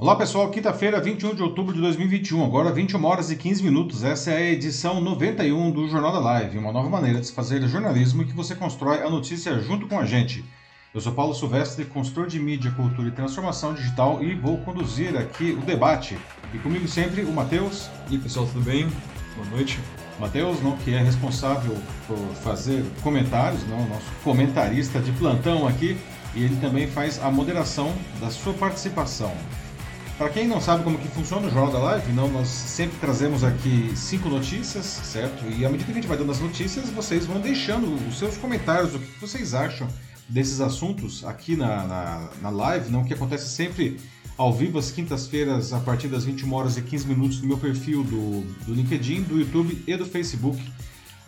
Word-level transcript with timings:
Olá 0.00 0.14
pessoal, 0.14 0.48
quinta-feira, 0.48 1.00
21 1.00 1.34
de 1.34 1.42
outubro 1.42 1.74
de 1.74 1.80
2021, 1.80 2.44
agora 2.44 2.72
21 2.72 3.04
horas 3.04 3.32
e 3.32 3.36
15 3.36 3.64
minutos. 3.64 4.04
Essa 4.04 4.30
é 4.30 4.36
a 4.36 4.50
edição 4.52 5.00
91 5.00 5.72
do 5.72 5.88
Jornal 5.88 6.12
da 6.12 6.20
Live, 6.20 6.56
uma 6.56 6.70
nova 6.70 6.88
maneira 6.88 7.18
de 7.18 7.26
se 7.26 7.32
fazer 7.32 7.66
jornalismo 7.66 8.22
e 8.22 8.24
que 8.24 8.32
você 8.32 8.54
constrói 8.54 9.02
a 9.02 9.10
notícia 9.10 9.58
junto 9.58 9.88
com 9.88 9.98
a 9.98 10.06
gente. 10.06 10.44
Eu 10.94 11.00
sou 11.00 11.12
Paulo 11.12 11.34
Silvestre, 11.34 11.84
consultor 11.84 12.28
de 12.28 12.38
mídia, 12.38 12.70
cultura 12.70 13.08
e 13.08 13.10
transformação 13.10 13.74
digital 13.74 14.22
e 14.22 14.36
vou 14.36 14.58
conduzir 14.58 15.16
aqui 15.16 15.50
o 15.50 15.62
debate. 15.62 16.16
E 16.54 16.58
comigo 16.58 16.86
sempre 16.86 17.22
o 17.22 17.32
Matheus. 17.32 17.90
E 18.08 18.14
aí 18.14 18.18
pessoal, 18.20 18.46
tudo 18.46 18.60
bem? 18.60 18.86
Boa 19.34 19.48
noite. 19.50 19.80
Matheus, 20.20 20.62
não, 20.62 20.76
que 20.76 20.94
é 20.94 21.02
responsável 21.02 21.76
por 22.06 22.18
fazer 22.44 22.84
comentários, 23.02 23.66
não, 23.66 23.88
nosso 23.88 24.06
comentarista 24.22 25.00
de 25.00 25.10
plantão 25.10 25.66
aqui, 25.66 25.98
e 26.36 26.44
ele 26.44 26.54
também 26.60 26.86
faz 26.86 27.20
a 27.20 27.28
moderação 27.32 27.92
da 28.20 28.30
sua 28.30 28.54
participação. 28.54 29.34
Para 30.18 30.30
quem 30.30 30.48
não 30.48 30.60
sabe 30.60 30.82
como 30.82 30.98
que 30.98 31.06
funciona 31.06 31.46
o 31.46 31.50
Jornal 31.50 31.72
da 31.72 31.78
Live, 31.78 32.12
não, 32.12 32.28
nós 32.28 32.48
sempre 32.48 32.98
trazemos 32.98 33.44
aqui 33.44 33.92
cinco 33.94 34.28
notícias, 34.28 34.84
certo? 34.84 35.44
E 35.56 35.64
à 35.64 35.68
medida 35.68 35.84
que 35.84 35.92
a 35.92 35.94
gente 35.94 36.08
vai 36.08 36.18
dando 36.18 36.32
as 36.32 36.40
notícias, 36.40 36.90
vocês 36.90 37.24
vão 37.24 37.40
deixando 37.40 37.94
os 38.08 38.18
seus 38.18 38.36
comentários, 38.36 38.96
o 38.96 38.98
que 38.98 39.20
vocês 39.20 39.54
acham 39.54 39.86
desses 40.28 40.60
assuntos 40.60 41.24
aqui 41.24 41.54
na, 41.54 41.86
na, 41.86 42.30
na 42.42 42.50
live, 42.50 42.90
não 42.90 43.04
que 43.04 43.14
acontece 43.14 43.48
sempre 43.48 44.00
ao 44.36 44.52
vivo 44.52 44.76
às 44.76 44.90
quintas-feiras 44.90 45.72
a 45.72 45.78
partir 45.78 46.08
das 46.08 46.24
21 46.24 46.52
horas 46.52 46.76
e 46.76 46.82
15 46.82 47.06
minutos 47.06 47.40
no 47.40 47.46
meu 47.46 47.58
perfil 47.58 48.02
do, 48.02 48.40
do 48.66 48.74
LinkedIn, 48.74 49.22
do 49.22 49.38
YouTube 49.38 49.84
e 49.86 49.96
do 49.96 50.04
Facebook. 50.04 50.60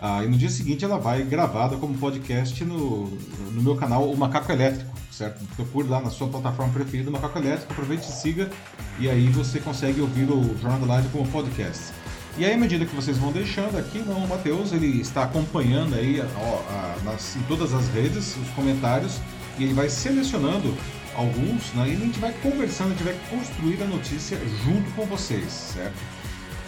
Ah, 0.00 0.24
e 0.24 0.28
no 0.28 0.36
dia 0.36 0.48
seguinte 0.48 0.84
ela 0.84 0.98
vai 0.98 1.22
gravada 1.22 1.76
como 1.76 1.96
podcast 1.98 2.64
no, 2.64 3.06
no 3.52 3.62
meu 3.62 3.76
canal 3.76 4.10
O 4.10 4.16
Macaco 4.16 4.50
Elétrico 4.50 5.00
certo? 5.20 5.44
Procure 5.54 5.86
lá 5.86 6.00
na 6.00 6.10
sua 6.10 6.28
plataforma 6.28 6.72
preferida, 6.72 7.10
Macaco 7.10 7.38
Elétrico, 7.38 7.72
aproveite 7.72 8.08
e 8.08 8.12
siga, 8.12 8.50
e 8.98 9.08
aí 9.08 9.28
você 9.28 9.60
consegue 9.60 10.00
ouvir 10.00 10.24
o 10.24 10.56
Jornal 10.58 10.80
da 10.80 10.86
Live 10.94 11.08
como 11.10 11.28
podcast. 11.28 11.92
E 12.38 12.44
aí, 12.44 12.54
à 12.54 12.56
medida 12.56 12.86
que 12.86 12.94
vocês 12.94 13.18
vão 13.18 13.32
deixando 13.32 13.76
aqui, 13.76 13.98
o 13.98 14.28
Matheus 14.28 14.72
ele 14.72 15.00
está 15.00 15.24
acompanhando 15.24 15.94
aí 15.94 16.22
ó, 16.36 16.62
a, 16.72 16.96
nas, 17.04 17.36
em 17.36 17.42
todas 17.42 17.74
as 17.74 17.88
redes 17.88 18.36
os 18.36 18.48
comentários 18.50 19.20
e 19.58 19.64
ele 19.64 19.74
vai 19.74 19.90
selecionando 19.90 20.74
alguns, 21.14 21.72
né, 21.74 21.88
e 21.88 21.92
a 21.92 21.96
gente 21.96 22.18
vai 22.18 22.32
conversando, 22.40 22.92
a 22.92 22.94
gente 22.94 23.02
vai 23.02 23.16
construir 23.28 23.82
a 23.82 23.86
notícia 23.86 24.38
junto 24.64 24.90
com 24.92 25.04
vocês, 25.04 25.50
certo? 25.50 25.98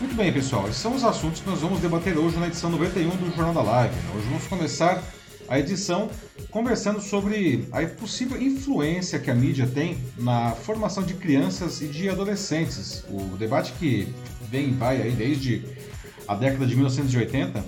Muito 0.03 0.17
bem, 0.17 0.33
pessoal, 0.33 0.65
esses 0.69 0.83
são 0.83 0.97
os 0.97 1.05
assuntos 1.05 1.41
que 1.41 1.49
nós 1.49 1.61
vamos 1.61 1.81
debater 1.81 2.19
hoje 2.19 2.37
na 2.37 2.49
edição 2.49 2.69
91 2.69 3.09
do 3.11 3.37
Jornal 3.37 3.55
da 3.55 3.63
Live. 3.63 3.95
Né? 3.95 4.03
Hoje 4.17 4.27
vamos 4.27 4.47
começar 4.49 5.01
a 5.49 5.61
edição 5.61 6.11
conversando 6.51 7.01
sobre 7.01 7.69
a 7.71 7.87
possível 7.87 8.43
influência 8.43 9.21
que 9.21 9.31
a 9.31 9.35
mídia 9.35 9.65
tem 9.65 9.97
na 10.19 10.51
formação 10.51 11.05
de 11.05 11.15
crianças 11.15 11.81
e 11.81 11.87
de 11.87 12.09
adolescentes. 12.09 13.05
O 13.09 13.37
debate 13.37 13.73
que 13.75 14.13
vem 14.51 14.71
e 14.71 14.73
vai 14.73 15.01
aí 15.01 15.13
desde 15.13 15.65
a 16.27 16.35
década 16.35 16.67
de 16.67 16.75
1980 16.75 17.65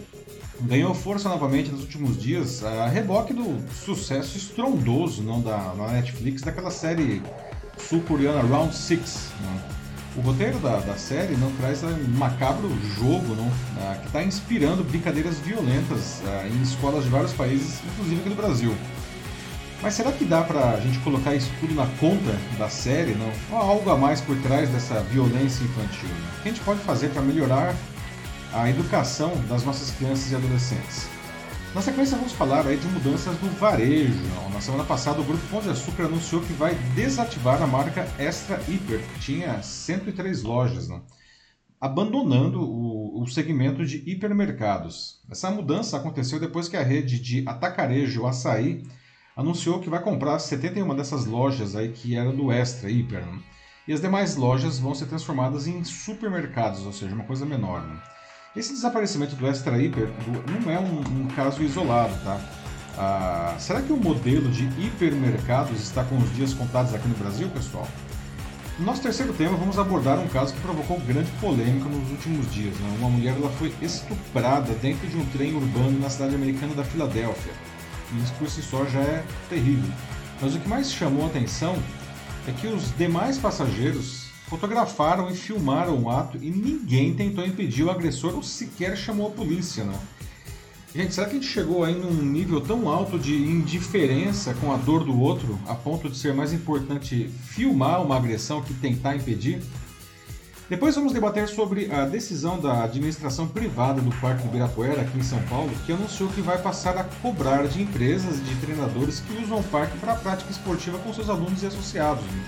ganhou 0.63 0.93
força 0.93 1.29
novamente 1.29 1.71
nos 1.71 1.83
últimos 1.83 2.21
dias 2.21 2.65
a 2.65 2.89
reboque 2.89 3.33
do 3.33 3.63
sucesso 3.73 4.37
estrondoso 4.37 5.23
não 5.23 5.41
da 5.41 5.73
na 5.77 5.93
Netflix 5.93 6.43
daquela 6.43 6.73
série 6.73 7.23
sul-coreana 7.79 8.43
Round 8.43 8.75
Six. 8.75 9.29
Não? 9.41 9.84
O 10.17 10.21
roteiro 10.21 10.59
da, 10.61 10.77
da 10.77 10.97
série 10.97 11.37
não 11.37 11.51
traz 11.57 11.83
um 11.83 12.19
macabro 12.19 12.71
jogo 12.97 13.35
não, 13.35 13.51
ah, 13.79 13.97
que 14.01 14.07
está 14.07 14.23
inspirando 14.23 14.85
brincadeiras 14.85 15.39
violentas 15.41 16.23
ah, 16.25 16.47
em 16.47 16.63
escolas 16.63 17.05
de 17.05 17.11
vários 17.11 17.33
países, 17.33 17.81
inclusive 17.85 18.21
aqui 18.21 18.29
no 18.29 18.37
Brasil. 18.37 18.77
Mas 19.83 19.95
será 19.95 20.13
que 20.13 20.25
dá 20.25 20.43
para 20.43 20.71
a 20.71 20.81
gente 20.81 20.99
colocar 21.01 21.35
isso 21.35 21.51
tudo 21.59 21.75
na 21.75 21.87
conta 21.99 22.35
da 22.57 22.69
série, 22.69 23.15
não? 23.15 23.31
Ou 23.51 23.59
há 23.59 23.61
algo 23.61 23.91
a 23.91 23.97
mais 23.97 24.21
por 24.21 24.37
trás 24.39 24.71
dessa 24.71 25.01
violência 25.01 25.65
infantil? 25.65 26.09
Né? 26.09 26.29
O 26.39 26.43
que 26.43 26.49
a 26.49 26.53
gente 26.53 26.65
pode 26.65 26.81
fazer 26.81 27.09
para 27.09 27.21
melhorar 27.21 27.75
a 28.53 28.71
educação 28.71 29.33
das 29.49 29.65
nossas 29.65 29.91
crianças 29.91 30.31
e 30.31 30.37
adolescentes? 30.37 31.14
Na 31.75 31.83
sequência, 31.83 32.17
vamos 32.17 32.33
falar 32.33 32.65
aí 32.69 32.77
de 32.77 32.87
mudanças 32.87 33.41
no 33.43 33.51
varejo. 33.51 34.15
Na 34.53 34.61
semana 34.61 34.85
passada, 34.85 35.21
o 35.21 35.25
Grupo 35.25 35.45
Pão 35.49 35.61
de 35.61 35.71
Açúcar 35.71 36.05
anunciou 36.05 36.41
que 36.41 36.53
vai 36.53 36.73
desativar 36.95 37.61
a 37.61 37.67
marca 37.67 38.07
Extra 38.17 38.61
Hiper, 38.69 39.01
que 39.01 39.19
tinha 39.19 39.61
103 39.61 40.45
lojas, 40.45 40.89
né? 40.89 41.03
abandonando 41.81 42.63
o, 42.63 43.21
o 43.21 43.27
segmento 43.27 43.85
de 43.85 44.09
hipermercados. 44.09 45.21
Essa 45.29 45.51
mudança 45.51 45.97
aconteceu 45.97 46.39
depois 46.39 46.69
que 46.69 46.77
a 46.77 46.83
rede 46.83 47.19
de 47.19 47.43
atacarejo 47.45 48.25
Açaí 48.25 48.85
anunciou 49.37 49.81
que 49.81 49.91
vai 49.91 50.01
comprar 50.01 50.39
71 50.39 50.95
dessas 50.95 51.27
lojas 51.27 51.75
aí 51.75 51.91
que 51.91 52.15
eram 52.17 52.37
do 52.37 52.53
Extra 52.53 52.89
Hiper. 52.89 53.27
Né? 53.27 53.41
E 53.89 53.93
as 53.93 54.01
demais 54.01 54.37
lojas 54.37 54.79
vão 54.79 54.95
ser 54.95 55.07
transformadas 55.07 55.67
em 55.67 55.83
supermercados, 55.83 56.87
ou 56.87 56.93
seja, 56.93 57.15
uma 57.15 57.25
coisa 57.25 57.45
menor. 57.45 57.83
Né? 57.83 58.01
Esse 58.57 58.73
desaparecimento 58.73 59.35
do 59.35 59.49
Extra 59.49 59.77
Hiper 59.83 60.09
não 60.63 60.71
é 60.71 60.79
um, 60.79 61.01
um 61.01 61.27
caso 61.35 61.61
isolado, 61.61 62.15
tá? 62.23 62.41
Ah, 62.97 63.57
será 63.59 63.83
que 63.83 63.93
o 63.93 63.97
modelo 63.97 64.49
de 64.49 64.67
hipermercados 64.81 65.81
está 65.81 66.05
com 66.05 66.17
os 66.17 66.33
dias 66.37 66.55
contados 66.55 66.95
aqui 66.95 67.09
no 67.09 67.17
Brasil, 67.17 67.49
pessoal? 67.49 67.89
No 68.79 68.87
nosso 68.87 69.03
terceiro 69.03 69.33
tema, 69.33 69.57
vamos 69.57 69.77
abordar 69.77 70.21
um 70.21 70.29
caso 70.29 70.55
que 70.55 70.61
provocou 70.61 71.01
grande 71.01 71.33
polêmica 71.41 71.89
nos 71.89 72.09
últimos 72.13 72.53
dias. 72.53 72.77
Né? 72.79 72.97
Uma 73.01 73.11
mulher 73.11 73.35
ela 73.37 73.51
foi 73.51 73.75
estuprada 73.83 74.73
dentro 74.75 75.09
de 75.09 75.17
um 75.17 75.27
trem 75.27 75.53
urbano 75.57 75.99
na 75.99 76.09
cidade 76.09 76.37
americana 76.37 76.77
da 76.77 76.85
Filadélfia. 76.85 77.53
E 78.13 78.23
isso 78.23 78.33
por 78.35 78.49
si 78.49 78.63
só 78.63 78.85
já 78.85 79.01
é 79.01 79.25
terrível. 79.49 79.91
Mas 80.41 80.55
o 80.55 80.61
que 80.61 80.69
mais 80.69 80.93
chamou 80.93 81.25
a 81.25 81.27
atenção 81.27 81.77
é 82.47 82.53
que 82.53 82.69
os 82.69 82.97
demais 82.97 83.37
passageiros 83.37 84.24
fotografaram 84.49 85.31
e 85.31 85.35
filmaram 85.35 86.03
o 86.03 86.11
ato 86.11 86.39
e 86.41 86.51
ninguém 86.51 87.15
tentou 87.15 87.45
impedir 87.45 87.85
o 87.85 87.91
agressor 87.91 88.35
ou 88.35 88.43
sequer 88.43 88.97
chamou 88.97 89.29
a 89.29 89.31
polícia, 89.31 89.85
não. 89.85 89.99
Gente, 90.95 91.13
será 91.13 91.27
que 91.27 91.33
a 91.33 91.41
gente 91.41 91.51
chegou 91.51 91.83
aí 91.83 91.95
num 91.95 92.13
nível 92.13 92.61
tão 92.61 92.89
alto 92.89 93.19
de 93.19 93.35
indiferença 93.35 94.55
com 94.55 94.73
a 94.73 94.77
dor 94.77 95.03
do 95.03 95.19
outro, 95.19 95.59
a 95.67 95.75
ponto 95.75 96.09
de 96.09 96.17
ser 96.17 96.33
mais 96.33 96.53
importante 96.53 97.29
filmar 97.43 98.01
uma 98.01 98.17
agressão 98.17 98.63
que 98.63 98.73
tentar 98.75 99.17
impedir? 99.17 99.61
Depois 100.71 100.95
vamos 100.95 101.13
debater 101.13 101.49
sobre 101.49 101.93
a 101.93 102.07
decisão 102.07 102.61
da 102.61 102.85
administração 102.85 103.47
privada 103.49 104.01
do 104.01 104.11
Parque 104.21 104.47
Ibirapuera, 104.47 105.03
aqui 105.03 105.19
em 105.19 105.23
São 105.23 105.43
Paulo, 105.43 105.71
que 105.85 105.93
anunciou 105.93 106.31
que 106.31 106.41
vai 106.41 106.63
passar 106.63 106.97
a 106.97 107.05
cobrar 107.05 107.67
de 107.67 107.83
empresas 107.83 108.39
e 108.39 108.43
de 108.43 108.55
treinadores 108.57 109.21
que 109.21 109.43
usam 109.43 109.59
o 109.59 109.65
parque 109.65 109.99
para 109.99 110.13
a 110.13 110.17
prática 110.17 110.51
esportiva 110.51 110.99
com 110.99 111.13
seus 111.13 111.29
alunos 111.29 111.63
e 111.63 111.67
associados. 111.67 112.25
Né? 112.25 112.45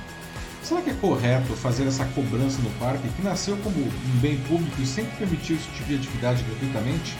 Será 0.66 0.82
que 0.82 0.91
é 0.91 0.94
correto 0.94 1.53
fazer 1.53 1.87
essa 1.87 2.04
cobrança 2.06 2.60
no 2.60 2.71
parque, 2.71 3.09
que 3.10 3.22
nasceu 3.22 3.56
como 3.59 3.77
um 3.78 4.19
bem 4.21 4.37
público 4.49 4.82
e 4.82 4.84
sempre 4.84 5.16
permitiu 5.16 5.54
esse 5.54 5.69
tipo 5.69 5.84
de 5.84 5.94
atividade 5.94 6.43
gratuitamente? 6.43 7.16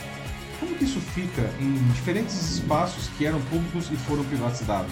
Como 0.59 0.75
que 0.75 0.83
isso 0.83 0.99
fica 0.99 1.49
em 1.57 1.75
diferentes 1.93 2.35
espaços 2.35 3.07
que 3.17 3.25
eram 3.25 3.39
públicos 3.43 3.89
e 3.89 3.95
foram 3.95 4.25
privatizados? 4.25 4.91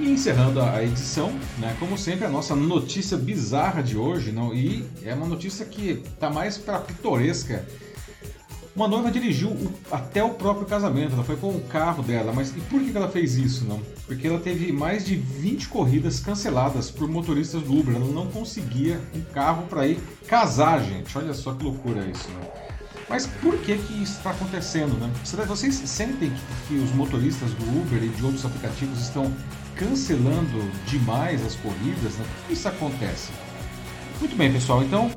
E 0.00 0.10
encerrando 0.10 0.60
a 0.60 0.82
edição, 0.82 1.32
né, 1.58 1.76
como 1.78 1.96
sempre, 1.96 2.24
a 2.26 2.28
nossa 2.28 2.56
notícia 2.56 3.16
bizarra 3.16 3.84
de 3.84 3.96
hoje, 3.96 4.32
não, 4.32 4.52
e 4.52 4.84
é 5.04 5.14
uma 5.14 5.28
notícia 5.28 5.64
que 5.64 6.02
está 6.12 6.28
mais 6.28 6.58
para 6.58 6.80
pitoresca 6.80 7.64
uma 8.74 8.88
noiva 8.88 9.10
dirigiu 9.10 9.50
o, 9.50 9.72
até 9.90 10.22
o 10.22 10.30
próprio 10.30 10.66
casamento, 10.66 11.12
ela 11.12 11.22
foi 11.22 11.36
com 11.36 11.48
o 11.48 11.60
carro 11.62 12.02
dela, 12.02 12.32
mas 12.32 12.50
e 12.50 12.60
por 12.62 12.82
que 12.82 12.96
ela 12.96 13.08
fez 13.08 13.36
isso, 13.36 13.64
não? 13.64 13.80
Porque 14.06 14.26
ela 14.26 14.40
teve 14.40 14.72
mais 14.72 15.04
de 15.04 15.14
20 15.14 15.68
corridas 15.68 16.18
canceladas 16.18 16.90
por 16.90 17.08
motoristas 17.08 17.62
do 17.62 17.78
Uber, 17.78 17.94
ela 17.94 18.06
não 18.06 18.26
conseguia 18.26 19.00
um 19.14 19.20
carro 19.32 19.66
para 19.68 19.86
ir 19.86 19.98
casar, 20.26 20.82
gente. 20.82 21.16
Olha 21.16 21.32
só 21.32 21.52
que 21.52 21.62
loucura 21.62 22.04
isso, 22.06 22.28
né? 22.30 22.48
Mas 23.08 23.26
por 23.26 23.56
que 23.58 23.76
que 23.76 24.02
isso 24.02 24.16
está 24.16 24.30
acontecendo, 24.30 24.98
né? 24.98 25.10
Vocês 25.46 25.74
sentem 25.74 26.30
que, 26.30 26.68
que 26.68 26.74
os 26.74 26.90
motoristas 26.94 27.52
do 27.52 27.80
Uber 27.80 28.02
e 28.02 28.08
de 28.08 28.24
outros 28.24 28.44
aplicativos 28.44 29.00
estão 29.00 29.32
cancelando 29.76 30.68
demais 30.86 31.44
as 31.44 31.54
corridas, 31.56 32.14
né? 32.14 32.24
Por 32.24 32.48
que 32.48 32.52
isso 32.54 32.66
acontece? 32.66 33.30
Muito 34.20 34.34
bem, 34.36 34.52
pessoal, 34.52 34.82
então 34.82 35.10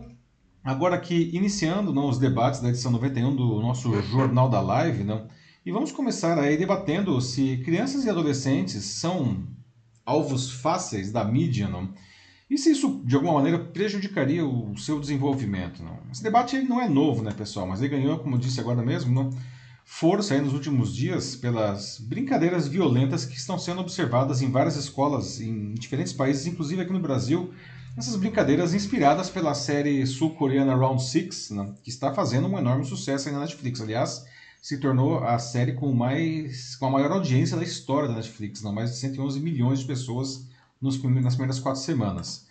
Agora 0.68 0.98
aqui, 0.98 1.30
iniciando 1.32 1.94
não, 1.94 2.10
os 2.10 2.20
debates 2.20 2.60
da 2.60 2.68
edição 2.68 2.92
91 2.92 3.34
do 3.34 3.62
nosso 3.62 3.90
Jornal 4.12 4.50
da 4.50 4.60
Live, 4.60 5.02
não, 5.02 5.26
e 5.66 5.72
vamos 5.72 5.94
começar 5.94 6.38
aí 6.38 6.58
debatendo 6.58 7.22
se 7.22 7.56
crianças 7.64 8.04
e 8.04 8.10
adolescentes 8.10 8.84
são 8.84 9.48
alvos 10.06 10.52
fáceis 10.52 11.10
da 11.10 11.24
mídia, 11.24 11.70
não? 11.70 11.94
E 12.50 12.58
se 12.58 12.70
isso, 12.70 13.02
de 13.06 13.16
alguma 13.16 13.36
maneira, 13.36 13.60
prejudicaria 13.60 14.46
o 14.46 14.78
seu 14.78 15.00
desenvolvimento, 15.00 15.82
não? 15.82 16.00
Esse 16.12 16.22
debate 16.22 16.58
ele 16.58 16.68
não 16.68 16.82
é 16.82 16.90
novo, 16.90 17.24
né, 17.24 17.32
pessoal? 17.32 17.66
Mas 17.66 17.80
ele 17.80 17.96
ganhou, 17.96 18.20
como 18.20 18.38
disse 18.38 18.60
agora 18.60 18.82
mesmo, 18.82 19.14
não? 19.14 19.30
força 19.90 20.34
aí 20.34 20.42
nos 20.42 20.54
últimos 20.54 20.94
dias 20.94 21.34
pelas 21.34 21.98
brincadeiras 21.98 22.68
violentas 22.68 23.24
que 23.24 23.38
estão 23.38 23.58
sendo 23.58 23.80
observadas 23.80 24.42
em 24.42 24.52
várias 24.52 24.76
escolas 24.76 25.40
em 25.40 25.74
diferentes 25.76 26.12
países, 26.12 26.46
inclusive 26.46 26.82
aqui 26.82 26.92
no 26.92 27.00
Brasil, 27.00 27.54
essas 27.98 28.16
brincadeiras 28.16 28.76
inspiradas 28.76 29.28
pela 29.28 29.56
série 29.56 30.06
sul-coreana 30.06 30.76
Round 30.76 31.04
Six, 31.04 31.50
né, 31.50 31.74
que 31.84 31.90
está 31.90 32.14
fazendo 32.14 32.48
um 32.48 32.58
enorme 32.58 32.86
sucesso 32.86 33.28
aí 33.28 33.34
na 33.34 33.42
Netflix. 33.42 33.82
Aliás, 33.82 34.24
se 34.62 34.80
tornou 34.80 35.24
a 35.24 35.40
série 35.40 35.74
com, 35.74 35.92
mais, 35.92 36.76
com 36.76 36.86
a 36.86 36.92
maior 36.92 37.12
audiência 37.12 37.58
da 37.58 37.64
história 37.64 38.08
da 38.08 38.14
Netflix, 38.14 38.62
né, 38.62 38.72
mais 38.72 38.92
de 38.92 38.98
111 38.98 39.40
milhões 39.40 39.80
de 39.80 39.86
pessoas 39.86 40.48
nos, 40.80 41.02
nas 41.02 41.34
primeiras 41.34 41.60
quatro 41.60 41.82
semanas. 41.82 42.46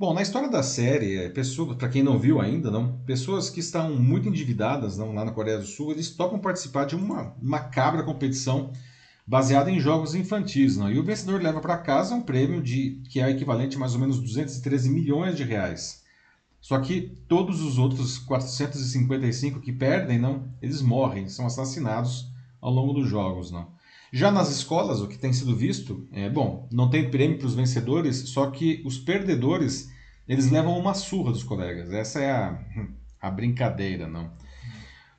Bom, 0.00 0.14
na 0.14 0.22
história 0.22 0.48
da 0.48 0.62
série, 0.62 1.18
é, 1.18 1.28
pessoas, 1.28 1.76
para 1.76 1.88
quem 1.88 2.02
não 2.02 2.18
viu 2.18 2.40
ainda, 2.40 2.70
não, 2.70 2.98
pessoas 3.04 3.50
que 3.50 3.60
estão 3.60 3.90
muito 3.90 4.28
endividadas 4.28 4.96
não, 4.96 5.12
lá 5.12 5.22
na 5.22 5.32
Coreia 5.32 5.58
do 5.58 5.66
Sul, 5.66 5.90
eles 5.90 6.08
topam 6.10 6.38
participar 6.38 6.86
de 6.86 6.94
uma 6.94 7.34
macabra 7.42 8.04
competição 8.04 8.72
baseada 9.28 9.70
em 9.70 9.78
jogos 9.78 10.14
infantis, 10.14 10.78
não? 10.78 10.90
E 10.90 10.98
o 10.98 11.04
vencedor 11.04 11.42
leva 11.42 11.60
para 11.60 11.76
casa 11.76 12.14
um 12.14 12.22
prêmio 12.22 12.62
de 12.62 13.02
que 13.10 13.20
é 13.20 13.28
equivalente 13.28 13.76
a 13.76 13.78
mais 13.78 13.92
ou 13.92 14.00
menos 14.00 14.18
213 14.18 14.88
milhões 14.88 15.36
de 15.36 15.44
reais. 15.44 16.02
Só 16.62 16.78
que 16.80 17.14
todos 17.28 17.60
os 17.60 17.78
outros 17.78 18.16
455 18.16 19.60
que 19.60 19.70
perdem, 19.70 20.18
não, 20.18 20.48
eles 20.62 20.80
morrem, 20.80 21.28
são 21.28 21.44
assassinados 21.44 22.32
ao 22.58 22.72
longo 22.72 22.94
dos 22.94 23.06
jogos, 23.06 23.50
não. 23.50 23.68
Já 24.10 24.32
nas 24.32 24.50
escolas, 24.50 25.02
o 25.02 25.06
que 25.06 25.18
tem 25.18 25.30
sido 25.30 25.54
visto 25.54 26.08
é, 26.10 26.30
bom, 26.30 26.66
não 26.72 26.88
tem 26.88 27.10
prêmio 27.10 27.36
para 27.36 27.48
os 27.48 27.54
vencedores, 27.54 28.30
só 28.30 28.50
que 28.50 28.82
os 28.86 28.96
perdedores, 28.96 29.92
eles 30.26 30.50
levam 30.50 30.78
uma 30.78 30.94
surra 30.94 31.32
dos 31.32 31.44
colegas. 31.44 31.92
Essa 31.92 32.20
é 32.20 32.30
a, 32.30 32.58
a 33.20 33.30
brincadeira, 33.30 34.08
não. 34.08 34.30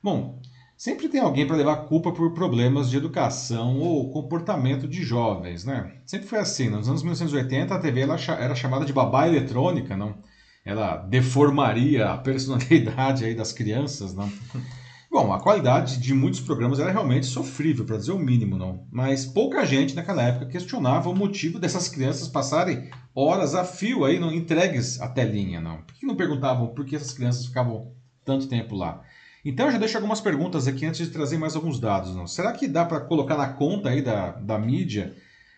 Bom, 0.02 0.39
sempre 0.80 1.10
tem 1.10 1.20
alguém 1.20 1.46
para 1.46 1.56
levar 1.56 1.84
culpa 1.84 2.10
por 2.10 2.32
problemas 2.32 2.88
de 2.88 2.96
educação 2.96 3.80
ou 3.80 4.10
comportamento 4.10 4.88
de 4.88 5.02
jovens, 5.02 5.62
né? 5.62 5.98
Sempre 6.06 6.26
foi 6.26 6.38
assim. 6.38 6.70
Nos 6.70 6.88
anos 6.88 7.02
1980, 7.02 7.74
a 7.74 7.78
TV 7.78 8.00
era 8.00 8.54
chamada 8.54 8.86
de 8.86 8.92
babá 8.92 9.28
eletrônica, 9.28 9.94
não? 9.94 10.16
Ela 10.64 10.96
deformaria 10.96 12.08
a 12.08 12.16
personalidade 12.16 13.26
aí 13.26 13.34
das 13.34 13.52
crianças, 13.52 14.14
não? 14.14 14.32
Bom, 15.12 15.34
a 15.34 15.42
qualidade 15.42 15.98
de 15.98 16.14
muitos 16.14 16.40
programas 16.40 16.80
era 16.80 16.90
realmente 16.90 17.26
sofrível, 17.26 17.84
para 17.84 17.98
dizer 17.98 18.12
o 18.12 18.18
mínimo, 18.18 18.56
não. 18.56 18.86
Mas 18.90 19.26
pouca 19.26 19.66
gente 19.66 19.94
naquela 19.94 20.22
época 20.22 20.46
questionava 20.46 21.10
o 21.10 21.14
motivo 21.14 21.58
dessas 21.58 21.88
crianças 21.88 22.26
passarem 22.26 22.88
horas 23.14 23.54
a 23.54 23.64
fio 23.64 24.02
aí, 24.02 24.18
não 24.18 24.32
entregues 24.32 24.98
à 24.98 25.08
telinha, 25.08 25.60
não. 25.60 25.82
Por 25.82 25.94
que 25.94 26.06
não 26.06 26.16
perguntavam 26.16 26.68
por 26.68 26.86
que 26.86 26.96
essas 26.96 27.12
crianças 27.12 27.44
ficavam 27.44 27.92
tanto 28.24 28.48
tempo 28.48 28.74
lá? 28.74 29.02
Então 29.44 29.66
eu 29.66 29.72
já 29.72 29.78
deixo 29.78 29.96
algumas 29.96 30.20
perguntas 30.20 30.66
aqui 30.66 30.84
antes 30.84 31.06
de 31.06 31.12
trazer 31.12 31.38
mais 31.38 31.56
alguns 31.56 31.80
dados, 31.80 32.14
não. 32.14 32.26
Será 32.26 32.52
que 32.52 32.68
dá 32.68 32.84
para 32.84 33.00
colocar 33.00 33.36
na 33.36 33.48
conta 33.48 33.88
aí 33.88 34.02
da, 34.02 34.32
da 34.32 34.58
mídia, 34.58 35.16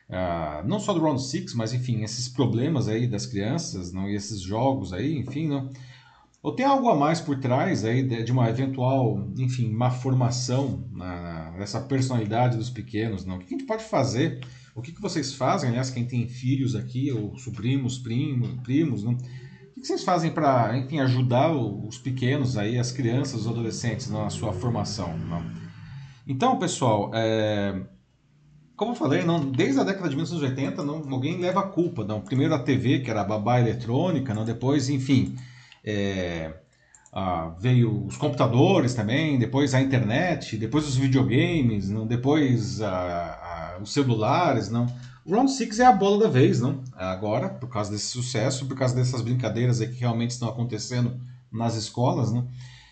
uh, 0.08 0.66
não 0.66 0.78
só 0.78 0.92
do 0.92 1.00
Round 1.00 1.22
6, 1.22 1.54
mas 1.54 1.72
enfim, 1.72 2.02
esses 2.02 2.28
problemas 2.28 2.88
aí 2.88 3.06
das 3.06 3.26
crianças, 3.26 3.92
não, 3.92 4.08
e 4.08 4.14
esses 4.14 4.40
jogos 4.40 4.92
aí, 4.92 5.18
enfim, 5.18 5.48
não 5.48 5.70
ou 6.42 6.52
tem 6.52 6.66
algo 6.66 6.88
a 6.88 6.96
mais 6.96 7.20
por 7.20 7.38
trás 7.38 7.84
aí 7.84 8.02
de 8.02 8.32
uma 8.32 8.50
eventual, 8.50 9.28
enfim, 9.38 9.70
má 9.70 9.90
formação 9.90 10.84
nessa 11.56 11.80
personalidade 11.80 12.56
dos 12.56 12.68
pequenos? 12.68 13.24
Não? 13.24 13.36
O 13.36 13.38
que 13.38 13.54
a 13.54 13.58
gente 13.58 13.66
pode 13.66 13.84
fazer? 13.84 14.40
O 14.74 14.82
que, 14.82 14.90
que 14.90 15.00
vocês 15.00 15.32
fazem, 15.32 15.68
aliás, 15.68 15.90
quem 15.90 16.04
tem 16.04 16.26
filhos 16.26 16.74
aqui, 16.74 17.12
ou 17.12 17.38
sobrinhos, 17.38 17.98
primos, 17.98 18.60
primos, 18.62 19.04
não? 19.04 19.16
Que 19.82 19.88
vocês 19.88 20.04
fazem 20.04 20.30
para, 20.30 20.78
enfim, 20.78 21.00
ajudar 21.00 21.50
os 21.50 21.98
pequenos 21.98 22.56
aí, 22.56 22.78
as 22.78 22.92
crianças, 22.92 23.40
os 23.40 23.48
adolescentes 23.48 24.08
na 24.08 24.30
sua 24.30 24.52
formação? 24.52 25.18
Não? 25.18 25.44
Então, 26.24 26.56
pessoal, 26.56 27.10
é... 27.12 27.82
como 28.76 28.92
eu 28.92 28.94
falei, 28.94 29.24
não, 29.24 29.50
desde 29.50 29.80
a 29.80 29.82
década 29.82 30.08
de 30.08 30.14
1980, 30.14 30.84
não, 30.84 31.02
alguém 31.12 31.40
leva 31.40 31.58
a 31.58 31.66
culpa. 31.66 32.04
Não? 32.04 32.20
Primeiro 32.20 32.54
a 32.54 32.60
TV, 32.60 33.00
que 33.00 33.10
era 33.10 33.22
a 33.22 33.24
babá 33.24 33.58
eletrônica, 33.58 34.32
não? 34.32 34.44
depois, 34.44 34.88
enfim, 34.88 35.34
é, 35.84 36.54
ah, 37.12 37.52
veio 37.58 38.06
os 38.06 38.16
computadores 38.16 38.94
também, 38.94 39.36
depois 39.36 39.74
a 39.74 39.80
internet, 39.80 40.56
depois 40.58 40.86
os 40.86 40.94
videogames, 40.94 41.90
não, 41.90 42.06
depois 42.06 42.80
a, 42.80 43.74
a, 43.74 43.78
os 43.82 43.92
celulares, 43.92 44.70
não. 44.70 44.86
Round 45.26 45.50
6 45.50 45.80
é 45.80 45.86
a 45.86 45.92
bola 45.92 46.24
da 46.24 46.28
vez, 46.28 46.60
não? 46.60 46.82
Agora, 46.94 47.48
por 47.48 47.68
causa 47.68 47.90
desse 47.90 48.06
sucesso, 48.06 48.66
por 48.66 48.76
causa 48.76 48.94
dessas 48.94 49.20
brincadeiras 49.20 49.80
aí 49.80 49.88
que 49.88 50.00
realmente 50.00 50.30
estão 50.30 50.48
acontecendo 50.48 51.20
nas 51.50 51.76
escolas, 51.76 52.32
não? 52.32 52.48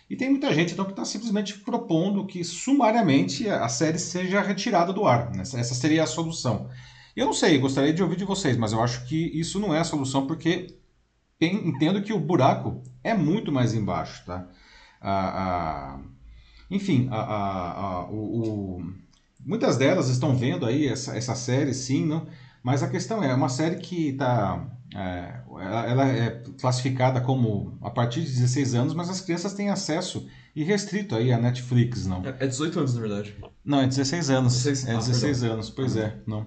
E 0.09 0.15
tem 0.15 0.29
muita 0.29 0.53
gente 0.53 0.73
então 0.73 0.83
que 0.83 0.91
está 0.91 1.05
simplesmente 1.05 1.57
propondo 1.59 2.25
que 2.25 2.43
sumariamente 2.43 3.49
a 3.49 3.69
série 3.69 3.97
seja 3.97 4.41
retirada 4.41 4.91
do 4.91 5.05
ar. 5.05 5.31
Né? 5.31 5.41
Essa 5.41 5.73
seria 5.73 6.03
a 6.03 6.07
solução. 6.07 6.69
Eu 7.15 7.25
não 7.25 7.33
sei, 7.33 7.57
gostaria 7.57 7.93
de 7.93 8.03
ouvir 8.03 8.17
de 8.17 8.25
vocês, 8.25 8.57
mas 8.57 8.73
eu 8.73 8.83
acho 8.83 9.05
que 9.05 9.15
isso 9.15 9.57
não 9.57 9.73
é 9.73 9.79
a 9.79 9.85
solução 9.85 10.27
porque 10.27 10.75
entendo 11.39 12.01
que 12.01 12.11
o 12.11 12.19
buraco 12.19 12.83
é 13.03 13.13
muito 13.13 13.51
mais 13.51 13.73
embaixo, 13.73 14.25
tá? 14.25 14.47
A, 14.99 15.93
a, 15.93 15.99
enfim, 16.69 17.09
o, 18.09 18.15
o, 18.15 18.83
muitas 19.45 19.77
delas 19.77 20.09
estão 20.09 20.35
vendo 20.35 20.65
aí 20.65 20.87
essa, 20.87 21.15
essa 21.15 21.35
série, 21.35 21.73
sim, 21.73 22.05
não? 22.05 22.27
mas 22.63 22.83
a 22.83 22.89
questão 22.89 23.23
é, 23.23 23.31
é 23.31 23.33
uma 23.33 23.49
série 23.49 23.77
que 23.77 24.09
está... 24.09 24.67
É, 24.93 25.39
ela, 25.59 25.85
ela, 25.85 26.07
é 26.09 26.43
classificada 26.59 27.21
como 27.21 27.77
a 27.81 27.89
partir 27.89 28.21
de 28.21 28.27
16 28.27 28.75
anos, 28.75 28.93
mas 28.93 29.09
as 29.09 29.21
crianças 29.21 29.53
têm 29.53 29.69
acesso 29.69 30.27
irrestrito 30.55 31.15
aí 31.15 31.31
à 31.31 31.37
Netflix, 31.37 32.05
não? 32.05 32.21
É 32.25 32.45
18 32.45 32.79
anos, 32.79 32.93
na 32.95 33.01
verdade. 33.01 33.35
Não, 33.63 33.79
é 33.79 33.87
16 33.87 34.29
anos. 34.29 34.53
16, 34.63 34.87
é 34.87 34.97
16 34.97 35.43
ah, 35.43 35.47
anos, 35.47 35.69
pois 35.69 35.95
é, 35.95 36.17
não. 36.27 36.45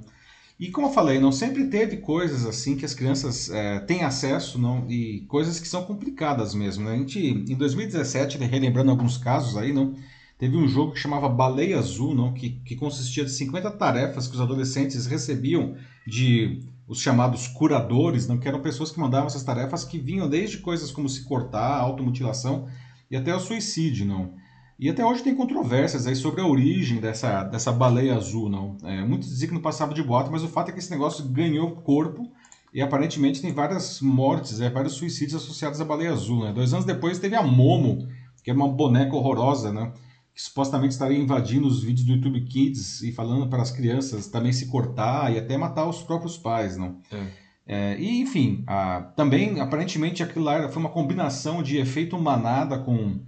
E 0.59 0.71
como 0.71 0.87
eu 0.87 0.93
falei, 0.93 1.19
não 1.19 1.33
sempre 1.33 1.67
teve 1.67 1.97
coisas 1.97 2.47
assim 2.47 2.77
que 2.77 2.85
as 2.85 2.95
crianças 2.95 3.51
é, 3.51 3.81
têm 3.81 4.05
acesso 4.05 4.59
não, 4.59 4.89
e 4.89 5.23
coisas 5.23 5.59
que 5.59 5.67
são 5.67 5.85
complicadas 5.85 6.55
mesmo. 6.55 6.85
Né? 6.85 6.95
A 6.95 6.97
gente, 6.99 7.19
em 7.19 7.57
2017, 7.57 8.39
relembrando 8.39 8.91
alguns 8.91 9.19
casos 9.19 9.57
aí, 9.57 9.73
não, 9.73 9.95
teve 10.39 10.57
um 10.57 10.67
jogo 10.67 10.93
que 10.93 10.99
chamava 10.99 11.29
Baleia 11.29 11.79
Azul, 11.79 12.15
não, 12.15 12.33
que, 12.33 12.51
que 12.65 12.77
consistia 12.77 13.25
de 13.25 13.31
50 13.31 13.71
tarefas 13.73 14.27
que 14.27 14.35
os 14.35 14.41
adolescentes 14.41 15.07
recebiam 15.07 15.77
de 16.07 16.61
os 16.87 17.01
chamados 17.01 17.49
curadores, 17.49 18.27
não, 18.27 18.39
que 18.39 18.47
eram 18.47 18.61
pessoas 18.61 18.91
que 18.91 19.01
mandavam 19.01 19.27
essas 19.27 19.43
tarefas 19.43 19.85
que 19.85 19.99
vinham 19.99 20.29
desde 20.29 20.59
coisas 20.59 20.91
como 20.91 21.09
se 21.09 21.25
cortar, 21.25 21.79
automutilação 21.79 22.69
e 23.11 23.17
até 23.17 23.35
o 23.35 23.41
suicídio. 23.41 24.07
Não. 24.07 24.33
E 24.79 24.91
até 24.91 25.05
hoje 25.05 25.23
tem 25.23 25.35
controvérsias 25.35 26.07
aí 26.07 26.17
sobre 26.17 26.41
a 26.41 26.47
origem 26.47 27.01
dessa, 27.01 27.45
dessa 27.45 27.73
baleia 27.73 28.17
azul, 28.17 28.51
não. 28.51 28.77
É, 28.83 29.05
muitos 29.05 29.29
dizem 29.29 29.49
que 29.49 29.55
não 29.55 29.63
passava 29.63 29.95
de 29.95 30.03
boato, 30.03 30.31
mas 30.31 30.43
o 30.43 30.49
fato 30.49 30.71
é 30.71 30.73
que 30.73 30.79
esse 30.79 30.91
negócio 30.91 31.25
ganhou 31.27 31.71
corpo 31.77 32.29
e 32.73 32.83
aparentemente 32.83 33.41
tem 33.41 33.53
várias 33.53 34.01
mortes, 34.01 34.61
é, 34.61 34.69
vários 34.69 34.95
suicídios 34.95 35.43
associados 35.43 35.81
à 35.81 35.85
baleia 35.85 36.13
azul. 36.13 36.45
Né? 36.45 36.53
Dois 36.53 36.73
anos 36.73 36.85
depois 36.85 37.21
teve 37.21 37.37
a 37.37 37.43
Momo, 37.43 38.09
que 38.43 38.51
é 38.51 38.55
uma 38.55 38.69
boneca 38.69 39.15
horrorosa, 39.15 39.73
né? 39.73 39.93
Que 40.35 40.43
supostamente 40.43 40.93
estaria 40.93 41.19
invadindo 41.19 41.67
os 41.67 41.83
vídeos 41.83 42.07
do 42.07 42.13
YouTube 42.15 42.41
Kids 42.43 43.03
e 43.03 43.13
falando 43.13 43.49
para 43.49 43.63
as 43.63 43.71
crianças 43.71 44.27
também 44.27 44.53
se 44.53 44.67
cortar 44.67 45.33
e 45.33 45.39
até 45.39 45.57
matar 45.57 45.89
os 45.89 46.03
próprios 46.03 46.37
pais, 46.37 46.77
não? 46.77 47.01
É. 47.13 47.45
É, 47.67 47.99
e 47.99 48.21
enfim, 48.21 48.63
a, 48.67 49.01
também 49.17 49.59
aparentemente 49.61 50.23
aquilo 50.23 50.45
lá 50.45 50.69
foi 50.69 50.81
uma 50.81 50.91
combinação 50.91 51.63
de 51.63 51.79
efeito 51.79 52.19
manada 52.19 52.79
com 52.79 53.21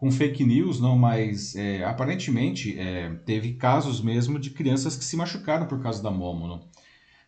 com 0.00 0.10
fake 0.10 0.42
news, 0.46 0.80
não, 0.80 0.96
mas 0.96 1.54
é, 1.54 1.84
aparentemente 1.84 2.74
é, 2.78 3.10
teve 3.26 3.52
casos 3.52 4.00
mesmo 4.00 4.38
de 4.38 4.48
crianças 4.48 4.96
que 4.96 5.04
se 5.04 5.14
machucaram 5.14 5.66
por 5.66 5.82
causa 5.82 6.02
da 6.02 6.10
Momo. 6.10 6.48
Não? 6.48 6.62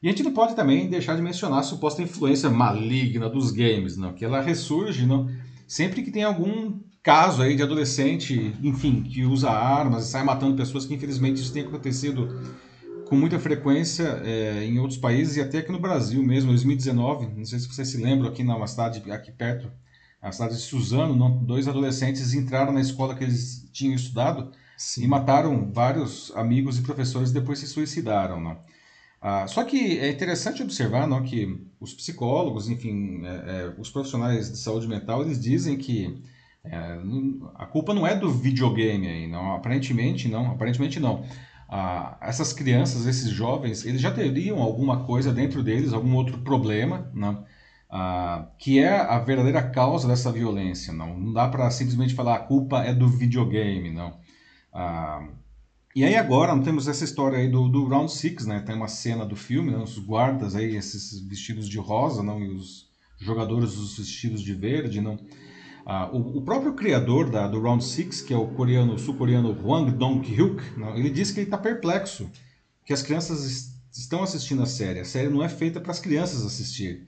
E 0.02 0.09
a 0.09 0.11
gente 0.11 0.23
não 0.23 0.33
pode 0.33 0.57
também 0.57 0.88
deixar 0.88 1.14
de 1.14 1.21
mencionar 1.21 1.59
a 1.59 1.62
suposta 1.62 2.00
influência 2.00 2.49
maligna 2.49 3.28
dos 3.28 3.50
games, 3.50 3.99
não? 3.99 4.14
que 4.14 4.25
ela 4.25 4.40
ressurge 4.40 5.04
não? 5.04 5.30
sempre 5.66 6.02
que 6.02 6.11
tem 6.11 6.23
algum 6.23 6.80
caso 7.02 7.42
aí 7.42 7.56
de 7.56 7.62
adolescente, 7.62 8.56
enfim, 8.62 9.02
que 9.02 9.25
usa 9.25 9.50
armas 9.50 10.06
e 10.06 10.11
sai 10.11 10.23
matando 10.23 10.56
pessoas, 10.56 10.87
que 10.87 10.94
infelizmente 10.94 11.40
isso 11.40 11.52
tem 11.52 11.64
acontecido 11.64 12.40
com 13.06 13.16
muita 13.16 13.38
frequência 13.38 14.23
é, 14.25 14.64
em 14.64 14.78
outros 14.78 14.99
países 14.99 15.37
e 15.37 15.40
até 15.40 15.59
aqui 15.59 15.73
no 15.73 15.80
Brasil 15.80 16.23
mesmo, 16.23 16.50
em 16.50 16.54
2019, 16.54 17.26
não 17.37 17.44
sei 17.44 17.59
se 17.59 17.68
vocês 17.68 17.88
se 17.88 17.99
lembram, 17.99 18.30
aqui 18.30 18.42
na 18.42 18.66
cidade 18.66 19.02
aqui 19.11 19.32
perto 19.32 19.71
a 20.23 20.30
cidade 20.30 20.54
de 20.54 20.61
Suzano, 20.61 21.16
não, 21.16 21.44
dois 21.44 21.66
adolescentes 21.66 22.32
entraram 22.32 22.73
na 22.73 22.80
escola 22.80 23.14
que 23.16 23.25
eles 23.25 23.68
tinham 23.73 23.94
estudado 23.94 24.52
Sim. 24.76 25.02
e 25.02 25.09
mataram 25.09 25.71
vários 25.73 26.30
amigos 26.37 26.78
e 26.78 26.82
professores 26.82 27.30
e 27.30 27.35
depois 27.35 27.59
se 27.59 27.66
suicidaram. 27.66 28.40
Não? 28.40 28.56
Ah, 29.21 29.49
só 29.49 29.64
que 29.64 29.99
é 29.99 30.09
interessante 30.09 30.62
observar 30.62 31.09
não, 31.09 31.25
que 31.25 31.61
os 31.80 31.92
psicólogos, 31.92 32.68
enfim, 32.68 33.23
é, 33.25 33.28
é, 33.28 33.75
os 33.76 33.90
profissionais 33.90 34.52
de 34.52 34.59
saúde 34.59 34.87
mental, 34.87 35.23
eles 35.23 35.40
dizem 35.40 35.76
que 35.76 36.23
é, 36.64 36.99
a 37.57 37.66
culpa 37.66 37.92
não 37.92 38.07
é 38.07 38.14
do 38.14 38.31
videogame 38.31 39.09
aí, 39.09 39.26
não. 39.26 39.54
Aparentemente 39.54 40.28
não, 40.28 40.52
aparentemente 40.52 41.00
não. 41.00 41.25
Ah, 41.69 42.19
essas 42.21 42.52
crianças, 42.52 43.07
esses 43.07 43.31
jovens, 43.31 43.85
eles 43.85 44.00
já 44.00 44.11
teriam 44.11 44.61
alguma 44.61 45.04
coisa 45.04 45.33
dentro 45.33 45.62
deles, 45.62 45.92
algum 45.92 46.14
outro 46.14 46.38
problema, 46.38 47.11
não? 47.14 47.45
Uh, 47.90 48.47
que 48.59 48.78
é 48.78 49.00
a 49.00 49.19
verdadeira 49.19 49.62
causa 49.71 50.09
dessa 50.09 50.33
violência. 50.33 50.92
Não, 50.92 51.19
não 51.19 51.33
dá 51.33 51.49
para 51.49 51.71
simplesmente 51.71 52.14
falar 52.14 52.37
a 52.37 52.38
culpa 52.40 52.83
é 52.83 52.95
do 52.95 53.09
videogame, 53.09 53.90
não. 53.90 54.19
Uh, 54.73 55.33
e 55.95 56.04
aí 56.04 56.14
agora 56.16 56.59
temos 56.62 56.88
essa 56.88 57.04
história 57.04 57.38
aí 57.38 57.50
do, 57.50 57.69
do 57.69 57.87
Round 57.87 58.11
Six, 58.11 58.47
né? 58.47 58.61
Tem 58.61 58.75
uma 58.75 58.88
cena 58.88 59.26
do 59.26 59.37
filme, 59.37 59.71
né? 59.71 59.78
os 59.78 59.99
guardas 59.99 60.54
aí, 60.54 60.76
esses 60.76 61.21
vestidos 61.21 61.69
de 61.69 61.78
rosa, 61.78 62.23
não, 62.23 62.40
e 62.40 62.49
os 62.49 62.90
jogadores 63.19 63.76
os 63.76 63.99
vestidos 63.99 64.42
de 64.42 64.54
verde, 64.54 65.00
não. 65.00 65.19
Uh, 65.85 66.17
o, 66.17 66.39
o, 66.39 66.43
próprio 66.43 66.75
criador 66.75 67.29
da, 67.29 67.49
do 67.49 67.61
Round 67.61 67.85
Six, 67.85 68.21
que 68.21 68.33
é 68.33 68.37
o 68.37 68.47
coreano, 68.49 68.99
sul-coreano 68.99 69.51
Hwang 69.51 69.91
Dong-hyuk, 69.91 70.62
ele 70.95 71.11
disse 71.11 71.35
que 71.35 71.41
ele 71.41 71.47
está 71.47 71.59
perplexo, 71.59 72.31
que 72.87 72.93
as 72.93 73.03
crianças 73.03 73.73
estão 73.93 74.23
assistindo 74.23 74.62
a 74.62 74.67
série. 74.67 75.01
A 75.01 75.05
série 75.05 75.29
não 75.29 75.43
é 75.43 75.49
feita 75.49 75.81
para 75.81 75.91
as 75.91 75.99
crianças 75.99 76.47
assistir 76.47 77.07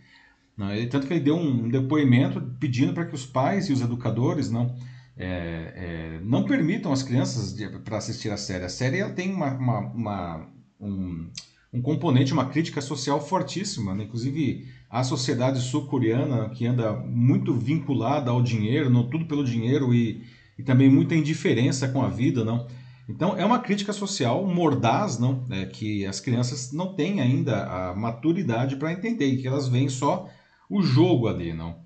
Não, 0.56 0.72
ele, 0.72 0.88
tanto 0.88 1.06
que 1.06 1.12
ele 1.12 1.24
deu 1.24 1.36
um 1.36 1.68
depoimento 1.68 2.40
pedindo 2.58 2.92
para 2.92 3.06
que 3.06 3.14
os 3.14 3.24
pais 3.24 3.68
e 3.68 3.72
os 3.72 3.80
educadores 3.80 4.50
não, 4.50 4.74
é, 5.16 6.16
é, 6.16 6.20
não 6.24 6.44
permitam 6.44 6.92
as 6.92 7.02
crianças 7.02 7.56
para 7.84 7.98
assistir 7.98 8.30
a 8.30 8.36
série. 8.36 8.64
A 8.64 8.68
série 8.68 8.98
ela 8.98 9.12
tem 9.12 9.32
uma, 9.32 9.52
uma, 9.54 9.78
uma 9.78 10.48
um, 10.80 11.30
um, 11.74 11.82
componente, 11.82 12.32
uma 12.32 12.46
crítica 12.46 12.80
social 12.80 13.20
fortíssima. 13.20 13.94
Né? 13.94 14.04
Inclusive, 14.04 14.66
a 14.88 15.02
sociedade 15.02 15.60
sul-coreana, 15.60 16.48
que 16.50 16.66
anda 16.66 16.92
muito 16.92 17.52
vinculada 17.52 18.30
ao 18.30 18.40
dinheiro, 18.40 18.88
não 18.88 19.08
tudo 19.08 19.26
pelo 19.26 19.44
dinheiro 19.44 19.92
e, 19.92 20.22
e 20.56 20.62
também 20.62 20.88
muita 20.88 21.16
indiferença 21.16 21.88
com 21.88 22.00
a 22.02 22.08
vida, 22.08 22.44
não. 22.44 22.66
Então 23.06 23.36
é 23.36 23.44
uma 23.44 23.58
crítica 23.58 23.92
social 23.92 24.46
mordaz, 24.46 25.18
não, 25.18 25.44
é, 25.50 25.66
que 25.66 26.06
as 26.06 26.20
crianças 26.20 26.72
não 26.72 26.94
têm 26.94 27.20
ainda 27.20 27.64
a 27.66 27.94
maturidade 27.94 28.76
para 28.76 28.92
entender 28.92 29.36
que 29.36 29.46
elas 29.46 29.68
veem 29.68 29.90
só 29.90 30.28
o 30.70 30.80
jogo 30.80 31.28
ali, 31.28 31.52
não. 31.52 31.76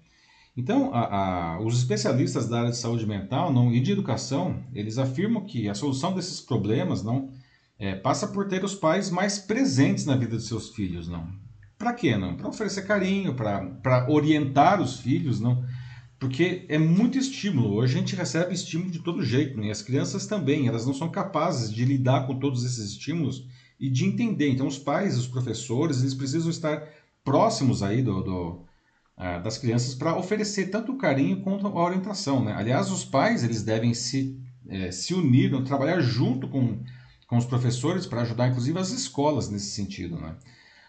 Então, 0.57 0.93
a, 0.93 1.55
a, 1.55 1.61
os 1.61 1.79
especialistas 1.79 2.49
da 2.49 2.59
área 2.59 2.71
de 2.71 2.77
saúde 2.77 3.07
mental 3.07 3.53
não, 3.53 3.73
e 3.73 3.81
de 3.81 3.93
educação, 3.93 4.57
eles 4.75 4.99
afirmam 4.99 5.45
que 5.45 5.69
a 5.69 5.75
solução 5.75 6.13
desses 6.13 6.41
problemas 6.41 7.03
não 7.03 7.31
é, 7.79 7.95
passa 7.95 8.27
por 8.27 8.49
ter 8.49 8.65
os 8.65 8.75
pais 8.75 9.11
mais 9.11 9.39
presentes 9.39 10.05
na 10.05 10.17
vida 10.17 10.37
de 10.37 10.43
seus 10.43 10.71
filhos, 10.71 11.09
não. 11.09 11.29
Para 11.79 11.93
quê, 11.93 12.17
não? 12.17 12.37
Para 12.37 12.49
oferecer 12.49 12.87
carinho, 12.87 13.35
para 13.35 14.07
orientar 14.09 14.83
os 14.83 14.99
filhos, 14.99 15.39
não. 15.39 15.65
Porque 16.19 16.67
é 16.69 16.77
muito 16.77 17.17
estímulo. 17.17 17.75
Hoje 17.75 17.95
a 17.97 18.01
gente 18.01 18.17
recebe 18.17 18.53
estímulo 18.53 18.91
de 18.91 18.99
todo 18.99 19.23
jeito, 19.23 19.57
né? 19.57 19.69
E 19.69 19.71
as 19.71 19.81
crianças 19.81 20.27
também, 20.27 20.67
elas 20.67 20.85
não 20.85 20.93
são 20.93 21.09
capazes 21.09 21.73
de 21.73 21.85
lidar 21.85 22.27
com 22.27 22.39
todos 22.41 22.65
esses 22.65 22.91
estímulos 22.91 23.47
e 23.79 23.89
de 23.89 24.05
entender. 24.05 24.49
Então, 24.49 24.67
os 24.67 24.79
pais, 24.79 25.17
os 25.17 25.29
professores, 25.29 26.01
eles 26.01 26.15
precisam 26.15 26.51
estar 26.51 26.83
próximos 27.23 27.83
aí 27.83 28.03
do, 28.03 28.23
do 28.23 28.69
uh, 29.17 29.43
das 29.43 29.59
crianças 29.59 29.95
para 29.95 30.17
oferecer 30.17 30.71
tanto 30.71 30.93
o 30.93 30.99
carinho 30.99 31.41
quanto 31.43 31.67
a 31.67 31.85
orientação, 31.85 32.45
né? 32.45 32.55
Aliás, 32.55 32.91
os 32.91 33.05
pais, 33.05 33.45
eles 33.45 33.63
devem 33.63 33.95
se, 33.95 34.37
é, 34.69 34.91
se 34.91 35.15
unir, 35.15 35.63
trabalhar 35.65 36.01
junto 36.01 36.49
com, 36.49 36.83
com 37.29 37.37
os 37.37 37.45
professores 37.45 38.07
para 38.07 38.23
ajudar, 38.23 38.49
inclusive, 38.49 38.79
as 38.79 38.91
escolas 38.91 39.49
nesse 39.51 39.71
sentido, 39.71 40.17
né? 40.17 40.35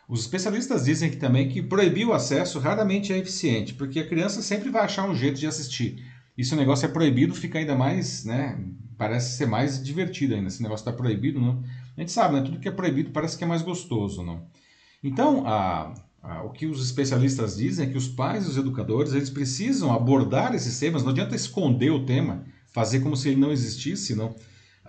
Os 0.07 0.21
especialistas 0.21 0.85
dizem 0.85 1.11
que 1.11 1.17
também 1.17 1.49
que 1.49 1.61
proibir 1.61 2.07
o 2.07 2.13
acesso 2.13 2.57
raramente 2.57 3.13
é 3.13 3.17
eficiente, 3.19 3.75
porque 3.75 3.99
a 3.99 4.07
criança 4.07 4.41
sempre 4.41 4.71
vai 4.71 4.83
achar 4.83 5.07
um 5.07 5.13
jeito 5.13 5.39
de 5.39 5.45
assistir. 5.45 6.03
E 6.35 6.43
se 6.43 6.53
o 6.53 6.57
negócio 6.57 6.85
é 6.85 6.89
proibido, 6.89 7.35
fica 7.35 7.59
ainda 7.59 7.75
mais, 7.75 8.23
né? 8.23 8.57
Parece 8.97 9.37
ser 9.37 9.45
mais 9.45 9.83
divertido 9.83 10.33
ainda. 10.33 10.49
Se 10.49 10.61
o 10.61 10.63
negócio 10.63 10.81
está 10.81 10.93
proibido, 10.93 11.39
não. 11.39 11.61
A 11.95 11.99
gente 11.99 12.11
sabe, 12.11 12.35
né? 12.35 12.41
Tudo 12.41 12.59
que 12.59 12.67
é 12.67 12.71
proibido 12.71 13.11
parece 13.11 13.37
que 13.37 13.43
é 13.43 13.47
mais 13.47 13.61
gostoso, 13.61 14.23
não? 14.23 14.47
Então, 15.03 15.45
a, 15.45 15.93
a, 16.23 16.43
o 16.43 16.51
que 16.51 16.65
os 16.65 16.83
especialistas 16.83 17.57
dizem 17.57 17.85
é 17.85 17.89
que 17.91 17.97
os 17.97 18.07
pais 18.07 18.45
e 18.45 18.49
os 18.49 18.57
educadores 18.57 19.13
eles 19.13 19.29
precisam 19.29 19.93
abordar 19.93 20.55
esses 20.55 20.79
temas. 20.79 21.03
Não 21.03 21.11
adianta 21.11 21.35
esconder 21.35 21.91
o 21.91 22.05
tema, 22.05 22.45
fazer 22.71 23.01
como 23.01 23.17
se 23.17 23.27
ele 23.27 23.39
não 23.39 23.51
existisse, 23.51 24.15
não. 24.15 24.33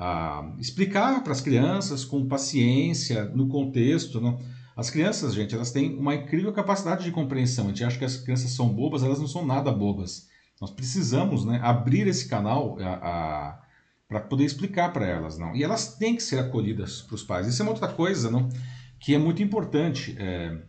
A, 0.02 0.54
explicar 0.59 1.23
para 1.23 1.33
as 1.33 1.42
crianças 1.42 2.04
com 2.04 2.26
paciência, 2.26 3.26
no 3.26 3.49
contexto, 3.49 4.21
não 4.21 4.38
as 4.80 4.88
crianças, 4.88 5.35
gente, 5.35 5.54
elas 5.54 5.71
têm 5.71 5.99
uma 5.99 6.14
incrível 6.14 6.50
capacidade 6.54 7.04
de 7.04 7.11
compreensão. 7.11 7.66
A 7.66 7.69
gente 7.69 7.85
acha 7.85 7.99
que 7.99 8.04
as 8.04 8.16
crianças 8.16 8.52
são 8.52 8.66
bobas, 8.66 9.02
elas 9.02 9.19
não 9.19 9.28
são 9.28 9.45
nada 9.45 9.71
bobas. 9.71 10.26
Nós 10.59 10.71
precisamos 10.71 11.45
né, 11.45 11.61
abrir 11.62 12.07
esse 12.07 12.26
canal 12.26 12.78
para 14.09 14.21
poder 14.21 14.45
explicar 14.45 14.90
para 14.90 15.07
elas. 15.07 15.37
não. 15.37 15.54
E 15.54 15.62
elas 15.62 15.97
têm 15.97 16.16
que 16.16 16.23
ser 16.23 16.38
acolhidas 16.38 17.02
para 17.02 17.14
os 17.14 17.23
pais. 17.23 17.47
Isso 17.47 17.61
é 17.61 17.64
uma 17.64 17.73
outra 17.73 17.88
coisa 17.88 18.30
não, 18.30 18.49
que 18.99 19.14
é 19.14 19.19
muito 19.19 19.42
importante. 19.42 20.16
É, 20.19 20.62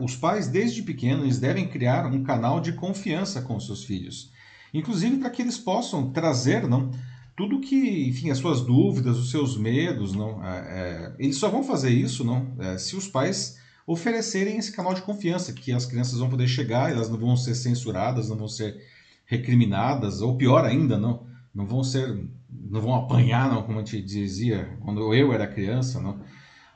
os 0.00 0.16
pais, 0.16 0.48
desde 0.48 0.82
pequenos, 0.82 1.38
devem 1.38 1.68
criar 1.68 2.06
um 2.06 2.22
canal 2.22 2.60
de 2.60 2.72
confiança 2.72 3.42
com 3.42 3.56
os 3.56 3.66
seus 3.66 3.84
filhos. 3.84 4.32
Inclusive 4.72 5.18
para 5.18 5.28
que 5.28 5.42
eles 5.42 5.58
possam 5.58 6.10
trazer 6.12 6.66
não, 6.66 6.90
tudo 7.38 7.60
que, 7.60 8.08
enfim, 8.08 8.30
as 8.30 8.38
suas 8.38 8.62
dúvidas, 8.62 9.16
os 9.16 9.30
seus 9.30 9.56
medos, 9.56 10.12
não, 10.12 10.44
é, 10.44 10.58
é, 10.58 11.14
eles 11.20 11.36
só 11.36 11.48
vão 11.48 11.62
fazer 11.62 11.90
isso, 11.90 12.24
não, 12.24 12.52
é, 12.58 12.76
se 12.76 12.96
os 12.96 13.06
pais 13.06 13.60
oferecerem 13.86 14.58
esse 14.58 14.72
canal 14.72 14.92
de 14.92 15.02
confiança, 15.02 15.52
que 15.52 15.72
as 15.72 15.86
crianças 15.86 16.18
vão 16.18 16.28
poder 16.28 16.48
chegar, 16.48 16.90
elas 16.90 17.08
não 17.08 17.16
vão 17.16 17.36
ser 17.36 17.54
censuradas, 17.54 18.28
não 18.28 18.36
vão 18.36 18.48
ser 18.48 18.76
recriminadas, 19.24 20.20
ou 20.20 20.36
pior 20.36 20.64
ainda, 20.64 20.98
não, 20.98 21.28
não 21.54 21.64
vão 21.64 21.84
ser, 21.84 22.28
não 22.50 22.80
vão 22.80 22.96
apanhar, 22.96 23.48
não, 23.48 23.62
como 23.62 23.78
a 23.78 23.84
gente 23.84 24.02
dizia 24.02 24.76
quando 24.80 25.14
eu 25.14 25.32
era 25.32 25.46
criança, 25.46 26.00
não. 26.00 26.18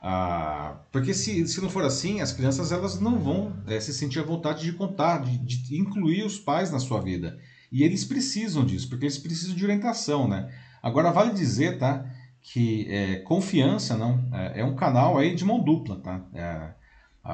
Ah, 0.01 0.79
porque 0.93 1.13
se, 1.13 1.45
se 1.45 1.61
não 1.61 1.69
for 1.69 1.83
assim, 1.83 2.21
as 2.21 2.31
crianças 2.31 2.71
elas 2.71 3.01
não 3.01 3.19
vão 3.19 3.53
é, 3.67 3.81
se 3.81 3.93
sentir 3.93 4.19
à 4.19 4.23
vontade 4.23 4.63
de 4.63 4.71
contar, 4.71 5.23
de, 5.23 5.37
de 5.37 5.77
incluir 5.77 6.23
os 6.23 6.39
pais 6.39 6.71
na 6.71 6.79
sua 6.79 7.01
vida. 7.01 7.37
E 7.73 7.81
eles 7.81 8.05
precisam 8.05 8.63
disso, 8.63 8.87
porque 8.87 9.05
eles 9.05 9.17
precisam 9.17 9.55
de 9.55 9.63
orientação, 9.63 10.27
né? 10.27 10.47
Agora, 10.81 11.11
vale 11.11 11.33
dizer, 11.33 11.79
tá? 11.79 12.05
Que 12.39 12.85
é, 12.87 13.15
confiança 13.21 13.97
não 13.97 14.29
é, 14.31 14.59
é, 14.59 14.63
um 14.63 14.75
canal 14.75 15.17
aí 15.17 15.33
de 15.33 15.43
mão 15.43 15.59
dupla, 15.59 15.99
tá? 15.99 16.23
É, 16.35 16.73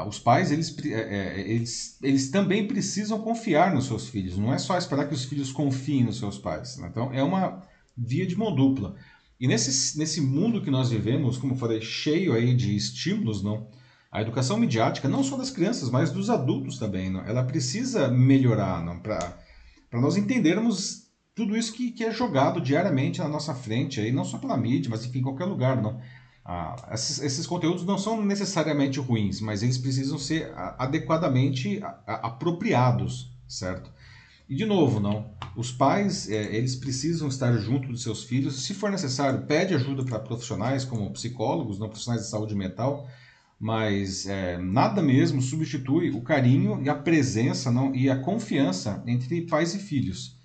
os 0.08 0.17
pais, 0.17 0.50
eles, 0.50 0.74
é, 0.86 0.91
é, 0.91 1.39
eles, 1.41 1.98
eles 2.01 2.31
também 2.31 2.65
precisam 2.65 3.19
confiar 3.19 3.74
nos 3.74 3.88
seus 3.88 4.08
filhos. 4.08 4.38
Não 4.38 4.53
é 4.53 4.58
só 4.58 4.77
esperar 4.77 5.10
que 5.10 5.13
os 5.13 5.25
filhos 5.25 5.51
confiem 5.51 6.05
nos 6.05 6.19
seus 6.19 6.38
pais. 6.38 6.77
Né? 6.77 6.88
Então, 6.89 7.12
é 7.12 7.22
uma 7.22 7.62
via 7.98 8.25
de 8.25 8.38
mão 8.38 8.55
dupla. 8.55 8.96
E 9.38 9.46
nesse, 9.46 9.98
nesse 10.00 10.22
mundo 10.22 10.62
que 10.62 10.72
nós 10.72 10.89
vivemos, 10.89 11.38
como 11.38 11.53
eu 11.53 11.58
falei, 11.58 11.81
cheio 11.81 12.34
aí 12.34 12.53
de 12.53 12.77
estímulos, 12.77 13.43
não? 13.43 13.67
A 14.10 14.22
educação 14.22 14.58
midiática, 14.58 15.10
não 15.10 15.24
só 15.24 15.36
das 15.36 15.51
crianças, 15.51 15.89
mas 15.89 16.12
dos 16.12 16.29
adultos 16.29 16.79
também, 16.79 17.10
não? 17.10 17.25
ela 17.25 17.43
precisa 17.43 18.08
melhorar? 18.08 18.84
Para 19.01 19.38
para 19.89 20.00
nós 20.00 20.15
entendermos 20.17 21.10
tudo 21.34 21.55
isso 21.55 21.74
que, 21.74 21.91
que 21.91 22.03
é 22.03 22.12
jogado 22.12 22.60
diariamente 22.60 23.19
na 23.19 23.27
nossa 23.27 23.53
frente, 23.55 24.00
aí, 24.00 24.12
não 24.12 24.25
só 24.25 24.38
pela 24.38 24.58
mídia, 24.58 24.89
mas 24.89 25.05
enfim, 25.05 25.19
em 25.19 25.24
qualquer 25.24 25.46
lugar. 25.46 25.81
Não? 25.81 26.00
Ah, 26.43 26.75
esses, 26.93 27.19
esses, 27.22 27.48
conteúdos 27.48 27.86
não 27.86 27.98
são 27.98 28.22
necessariamente 28.22 29.00
ruins, 29.00 29.39
mas 29.39 29.63
eles 29.63 29.77
precisam 29.77 30.17
ser 30.17 30.51
adequadamente 30.77 31.79
apropriados, 32.05 33.31
certo? 33.48 33.91
E 34.50 34.55
de 34.55 34.65
novo, 34.65 35.00
não. 35.00 35.31
Os 35.55 35.72
pais, 35.72 36.29
é, 36.29 36.55
eles 36.55 36.75
precisam 36.75 37.27
estar 37.27 37.55
junto 37.58 37.88
dos 37.88 38.01
seus 38.01 38.24
filhos. 38.24 38.63
Se 38.65 38.74
for 38.74 38.89
necessário, 38.89 39.46
pede 39.46 39.75
ajuda 39.75 40.03
para 40.03 40.17
profissionais 40.17 40.84
como 40.84 41.12
psicólogos, 41.12 41.77
não 41.77 41.88
profissionais 41.88 42.24
de 42.24 42.29
saúde 42.29 42.55
mental, 42.55 43.08
mas 43.59 44.25
é, 44.25 44.57
nada 44.57 45.01
mesmo 45.01 45.41
substitui 45.41 46.11
o 46.11 46.21
carinho 46.21 46.81
e 46.81 46.89
a 46.89 46.95
presença 46.95 47.69
não, 47.69 47.93
e 47.93 48.09
a 48.09 48.17
confiança 48.17 49.03
entre 49.05 49.41
pais 49.41 49.75
e 49.75 49.79
filhos. 49.79 50.37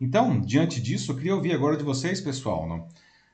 Então, 0.00 0.40
diante 0.40 0.80
disso, 0.80 1.12
eu 1.12 1.16
queria 1.16 1.34
ouvir 1.34 1.52
agora 1.52 1.76
de 1.76 1.84
vocês, 1.84 2.20
pessoal. 2.20 2.66
Não? 2.66 2.88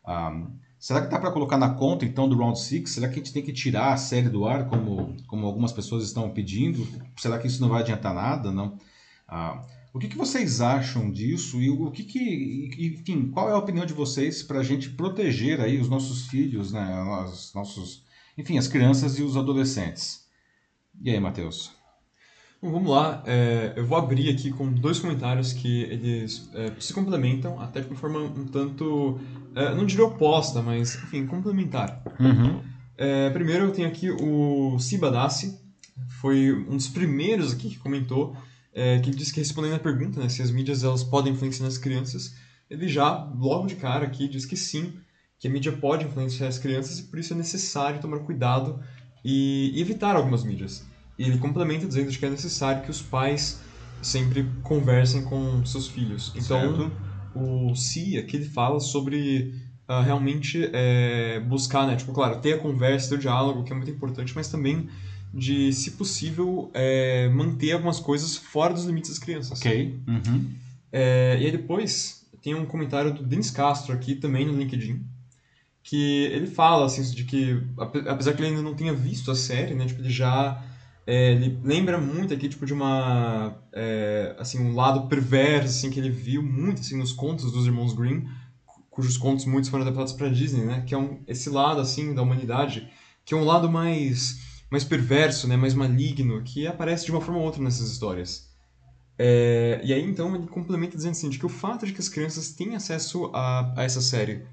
Ah, 0.05 0.43
será 0.79 1.01
que 1.01 1.11
dá 1.11 1.19
para 1.19 1.31
colocar 1.31 1.57
na 1.57 1.71
conta, 1.71 2.05
então, 2.05 2.29
do 2.29 2.37
Round 2.37 2.59
6? 2.59 2.91
Será 2.91 3.09
que 3.09 3.15
a 3.15 3.17
gente 3.19 3.33
tem 3.33 3.43
que 3.43 3.53
tirar 3.53 3.93
a 3.93 3.97
série 3.97 4.29
do 4.29 4.45
ar, 4.45 4.69
como, 4.69 5.17
como 5.27 5.47
algumas 5.47 5.73
pessoas 5.73 6.05
estão 6.05 6.29
pedindo? 6.31 6.87
Será 7.17 7.39
que 7.39 7.47
isso 7.47 7.61
não 7.61 7.69
vai 7.69 7.83
adiantar 7.83 8.13
nada? 8.13 8.51
Não? 8.51 8.77
Ah, 9.27 9.63
o 9.95 9.99
que, 9.99 10.09
que 10.09 10.19
vocês 10.19 10.61
acham 10.61 11.11
disso 11.11 11.61
e 11.63 11.71
o 11.71 11.91
que, 11.91 12.03
que 12.05 12.99
enfim, 12.99 13.31
qual 13.31 13.49
é 13.49 13.53
a 13.53 13.59
opinião 13.59 13.87
de 13.87 13.95
vocês 13.95 14.43
para 14.43 14.59
a 14.59 14.63
gente 14.65 14.91
proteger 14.91 15.61
aí 15.61 15.81
os 15.81 15.89
nossos 15.89 16.27
filhos, 16.27 16.73
né, 16.73 17.03
os 17.25 17.55
nossos 17.55 18.05
enfim, 18.39 18.57
as 18.57 18.69
crianças 18.69 19.19
e 19.19 19.23
os 19.23 19.37
adolescentes. 19.37 20.25
E 21.03 21.11
aí, 21.11 21.19
Matheus? 21.19 21.73
Bom, 22.63 22.71
vamos 22.71 22.91
lá. 22.91 23.23
É, 23.27 23.73
eu 23.77 23.85
vou 23.85 23.99
abrir 23.99 24.31
aqui 24.31 24.51
com 24.53 24.73
dois 24.73 25.01
comentários 25.01 25.53
que 25.53 25.83
eles 25.83 26.49
é, 26.55 26.73
se 26.79 26.95
complementam, 26.95 27.61
até 27.61 27.81
de 27.81 27.89
uma 27.89 27.97
forma 27.97 28.21
um 28.21 28.47
tanto, 28.47 29.21
é, 29.57 29.75
não 29.75 29.85
diria 29.85 30.05
oposta, 30.05 30.63
mas, 30.63 30.95
enfim, 30.95 31.27
complementar. 31.27 32.01
Uhum. 32.21 32.63
É, 32.97 33.29
primeiro 33.31 33.67
eu 33.67 33.73
tenho 33.73 33.89
aqui 33.89 34.11
o 34.11 34.79
Sibadassi, 34.79 35.59
foi 36.21 36.53
um 36.53 36.77
dos 36.77 36.89
primeiros 36.89 37.53
aqui 37.53 37.71
que 37.71 37.79
comentou, 37.79 38.37
é, 38.73 39.01
que 39.01 39.11
disse 39.11 39.33
que 39.33 39.41
respondendo 39.41 39.75
a 39.75 39.81
pergunta, 39.81 40.21
né, 40.21 40.29
se 40.29 40.43
as 40.43 40.51
mídias 40.51 40.85
elas 40.85 41.03
podem 41.03 41.33
influenciar 41.33 41.65
nas 41.65 41.79
crianças, 41.79 42.37
ele 42.71 42.89
já, 42.89 43.25
logo 43.37 43.67
de 43.67 43.77
cara 43.77 44.05
aqui, 44.05 44.29
diz 44.29 44.45
que 44.45 44.57
sim, 44.57 44.95
que 45.39 45.47
a 45.47 45.51
mídia 45.51 45.73
pode 45.73 46.05
influenciar 46.05 46.49
as 46.49 46.59
crianças 46.59 46.99
e 46.99 47.05
por 47.05 47.19
isso 47.19 47.33
é 47.33 47.37
necessário 47.37 48.01
tomar 48.01 48.19
cuidado 48.21 48.81
e 49.25 49.73
evitar 49.81 50.17
algumas 50.17 50.45
mídias. 50.45 50.85
E 51.19 51.25
ele 51.25 51.39
complementa 51.39 51.87
dizendo 51.87 52.11
que 52.11 52.25
é 52.25 52.31
necessário 52.31 52.83
que 52.83 52.91
os 52.91 53.03
pais 53.03 53.61
sempre 54.03 54.47
conversem 54.63 55.25
com 55.25 55.65
seus 55.65 55.89
filhos. 55.89 56.33
Então, 56.37 56.77
certo. 56.77 56.93
o 57.35 57.75
Si 57.75 58.17
aqui 58.17 58.37
ele 58.37 58.49
fala 58.49 58.81
sobre 58.81 59.55
uh, 59.89 60.03
realmente 60.03 60.71
é, 60.73 61.41
buscar, 61.41 61.87
né, 61.87 61.97
tipo, 61.97 62.13
claro, 62.13 62.41
ter 62.41 62.55
a 62.55 62.59
conversa, 62.59 63.11
ter 63.11 63.15
o 63.17 63.19
diálogo, 63.19 63.65
que 63.65 63.73
é 63.73 63.77
muito 63.77 63.91
importante, 63.91 64.33
mas 64.35 64.49
também 64.49 64.89
de, 65.33 65.73
se 65.73 65.93
possível, 65.93 66.71
é, 66.73 67.29
manter 67.29 67.73
algumas 67.73 68.01
coisas 68.01 68.37
fora 68.37 68.73
dos 68.73 68.85
limites 68.85 69.11
das 69.11 69.19
crianças. 69.19 69.59
Ok. 69.59 69.99
Uhum. 70.07 70.51
É, 70.93 71.39
e 71.41 71.45
aí 71.45 71.53
depois 71.53 72.27
tem 72.43 72.55
um 72.55 72.65
comentário 72.65 73.13
do 73.13 73.23
Denis 73.23 73.51
Castro 73.51 73.93
aqui 73.93 74.15
também 74.15 74.47
no 74.47 74.57
LinkedIn, 74.57 75.05
que 75.89 76.25
ele 76.37 76.47
fala 76.47 76.87
assim 76.87 77.03
de 77.15 77.25
que 77.25 77.63
apesar 78.09 78.33
que 78.35 78.41
ele 78.43 78.49
ainda 78.49 78.63
não 78.63 78.75
tenha 78.75 78.93
visto 78.95 79.31
a 79.31 79.35
série, 79.35 79.75
né, 79.75 79.87
tipo, 79.87 80.01
ele 80.03 80.11
já 80.11 80.63
É, 81.07 81.33
ele 81.33 81.59
lembra 81.65 81.99
muito 81.99 82.35
aqui, 82.35 82.49
tipo, 82.51 82.67
de 82.67 82.75
uma... 82.75 83.57
É, 83.73 84.37
assim, 84.39 84.59
um 84.61 84.75
lado 84.75 85.09
perverso, 85.09 85.69
assim, 85.69 85.91
que 85.91 85.99
ele 85.99 86.11
viu 86.11 86.43
muito, 86.43 86.81
assim, 86.83 86.99
nos 86.99 87.13
contos 87.15 87.51
dos 87.51 87.65
irmãos 87.67 87.95
Grimm, 87.95 88.27
cujos 88.91 89.17
contos 89.17 89.47
muitos 89.47 89.71
foram 89.71 89.85
adaptados 89.85 90.13
para 90.13 90.29
Disney, 90.29 90.65
né? 90.67 90.83
Que 90.87 90.95
é 90.95 90.99
um, 90.99 91.23
esse 91.27 91.49
lado, 91.49 91.81
assim, 91.81 92.15
da 92.15 92.23
humanidade, 92.23 92.91
que 93.25 93.33
é 93.35 93.37
um 93.39 93.45
lado 93.45 93.71
mais, 93.71 94.63
mais 94.71 94.85
perverso, 94.85 95.49
né? 95.49 95.57
Mais 95.57 95.75
maligno, 95.75 96.43
que 96.45 96.67
aparece 96.67 97.07
de 97.07 97.13
uma 97.13 97.23
forma 97.23 97.41
ou 97.41 97.47
outra 97.47 97.63
nessas 97.63 97.89
histórias. 97.91 98.31
É, 99.19 99.81
e 99.85 99.93
aí, 99.95 100.03
então, 100.05 100.35
ele 100.37 100.47
complementa 100.47 100.97
dizendo 100.97 101.13
assim, 101.13 101.31
de 101.31 101.39
que 101.39 101.47
o 101.47 101.49
fato 101.49 101.87
de 101.87 101.93
que 101.95 102.01
as 102.01 102.09
crianças 102.11 102.53
têm 102.53 102.77
acesso 102.77 103.31
a, 103.35 103.73
a 103.81 103.83
essa 103.85 104.01
série, 104.03 104.45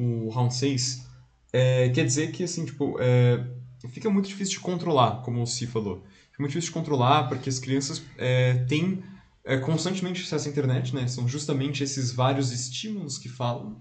o 0.00 0.28
Round 0.30 0.54
6, 0.54 1.06
é, 1.52 1.88
quer 1.90 2.04
dizer 2.04 2.30
que, 2.32 2.44
assim, 2.44 2.64
tipo, 2.64 2.96
é, 3.00 3.44
fica 3.88 4.08
muito 4.10 4.28
difícil 4.28 4.54
de 4.54 4.60
controlar, 4.60 5.22
como 5.22 5.42
o 5.42 5.46
Si 5.46 5.66
falou. 5.66 6.04
Fica 6.30 6.42
muito 6.42 6.52
difícil 6.52 6.70
de 6.70 6.74
controlar 6.74 7.28
porque 7.28 7.48
as 7.48 7.58
crianças 7.58 8.02
é, 8.16 8.54
têm 8.68 9.02
é, 9.44 9.56
constantemente 9.58 10.22
acesso 10.22 10.48
à 10.48 10.50
internet, 10.50 10.94
né? 10.94 11.06
São 11.06 11.26
justamente 11.26 11.82
esses 11.82 12.12
vários 12.12 12.52
estímulos 12.52 13.18
que 13.18 13.28
falam, 13.28 13.76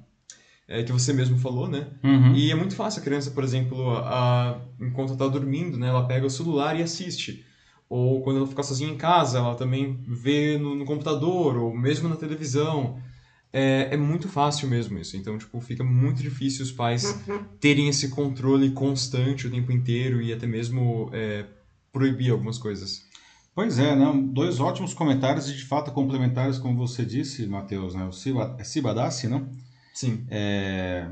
é, 0.67 0.83
que 0.83 0.91
você 0.91 1.13
mesmo 1.13 1.37
falou, 1.37 1.67
né? 1.67 1.87
Uhum. 2.03 2.33
E 2.33 2.51
é 2.51 2.55
muito 2.55 2.75
fácil 2.75 3.01
a 3.01 3.03
criança, 3.03 3.31
por 3.31 3.43
exemplo, 3.43 3.97
a, 3.97 4.61
enquanto 4.79 5.13
está 5.13 5.27
dormindo, 5.27 5.77
né? 5.77 5.87
Ela 5.87 6.05
pega 6.05 6.25
o 6.25 6.29
celular 6.29 6.79
e 6.79 6.83
assiste. 6.83 7.45
Ou 7.89 8.21
quando 8.21 8.37
ela 8.37 8.47
ficar 8.47 8.63
sozinha 8.63 8.91
em 8.91 8.97
casa, 8.97 9.39
ela 9.39 9.55
também 9.55 9.99
vê 10.07 10.57
no, 10.57 10.75
no 10.75 10.85
computador, 10.85 11.57
ou 11.57 11.75
mesmo 11.75 12.07
na 12.07 12.15
televisão. 12.15 13.01
É, 13.51 13.89
é, 13.91 13.97
muito 13.97 14.27
fácil 14.27 14.67
mesmo 14.67 14.97
isso. 14.99 15.17
Então, 15.17 15.37
tipo, 15.37 15.59
fica 15.59 15.83
muito 15.83 16.21
difícil 16.21 16.63
os 16.63 16.71
pais 16.71 17.19
terem 17.59 17.87
esse 17.89 18.09
controle 18.09 18.71
constante 18.71 19.47
o 19.47 19.51
tempo 19.51 19.71
inteiro 19.71 20.21
e 20.21 20.31
até 20.31 20.45
mesmo 20.45 21.09
é, 21.11 21.45
proibir 21.91 22.31
algumas 22.31 22.57
coisas. 22.57 23.07
Pois 23.55 23.79
é, 23.79 23.95
não, 23.95 24.21
dois 24.21 24.59
ótimos 24.59 24.93
comentários 24.93 25.49
e 25.49 25.55
de 25.55 25.65
fato 25.65 25.91
complementares, 25.91 26.57
como 26.57 26.77
você 26.77 27.03
disse, 27.03 27.45
Matheus, 27.47 27.95
né? 27.95 28.05
O 28.05 28.11
Sibadassi, 28.63 29.27
não? 29.27 29.49
Sim. 29.93 30.23
É, 30.29 31.09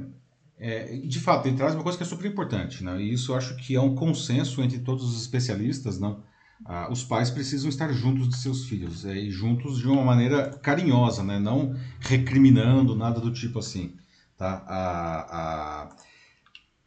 é, 0.59 0.95
de 0.97 1.19
fato, 1.19 1.47
ele 1.47 1.57
traz 1.57 1.73
uma 1.73 1.83
coisa 1.83 1.97
que 1.97 2.03
é 2.03 2.07
super 2.07 2.25
importante, 2.25 2.83
né? 2.83 3.01
E 3.01 3.13
isso 3.13 3.31
eu 3.31 3.35
acho 3.35 3.55
que 3.57 3.75
é 3.75 3.81
um 3.81 3.95
consenso 3.95 4.61
entre 4.61 4.79
todos 4.79 5.03
os 5.03 5.21
especialistas, 5.21 5.99
não? 5.99 6.23
Ah, 6.65 6.91
os 6.91 7.03
pais 7.03 7.29
precisam 7.29 7.69
estar 7.69 7.91
juntos 7.93 8.29
de 8.29 8.37
seus 8.37 8.65
filhos 8.65 9.05
é, 9.05 9.15
e 9.15 9.29
juntos 9.29 9.79
de 9.79 9.87
uma 9.87 10.03
maneira 10.03 10.49
carinhosa, 10.61 11.23
né? 11.23 11.39
não 11.39 11.75
recriminando, 11.99 12.95
nada 12.95 13.19
do 13.19 13.31
tipo 13.31 13.59
assim. 13.59 13.93
Tá? 14.37 14.63
Ah, 14.67 15.27
ah, 15.29 15.95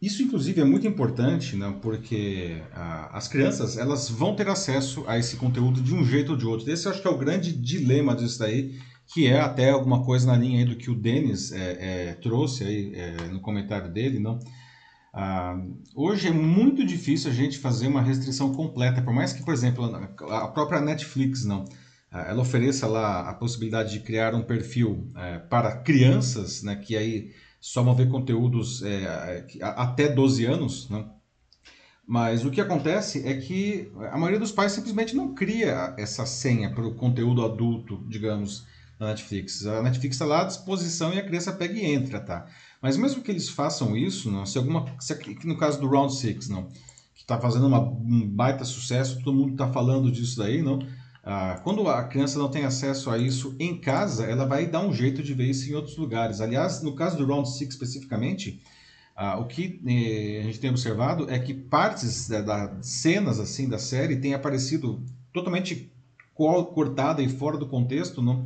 isso, 0.02 0.22
inclusive, 0.22 0.60
é 0.60 0.64
muito 0.64 0.86
importante, 0.86 1.56
né? 1.56 1.76
porque 1.82 2.62
as 3.12 3.28
crianças 3.28 3.76
elas 3.76 4.08
vão 4.08 4.34
ter 4.34 4.48
acesso 4.48 5.04
a 5.06 5.18
esse 5.18 5.36
conteúdo 5.36 5.80
de 5.80 5.94
um 5.94 6.04
jeito 6.04 6.32
ou 6.32 6.38
de 6.38 6.46
outro. 6.46 6.70
Esse 6.70 6.86
eu 6.86 6.92
acho 6.92 7.02
que 7.02 7.08
é 7.08 7.10
o 7.10 7.18
grande 7.18 7.52
dilema 7.52 8.16
disso 8.16 8.38
daí, 8.38 8.78
que 9.12 9.26
é 9.26 9.40
até 9.40 9.70
alguma 9.70 10.04
coisa 10.04 10.26
na 10.26 10.36
linha 10.36 10.64
do 10.64 10.76
que 10.76 10.90
o 10.90 10.94
Denis 10.94 11.52
é, 11.52 12.10
é, 12.10 12.14
trouxe 12.14 12.64
aí, 12.64 12.92
é, 12.94 13.28
no 13.28 13.40
comentário 13.40 13.92
dele, 13.92 14.18
não? 14.18 14.38
Ah, 15.12 15.56
hoje 15.94 16.28
é 16.28 16.30
muito 16.30 16.84
difícil 16.84 17.30
a 17.30 17.34
gente 17.34 17.58
fazer 17.58 17.88
uma 17.88 18.02
restrição 18.02 18.54
completa, 18.54 19.02
por 19.02 19.12
mais 19.12 19.32
que, 19.32 19.44
por 19.44 19.52
exemplo, 19.52 19.84
a 20.32 20.48
própria 20.48 20.80
Netflix 20.80 21.44
não, 21.44 21.64
ah, 22.10 22.22
ela 22.28 22.42
ofereça 22.42 22.86
lá 22.86 23.28
a 23.28 23.34
possibilidade 23.34 23.92
de 23.92 24.00
criar 24.00 24.34
um 24.34 24.42
perfil 24.42 25.10
é, 25.16 25.38
para 25.38 25.76
crianças, 25.78 26.62
né, 26.62 26.76
que 26.76 26.96
aí 26.96 27.32
só 27.60 27.82
vão 27.82 27.94
ver 27.94 28.08
conteúdos 28.08 28.82
é, 28.82 29.44
até 29.62 30.08
12 30.08 30.44
anos, 30.46 30.88
né? 30.88 31.04
Mas 32.06 32.44
o 32.44 32.50
que 32.50 32.60
acontece 32.60 33.24
é 33.28 33.34
que 33.36 33.92
a 34.10 34.18
maioria 34.18 34.40
dos 34.40 34.50
pais 34.50 34.72
simplesmente 34.72 35.14
não 35.14 35.32
cria 35.32 35.94
essa 35.96 36.26
senha 36.26 36.74
para 36.74 36.84
o 36.84 36.96
conteúdo 36.96 37.44
adulto, 37.44 38.04
digamos, 38.08 38.66
na 38.98 39.08
Netflix. 39.08 39.64
A 39.64 39.80
Netflix 39.80 40.16
está 40.16 40.24
lá 40.24 40.42
à 40.42 40.44
disposição 40.44 41.14
e 41.14 41.20
a 41.20 41.24
criança 41.24 41.52
pega 41.52 41.74
e 41.74 41.84
entra, 41.84 42.18
tá? 42.18 42.46
Mas 42.80 42.96
mesmo 42.96 43.22
que 43.22 43.30
eles 43.30 43.48
façam 43.48 43.96
isso, 43.96 44.30
não, 44.30 44.46
se 44.46 44.56
alguma, 44.56 44.86
se 44.98 45.14
no 45.44 45.56
caso 45.56 45.80
do 45.80 45.88
Round 45.88 46.14
6, 46.14 46.48
não, 46.48 46.68
que 47.14 47.20
está 47.20 47.38
fazendo 47.38 47.66
uma, 47.66 47.80
um 47.80 48.26
baita 48.26 48.64
sucesso, 48.64 49.22
todo 49.22 49.36
mundo 49.36 49.52
está 49.52 49.70
falando 49.70 50.10
disso 50.10 50.38
daí, 50.38 50.62
não? 50.62 50.78
Ah, 51.22 51.60
quando 51.62 51.86
a 51.86 52.04
criança 52.04 52.38
não 52.38 52.50
tem 52.50 52.64
acesso 52.64 53.10
a 53.10 53.18
isso 53.18 53.54
em 53.58 53.78
casa, 53.78 54.24
ela 54.24 54.46
vai 54.46 54.66
dar 54.66 54.80
um 54.80 54.92
jeito 54.92 55.22
de 55.22 55.34
ver 55.34 55.50
isso 55.50 55.70
em 55.70 55.74
outros 55.74 55.96
lugares. 55.98 56.40
Aliás, 56.40 56.82
no 56.82 56.94
caso 56.94 57.18
do 57.18 57.26
Round 57.26 57.48
6 57.48 57.70
especificamente, 57.70 58.62
ah, 59.14 59.38
o 59.38 59.46
que 59.46 59.80
eh, 59.86 60.40
a 60.40 60.44
gente 60.44 60.58
tem 60.60 60.70
observado 60.70 61.30
é 61.30 61.38
que 61.38 61.52
partes 61.52 62.26
das 62.26 62.46
da 62.46 62.82
cenas 62.82 63.38
assim 63.38 63.68
da 63.68 63.78
série 63.78 64.16
têm 64.16 64.32
aparecido 64.32 65.04
totalmente 65.30 65.92
cortada 66.34 67.22
e 67.22 67.28
fora 67.28 67.58
do 67.58 67.66
contexto, 67.66 68.22
não? 68.22 68.44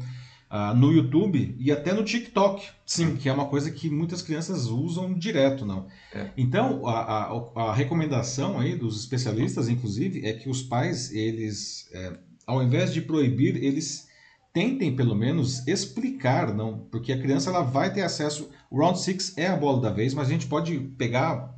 Uh, 0.55 0.73
no 0.77 0.93
YouTube 0.93 1.57
e 1.59 1.73
até 1.73 1.93
no 1.93 2.05
TikTok. 2.05 2.65
Sim. 2.87 3.17
Que 3.17 3.29
é 3.29 3.33
uma 3.33 3.47
coisa 3.47 3.71
que 3.73 3.91
muitas 3.91 4.23
crianças 4.23 4.67
usam 4.67 5.13
direto, 5.13 5.67
não. 5.67 5.89
É. 6.15 6.31
Então, 6.37 6.87
a, 6.87 7.01
a, 7.01 7.71
a, 7.71 7.75
recomendação 7.75 8.61
aí 8.61 8.77
dos 8.77 9.01
especialistas, 9.01 9.69
inclusive, 9.69 10.25
é 10.25 10.33
que 10.33 10.49
os 10.49 10.63
pais, 10.63 11.11
eles, 11.13 11.89
é, 11.93 12.17
ao 12.47 12.63
invés 12.63 12.95
de 12.95 13.03
proibir, 13.03 13.57
eles 13.57 14.07
tentem 14.53 14.95
pelo 14.95 15.17
menos 15.17 15.67
explicar, 15.67 16.55
não, 16.55 16.87
porque 16.91 17.13
a 17.13 17.21
criança 17.21 17.51
ela 17.51 17.63
vai 17.63 17.93
ter 17.93 18.03
acesso. 18.03 18.49
O 18.71 18.79
Round 18.79 19.01
6 19.01 19.37
é 19.37 19.49
a 19.49 19.57
bola 19.57 19.81
da 19.81 19.91
vez, 19.91 20.15
mas 20.15 20.29
a 20.29 20.31
gente 20.31 20.47
pode 20.47 20.79
pegar 20.97 21.53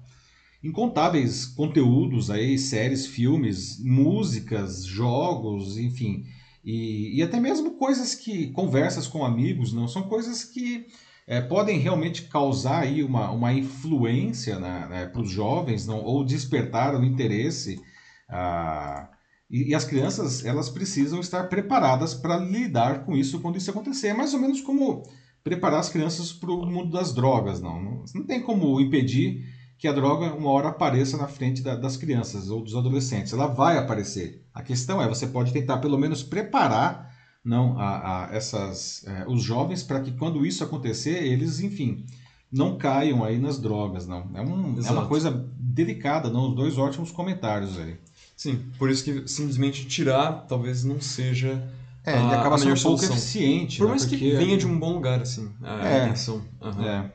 incontáveis 0.64 1.44
conteúdos 1.44 2.30
aí, 2.30 2.58
séries, 2.58 3.06
filmes, 3.06 3.78
músicas, 3.84 4.86
jogos, 4.86 5.76
enfim, 5.76 6.24
e, 6.66 7.16
e 7.16 7.22
até 7.22 7.38
mesmo 7.38 7.78
coisas 7.78 8.12
que, 8.12 8.48
conversas 8.48 9.06
com 9.06 9.24
amigos, 9.24 9.72
não 9.72 9.86
são 9.86 10.02
coisas 10.02 10.42
que 10.42 10.84
é, 11.24 11.40
podem 11.40 11.78
realmente 11.78 12.22
causar 12.22 12.80
aí 12.82 13.04
uma, 13.04 13.30
uma 13.30 13.52
influência 13.52 14.58
né, 14.58 15.06
para 15.06 15.22
os 15.22 15.30
jovens 15.30 15.86
não, 15.86 16.02
ou 16.02 16.24
despertar 16.24 16.96
o 16.96 17.04
interesse. 17.04 17.80
Ah, 18.28 19.08
e, 19.48 19.70
e, 19.70 19.74
as 19.76 19.84
crianças 19.84 20.44
elas 20.44 20.68
precisam 20.68 21.20
estar 21.20 21.44
preparadas 21.44 22.14
para 22.14 22.36
lidar 22.36 23.04
com 23.04 23.16
isso 23.16 23.40
quando 23.40 23.58
isso 23.58 23.70
acontecer. 23.70 24.08
É 24.08 24.14
mais 24.14 24.34
ou 24.34 24.40
menos 24.40 24.60
como 24.60 25.04
preparar 25.44 25.78
as 25.78 25.88
crianças 25.88 26.32
para 26.32 26.50
o 26.50 26.66
mundo 26.66 26.90
das 26.90 27.14
drogas. 27.14 27.60
Não, 27.60 27.80
não, 27.80 28.04
não 28.12 28.26
tem 28.26 28.42
como 28.42 28.80
impedir 28.80 29.44
que 29.78 29.86
a 29.86 29.92
droga 29.92 30.34
uma 30.34 30.50
hora 30.50 30.70
apareça 30.70 31.16
na 31.16 31.28
frente 31.28 31.62
da, 31.62 31.76
das 31.76 31.96
crianças 31.96 32.50
ou 32.50 32.60
dos 32.60 32.74
adolescentes. 32.74 33.32
Ela 33.32 33.46
vai 33.46 33.78
aparecer. 33.78 34.45
A 34.56 34.62
questão 34.62 35.02
é, 35.02 35.06
você 35.06 35.26
pode 35.26 35.52
tentar 35.52 35.76
pelo 35.76 35.98
menos 35.98 36.22
preparar 36.22 37.14
não 37.44 37.78
a, 37.78 38.24
a 38.24 38.34
essas 38.34 39.04
é, 39.06 39.26
os 39.28 39.42
jovens 39.42 39.82
para 39.82 40.00
que 40.00 40.12
quando 40.12 40.46
isso 40.46 40.64
acontecer 40.64 41.22
eles, 41.22 41.60
enfim, 41.60 42.06
não 42.50 42.78
caiam 42.78 43.22
aí 43.22 43.38
nas 43.38 43.58
drogas, 43.58 44.06
não. 44.06 44.30
É, 44.34 44.40
um, 44.40 44.80
é 44.82 44.90
uma 44.90 45.06
coisa 45.06 45.46
delicada, 45.58 46.30
não. 46.30 46.48
Os 46.48 46.56
dois 46.56 46.78
ótimos 46.78 47.12
comentários 47.12 47.78
aí. 47.78 47.98
Sim, 48.34 48.64
por 48.78 48.88
isso 48.90 49.04
que 49.04 49.28
simplesmente 49.28 49.86
tirar 49.86 50.46
talvez 50.48 50.84
não 50.84 51.02
seja 51.02 51.62
é, 52.02 52.16
ele 52.16 52.34
acaba 52.34 52.56
sendo 52.56 52.78
um 52.78 52.82
pouco 52.82 53.04
eficiente. 53.04 53.76
Por 53.76 53.84
né? 53.84 53.90
mais 53.90 54.10
né? 54.10 54.16
que 54.16 54.36
venha 54.36 54.56
de 54.56 54.66
um 54.66 54.78
bom 54.78 54.94
lugar, 54.94 55.20
assim, 55.20 55.50
a 55.62 55.86
é, 55.86 56.04
intenção. 56.04 56.42
Uhum. 56.62 56.82
É. 56.82 57.12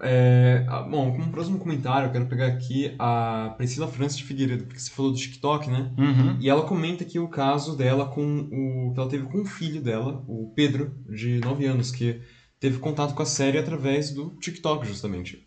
É, 0.00 0.64
bom, 0.88 1.12
como 1.12 1.30
próximo 1.30 1.58
comentário, 1.58 2.08
eu 2.08 2.12
quero 2.12 2.26
pegar 2.26 2.46
aqui 2.46 2.94
a 2.98 3.54
Priscila 3.56 3.88
Francis 3.88 4.18
de 4.18 4.24
Figueiredo, 4.24 4.64
porque 4.64 4.78
você 4.80 4.90
falou 4.90 5.12
do 5.12 5.18
TikTok, 5.18 5.68
né? 5.68 5.92
Uhum. 5.98 6.36
E 6.40 6.48
ela 6.48 6.62
comenta 6.62 7.02
aqui 7.02 7.18
o 7.18 7.28
caso 7.28 7.76
dela 7.76 8.06
com 8.06 8.48
o 8.52 8.92
que 8.92 9.00
ela 9.00 9.08
teve 9.08 9.24
com 9.26 9.42
o 9.42 9.44
filho 9.44 9.82
dela, 9.82 10.24
o 10.28 10.52
Pedro, 10.54 10.94
de 11.08 11.40
9 11.40 11.66
anos, 11.66 11.90
que 11.90 12.20
teve 12.60 12.78
contato 12.78 13.14
com 13.14 13.22
a 13.22 13.26
série 13.26 13.58
através 13.58 14.10
do 14.10 14.30
TikTok, 14.40 14.86
justamente. 14.86 15.46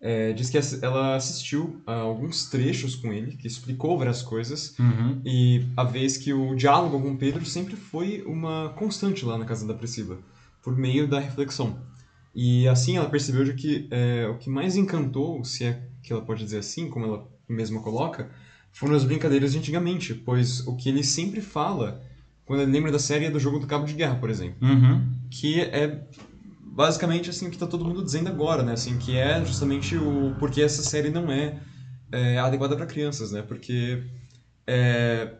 É, 0.00 0.32
diz 0.32 0.48
que 0.48 0.58
ela 0.82 1.16
assistiu 1.16 1.82
a 1.86 1.94
alguns 1.94 2.48
trechos 2.48 2.94
com 2.94 3.12
ele, 3.12 3.36
que 3.36 3.46
explicou 3.46 3.98
várias 3.98 4.22
coisas, 4.22 4.78
uhum. 4.78 5.20
e 5.24 5.66
a 5.76 5.84
vez 5.84 6.16
que 6.16 6.32
o 6.32 6.54
diálogo 6.54 7.00
com 7.00 7.12
o 7.12 7.18
Pedro 7.18 7.44
sempre 7.44 7.76
foi 7.76 8.22
uma 8.22 8.70
constante 8.70 9.24
lá 9.24 9.36
na 9.36 9.44
casa 9.44 9.66
da 9.66 9.74
Priscila, 9.74 10.16
por 10.62 10.76
meio 10.76 11.06
da 11.06 11.18
reflexão. 11.18 11.89
E 12.34 12.68
assim 12.68 12.96
ela 12.96 13.08
percebeu 13.08 13.44
de 13.44 13.54
que 13.54 13.88
é, 13.90 14.26
o 14.28 14.38
que 14.38 14.48
mais 14.48 14.76
encantou, 14.76 15.44
se 15.44 15.64
é 15.64 15.82
que 16.02 16.12
ela 16.12 16.22
pode 16.22 16.44
dizer 16.44 16.58
assim, 16.58 16.88
como 16.88 17.06
ela 17.06 17.28
mesma 17.48 17.80
coloca, 17.80 18.30
foram 18.72 18.94
as 18.94 19.04
brincadeiras 19.04 19.52
de 19.52 19.58
antigamente, 19.58 20.14
pois 20.14 20.66
o 20.66 20.76
que 20.76 20.88
ele 20.88 21.02
sempre 21.02 21.40
fala 21.40 22.02
quando 22.44 22.62
ele 22.62 22.72
lembra 22.72 22.90
da 22.90 22.98
série 22.98 23.26
é 23.26 23.30
do 23.30 23.38
jogo 23.38 23.60
do 23.60 23.66
Cabo 23.66 23.86
de 23.86 23.94
Guerra, 23.94 24.16
por 24.16 24.28
exemplo, 24.28 24.56
uhum. 24.60 25.08
que 25.30 25.60
é 25.60 26.04
basicamente 26.60 27.30
assim 27.30 27.46
o 27.46 27.48
que 27.48 27.54
está 27.54 27.66
todo 27.66 27.84
mundo 27.84 28.04
dizendo 28.04 28.28
agora, 28.28 28.64
né? 28.64 28.72
Assim, 28.72 28.98
que 28.98 29.16
é 29.16 29.44
justamente 29.44 29.96
o 29.96 30.34
porque 30.38 30.60
essa 30.60 30.82
série 30.82 31.10
não 31.10 31.30
é, 31.30 31.60
é 32.10 32.38
adequada 32.38 32.74
para 32.74 32.86
crianças, 32.86 33.30
né? 33.30 33.42
Porque 33.42 34.02
é, 34.66 35.34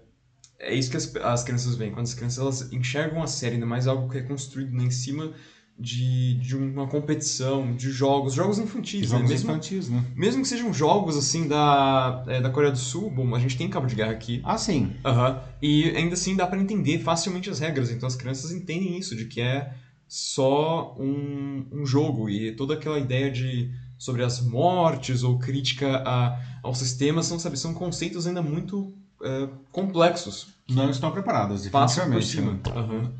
é 0.58 0.74
isso 0.74 0.88
que 0.90 0.96
as, 0.96 1.16
as 1.16 1.42
crianças 1.42 1.74
veem. 1.74 1.90
Quando 1.90 2.06
as 2.06 2.14
crianças 2.14 2.38
elas 2.38 2.72
enxergam 2.72 3.22
a 3.22 3.26
série, 3.26 3.54
ainda 3.54 3.66
mais 3.66 3.88
algo 3.88 4.08
que 4.08 4.18
é 4.18 4.22
construído 4.22 4.72
né, 4.72 4.84
em 4.84 4.90
cima 4.90 5.32
de, 5.80 6.34
de 6.34 6.56
uma 6.56 6.86
competição, 6.86 7.74
de 7.74 7.90
jogos, 7.90 8.34
jogos 8.34 8.58
infantis, 8.58 9.08
Jogos 9.08 9.22
né? 9.24 9.28
Mesmo, 9.34 9.50
infantis, 9.50 9.88
né? 9.88 10.04
mesmo 10.14 10.42
que 10.42 10.48
sejam 10.48 10.72
jogos 10.74 11.16
assim 11.16 11.48
da, 11.48 12.22
é, 12.26 12.40
da 12.40 12.50
Coreia 12.50 12.70
do 12.72 12.78
Sul, 12.78 13.10
bom, 13.10 13.34
a 13.34 13.38
gente 13.38 13.56
tem 13.56 13.68
cabo 13.68 13.86
de 13.86 13.94
guerra 13.94 14.12
aqui. 14.12 14.40
Ah, 14.44 14.58
sim. 14.58 14.92
Aham. 15.04 15.40
E 15.62 15.88
ainda 15.96 16.14
assim 16.14 16.36
dá 16.36 16.46
para 16.46 16.60
entender 16.60 16.98
facilmente 16.98 17.48
as 17.48 17.58
regras, 17.58 17.90
então 17.90 18.06
as 18.06 18.14
crianças 18.14 18.52
entendem 18.52 18.98
isso, 18.98 19.16
de 19.16 19.24
que 19.24 19.40
é 19.40 19.70
só 20.06 20.94
um, 20.98 21.64
um 21.72 21.86
jogo 21.86 22.28
e 22.28 22.52
toda 22.52 22.74
aquela 22.74 22.98
ideia 22.98 23.30
de 23.30 23.70
sobre 23.96 24.22
as 24.24 24.40
mortes 24.40 25.22
ou 25.22 25.38
crítica 25.38 26.02
a, 26.04 26.36
ao 26.62 26.74
sistema 26.74 27.22
são, 27.22 27.38
sabe, 27.38 27.56
são 27.56 27.72
conceitos 27.72 28.26
ainda 28.26 28.42
muito 28.42 28.92
é, 29.22 29.48
complexos. 29.70 30.48
Não 30.68 30.90
estão 30.90 31.10
preparadas, 31.10 31.66
Passam 31.68 32.04
por 32.10 32.20
definitivamente. 32.20 32.64
cima. 32.64 32.74
né? 32.74 32.80
Aham. 32.80 33.12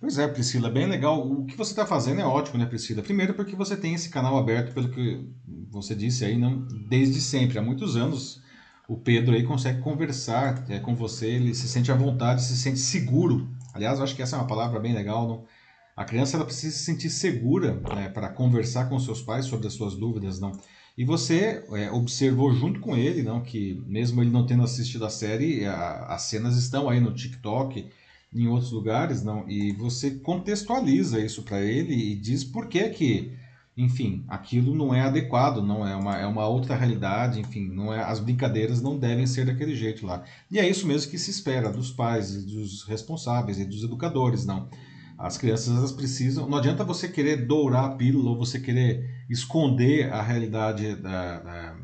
Pois 0.00 0.16
é, 0.16 0.28
Priscila, 0.28 0.70
bem 0.70 0.86
legal. 0.86 1.28
O 1.28 1.44
que 1.44 1.56
você 1.56 1.72
está 1.72 1.84
fazendo 1.84 2.20
é 2.20 2.24
ótimo, 2.24 2.56
né, 2.58 2.66
Priscila? 2.66 3.02
Primeiro 3.02 3.34
porque 3.34 3.56
você 3.56 3.76
tem 3.76 3.94
esse 3.94 4.08
canal 4.10 4.38
aberto, 4.38 4.72
pelo 4.72 4.88
que 4.90 5.28
você 5.68 5.94
disse 5.94 6.24
aí, 6.24 6.38
não 6.38 6.64
desde 6.88 7.20
sempre, 7.20 7.58
há 7.58 7.62
muitos 7.62 7.96
anos. 7.96 8.40
O 8.88 8.96
Pedro 8.96 9.34
aí 9.34 9.42
consegue 9.42 9.80
conversar 9.80 10.64
é, 10.68 10.78
com 10.78 10.94
você, 10.94 11.26
ele 11.26 11.52
se 11.52 11.68
sente 11.68 11.90
à 11.90 11.96
vontade, 11.96 12.42
se 12.42 12.56
sente 12.56 12.78
seguro. 12.78 13.48
Aliás, 13.74 13.98
eu 13.98 14.04
acho 14.04 14.14
que 14.14 14.22
essa 14.22 14.36
é 14.36 14.38
uma 14.38 14.46
palavra 14.46 14.78
bem 14.80 14.94
legal, 14.94 15.26
não? 15.26 15.44
A 15.96 16.04
criança 16.04 16.36
ela 16.36 16.44
precisa 16.44 16.76
se 16.76 16.84
sentir 16.84 17.10
segura 17.10 17.82
né, 17.92 18.08
para 18.08 18.28
conversar 18.28 18.88
com 18.88 18.98
seus 19.00 19.20
pais 19.20 19.46
sobre 19.46 19.66
as 19.66 19.72
suas 19.72 19.96
dúvidas, 19.96 20.38
não? 20.38 20.52
E 20.96 21.04
você 21.04 21.64
é, 21.72 21.90
observou 21.90 22.52
junto 22.54 22.78
com 22.78 22.96
ele, 22.96 23.22
não, 23.22 23.40
que 23.42 23.82
mesmo 23.86 24.22
ele 24.22 24.30
não 24.30 24.46
tendo 24.46 24.62
assistido 24.62 25.04
a 25.04 25.10
série, 25.10 25.66
a- 25.66 26.06
as 26.08 26.22
cenas 26.22 26.56
estão 26.56 26.88
aí 26.88 27.00
no 27.00 27.12
TikTok, 27.12 27.90
em 28.34 28.46
outros 28.46 28.72
lugares, 28.72 29.22
não? 29.22 29.48
E 29.48 29.72
você 29.72 30.12
contextualiza 30.12 31.20
isso 31.20 31.42
para 31.42 31.60
ele 31.62 31.94
e 31.94 32.14
diz 32.14 32.44
por 32.44 32.66
que 32.68 32.88
que, 32.90 33.32
enfim, 33.76 34.24
aquilo 34.28 34.74
não 34.74 34.94
é 34.94 35.00
adequado, 35.02 35.62
não 35.62 35.86
é 35.86 35.96
uma, 35.96 36.16
é 36.16 36.26
uma 36.26 36.46
outra 36.46 36.74
realidade, 36.76 37.40
enfim, 37.40 37.68
não 37.68 37.92
é 37.92 38.02
as 38.02 38.20
brincadeiras 38.20 38.82
não 38.82 38.98
devem 38.98 39.26
ser 39.26 39.46
daquele 39.46 39.74
jeito 39.74 40.04
lá. 40.06 40.22
E 40.50 40.58
é 40.58 40.68
isso 40.68 40.86
mesmo 40.86 41.10
que 41.10 41.18
se 41.18 41.30
espera 41.30 41.70
dos 41.72 41.90
pais, 41.90 42.34
e 42.34 42.46
dos 42.46 42.82
responsáveis 42.84 43.58
e 43.58 43.64
dos 43.64 43.82
educadores, 43.82 44.44
não? 44.44 44.68
As 45.16 45.36
crianças 45.36 45.76
elas 45.76 45.90
precisam. 45.90 46.48
Não 46.48 46.58
adianta 46.58 46.84
você 46.84 47.08
querer 47.08 47.44
dourar 47.46 47.84
a 47.86 47.90
pílula 47.96 48.30
ou 48.30 48.38
você 48.38 48.60
querer 48.60 49.24
esconder 49.28 50.12
a 50.12 50.22
realidade 50.22 50.94
da- 50.94 51.40
da- 51.40 51.76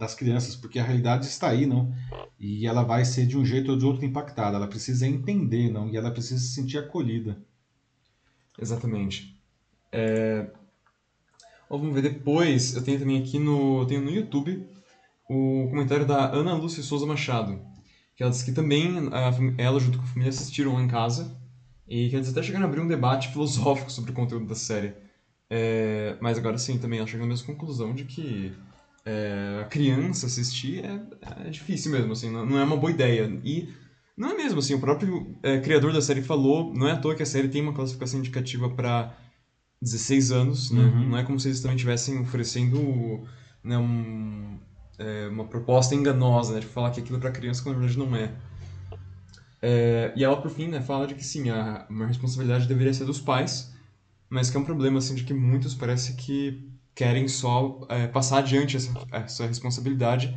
das 0.00 0.14
crianças, 0.14 0.56
porque 0.56 0.78
a 0.78 0.82
realidade 0.82 1.26
está 1.26 1.50
aí, 1.50 1.66
não? 1.66 1.92
E 2.38 2.66
ela 2.66 2.82
vai 2.82 3.04
ser 3.04 3.26
de 3.26 3.36
um 3.36 3.44
jeito 3.44 3.70
ou 3.70 3.76
de 3.76 3.84
outro 3.84 4.04
impactada. 4.04 4.56
Ela 4.56 4.66
precisa 4.66 5.06
entender, 5.06 5.70
não? 5.70 5.90
E 5.90 5.96
ela 5.96 6.10
precisa 6.10 6.40
se 6.40 6.54
sentir 6.54 6.78
acolhida. 6.78 7.38
Exatamente. 8.58 9.38
É... 9.92 10.50
ó, 11.68 11.76
vamos 11.76 11.94
ver 11.94 12.02
depois. 12.02 12.74
Eu 12.74 12.82
tenho 12.82 12.98
também 12.98 13.18
aqui 13.22 13.38
no, 13.38 13.82
eu 13.82 13.86
tenho 13.86 14.00
no 14.00 14.10
YouTube 14.10 14.66
o 15.28 15.68
comentário 15.68 16.06
da 16.06 16.32
Ana 16.32 16.54
Lúcia 16.54 16.82
Souza 16.82 17.06
Machado, 17.06 17.60
que 18.16 18.22
ela 18.22 18.32
disse 18.32 18.44
que 18.44 18.52
também 18.52 19.10
a 19.12 19.62
ela 19.62 19.78
junto 19.78 19.98
com 19.98 20.04
a 20.04 20.08
família 20.08 20.30
assistiram 20.30 20.74
lá 20.74 20.82
em 20.82 20.88
casa 20.88 21.38
e 21.86 22.08
que 22.08 22.16
eles 22.16 22.30
até 22.30 22.42
chegaram 22.42 22.64
a 22.64 22.68
abrir 22.68 22.80
um 22.80 22.88
debate 22.88 23.28
filosófico 23.28 23.92
sobre 23.92 24.12
o 24.12 24.14
conteúdo 24.14 24.46
da 24.46 24.54
série. 24.54 24.94
É, 25.50 26.16
mas 26.20 26.38
agora 26.38 26.56
sim, 26.56 26.78
também 26.78 27.00
ela 27.00 27.08
chega 27.08 27.22
na 27.22 27.28
mesma 27.28 27.46
conclusão 27.46 27.94
de 27.94 28.04
que 28.04 28.52
é, 29.10 29.62
a 29.62 29.64
criança 29.64 30.26
assistir 30.26 30.84
é, 30.84 31.00
é 31.46 31.50
difícil 31.50 31.90
mesmo, 31.90 32.12
assim, 32.12 32.30
não, 32.30 32.46
não 32.46 32.58
é 32.58 32.62
uma 32.62 32.76
boa 32.76 32.92
ideia. 32.92 33.28
E 33.44 33.68
não 34.16 34.30
é 34.30 34.36
mesmo, 34.36 34.60
assim, 34.60 34.74
o 34.74 34.80
próprio 34.80 35.36
é, 35.42 35.58
criador 35.58 35.92
da 35.92 36.00
série 36.00 36.22
falou, 36.22 36.72
não 36.72 36.86
é 36.86 36.92
à 36.92 36.96
toa 36.96 37.16
que 37.16 37.22
a 37.22 37.26
série 37.26 37.48
tem 37.48 37.60
uma 37.60 37.72
classificação 37.72 38.20
indicativa 38.20 38.70
para 38.70 39.16
16 39.82 40.30
anos, 40.30 40.70
né? 40.70 40.82
Uhum. 40.82 41.08
Não 41.08 41.18
é 41.18 41.24
como 41.24 41.40
se 41.40 41.48
eles 41.48 41.60
também 41.60 41.74
estivessem 41.74 42.20
oferecendo 42.20 43.26
né, 43.64 43.76
um, 43.76 44.58
é, 44.96 45.26
uma 45.26 45.46
proposta 45.46 45.94
enganosa, 45.94 46.54
né? 46.54 46.60
De 46.60 46.66
falar 46.66 46.90
que 46.92 47.00
aquilo 47.00 47.18
é 47.18 47.20
para 47.20 47.32
criança 47.32 47.62
quando 47.62 47.76
na 47.76 47.80
verdade 47.80 47.98
não 47.98 48.14
é. 48.14 48.32
É, 49.60 50.12
e 50.14 50.22
ela, 50.22 50.40
por 50.40 50.50
fim, 50.50 50.68
né, 50.68 50.80
fala 50.80 51.06
de 51.06 51.14
que 51.14 51.24
sim, 51.24 51.50
a, 51.50 51.86
uma 51.90 52.06
responsabilidade 52.06 52.68
deveria 52.68 52.94
ser 52.94 53.04
dos 53.04 53.20
pais, 53.20 53.74
mas 54.28 54.50
que 54.50 54.56
é 54.56 54.60
um 54.60 54.64
problema, 54.64 54.98
assim, 54.98 55.14
de 55.14 55.24
que 55.24 55.34
muitos 55.34 55.74
parece 55.74 56.14
que 56.14 56.69
querem 57.00 57.26
só 57.26 57.80
é, 57.88 58.06
passar 58.06 58.40
adiante 58.40 58.76
essa, 58.76 58.92
essa 59.10 59.46
responsabilidade 59.46 60.36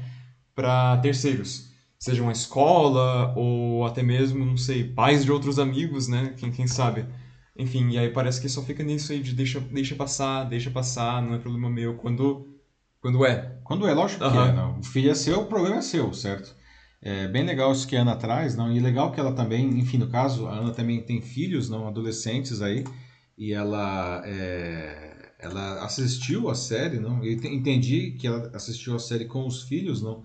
para 0.55 0.95
terceiros. 0.99 1.69
Seja 1.99 2.23
uma 2.23 2.31
escola 2.31 3.33
ou 3.35 3.85
até 3.85 4.01
mesmo, 4.01 4.45
não 4.45 4.55
sei, 4.55 4.85
pais 4.85 5.25
de 5.25 5.31
outros 5.31 5.59
amigos, 5.59 6.07
né? 6.07 6.33
Quem, 6.37 6.53
quem 6.53 6.65
sabe. 6.65 7.05
Enfim, 7.57 7.89
e 7.89 7.97
aí 7.97 8.09
parece 8.09 8.39
que 8.39 8.47
só 8.47 8.61
fica 8.61 8.81
nisso 8.81 9.11
aí 9.11 9.19
de 9.19 9.33
deixa, 9.33 9.59
deixa 9.59 9.93
passar, 9.93 10.45
deixa 10.45 10.71
passar, 10.71 11.21
não 11.21 11.33
é 11.33 11.37
problema 11.37 11.69
meu, 11.69 11.95
quando, 11.95 12.47
quando 13.01 13.25
é. 13.25 13.57
Quando 13.65 13.85
é, 13.85 13.93
lógico 13.93 14.21
que 14.21 14.25
Aham. 14.25 14.47
é, 14.47 14.53
não. 14.53 14.79
O 14.79 14.83
filho 14.83 15.11
é 15.11 15.15
seu, 15.15 15.41
o 15.41 15.47
problema 15.47 15.77
é 15.77 15.81
seu, 15.81 16.13
certo? 16.13 16.55
É 17.01 17.27
bem 17.27 17.43
legal 17.43 17.73
isso 17.73 17.85
que 17.85 17.97
a 17.97 18.01
Ana 18.01 18.15
traz, 18.15 18.55
não? 18.55 18.71
E 18.71 18.79
legal 18.79 19.11
que 19.11 19.19
ela 19.19 19.33
também, 19.33 19.67
enfim, 19.79 19.97
no 19.97 20.07
caso, 20.07 20.47
a 20.47 20.53
Ana 20.53 20.71
também 20.71 21.01
tem 21.01 21.21
filhos, 21.21 21.69
não, 21.69 21.89
adolescentes 21.89 22.61
aí, 22.61 22.85
e 23.37 23.51
ela 23.51 24.21
é, 24.25 25.22
ela 25.43 25.83
assistiu 25.83 26.49
a 26.49 26.55
série, 26.55 26.99
não? 26.99 27.23
Eu 27.23 27.33
ente- 27.33 27.47
entendi 27.47 28.11
que 28.11 28.25
ela 28.25 28.49
assistiu 28.53 28.95
a 28.95 28.99
série 28.99 29.25
com 29.25 29.45
os 29.45 29.63
filhos, 29.63 30.01
não? 30.01 30.23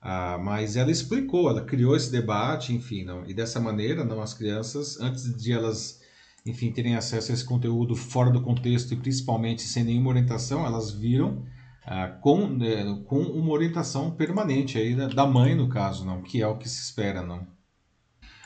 Ah, 0.00 0.38
mas 0.38 0.76
ela 0.76 0.90
explicou, 0.90 1.50
ela 1.50 1.62
criou 1.62 1.96
esse 1.96 2.10
debate, 2.10 2.72
enfim, 2.72 3.04
não? 3.04 3.26
E 3.28 3.34
dessa 3.34 3.60
maneira, 3.60 4.04
não, 4.04 4.22
as 4.22 4.32
crianças, 4.32 4.98
antes 5.00 5.36
de 5.36 5.52
elas, 5.52 6.00
enfim, 6.46 6.72
terem 6.72 6.96
acesso 6.96 7.30
a 7.30 7.34
esse 7.34 7.44
conteúdo 7.44 7.94
fora 7.96 8.30
do 8.30 8.40
contexto 8.40 8.94
e 8.94 8.96
principalmente 8.96 9.62
sem 9.62 9.84
nenhuma 9.84 10.10
orientação, 10.10 10.64
elas 10.64 10.90
viram 10.92 11.44
ah, 11.84 12.08
com, 12.08 12.46
né, 12.46 13.02
com 13.06 13.20
uma 13.20 13.52
orientação 13.52 14.10
permanente 14.12 14.78
aí 14.78 14.94
da, 14.94 15.08
da 15.08 15.26
mãe, 15.26 15.54
no 15.54 15.68
caso, 15.68 16.04
não, 16.06 16.22
que 16.22 16.40
é 16.40 16.46
o 16.46 16.56
que 16.56 16.68
se 16.68 16.80
espera, 16.80 17.22
não. 17.22 17.46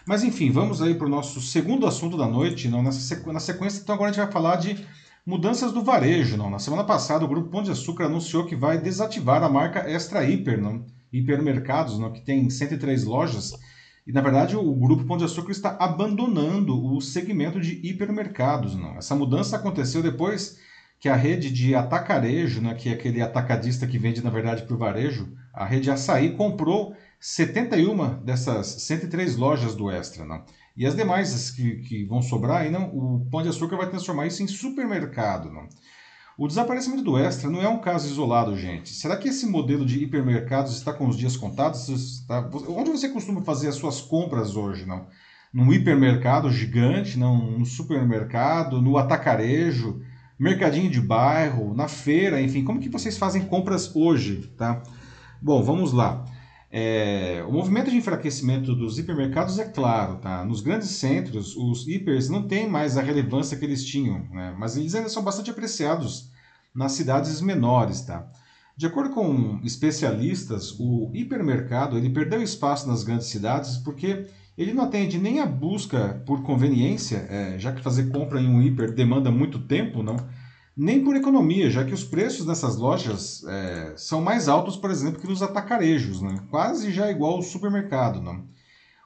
Mas 0.06 0.22
enfim, 0.22 0.50
vamos 0.50 0.82
aí 0.82 0.94
para 0.94 1.06
o 1.06 1.10
nosso 1.10 1.40
segundo 1.40 1.86
assunto 1.86 2.16
da 2.16 2.26
noite. 2.26 2.68
Não, 2.68 2.82
nessa 2.82 3.00
sequ... 3.00 3.32
Na 3.32 3.40
sequência, 3.40 3.80
então, 3.80 3.94
agora 3.94 4.10
a 4.10 4.12
gente 4.12 4.22
vai 4.22 4.32
falar 4.32 4.56
de 4.56 4.84
mudanças 5.26 5.72
do 5.72 5.82
varejo. 5.82 6.36
Não. 6.36 6.50
Na 6.50 6.58
semana 6.58 6.84
passada, 6.84 7.24
o 7.24 7.28
Grupo 7.28 7.50
Pão 7.50 7.62
de 7.62 7.70
Açúcar 7.70 8.04
anunciou 8.06 8.44
que 8.44 8.56
vai 8.56 8.78
desativar 8.78 9.42
a 9.42 9.48
marca 9.48 9.88
Extra 9.88 10.24
Hiper, 10.24 10.60
não? 10.60 10.84
hipermercados, 11.12 11.98
não? 11.98 12.12
que 12.12 12.20
tem 12.20 12.50
103 12.50 13.04
lojas. 13.04 13.52
E, 14.06 14.12
na 14.12 14.20
verdade, 14.20 14.56
o 14.56 14.74
Grupo 14.74 15.04
Pão 15.04 15.16
de 15.16 15.24
Açúcar 15.24 15.52
está 15.52 15.76
abandonando 15.80 16.84
o 16.84 17.00
segmento 17.00 17.60
de 17.60 17.80
hipermercados. 17.86 18.74
Não? 18.74 18.96
Essa 18.96 19.14
mudança 19.14 19.56
aconteceu 19.56 20.02
depois 20.02 20.58
que 21.00 21.08
a 21.08 21.16
rede 21.16 21.50
de 21.50 21.74
atacarejo, 21.74 22.60
né, 22.60 22.74
que 22.74 22.88
é 22.88 22.92
aquele 22.92 23.20
atacadista 23.20 23.86
que 23.86 23.98
vende, 23.98 24.22
na 24.22 24.30
verdade, 24.30 24.62
para 24.62 24.74
o 24.74 24.78
varejo, 24.78 25.32
a 25.52 25.64
rede 25.64 25.90
Açaí 25.90 26.34
comprou 26.34 26.94
71 27.20 28.22
dessas 28.24 28.66
103 28.66 29.36
lojas 29.36 29.74
do 29.74 29.90
Extra. 29.90 30.24
Não? 30.24 30.42
E 30.76 30.84
as 30.84 30.96
demais 30.96 31.32
as 31.32 31.50
que, 31.50 31.76
que 31.82 32.04
vão 32.04 32.20
sobrar, 32.20 32.68
não, 32.70 32.88
o 32.94 33.26
Pão 33.30 33.42
de 33.42 33.48
Açúcar 33.48 33.76
vai 33.76 33.88
transformar 33.88 34.26
isso 34.26 34.42
em 34.42 34.46
supermercado. 34.48 35.50
Não? 35.50 35.68
O 36.36 36.48
desaparecimento 36.48 37.04
do 37.04 37.16
Extra 37.16 37.48
não 37.48 37.62
é 37.62 37.68
um 37.68 37.80
caso 37.80 38.08
isolado, 38.08 38.56
gente. 38.56 38.92
Será 38.92 39.16
que 39.16 39.28
esse 39.28 39.46
modelo 39.46 39.86
de 39.86 40.02
hipermercados 40.02 40.76
está 40.76 40.92
com 40.92 41.06
os 41.06 41.16
dias 41.16 41.36
contados? 41.36 41.88
Está- 41.88 42.50
Onde 42.68 42.90
você 42.90 43.08
costuma 43.08 43.42
fazer 43.42 43.68
as 43.68 43.76
suas 43.76 44.00
compras 44.00 44.56
hoje, 44.56 44.84
não? 44.84 45.06
Num 45.52 45.72
hipermercado 45.72 46.50
gigante, 46.50 47.16
não? 47.16 47.58
No 47.58 47.64
supermercado, 47.64 48.82
no 48.82 48.98
atacarejo, 48.98 50.00
mercadinho 50.36 50.90
de 50.90 51.00
bairro, 51.00 51.72
na 51.72 51.86
feira, 51.86 52.40
enfim. 52.42 52.64
Como 52.64 52.80
que 52.80 52.88
vocês 52.88 53.16
fazem 53.16 53.42
compras 53.44 53.94
hoje, 53.94 54.52
tá? 54.58 54.82
Bom, 55.40 55.62
vamos 55.62 55.92
lá. 55.92 56.24
É, 56.76 57.44
o 57.46 57.52
movimento 57.52 57.88
de 57.88 57.96
enfraquecimento 57.96 58.74
dos 58.74 58.98
hipermercados 58.98 59.60
é 59.60 59.64
claro, 59.64 60.16
tá? 60.16 60.44
Nos 60.44 60.60
grandes 60.60 60.88
centros, 60.88 61.54
os 61.54 61.86
hipers 61.86 62.28
não 62.28 62.48
têm 62.48 62.68
mais 62.68 62.98
a 62.98 63.00
relevância 63.00 63.56
que 63.56 63.64
eles 63.64 63.84
tinham, 63.84 64.26
né? 64.32 64.52
Mas 64.58 64.76
eles 64.76 64.92
ainda 64.92 65.08
são 65.08 65.22
bastante 65.22 65.52
apreciados 65.52 66.32
nas 66.74 66.90
cidades 66.90 67.40
menores, 67.40 68.00
tá? 68.00 68.28
De 68.76 68.88
acordo 68.88 69.14
com 69.14 69.60
especialistas, 69.62 70.74
o 70.80 71.12
hipermercado 71.14 71.96
ele 71.96 72.10
perdeu 72.10 72.42
espaço 72.42 72.88
nas 72.88 73.04
grandes 73.04 73.28
cidades 73.28 73.76
porque 73.76 74.26
ele 74.58 74.74
não 74.74 74.82
atende 74.82 75.16
nem 75.16 75.38
a 75.38 75.46
busca 75.46 76.24
por 76.26 76.42
conveniência, 76.42 77.18
é, 77.30 77.56
já 77.56 77.70
que 77.70 77.84
fazer 77.84 78.10
compra 78.10 78.40
em 78.40 78.48
um 78.48 78.60
hiper 78.60 78.92
demanda 78.92 79.30
muito 79.30 79.60
tempo, 79.60 80.02
não? 80.02 80.16
Nem 80.76 81.04
por 81.04 81.14
economia, 81.14 81.70
já 81.70 81.84
que 81.84 81.94
os 81.94 82.02
preços 82.02 82.46
nessas 82.46 82.76
lojas 82.76 83.44
é, 83.44 83.94
são 83.96 84.20
mais 84.20 84.48
altos, 84.48 84.76
por 84.76 84.90
exemplo, 84.90 85.20
que 85.20 85.28
nos 85.28 85.40
atacarejos, 85.40 86.20
né? 86.20 86.40
quase 86.50 86.92
já 86.92 87.08
igual 87.10 87.34
ao 87.34 87.42
supermercado. 87.42 88.20
Não? 88.20 88.44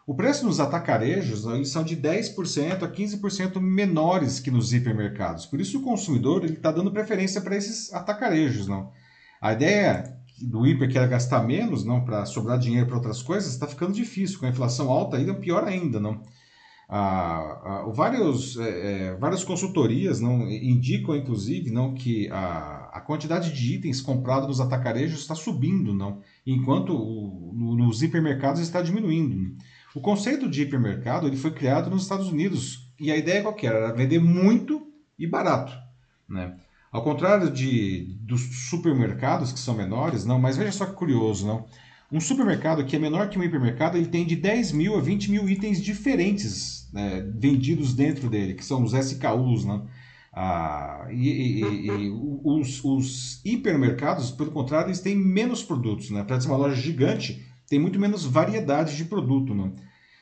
O 0.06 0.14
preço 0.14 0.46
nos 0.46 0.58
atacarejos 0.58 1.44
eles 1.44 1.68
são 1.68 1.84
de 1.84 1.94
10% 1.94 2.82
a 2.82 2.90
15% 2.90 3.60
menores 3.60 4.40
que 4.40 4.50
nos 4.50 4.72
hipermercados. 4.72 5.44
Por 5.44 5.60
isso 5.60 5.78
o 5.78 5.82
consumidor 5.82 6.46
está 6.46 6.72
dando 6.72 6.90
preferência 6.90 7.42
para 7.42 7.54
esses 7.54 7.92
atacarejos. 7.92 8.66
Não? 8.66 8.90
A 9.38 9.52
ideia 9.52 10.16
do 10.40 10.66
hiper 10.66 10.88
que 10.88 10.96
era 10.96 11.06
gastar 11.06 11.44
menos 11.44 11.84
não 11.84 12.02
para 12.02 12.24
sobrar 12.24 12.58
dinheiro 12.58 12.86
para 12.86 12.96
outras 12.96 13.20
coisas 13.20 13.52
está 13.52 13.66
ficando 13.66 13.92
difícil. 13.92 14.38
Com 14.38 14.46
a 14.46 14.48
inflação 14.48 14.90
alta 14.90 15.18
ainda 15.18 15.34
pior 15.34 15.64
ainda. 15.64 16.00
Não? 16.00 16.22
Ah, 16.90 17.60
ah, 17.64 17.92
vários, 17.92 18.56
é, 18.56 19.08
é, 19.10 19.14
várias 19.16 19.44
consultorias 19.44 20.20
não 20.20 20.50
indicam, 20.50 21.14
inclusive, 21.14 21.70
não 21.70 21.92
que 21.92 22.30
a, 22.30 22.88
a 22.94 23.00
quantidade 23.00 23.52
de 23.52 23.74
itens 23.74 24.00
comprados 24.00 24.48
nos 24.48 24.60
atacarejos 24.60 25.20
está 25.20 25.34
subindo, 25.34 25.92
não, 25.92 26.22
enquanto 26.46 26.94
o, 26.96 27.52
no, 27.54 27.76
nos 27.76 28.02
hipermercados 28.02 28.62
está 28.62 28.80
diminuindo. 28.80 29.54
O 29.94 30.00
conceito 30.00 30.48
de 30.48 30.62
hipermercado 30.62 31.26
ele 31.26 31.36
foi 31.36 31.50
criado 31.50 31.90
nos 31.90 32.04
Estados 32.04 32.28
Unidos 32.28 32.90
e 32.98 33.12
a 33.12 33.16
ideia 33.16 33.42
qual 33.42 33.54
era? 33.62 33.78
Era 33.78 33.92
vender 33.92 34.18
muito 34.18 34.90
e 35.18 35.26
barato, 35.26 35.76
né? 36.26 36.56
Ao 36.90 37.02
contrário 37.02 37.50
de, 37.50 38.16
dos 38.22 38.68
supermercados 38.70 39.52
que 39.52 39.58
são 39.58 39.74
menores, 39.74 40.24
não, 40.24 40.38
mas 40.38 40.56
veja 40.56 40.72
só 40.72 40.86
que 40.86 40.94
curioso, 40.94 41.46
não? 41.46 41.66
Um 42.10 42.18
supermercado 42.20 42.82
que 42.86 42.96
é 42.96 42.98
menor 42.98 43.28
que 43.28 43.38
um 43.38 43.42
hipermercado, 43.42 43.98
ele 43.98 44.06
tem 44.06 44.24
de 44.24 44.36
10 44.36 44.72
mil 44.72 44.96
a 44.96 45.00
20 45.02 45.30
mil 45.30 45.46
itens 45.46 45.82
diferentes 45.82 46.77
né, 46.92 47.26
vendidos 47.36 47.94
dentro 47.94 48.28
dele, 48.28 48.54
que 48.54 48.64
são 48.64 48.82
os 48.82 48.92
SKUs, 48.92 49.64
né? 49.64 49.82
Ah, 50.32 51.08
e, 51.10 51.28
e, 51.28 51.86
e 51.86 52.10
os, 52.44 52.84
os, 52.84 53.40
hipermercados, 53.44 54.30
pelo 54.30 54.50
contrário, 54.50 54.88
eles 54.88 55.00
têm 55.00 55.16
menos 55.16 55.62
produtos, 55.62 56.10
né? 56.10 56.22
Para 56.22 56.40
ser 56.40 56.48
uma 56.48 56.56
loja 56.56 56.76
gigante, 56.76 57.44
tem 57.68 57.78
muito 57.78 57.98
menos 57.98 58.24
variedade 58.24 58.96
de 58.96 59.04
produto, 59.04 59.54
não? 59.54 59.72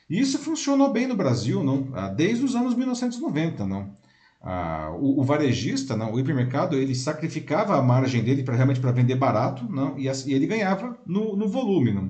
E 0.09 0.19
isso 0.19 0.39
funcionou 0.39 0.91
bem 0.91 1.05
no 1.07 1.15
Brasil, 1.15 1.63
não? 1.63 1.89
Ah, 1.93 2.07
desde 2.07 2.43
os 2.43 2.55
anos 2.55 2.73
1990, 2.73 3.65
não? 3.67 3.95
Ah, 4.41 4.91
o, 4.99 5.19
o, 5.19 5.23
varejista, 5.23 5.95
não, 5.95 6.13
o 6.13 6.19
hipermercado, 6.19 6.75
ele 6.75 6.95
sacrificava 6.95 7.77
a 7.77 7.81
margem 7.81 8.23
dele 8.23 8.43
para 8.43 8.55
realmente 8.55 8.79
para 8.79 8.91
vender 8.91 9.15
barato, 9.15 9.65
não, 9.69 9.97
e, 9.97 10.07
e, 10.07 10.33
ele 10.33 10.47
ganhava 10.47 10.97
no, 11.05 11.35
no 11.35 11.47
volume, 11.47 11.91
não. 11.91 12.09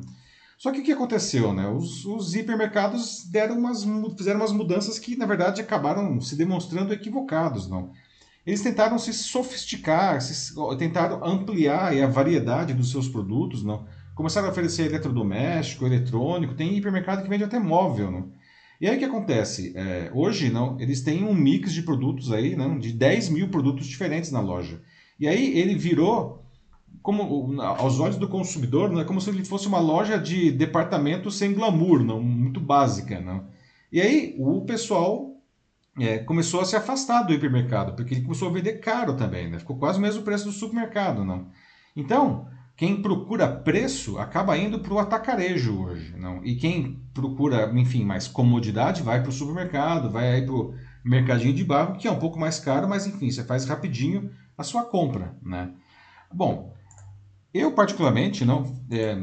Só 0.58 0.72
que 0.72 0.80
o 0.80 0.84
que 0.84 0.92
aconteceu, 0.92 1.54
né? 1.54 1.68
Os, 1.68 2.04
os 2.06 2.34
hipermercados 2.34 3.24
deram 3.30 3.60
umas, 3.60 3.86
fizeram 4.18 4.40
umas 4.40 4.52
mudanças 4.52 4.98
que 4.98 5.16
na 5.16 5.26
verdade 5.26 5.62
acabaram 5.62 6.20
se 6.20 6.36
demonstrando 6.36 6.94
equivocados, 6.94 7.70
não. 7.70 7.92
Eles 8.46 8.62
tentaram 8.62 8.98
se 8.98 9.14
sofisticar, 9.14 10.22
se, 10.22 10.56
tentaram 10.80 11.24
ampliar 11.24 11.94
a 11.94 12.08
variedade 12.08 12.74
dos 12.74 12.90
seus 12.90 13.08
produtos, 13.08 13.64
não. 13.64 13.86
Começaram 14.16 14.48
a 14.48 14.52
oferecer 14.52 14.86
eletrodoméstico, 14.86 15.86
eletrônico, 15.86 16.56
tem 16.56 16.76
hipermercado 16.76 17.22
que 17.22 17.30
vende 17.30 17.44
até 17.44 17.60
móvel, 17.60 18.10
não. 18.10 18.32
E 18.80 18.88
aí 18.88 18.96
o 18.96 19.00
que 19.00 19.06
acontece? 19.06 19.74
É, 19.76 20.10
hoje, 20.14 20.50
não, 20.50 20.80
eles 20.80 21.02
têm 21.02 21.24
um 21.24 21.34
mix 21.34 21.74
de 21.74 21.82
produtos 21.82 22.32
aí, 22.32 22.56
não, 22.56 22.80
de 22.80 22.94
10 22.94 23.30
mil 23.30 23.50
produtos 23.50 23.86
diferentes 23.86 24.32
na 24.32 24.40
loja. 24.40 24.82
E 25.20 25.28
aí 25.28 25.60
ele 25.60 25.76
virou, 25.76 26.47
como 27.02 27.62
aos 27.62 28.00
olhos 28.00 28.18
do 28.18 28.28
consumidor, 28.28 28.98
é 29.00 29.04
como 29.04 29.22
se 29.22 29.30
ele 29.30 29.46
fosse 29.46 29.68
uma 29.68 29.80
loja 29.80 30.18
de 30.18 30.52
departamento 30.52 31.32
sem 31.32 31.54
glamour, 31.54 32.04
não, 32.04 32.22
muito 32.22 32.60
básica. 32.60 33.20
Não. 33.20 33.46
E 33.92 34.02
aí 34.02 34.36
o 34.38 34.62
pessoal 34.62 35.38
é, 36.00 36.20
começou 36.20 36.62
a 36.62 36.66
se 36.66 36.76
afastar 36.76 37.24
do 37.24 37.34
hipermercado, 37.34 37.94
porque 37.94 38.14
ele 38.14 38.22
começou 38.22 38.50
a 38.50 38.52
vender 38.52 38.74
caro 38.74 39.16
também, 39.16 39.50
né? 39.50 39.60
ficou 39.60 39.78
quase 39.78 39.98
o 39.98 40.02
mesmo 40.02 40.24
preço 40.24 40.46
do 40.46 40.52
supermercado. 40.52 41.24
Não. 41.24 41.48
Então, 41.96 42.48
quem 42.76 43.02
procura 43.02 43.48
preço 43.48 44.20
acaba 44.20 44.56
indo 44.56 44.80
para 44.80 44.94
o 44.94 45.00
atacarejo 45.00 45.82
hoje. 45.82 46.16
Não? 46.16 46.46
E 46.46 46.56
quem 46.56 47.02
procura, 47.14 47.72
enfim, 47.74 48.06
mais 48.06 48.28
comodidade 48.28 49.02
vai 49.02 49.20
para 49.22 49.30
o 49.30 49.34
supermercado, 49.34 50.12
vai 50.12 50.44
para 50.44 50.54
o 50.54 50.76
mercadinho 51.04 51.54
de 51.54 51.64
bairro, 51.64 51.98
que 51.98 52.08
é 52.08 52.12
um 52.12 52.20
pouco 52.20 52.40
mais 52.40 52.60
caro, 52.60 52.88
mas 52.88 53.08
enfim, 53.08 53.32
você 53.32 53.44
faz 53.44 53.66
rapidinho 53.66 54.30
a 54.56 54.64
sua 54.64 54.84
compra. 54.84 55.36
Né? 55.42 55.72
Bom, 56.32 56.77
eu 57.54 57.72
particularmente, 57.72 58.46
não, 58.46 58.64
é, 58.92 59.18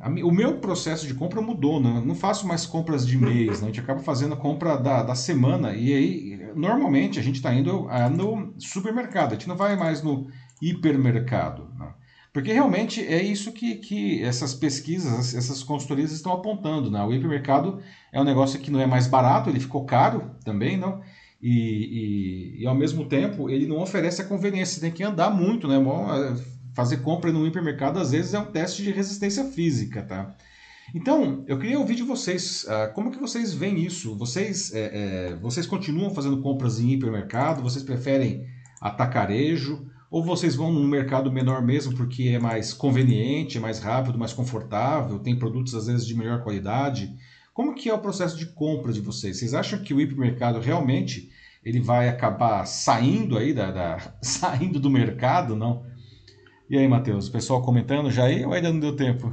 a, 0.00 0.08
o 0.08 0.32
meu 0.32 0.58
processo 0.58 1.06
de 1.06 1.14
compra 1.14 1.40
mudou, 1.40 1.80
não, 1.80 2.04
não 2.04 2.14
faço 2.14 2.46
mais 2.46 2.66
compras 2.66 3.06
de 3.06 3.16
mês, 3.16 3.60
não, 3.60 3.68
a 3.68 3.70
gente 3.70 3.80
acaba 3.80 4.00
fazendo 4.00 4.34
a 4.34 4.36
compra 4.36 4.76
da, 4.76 5.02
da 5.02 5.14
semana, 5.14 5.74
e 5.74 5.92
aí 5.94 6.52
normalmente 6.54 7.18
a 7.18 7.22
gente 7.22 7.36
está 7.36 7.54
indo 7.54 7.88
a, 7.88 8.08
no 8.08 8.54
supermercado, 8.58 9.32
a 9.32 9.34
gente 9.34 9.48
não 9.48 9.56
vai 9.56 9.76
mais 9.76 10.02
no 10.02 10.28
hipermercado. 10.60 11.68
Não. 11.78 11.92
Porque 12.32 12.52
realmente 12.52 13.06
é 13.06 13.22
isso 13.22 13.52
que, 13.52 13.76
que 13.76 14.22
essas 14.22 14.54
pesquisas, 14.54 15.34
essas 15.34 15.62
consultorias 15.62 16.12
estão 16.12 16.32
apontando. 16.32 16.90
Né? 16.90 17.02
O 17.02 17.12
hipermercado 17.12 17.80
é 18.10 18.18
um 18.18 18.24
negócio 18.24 18.58
que 18.58 18.70
não 18.70 18.80
é 18.80 18.86
mais 18.86 19.06
barato, 19.06 19.50
ele 19.50 19.60
ficou 19.60 19.84
caro 19.84 20.30
também, 20.42 20.78
não? 20.78 21.02
E, 21.42 22.56
e, 22.58 22.62
e 22.62 22.66
ao 22.66 22.74
mesmo 22.74 23.04
tempo 23.04 23.50
ele 23.50 23.66
não 23.66 23.80
oferece 23.80 24.22
a 24.22 24.24
conveniência, 24.24 24.76
você 24.76 24.80
tem 24.80 24.92
que 24.92 25.02
andar 25.02 25.28
muito, 25.28 25.68
né? 25.68 25.76
Fazer 26.74 26.98
compra 26.98 27.30
no 27.30 27.46
hipermercado 27.46 27.98
às 27.98 28.12
vezes 28.12 28.34
é 28.34 28.38
um 28.38 28.46
teste 28.46 28.82
de 28.82 28.90
resistência 28.90 29.44
física, 29.44 30.02
tá? 30.02 30.34
Então, 30.94 31.44
eu 31.46 31.58
queria 31.58 31.78
ouvir 31.78 31.94
de 31.94 32.02
vocês, 32.02 32.64
uh, 32.64 32.92
como 32.94 33.10
que 33.10 33.18
vocês 33.18 33.54
veem 33.54 33.84
isso? 33.84 34.14
Vocês, 34.16 34.74
é, 34.74 35.30
é, 35.30 35.36
vocês 35.36 35.66
continuam 35.66 36.14
fazendo 36.14 36.42
compras 36.42 36.78
em 36.80 36.90
hipermercado? 36.90 37.62
Vocês 37.62 37.82
preferem 37.82 38.46
atacarejo? 38.80 39.86
Ou 40.10 40.22
vocês 40.22 40.54
vão 40.54 40.70
num 40.70 40.86
mercado 40.86 41.32
menor 41.32 41.62
mesmo 41.62 41.96
porque 41.96 42.28
é 42.28 42.38
mais 42.38 42.74
conveniente, 42.74 43.56
é 43.56 43.60
mais 43.60 43.78
rápido, 43.78 44.18
mais 44.18 44.34
confortável, 44.34 45.18
tem 45.18 45.38
produtos 45.38 45.74
às 45.74 45.86
vezes 45.86 46.06
de 46.06 46.14
melhor 46.14 46.42
qualidade? 46.42 47.16
Como 47.54 47.74
que 47.74 47.88
é 47.88 47.94
o 47.94 47.98
processo 47.98 48.36
de 48.36 48.46
compra 48.46 48.92
de 48.92 49.00
vocês? 49.00 49.38
Vocês 49.38 49.54
acham 49.54 49.78
que 49.78 49.94
o 49.94 50.00
hipermercado 50.00 50.60
realmente 50.60 51.30
ele 51.64 51.80
vai 51.80 52.08
acabar 52.10 52.66
saindo 52.66 53.38
aí 53.38 53.54
da, 53.54 53.70
da 53.70 54.14
saindo 54.20 54.78
do 54.78 54.90
mercado, 54.90 55.56
não? 55.56 55.82
E 56.72 56.78
aí, 56.78 56.88
Matheus, 56.88 57.28
o 57.28 57.32
pessoal 57.32 57.60
comentando 57.60 58.10
já 58.10 58.24
aí 58.24 58.46
ou 58.46 58.52
ainda 58.54 58.72
não 58.72 58.80
deu 58.80 58.96
tempo? 58.96 59.30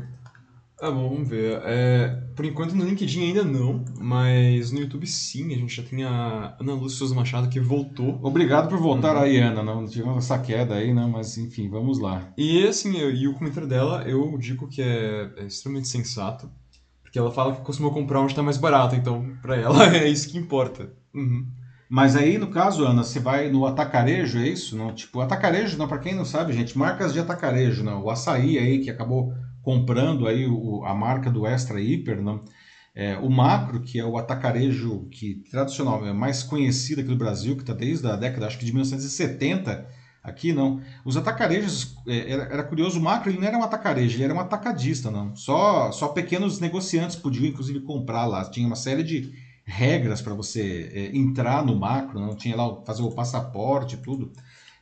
Ah, 0.77 0.91
bom, 0.91 1.07
vamos 1.07 1.29
ver. 1.29 1.61
É, 1.63 2.09
por 2.35 2.43
enquanto 2.43 2.75
no 2.75 2.83
LinkedIn 2.83 3.27
ainda 3.27 3.45
não, 3.45 3.85
mas 3.97 4.73
no 4.73 4.81
YouTube 4.81 5.07
sim, 5.07 5.53
a 5.53 5.57
gente 5.57 5.73
já 5.73 5.81
tem 5.81 6.03
a 6.03 6.57
Ana 6.59 6.73
Lúcia 6.73 6.97
Souza 6.97 7.15
Machado 7.15 7.47
que 7.47 7.57
voltou. 7.57 8.19
Obrigado 8.21 8.67
por 8.67 8.77
voltar 8.77 9.15
uhum. 9.15 9.21
aí, 9.21 9.37
Ana. 9.37 9.63
Não 9.63 9.87
tivemos 9.87 10.17
essa 10.17 10.37
queda 10.37 10.75
aí, 10.75 10.93
né? 10.93 11.09
Mas 11.09 11.37
enfim, 11.37 11.69
vamos 11.69 11.97
lá. 11.97 12.29
E 12.37 12.67
assim, 12.67 12.97
eu, 12.97 13.09
e 13.09 13.25
o 13.25 13.33
comentário 13.33 13.69
dela 13.69 14.03
eu 14.03 14.37
digo 14.37 14.67
que 14.67 14.81
é, 14.81 15.31
é 15.37 15.45
extremamente 15.45 15.87
sensato, 15.87 16.51
porque 17.01 17.17
ela 17.17 17.31
fala 17.31 17.55
que 17.55 17.61
costuma 17.61 17.89
comprar 17.89 18.19
onde 18.19 18.33
está 18.33 18.43
mais 18.43 18.57
barato, 18.57 18.97
então 18.97 19.37
para 19.41 19.55
ela 19.55 19.85
é 19.95 20.09
isso 20.09 20.29
que 20.29 20.37
importa. 20.37 20.91
Uhum. 21.15 21.47
Mas 21.89 22.15
aí, 22.15 22.37
no 22.37 22.51
caso, 22.51 22.85
Ana, 22.85 23.03
você 23.03 23.19
vai 23.19 23.49
no 23.49 23.65
atacarejo, 23.65 24.37
é 24.37 24.47
isso? 24.47 24.77
Não? 24.77 24.93
Tipo, 24.93 25.21
atacarejo, 25.21 25.75
não, 25.75 25.87
para 25.87 25.97
quem 25.97 26.13
não 26.13 26.23
sabe, 26.23 26.53
gente, 26.53 26.77
marcas 26.77 27.11
de 27.11 27.19
atacarejo, 27.19 27.83
não. 27.83 28.03
O 28.03 28.11
açaí 28.11 28.59
aí 28.59 28.79
que 28.79 28.91
acabou 28.91 29.33
comprando 29.63 30.27
aí 30.27 30.45
o, 30.45 30.85
a 30.85 30.93
marca 30.93 31.31
do 31.31 31.47
Extra 31.47 31.81
Hiper, 31.81 32.21
né? 32.21 32.39
É, 32.93 33.17
o 33.17 33.29
Macro, 33.29 33.81
que 33.81 33.99
é 33.99 34.05
o 34.05 34.17
atacarejo 34.17 35.07
que 35.09 35.43
tradicional 35.49 36.05
é 36.05 36.13
mais 36.13 36.43
conhecido 36.43 37.01
aqui 37.01 37.09
no 37.09 37.17
Brasil, 37.17 37.55
que 37.55 37.61
está 37.61 37.73
desde 37.73 38.05
a 38.07 38.15
década, 38.15 38.45
acho 38.45 38.57
que 38.59 38.65
de 38.65 38.71
1970, 38.71 39.87
aqui 40.23 40.53
não. 40.53 40.81
Os 41.03 41.17
atacarejos, 41.17 41.95
é, 42.07 42.31
era, 42.31 42.43
era, 42.43 42.63
curioso, 42.63 42.99
o 42.99 43.01
Macro 43.01 43.31
ele 43.31 43.39
não 43.39 43.47
era 43.47 43.57
um 43.57 43.63
atacarejo, 43.63 44.15
ele 44.15 44.25
era 44.25 44.33
um 44.33 44.39
atacadista, 44.39 45.09
não. 45.09 45.35
Só, 45.35 45.91
só 45.91 46.09
pequenos 46.09 46.59
negociantes 46.59 47.15
podiam, 47.15 47.45
inclusive, 47.45 47.79
comprar 47.81 48.25
lá. 48.25 48.47
Tinha 48.49 48.67
uma 48.67 48.75
série 48.75 49.03
de 49.03 49.33
regras 49.69 50.21
para 50.21 50.33
você 50.33 50.89
é, 50.93 51.15
entrar 51.15 51.63
no 51.63 51.75
Macro, 51.75 52.19
não 52.19 52.35
tinha 52.35 52.55
lá 52.55 52.81
fazer 52.83 53.03
o 53.03 53.11
passaporte 53.11 53.95
e 53.95 53.99
tudo. 53.99 54.31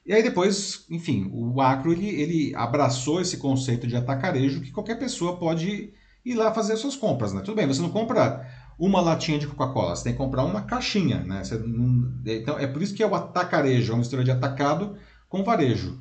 E 0.05 0.13
aí 0.13 0.23
depois, 0.23 0.85
enfim, 0.89 1.29
o 1.33 1.59
Acro 1.59 1.91
ele, 1.91 2.07
ele 2.07 2.55
abraçou 2.55 3.19
esse 3.19 3.37
conceito 3.37 3.85
de 3.85 3.97
atacarejo 3.97 4.61
que 4.61 4.71
qualquer 4.71 4.97
pessoa 4.97 5.35
pode 5.35 5.91
ir 6.23 6.33
lá 6.33 6.53
fazer 6.53 6.77
suas 6.77 6.95
compras, 6.95 7.33
né? 7.33 7.41
Tudo 7.41 7.55
bem, 7.55 7.67
você 7.67 7.81
não 7.81 7.89
compra 7.89 8.47
uma 8.79 9.01
latinha 9.01 9.37
de 9.37 9.47
Coca-Cola, 9.47 9.95
você 9.95 10.05
tem 10.05 10.13
que 10.13 10.17
comprar 10.17 10.45
uma 10.45 10.61
caixinha, 10.61 11.19
né? 11.19 11.41
Então 12.25 12.57
é 12.57 12.65
por 12.65 12.81
isso 12.81 12.95
que 12.95 13.03
é 13.03 13.07
o 13.07 13.15
atacarejo, 13.15 13.91
é 13.91 13.93
uma 13.95 13.99
mistura 13.99 14.23
de 14.23 14.31
atacado 14.31 14.95
com 15.27 15.43
varejo. 15.43 15.99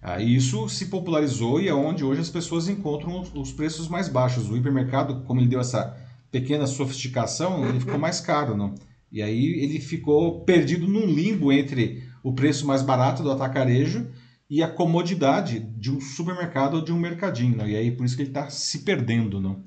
Ah, 0.00 0.20
isso 0.22 0.68
se 0.68 0.86
popularizou 0.86 1.60
e 1.60 1.68
é 1.68 1.74
onde 1.74 2.04
hoje 2.04 2.20
as 2.20 2.30
pessoas 2.30 2.68
encontram 2.68 3.22
os 3.34 3.52
preços 3.52 3.88
mais 3.88 4.08
baixos. 4.08 4.48
O 4.48 4.56
hipermercado, 4.56 5.22
como 5.24 5.40
ele 5.40 5.48
deu 5.48 5.60
essa 5.60 5.96
pequena 6.40 6.66
sofisticação, 6.66 7.66
ele 7.68 7.80
ficou 7.80 7.98
mais 7.98 8.20
caro, 8.20 8.56
não? 8.56 8.74
E 9.10 9.22
aí 9.22 9.46
ele 9.62 9.80
ficou 9.80 10.40
perdido 10.40 10.86
num 10.86 11.06
limbo 11.06 11.52
entre 11.52 12.02
o 12.22 12.32
preço 12.32 12.66
mais 12.66 12.82
barato 12.82 13.22
do 13.22 13.30
atacarejo 13.30 14.06
e 14.50 14.62
a 14.62 14.68
comodidade 14.68 15.60
de 15.60 15.90
um 15.90 16.00
supermercado 16.00 16.74
ou 16.74 16.84
de 16.84 16.92
um 16.92 16.98
mercadinho. 16.98 17.56
Né? 17.56 17.70
E 17.70 17.76
aí 17.76 17.90
por 17.90 18.04
isso 18.04 18.16
que 18.16 18.22
ele 18.22 18.30
está 18.30 18.50
se 18.50 18.80
perdendo. 18.80 19.40
Não? 19.40 19.62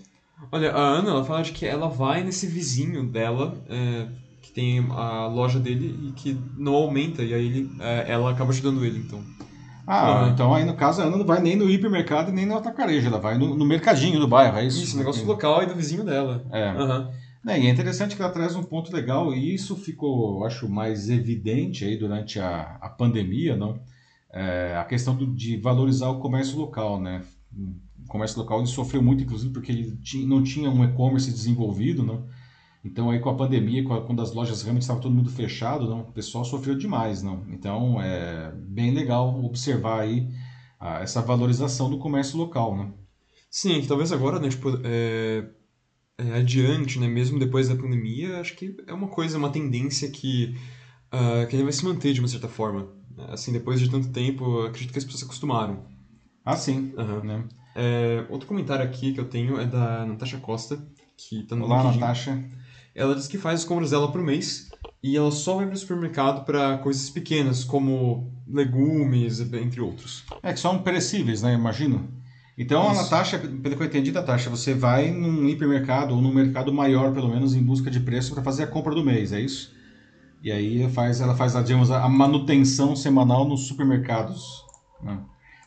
Olha, 0.51 0.71
a 0.71 0.81
Ana 0.81 1.09
ela 1.09 1.23
fala 1.23 1.41
de 1.41 1.51
que 1.51 1.65
ela 1.65 1.87
vai 1.87 2.23
nesse 2.23 2.47
vizinho 2.47 3.05
dela, 3.07 3.63
é, 3.67 4.07
que 4.41 4.51
tem 4.51 4.79
a 4.91 5.27
loja 5.27 5.59
dele 5.59 6.09
e 6.09 6.11
que 6.11 6.37
não 6.57 6.75
aumenta, 6.75 7.23
e 7.23 7.33
aí 7.33 7.45
ele, 7.45 7.71
é, 7.79 8.05
ela 8.11 8.31
acaba 8.31 8.51
ajudando 8.51 8.85
ele, 8.85 8.99
então. 8.99 9.23
Ah, 9.91 10.25
ah, 10.25 10.29
então 10.29 10.53
aí 10.53 10.63
no 10.63 10.75
caso 10.75 11.01
a 11.01 11.05
Ana 11.05 11.17
não 11.17 11.25
vai 11.25 11.41
nem 11.41 11.55
no 11.55 11.67
hipermercado 11.67 12.31
nem 12.31 12.45
no 12.45 12.55
atacarejo, 12.55 13.07
ela 13.07 13.17
vai 13.17 13.39
no, 13.39 13.55
no 13.55 13.65
mercadinho 13.65 14.19
do 14.19 14.27
bairro, 14.27 14.59
é 14.59 14.65
isso? 14.65 14.83
Isso, 14.83 14.95
negócio 14.95 15.25
local 15.25 15.63
e 15.63 15.65
do 15.65 15.73
vizinho 15.73 16.03
dela. 16.03 16.45
É. 16.51 16.71
Uhum. 16.73 17.09
É, 17.47 17.59
e 17.59 17.65
é 17.65 17.69
interessante 17.71 18.15
que 18.15 18.21
ela 18.21 18.31
traz 18.31 18.55
um 18.55 18.61
ponto 18.61 18.93
legal, 18.93 19.33
e 19.33 19.55
isso 19.55 19.75
ficou, 19.75 20.45
acho, 20.45 20.69
mais 20.69 21.09
evidente 21.09 21.83
aí 21.85 21.97
durante 21.97 22.39
a, 22.39 22.77
a 22.79 22.87
pandemia, 22.87 23.55
não? 23.55 23.79
É, 24.31 24.75
a 24.77 24.83
questão 24.83 25.15
do, 25.15 25.25
de 25.25 25.57
valorizar 25.57 26.09
o 26.09 26.19
comércio 26.19 26.59
local, 26.59 27.01
né? 27.01 27.23
O 27.57 28.07
comércio 28.07 28.37
local 28.37 28.59
ele 28.59 28.67
sofreu 28.67 29.01
muito, 29.01 29.23
inclusive, 29.23 29.51
porque 29.51 29.71
ele 29.71 29.97
tinha, 30.03 30.27
não 30.27 30.43
tinha 30.43 30.69
um 30.69 30.83
e-commerce 30.83 31.31
desenvolvido, 31.31 32.03
não? 32.03 32.25
Então 32.83 33.09
aí 33.09 33.19
com 33.19 33.29
a 33.29 33.35
pandemia, 33.35 33.83
quando 33.83 34.21
as 34.21 34.33
lojas 34.33 34.61
realmente 34.61 34.83
estavam 34.83 35.01
todo 35.01 35.13
mundo 35.13 35.29
fechado, 35.29 35.89
não, 35.89 36.01
o 36.01 36.11
pessoal 36.13 36.45
sofreu 36.45 36.77
demais, 36.77 37.21
não. 37.21 37.45
Então 37.49 38.01
é 38.01 38.51
bem 38.55 38.91
legal 38.93 39.43
observar 39.43 40.01
aí 40.01 40.29
a, 40.79 41.01
essa 41.01 41.21
valorização 41.21 41.89
do 41.89 41.97
comércio 41.97 42.37
local, 42.37 42.77
né? 42.77 42.91
Sim, 43.51 43.81
que 43.81 43.87
talvez 43.87 44.11
agora, 44.11 44.39
né, 44.39 44.47
tipo, 44.47 44.69
é, 44.83 45.43
é, 46.17 46.33
adiante, 46.33 46.99
né, 46.99 47.07
mesmo 47.07 47.39
depois 47.39 47.67
da 47.67 47.75
pandemia, 47.75 48.39
acho 48.39 48.55
que 48.55 48.77
é 48.87 48.93
uma 48.93 49.07
coisa, 49.07 49.37
uma 49.37 49.49
tendência 49.51 50.09
que, 50.09 50.55
uh, 51.11 51.47
que 51.47 51.61
vai 51.61 51.71
se 51.71 51.83
manter 51.83 52.13
de 52.13 52.19
uma 52.19 52.27
certa 52.27 52.47
forma. 52.47 52.93
Assim, 53.29 53.51
depois 53.51 53.79
de 53.79 53.89
tanto 53.89 54.09
tempo, 54.09 54.61
acredito 54.61 54.93
que 54.93 54.99
as 54.99 55.03
pessoas 55.03 55.19
se 55.21 55.25
acostumaram. 55.25 55.83
Ah, 56.45 56.55
sim. 56.55 56.93
Uhum. 56.97 57.23
Né? 57.23 57.43
É, 57.75 58.25
outro 58.29 58.47
comentário 58.47 58.85
aqui 58.85 59.13
que 59.13 59.19
eu 59.19 59.27
tenho 59.27 59.59
é 59.59 59.65
da 59.65 60.05
Natasha 60.05 60.37
Costa, 60.37 60.81
que 61.17 61.43
tá 61.43 61.55
no 61.55 61.65
Olá, 61.65 61.77
LinkedIn. 61.77 61.99
Natasha. 61.99 62.51
Ela 62.99 63.15
diz 63.15 63.27
que 63.27 63.37
faz 63.37 63.61
as 63.61 63.65
compras 63.65 63.91
dela 63.91 64.11
por 64.11 64.21
mês 64.21 64.69
e 65.01 65.15
ela 65.15 65.31
só 65.31 65.55
vai 65.55 65.65
para 65.65 65.75
o 65.75 65.77
supermercado 65.77 66.43
para 66.43 66.79
coisas 66.79 67.09
pequenas, 67.09 67.63
como 67.63 68.29
legumes, 68.45 69.39
entre 69.39 69.79
outros. 69.79 70.25
É 70.43 70.51
que 70.51 70.59
são 70.59 70.79
perecíveis, 70.79 71.41
né? 71.41 71.53
Imagino. 71.53 72.09
Então, 72.57 72.91
Isso. 72.91 72.99
a 72.99 73.03
Natasha, 73.03 73.39
pelo 73.39 73.77
que 73.77 73.81
eu 73.81 73.87
entendi, 73.87 74.11
Natasha, 74.11 74.49
você 74.49 74.73
vai 74.73 75.11
num 75.11 75.47
hipermercado 75.47 76.13
ou 76.13 76.21
num 76.21 76.33
mercado 76.33 76.73
maior, 76.73 77.13
pelo 77.13 77.29
menos, 77.29 77.55
em 77.55 77.63
busca 77.63 77.89
de 77.89 78.01
preço 78.01 78.33
para 78.33 78.43
fazer 78.43 78.63
a 78.63 78.67
compra 78.67 78.93
do 78.93 79.01
mês, 79.01 79.31
é 79.31 79.39
isso? 79.39 79.73
E 80.43 80.51
aí 80.51 80.89
faz, 80.89 81.21
ela 81.21 81.37
faz, 81.37 81.53
digamos, 81.63 81.89
a 81.91 82.09
manutenção 82.09 82.97
semanal 82.97 83.47
nos 83.47 83.65
supermercados. 83.65 84.65
Né? 85.01 85.19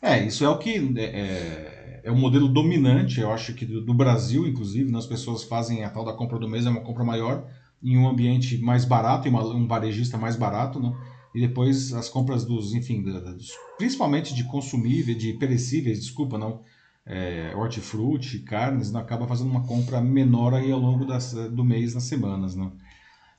É, 0.03 0.23
isso 0.23 0.45
é 0.45 0.49
o 0.49 0.59
que 0.59 0.93
é, 0.97 1.82
é, 2.03 2.11
o 2.11 2.15
modelo 2.15 2.47
dominante, 2.47 3.21
eu 3.21 3.31
acho 3.31 3.53
que 3.53 3.65
do, 3.65 3.81
do 3.81 3.93
Brasil, 3.93 4.45
inclusive, 4.45 4.91
né? 4.91 4.97
as 4.97 5.05
pessoas 5.05 5.43
fazem 5.43 5.83
a 5.83 5.89
tal 5.89 6.03
da 6.03 6.13
compra 6.13 6.37
do 6.37 6.49
mês, 6.49 6.65
é 6.65 6.69
uma 6.69 6.81
compra 6.81 7.03
maior, 7.03 7.47
em 7.81 7.97
um 7.97 8.07
ambiente 8.07 8.57
mais 8.57 8.85
barato, 8.85 9.27
em 9.27 9.31
uma, 9.31 9.43
um 9.45 9.67
varejista 9.67 10.17
mais 10.17 10.35
barato, 10.35 10.79
né? 10.79 10.93
E 11.33 11.41
depois 11.41 11.93
as 11.93 12.07
compras 12.09 12.45
dos, 12.45 12.73
enfim, 12.73 13.01
dos, 13.01 13.51
principalmente 13.77 14.35
de 14.35 14.43
consumíveis, 14.43 15.17
de 15.17 15.33
perecíveis, 15.33 15.99
desculpa, 15.99 16.37
não, 16.37 16.61
é, 17.05 17.53
hortifruti, 17.55 18.39
carnes, 18.39 18.91
não, 18.91 18.99
acaba 18.99 19.27
fazendo 19.27 19.49
uma 19.49 19.65
compra 19.65 19.99
menor 19.99 20.53
aí 20.53 20.71
ao 20.71 20.79
longo 20.79 21.05
das, 21.05 21.33
do 21.33 21.63
mês, 21.63 21.95
nas 21.95 22.03
semanas, 22.03 22.55
não. 22.55 22.73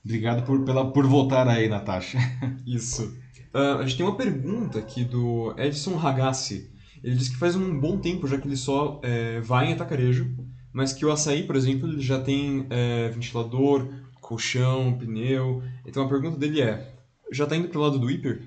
Obrigado 0.03 0.45
por, 0.45 0.63
pela, 0.63 0.91
por 0.91 1.07
voltar 1.07 1.47
aí, 1.47 1.67
Natasha. 1.67 2.19
Isso. 2.67 3.17
Uh, 3.53 3.79
a 3.79 3.83
gente 3.83 3.97
tem 3.97 4.05
uma 4.05 4.15
pergunta 4.15 4.77
aqui 4.77 5.03
do 5.03 5.55
Edson 5.57 5.95
Ragassi. 5.95 6.74
Ele 7.05 7.15
diz 7.15 7.29
que 7.29 7.37
faz 7.37 7.55
um 7.55 7.79
bom 7.79 7.99
tempo 7.99 8.25
já 8.25 8.35
que 8.35 8.47
ele 8.47 8.57
só 8.57 8.99
é, 9.03 9.39
vai 9.39 9.69
em 9.69 9.73
atacarejo, 9.73 10.35
mas 10.73 10.91
que 10.91 11.05
o 11.05 11.11
açaí, 11.11 11.43
por 11.43 11.55
exemplo, 11.55 11.87
ele 11.87 12.01
já 12.01 12.19
tem 12.19 12.65
é, 12.71 13.09
ventilador, 13.09 13.87
colchão, 14.19 14.97
pneu. 14.97 15.61
Então 15.85 16.03
a 16.03 16.09
pergunta 16.09 16.35
dele 16.35 16.61
é: 16.61 16.95
já 17.31 17.43
está 17.43 17.55
indo 17.55 17.67
para 17.67 17.77
o 17.77 17.81
lado 17.83 17.99
do 17.99 18.09
hiper? 18.09 18.41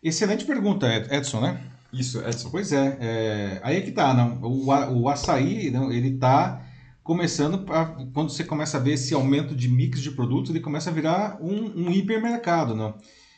Excelente 0.00 0.44
pergunta, 0.44 0.86
Edson, 1.10 1.40
né? 1.40 1.60
Isso, 1.92 2.20
Edson. 2.20 2.48
Pois 2.48 2.72
é, 2.72 2.96
é 3.00 3.60
aí 3.64 3.78
é 3.78 3.80
que 3.80 3.90
tá, 3.90 4.14
não. 4.14 4.40
O, 4.40 4.66
o 5.02 5.08
açaí, 5.08 5.68
não, 5.68 5.90
ele 5.90 6.16
tá 6.16 6.64
começando 7.02 7.66
a, 7.72 7.86
quando 8.14 8.30
você 8.30 8.44
começa 8.44 8.76
a 8.76 8.80
ver 8.80 8.92
esse 8.92 9.12
aumento 9.12 9.52
de 9.52 9.68
mix 9.68 10.00
de 10.00 10.12
produtos, 10.12 10.50
ele 10.50 10.60
começa 10.60 10.90
a 10.90 10.92
virar 10.92 11.38
um, 11.40 11.88
um 11.88 11.90
hipermercado, 11.90 12.76
não? 12.76 12.94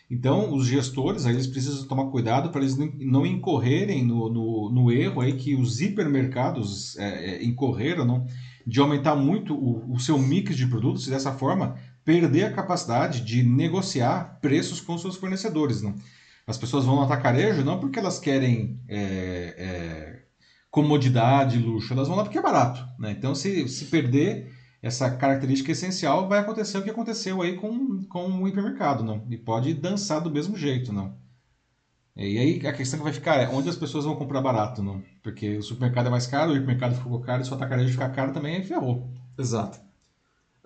Então, 0.08 0.54
os 0.54 0.66
gestores, 0.66 1.26
aí, 1.26 1.34
eles 1.34 1.48
precisam 1.48 1.86
tomar 1.88 2.10
cuidado 2.10 2.50
para 2.50 2.60
eles 2.60 2.76
não 2.76 3.26
incorrerem 3.26 4.04
no, 4.04 4.30
no, 4.30 4.70
no, 4.70 4.92
erro 4.92 5.20
aí 5.20 5.32
que 5.32 5.56
os 5.56 5.80
hipermercados 5.80 6.96
é, 6.96 7.34
é, 7.34 7.44
incorreram, 7.44 8.04
não? 8.04 8.26
de 8.64 8.80
aumentar 8.80 9.16
muito 9.16 9.54
o, 9.54 9.94
o 9.94 9.98
seu 9.98 10.18
mix 10.18 10.56
de 10.56 10.66
produtos 10.66 11.06
e 11.06 11.10
dessa 11.10 11.32
forma 11.32 11.76
perder 12.04 12.44
a 12.44 12.52
capacidade 12.52 13.20
de 13.20 13.42
negociar 13.42 14.38
preços 14.40 14.80
com 14.80 14.96
seus 14.96 15.16
fornecedores. 15.16 15.82
Não? 15.82 15.94
As 16.46 16.56
pessoas 16.56 16.84
vão 16.84 16.96
no 16.96 17.02
atacarejo 17.02 17.64
não 17.64 17.80
porque 17.80 17.98
elas 17.98 18.20
querem 18.20 18.80
é, 18.88 19.54
é, 19.58 20.22
comodidade, 20.70 21.58
luxo, 21.58 21.92
elas 21.92 22.06
vão 22.06 22.16
lá 22.16 22.22
porque 22.22 22.38
é 22.38 22.42
barato. 22.42 22.84
Né? 22.96 23.10
Então, 23.10 23.34
se, 23.34 23.68
se 23.68 23.86
perder 23.86 24.52
essa 24.86 25.10
característica 25.10 25.72
essencial, 25.72 26.28
vai 26.28 26.38
acontecer 26.38 26.78
o 26.78 26.82
que 26.82 26.90
aconteceu 26.90 27.42
aí 27.42 27.56
com, 27.56 28.04
com 28.04 28.42
o 28.42 28.48
hipermercado. 28.48 29.02
Não? 29.02 29.26
E 29.28 29.36
pode 29.36 29.74
dançar 29.74 30.20
do 30.20 30.30
mesmo 30.30 30.56
jeito. 30.56 30.92
Não? 30.92 31.14
E 32.16 32.38
aí 32.38 32.66
a 32.66 32.72
questão 32.72 32.98
que 32.98 33.04
vai 33.04 33.12
ficar 33.12 33.36
é 33.36 33.48
onde 33.48 33.68
as 33.68 33.76
pessoas 33.76 34.04
vão 34.04 34.16
comprar 34.16 34.40
barato, 34.40 34.82
não? 34.82 35.02
Porque 35.22 35.58
o 35.58 35.62
supermercado 35.62 36.06
é 36.06 36.10
mais 36.10 36.26
caro, 36.26 36.52
o 36.52 36.56
hipermercado 36.56 36.94
ficou 36.94 37.20
caro, 37.20 37.44
se 37.44 37.50
o 37.50 37.54
atacarejo 37.54 37.92
ficar 37.92 38.08
caro 38.10 38.32
também, 38.32 38.62
ferrou. 38.62 39.10
Exato. 39.38 39.78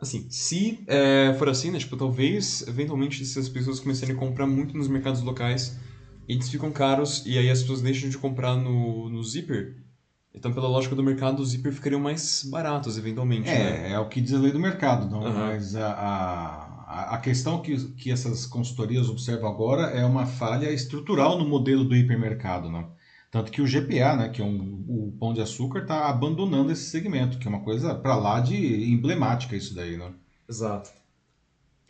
Assim, 0.01 0.31
se 0.31 0.85
é, 0.87 1.35
for 1.39 1.49
assim, 1.49 1.71
né, 1.71 1.79
tipo, 1.79 1.97
talvez, 1.97 2.67
eventualmente, 2.69 3.25
se 3.25 3.39
as 3.39 3.49
pessoas 3.49 3.81
começarem 3.81 4.15
a 4.15 4.19
comprar 4.19 4.47
muito 4.47 4.77
nos 4.77 4.87
mercados 4.87 5.23
locais, 5.23 5.79
eles 6.29 6.49
ficam 6.49 6.71
caros 6.71 7.25
e 7.27 7.37
aí 7.37 7.51
as 7.51 7.61
pessoas 7.63 7.83
deixam 7.83 8.09
de 8.09 8.17
comprar 8.17 8.55
no, 8.55 9.11
no 9.11 9.23
Zipper, 9.25 9.77
então, 10.35 10.53
pela 10.53 10.69
lógica 10.69 10.95
do 10.95 11.03
mercado, 11.03 11.41
os 11.41 11.51
Zipper 11.51 11.73
ficariam 11.73 12.01
mais 12.01 12.45
baratos, 12.45 12.97
eventualmente, 12.97 13.49
É, 13.49 13.59
né? 13.59 13.93
é 13.93 13.99
o 13.99 14.09
que 14.09 14.21
diz 14.21 14.33
a 14.33 14.39
lei 14.39 14.53
do 14.53 14.61
mercado, 14.61 15.11
não? 15.11 15.23
Uhum. 15.25 15.33
Mas 15.33 15.75
a, 15.75 15.91
a, 16.87 17.15
a 17.15 17.19
questão 17.19 17.61
que, 17.61 17.77
que 17.95 18.11
essas 18.13 18.47
consultorias 18.47 19.09
observam 19.09 19.51
agora 19.51 19.83
é 19.91 20.05
uma 20.05 20.27
falha 20.27 20.71
estrutural 20.71 21.37
no 21.37 21.49
modelo 21.49 21.85
do 21.85 21.97
hipermercado, 21.97 22.71
não? 22.71 22.89
Tanto 23.31 23.53
que 23.53 23.63
o 23.63 23.67
GPA, 23.67 24.17
né, 24.17 24.29
que 24.29 24.41
é 24.41 24.45
um, 24.45 24.85
o 24.89 25.13
Pão 25.19 25.33
de 25.33 25.41
Açúcar, 25.41 25.81
está 25.83 26.09
abandonando 26.09 26.73
esse 26.73 26.91
segmento, 26.91 27.39
que 27.39 27.47
é 27.47 27.51
uma 27.51 27.61
coisa 27.61 27.95
para 27.95 28.17
lá 28.17 28.41
de 28.41 28.57
emblemática 28.93 29.55
isso 29.55 29.75
daí, 29.75 29.97
né? 29.97 30.13
Exato. 30.49 30.91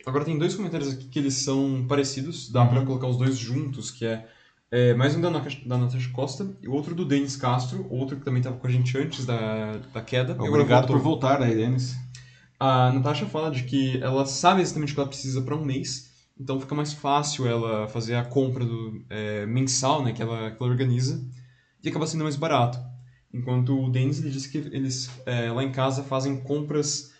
Agora 0.05 0.25
tem 0.25 0.37
dois 0.37 0.55
comentários 0.55 0.91
aqui 0.91 1.05
que 1.05 1.19
eles 1.19 1.35
são 1.35 1.85
parecidos, 1.87 2.49
dá 2.49 2.61
uhum. 2.63 2.69
para 2.69 2.85
colocar 2.85 3.07
os 3.07 3.17
dois 3.17 3.37
juntos, 3.37 3.91
que 3.91 4.05
é, 4.05 4.27
é 4.71 4.93
mais 4.93 5.13
um 5.15 5.21
da, 5.21 5.29
da 5.29 5.77
Natasha 5.77 6.09
Costa 6.13 6.49
e 6.61 6.67
outro 6.67 6.95
do 6.95 7.03
Denis 7.03 7.35
Castro, 7.35 7.85
outro 7.89 8.15
que 8.15 8.23
também 8.23 8.39
estava 8.39 8.55
com 8.55 8.65
a 8.65 8.71
gente 8.71 8.97
antes 8.97 9.25
da, 9.25 9.77
da 9.93 10.01
queda. 10.01 10.41
Obrigado 10.41 10.87
por 10.87 10.97
voltar 10.99 11.41
aí, 11.41 11.53
Denis. 11.53 11.93
A 12.57 12.89
Natasha 12.93 13.25
fala 13.25 13.51
de 13.51 13.63
que 13.63 14.01
ela 14.01 14.25
sabe 14.25 14.61
exatamente 14.61 14.93
o 14.93 14.95
que 14.95 15.01
ela 15.01 15.09
precisa 15.09 15.41
para 15.41 15.55
um 15.55 15.65
mês, 15.65 16.09
então 16.39 16.59
fica 16.59 16.73
mais 16.73 16.93
fácil 16.93 17.45
ela 17.47 17.87
fazer 17.89 18.15
a 18.15 18.23
compra 18.23 18.63
do, 18.63 19.03
é, 19.09 19.45
mensal 19.45 20.03
né, 20.03 20.13
que, 20.13 20.21
ela, 20.21 20.51
que 20.51 20.63
ela 20.63 20.71
organiza 20.71 21.21
e 21.83 21.89
acaba 21.89 22.07
sendo 22.07 22.23
mais 22.23 22.37
barato. 22.37 22.79
Enquanto 23.33 23.77
o 23.77 23.89
Denis 23.89 24.19
ele 24.19 24.29
disse 24.29 24.49
que 24.49 24.57
eles 24.57 25.09
é, 25.25 25.51
lá 25.51 25.63
em 25.63 25.71
casa 25.71 26.01
fazem 26.03 26.39
compras 26.41 27.11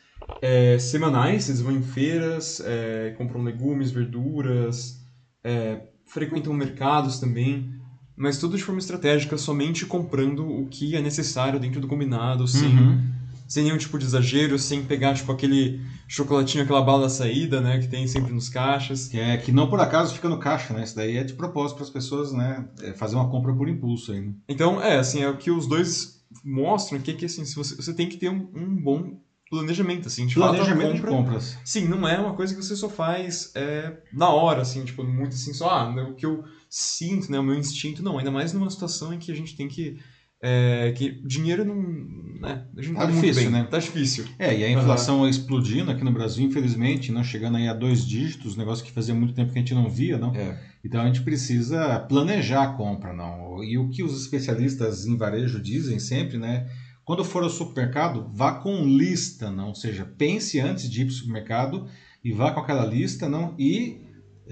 é, 0.42 0.80
semanais, 0.80 1.50
eles 1.50 1.60
vão 1.60 1.74
em 1.74 1.82
feiras, 1.82 2.62
é, 2.64 3.14
compram 3.18 3.44
legumes, 3.44 3.92
verduras, 3.92 5.02
é, 5.44 5.82
frequentam 6.12 6.54
mercados 6.54 7.20
também, 7.20 7.74
mas 8.16 8.38
tudo 8.38 8.58
de 8.58 8.64
forma 8.64 8.80
estratégica, 8.80 9.38
somente 9.38 9.86
comprando 9.86 10.46
o 10.46 10.68
que 10.68 10.96
é 10.96 11.02
necessário 11.02 11.60
dentro 11.60 11.80
do 11.80 11.88
combinado, 11.88 12.48
sem 12.48 12.70
uhum 12.70 13.22
sem 13.52 13.66
nenhum 13.66 13.78
tipo 13.78 14.00
de 14.00 14.06
exagero, 14.06 14.58
sem 14.58 14.82
pegar 14.82 15.14
tipo 15.14 15.30
aquele 15.30 15.82
chocolatinho, 16.08 16.64
aquela 16.64 16.82
bala 16.82 17.02
da 17.02 17.10
saída, 17.10 17.60
né, 17.60 17.80
que 17.80 17.88
tem 17.90 18.08
sempre 18.08 18.32
nos 18.32 18.48
caixas. 18.48 19.10
Que 19.10 19.20
é 19.20 19.36
que 19.36 19.52
não 19.52 19.70
por 19.70 19.78
acaso 19.82 20.14
fica 20.14 20.30
no 20.30 20.40
caixa, 20.40 20.74
né? 20.74 20.86
Isso 20.86 20.96
daí 20.96 21.18
é 21.18 21.24
de 21.26 21.34
propósito 21.34 21.76
para 21.76 21.84
as 21.84 21.90
pessoas, 21.90 22.32
né, 22.32 22.66
é 22.82 22.94
fazer 22.94 23.18
uma 23.18 23.30
compra 23.30 23.54
por 23.54 23.68
impulso 23.68 24.14
aí. 24.14 24.22
Né? 24.22 24.34
Então, 24.48 24.82
é, 24.82 24.98
assim, 24.98 25.22
é 25.22 25.28
o 25.28 25.36
que 25.36 25.52
os 25.52 25.68
dois 25.68 26.24
mostram 26.46 26.98
aqui 26.98 27.14
que 27.14 27.26
assim, 27.26 27.44
você, 27.44 27.76
você 27.76 27.94
tem 27.94 28.08
que 28.08 28.16
ter 28.16 28.30
um, 28.30 28.50
um 28.56 28.74
bom 28.74 29.20
planejamento, 29.52 30.08
assim, 30.08 30.26
de 30.26 30.36
planejamento 30.36 30.94
compra, 30.94 31.12
de 31.12 31.16
compras. 31.16 31.58
Sim, 31.66 31.88
não 31.88 32.08
é 32.08 32.18
uma 32.18 32.34
coisa 32.34 32.56
que 32.56 32.64
você 32.64 32.76
só 32.76 32.88
faz 32.88 33.52
é, 33.54 33.98
na 34.14 34.30
hora, 34.30 34.62
assim, 34.62 34.84
tipo, 34.86 35.04
muito 35.04 35.36
assim, 35.36 35.54
só, 35.54 35.70
ah, 35.70 35.90
o 36.10 36.16
que 36.16 36.26
eu 36.26 36.44
sinto, 36.70 37.30
né, 37.30 37.38
o 37.38 37.44
meu 37.44 37.56
instinto, 37.56 38.02
não, 38.02 38.18
ainda 38.18 38.32
mais 38.32 38.54
numa 38.54 38.70
situação 38.70 39.14
em 39.14 39.20
que 39.20 39.30
a 39.30 39.36
gente 39.36 39.56
tem 39.58 39.68
que 39.68 40.00
é, 40.42 40.92
que 40.98 41.22
dinheiro 41.24 41.64
não. 41.64 41.76
Né, 41.76 42.66
a 42.76 42.82
gente 42.82 42.96
tá, 42.96 43.06
tá 43.06 43.12
difícil, 43.12 43.52
né? 43.52 43.68
Tá 43.70 43.78
difícil. 43.78 44.26
É, 44.40 44.58
e 44.58 44.64
a 44.64 44.72
inflação 44.72 45.20
uhum. 45.20 45.28
explodindo 45.28 45.92
aqui 45.92 46.04
no 46.04 46.12
Brasil, 46.12 46.44
infelizmente, 46.44 47.12
não 47.12 47.24
chegando 47.24 47.58
aí 47.58 47.68
a 47.68 47.74
dois 47.74 48.04
dígitos, 48.04 48.58
negócio 48.58 48.84
que 48.84 48.92
fazia 48.92 49.14
muito 49.14 49.36
tempo 49.36 49.52
que 49.52 49.60
a 49.60 49.62
gente 49.62 49.76
não 49.76 49.88
via, 49.88 50.18
não? 50.18 50.34
É. 50.34 50.60
Então 50.84 51.02
a 51.02 51.06
gente 51.06 51.22
precisa 51.22 52.00
planejar 52.00 52.64
a 52.64 52.74
compra, 52.74 53.14
não? 53.14 53.64
E 53.64 53.78
o 53.78 53.90
que 53.90 54.02
os 54.02 54.20
especialistas 54.20 55.06
em 55.06 55.16
varejo 55.16 55.62
dizem 55.62 56.00
sempre, 56.00 56.40
né? 56.40 56.68
Quando 57.04 57.24
for 57.24 57.44
ao 57.44 57.50
supermercado, 57.50 58.30
vá 58.34 58.54
com 58.54 58.84
lista, 58.84 59.50
não? 59.50 59.70
Ou 59.70 59.76
seja, 59.76 60.06
pense 60.06 60.60
antes 60.60 60.90
de 60.90 61.02
ir 61.02 61.06
para 61.06 61.12
o 61.12 61.16
supermercado 61.16 61.88
e 62.24 62.32
vá 62.32 62.52
com 62.52 62.60
aquela 62.60 62.86
lista, 62.86 63.28
não? 63.28 63.56
E 63.58 64.02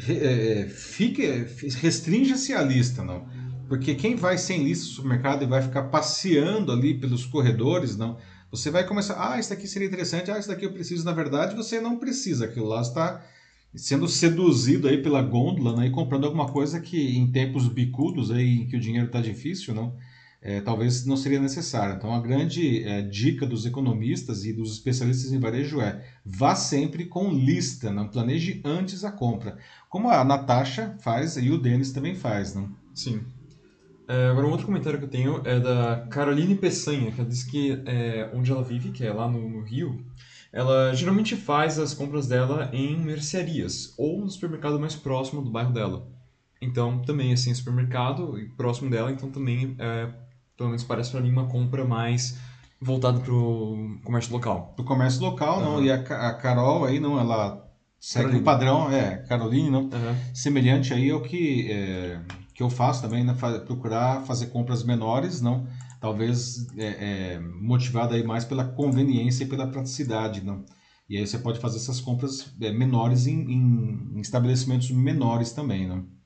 é, 0.07 0.67
fique, 0.67 1.25
restrinja-se 1.81 2.53
a 2.53 2.61
lista, 2.61 3.03
não? 3.03 3.27
Porque 3.67 3.93
quem 3.93 4.15
vai 4.15 4.37
sem 4.37 4.63
lista 4.63 4.85
no 4.85 4.91
supermercado 4.91 5.43
e 5.43 5.47
vai 5.47 5.61
ficar 5.61 5.83
passeando 5.83 6.71
ali 6.71 6.99
pelos 6.99 7.25
corredores, 7.25 7.95
não. 7.95 8.17
Você 8.51 8.71
vai 8.71 8.83
começar, 8.83 9.31
ah, 9.31 9.39
isso 9.39 9.51
daqui 9.51 9.67
seria 9.67 9.87
interessante, 9.87 10.31
ah, 10.31 10.39
isso 10.39 10.47
daqui 10.47 10.65
eu 10.65 10.73
preciso. 10.73 11.05
Na 11.05 11.13
verdade, 11.13 11.55
você 11.55 11.79
não 11.79 11.99
precisa. 11.99 12.45
Aquilo 12.45 12.65
lá 12.65 12.81
está 12.81 13.23
sendo 13.75 14.07
seduzido 14.07 14.87
aí 14.87 15.01
pela 15.01 15.21
gôndola 15.21 15.77
né, 15.77 15.87
e 15.87 15.91
comprando 15.91 16.25
alguma 16.25 16.47
coisa 16.47 16.79
que 16.79 17.15
em 17.15 17.31
tempos 17.31 17.67
bicudos 17.67 18.31
aí, 18.31 18.61
em 18.61 18.67
que 18.67 18.75
o 18.75 18.79
dinheiro 18.79 19.05
está 19.05 19.21
difícil, 19.21 19.75
não, 19.75 19.95
é, 20.41 20.61
talvez 20.61 21.05
não 21.05 21.17
seria 21.17 21.39
necessário. 21.39 21.95
Então, 21.95 22.13
a 22.13 22.21
grande 22.21 22.83
é, 22.83 23.01
dica 23.01 23.45
dos 23.45 23.65
economistas 23.65 24.45
e 24.45 24.53
dos 24.53 24.73
especialistas 24.73 25.33
em 25.33 25.39
varejo 25.39 25.81
é 25.81 26.03
vá 26.25 26.55
sempre 26.55 27.05
com 27.05 27.31
lista, 27.31 27.91
não 27.91 28.07
planeje 28.07 28.61
antes 28.63 29.03
a 29.03 29.11
compra. 29.11 29.57
Como 29.89 30.09
a 30.09 30.23
Natasha 30.23 30.95
faz 30.99 31.35
e 31.35 31.49
o 31.49 31.57
Denis 31.57 31.91
também 31.91 32.15
faz. 32.15 32.55
Não? 32.55 32.69
Sim. 32.93 33.21
É, 34.07 34.27
agora, 34.27 34.47
um 34.47 34.51
outro 34.51 34.65
comentário 34.65 34.97
que 34.97 35.05
eu 35.05 35.09
tenho 35.09 35.41
é 35.45 35.59
da 35.59 36.07
Caroline 36.09 36.55
Peçanha, 36.55 37.11
que 37.11 37.19
ela 37.19 37.29
diz 37.29 37.43
que 37.43 37.83
é, 37.85 38.31
onde 38.33 38.51
ela 38.51 38.63
vive, 38.63 38.91
que 38.91 39.05
é 39.05 39.13
lá 39.13 39.29
no, 39.29 39.47
no 39.47 39.61
Rio, 39.61 40.03
ela 40.51 40.93
geralmente 40.95 41.35
faz 41.35 41.77
as 41.77 41.93
compras 41.93 42.27
dela 42.27 42.71
em 42.73 42.97
mercearias 42.97 43.93
ou 43.97 44.21
no 44.21 44.29
supermercado 44.29 44.79
mais 44.79 44.95
próximo 44.95 45.43
do 45.43 45.51
bairro 45.51 45.71
dela. 45.71 46.07
Então, 46.61 47.01
também, 47.03 47.31
assim, 47.31 47.53
supermercado 47.53 48.33
próximo 48.57 48.89
dela, 48.89 49.11
então 49.11 49.29
também 49.29 49.75
é, 49.77 50.09
pelo 50.59 50.69
menos 50.69 50.83
parece 50.83 51.11
para 51.11 51.21
mim, 51.21 51.31
uma 51.31 51.47
compra 51.47 51.85
mais 51.85 52.37
voltada 52.81 53.17
para 53.21 53.33
o 53.33 53.97
comércio 54.03 54.33
local. 54.33 54.73
Para 54.75 54.83
o 54.83 54.85
comércio 54.85 55.21
local, 55.21 55.59
uhum. 55.59 55.63
não. 55.63 55.83
E 55.83 55.89
a, 55.89 55.95
a, 55.95 56.33
Carol 56.33 56.83
aí, 56.83 56.99
não, 56.99 57.17
ela 57.17 57.65
segue 57.97 58.35
o 58.35 58.43
padrão, 58.43 58.91
é, 58.91 59.23
Caroline, 59.29 59.69
não. 59.69 59.83
Uhum. 59.83 60.15
Semelhante 60.33 60.93
aí 60.93 61.09
ao 61.09 61.21
que, 61.21 61.71
é, 61.71 62.19
que 62.53 62.61
eu 62.61 62.69
faço 62.69 63.01
também, 63.01 63.23
né, 63.23 63.33
procurar 63.65 64.25
fazer 64.25 64.47
compras 64.47 64.83
menores, 64.83 65.39
não. 65.39 65.65
Talvez 66.01 66.67
é, 66.77 66.87
é, 67.35 67.39
motivada 67.39 68.15
aí 68.15 68.23
mais 68.23 68.43
pela 68.43 68.65
conveniência 68.65 69.45
e 69.45 69.47
pela 69.47 69.65
praticidade, 69.65 70.43
não. 70.43 70.65
E 71.09 71.17
aí 71.17 71.25
você 71.25 71.39
pode 71.39 71.59
fazer 71.59 71.77
essas 71.77 72.01
compras 72.01 72.53
é, 72.59 72.69
menores 72.69 73.27
em, 73.27 73.49
em, 73.49 74.11
em 74.15 74.19
estabelecimentos 74.19 74.91
menores 74.91 75.53
também, 75.53 75.87
não. 75.87 76.18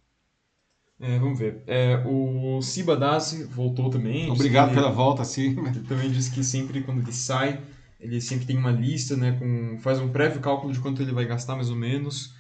É, 1.00 1.20
vamos 1.20 1.38
ver. 1.38 1.64
É, 1.68 2.04
o 2.06 2.62
Siba 2.62 2.96
Dasi 2.96 3.44
voltou 3.44 3.90
também. 3.90 4.30
Obrigado 4.30 4.70
ele, 4.70 4.76
pela 4.76 4.92
volta, 4.92 5.24
sim. 5.24 5.58
Ele 5.68 5.82
também 5.82 6.10
disse 6.10 6.32
que 6.32 6.44
sempre 6.44 6.82
quando 6.82 7.02
ele 7.02 7.12
sai, 7.12 7.62
ele 8.00 8.22
sempre 8.22 8.46
tem 8.46 8.58
uma 8.58 8.72
lista, 8.72 9.18
né, 9.18 9.34
com 9.34 9.78
faz 9.80 10.00
um 10.00 10.10
prévio 10.10 10.40
cálculo 10.40 10.72
de 10.72 10.80
quanto 10.80 11.02
ele 11.02 11.12
vai 11.12 11.26
gastar 11.26 11.56
mais 11.56 11.70
ou 11.70 11.76
menos. 11.76 12.34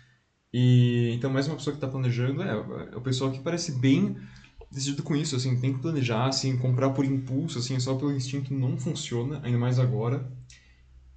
E 0.53 1.11
então 1.15 1.31
mais 1.31 1.47
uma 1.47 1.55
pessoa 1.55 1.73
que 1.73 1.77
está 1.77 1.87
planejando 1.87 2.43
é, 2.43 2.51
é 2.93 2.95
o 2.95 3.01
pessoal 3.01 3.31
que 3.31 3.39
parece 3.39 3.71
bem 3.79 4.15
decidido 4.73 5.03
com 5.03 5.15
isso, 5.15 5.35
assim, 5.35 5.59
tem 5.59 5.73
que 5.73 5.79
planejar, 5.79 6.25
assim, 6.25 6.57
comprar 6.57 6.89
por 6.89 7.05
impulso, 7.05 7.59
assim, 7.59 7.79
só 7.79 7.93
pelo 7.95 8.11
instinto 8.11 8.53
não 8.53 8.77
funciona, 8.77 9.39
ainda 9.43 9.57
mais 9.57 9.77
agora. 9.77 10.27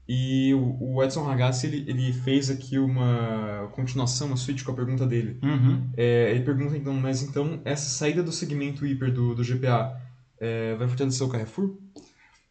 E 0.08 0.54
o, 0.54 1.02
Edson 1.02 1.24
Ragazzi, 1.24 1.66
ele, 1.66 1.84
ele 1.88 2.12
fez 2.12 2.48
aqui 2.48 2.78
uma 2.78 3.68
continuação, 3.72 4.28
uma 4.28 4.36
suíte 4.36 4.62
com 4.62 4.70
a 4.70 4.74
pergunta 4.74 5.04
dele. 5.04 5.38
Uhum. 5.42 5.90
É, 5.96 6.30
ele 6.30 6.44
pergunta 6.44 6.76
então, 6.76 6.94
mas 6.94 7.22
então 7.22 7.60
essa 7.64 7.88
saída 7.88 8.22
do 8.22 8.30
segmento 8.30 8.86
hiper 8.86 9.12
do, 9.12 9.34
do 9.34 9.42
GPA 9.42 10.00
é, 10.38 10.76
vai 10.76 10.86
fortalecer 10.86 11.26
o 11.26 11.30
Carrefour? 11.30 11.74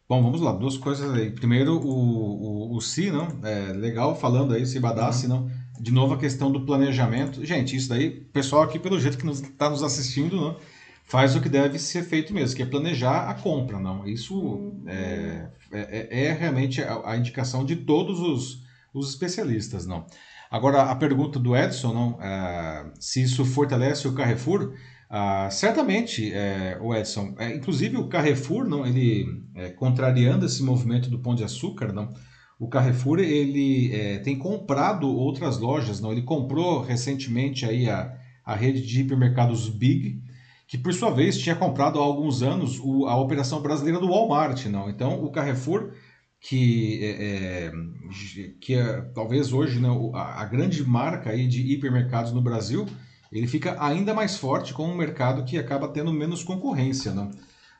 Bom, 0.08 0.22
vamos 0.22 0.40
lá, 0.40 0.52
duas 0.52 0.76
coisas 0.76 1.12
aí. 1.14 1.30
Primeiro, 1.30 1.78
o, 1.78 2.72
o, 2.72 2.76
o 2.76 2.80
Si, 2.80 3.10
não? 3.10 3.26
É 3.42 3.72
legal 3.72 4.14
falando 4.14 4.52
aí, 4.52 4.62
o 4.62 4.80
Badassi, 4.80 5.26
uhum. 5.26 5.32
não? 5.32 5.50
De 5.80 5.90
novo 5.90 6.14
a 6.14 6.18
questão 6.18 6.52
do 6.52 6.64
planejamento. 6.64 7.44
Gente, 7.44 7.74
isso 7.74 7.88
daí, 7.88 8.10
pessoal 8.10 8.62
aqui, 8.62 8.78
pelo 8.78 9.00
jeito 9.00 9.16
que 9.16 9.26
está 9.26 9.70
nos, 9.70 9.80
nos 9.80 9.82
assistindo, 9.82 10.36
não? 10.36 10.56
Faz 11.06 11.36
o 11.36 11.40
que 11.40 11.48
deve 11.48 11.78
ser 11.78 12.02
feito 12.02 12.34
mesmo, 12.34 12.56
que 12.56 12.62
é 12.62 12.66
planejar 12.66 13.30
a 13.30 13.34
compra, 13.34 13.78
não. 13.78 14.06
Isso 14.06 14.38
uhum. 14.38 14.82
é, 14.86 15.48
é, 15.72 16.08
é, 16.10 16.24
é 16.26 16.32
realmente 16.32 16.82
a, 16.82 17.10
a, 17.10 17.16
indicação 17.16 17.64
de 17.64 17.76
todos 17.76 18.20
os, 18.20 18.62
os 18.92 19.10
especialistas, 19.10 19.86
não. 19.86 20.04
Agora, 20.50 20.82
a 20.82 20.94
pergunta 20.94 21.38
do 21.38 21.56
Edson, 21.56 21.92
não, 21.92 22.22
é, 22.22 22.90
se 22.98 23.22
isso 23.22 23.44
fortalece 23.44 24.06
o 24.06 24.14
Carrefour, 24.14 24.74
ah, 25.08 25.48
certamente, 25.50 26.32
é, 26.32 26.76
o 26.80 26.92
Edson, 26.94 27.34
é, 27.38 27.54
inclusive 27.54 27.96
o 27.96 28.08
Carrefour, 28.08 28.68
não, 28.68 28.84
ele 28.84 29.42
é, 29.54 29.70
contrariando 29.70 30.44
esse 30.44 30.62
movimento 30.62 31.08
do 31.08 31.20
Pão 31.20 31.34
de 31.34 31.44
Açúcar, 31.44 31.92
não, 31.92 32.12
o 32.58 32.68
Carrefour 32.68 33.20
ele 33.20 33.94
é, 33.94 34.18
tem 34.18 34.36
comprado 34.36 35.08
outras 35.08 35.58
lojas, 35.58 36.00
não, 36.00 36.10
ele 36.10 36.22
comprou 36.22 36.80
recentemente 36.80 37.64
aí 37.64 37.88
a, 37.88 38.12
a 38.44 38.56
rede 38.56 38.84
de 38.84 39.00
hipermercados 39.00 39.68
Big, 39.68 40.20
que 40.66 40.76
por 40.76 40.92
sua 40.92 41.10
vez 41.10 41.38
tinha 41.38 41.54
comprado 41.54 41.98
há 41.98 42.02
alguns 42.02 42.42
anos 42.42 42.80
o, 42.80 43.06
a 43.06 43.16
operação 43.16 43.60
brasileira 43.60 44.00
do 44.00 44.08
Walmart, 44.08 44.66
não? 44.66 44.90
Então 44.90 45.24
o 45.24 45.30
Carrefour, 45.30 45.92
que 46.40 47.00
é, 47.02 47.08
é 47.10 47.72
que 48.60 48.74
é, 48.74 49.00
talvez 49.14 49.52
hoje 49.52 49.80
né, 49.80 49.88
a, 50.14 50.42
a, 50.42 50.44
grande 50.44 50.84
marca 50.84 51.30
aí 51.30 51.46
de 51.46 51.72
hipermercados 51.72 52.32
no 52.32 52.42
Brasil, 52.42 52.86
ele 53.30 53.46
fica 53.46 53.76
ainda 53.82 54.12
mais 54.12 54.36
forte 54.36 54.74
com 54.74 54.88
um 54.88 54.96
mercado 54.96 55.44
que 55.44 55.56
acaba 55.58 55.88
tendo 55.88 56.12
menos 56.12 56.42
concorrência, 56.42 57.12
não? 57.12 57.30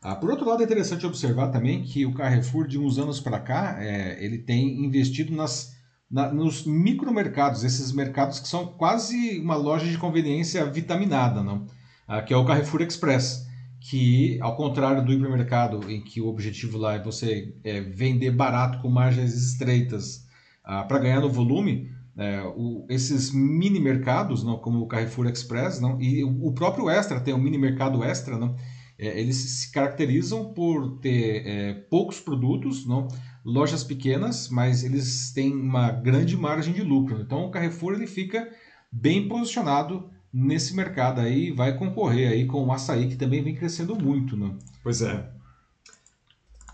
Ah, 0.03 0.14
por 0.14 0.30
outro 0.30 0.49
lado, 0.49 0.62
é 0.62 0.64
interessante 0.64 1.07
observar 1.07 1.49
também 1.49 1.82
que 1.82 2.07
o 2.07 2.14
Carrefour, 2.14 2.68
de 2.68 2.78
uns 2.78 2.99
anos 2.99 3.18
para 3.18 3.41
cá, 3.41 3.76
é, 3.80 4.22
ele 4.24 4.39
tem 4.39 4.84
investido 4.84 5.34
nas, 5.34 5.74
na, 6.09 6.32
nos 6.32 6.64
micromercados, 6.64 7.64
esses 7.64 7.91
mercados 7.93 8.39
que 8.39 8.47
são 8.47 8.66
quase 8.66 9.41
uma 9.41 9.57
loja 9.57 9.87
de 9.87 9.99
conveniência 9.99 10.64
vitaminada, 10.66 11.43
não? 11.43 11.66
Ah, 12.07 12.23
que 12.23 12.33
é 12.33 12.37
o 12.37 12.45
Carrefour 12.45 12.83
Express, 12.83 13.47
que 13.81 14.39
ao 14.41 14.57
contrário 14.57 15.05
do 15.05 15.13
hipermercado, 15.13 15.91
em 15.91 16.01
que 16.01 16.21
o 16.21 16.29
objetivo 16.29 16.79
lá 16.79 16.95
é 16.95 17.03
você 17.03 17.55
é, 17.65 17.81
vender 17.81 18.31
barato 18.31 18.81
com 18.81 18.89
margens 18.89 19.35
estreitas 19.35 20.27
ah, 20.65 20.85
para 20.85 20.99
ganhar 20.99 21.21
no 21.21 21.31
volume, 21.31 21.91
é, 22.17 22.43
o, 22.57 22.87
esses 22.89 23.33
mini 23.33 23.79
mercados, 23.79 24.43
não, 24.43 24.59
como 24.59 24.81
o 24.81 24.87
Carrefour 24.87 25.27
Express, 25.27 25.81
não, 25.81 26.01
e 26.01 26.25
o, 26.25 26.53
próprio 26.53 26.89
Extra 26.89 27.21
tem 27.21 27.35
um 27.35 27.39
mini 27.39 27.59
mercado 27.59 28.03
Extra, 28.03 28.39
não, 28.39 28.57
é, 28.99 29.21
eles 29.21 29.37
se 29.37 29.73
caracterizam 29.73 30.53
por 30.55 30.99
ter 30.99 31.47
é, 31.47 31.75
poucos 31.91 32.19
produtos, 32.19 32.87
não, 32.87 33.07
lojas 33.45 33.85
pequenas, 33.85 34.49
mas 34.49 34.83
eles 34.83 35.33
têm 35.33 35.53
uma 35.53 35.91
grande 35.91 36.37
margem 36.37 36.73
de 36.73 36.83
lucro. 36.83 37.21
Então 37.21 37.45
o 37.45 37.51
Carrefour 37.51 37.95
ele 37.95 38.07
fica 38.07 38.49
bem 38.91 39.29
posicionado 39.29 40.11
nesse 40.37 40.76
mercado 40.76 41.22
aí, 41.22 41.51
vai 41.51 41.74
concorrer 41.78 42.30
aí 42.30 42.45
com 42.45 42.62
o 42.62 42.70
açaí, 42.70 43.09
que 43.09 43.16
também 43.16 43.43
vem 43.43 43.55
crescendo 43.55 43.97
muito, 43.97 44.37
né? 44.37 44.51
Pois 44.82 45.01
é. 45.01 45.24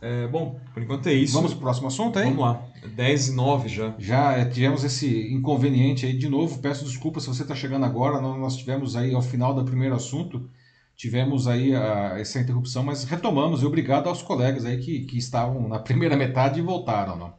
é 0.01 0.27
bom, 0.27 0.61
por 0.75 0.83
enquanto 0.83 1.07
é 1.07 1.13
isso. 1.13 1.35
Vamos 1.35 1.53
para 1.53 1.59
o 1.59 1.63
próximo 1.63 1.87
assunto 1.87 2.19
aí? 2.19 2.25
Vamos 2.25 2.41
lá. 2.41 2.65
10 2.97 3.29
e 3.29 3.33
9 3.37 3.69
já. 3.69 3.95
Já 3.99 4.33
é, 4.33 4.45
tivemos 4.47 4.83
esse 4.83 5.33
inconveniente 5.33 6.05
aí 6.05 6.13
de 6.13 6.29
novo. 6.29 6.59
Peço 6.59 6.85
desculpas 6.85 7.23
se 7.23 7.29
você 7.29 7.43
está 7.43 7.55
chegando 7.55 7.85
agora. 7.85 8.21
Nós 8.21 8.57
tivemos 8.57 8.97
aí 8.97 9.15
ao 9.15 9.23
final 9.23 9.55
do 9.55 9.65
primeiro 9.65 9.95
assunto, 9.95 10.51
tivemos 10.97 11.47
aí 11.47 11.73
a, 11.73 12.19
essa 12.19 12.41
interrupção, 12.41 12.83
mas 12.83 13.05
retomamos 13.05 13.63
e 13.63 13.65
obrigado 13.65 14.09
aos 14.09 14.23
colegas 14.23 14.65
aí 14.65 14.79
que, 14.79 15.05
que 15.05 15.19
estavam 15.19 15.69
na 15.69 15.79
primeira 15.79 16.17
metade 16.17 16.59
e 16.59 16.63
voltaram. 16.63 17.17
Não? 17.17 17.33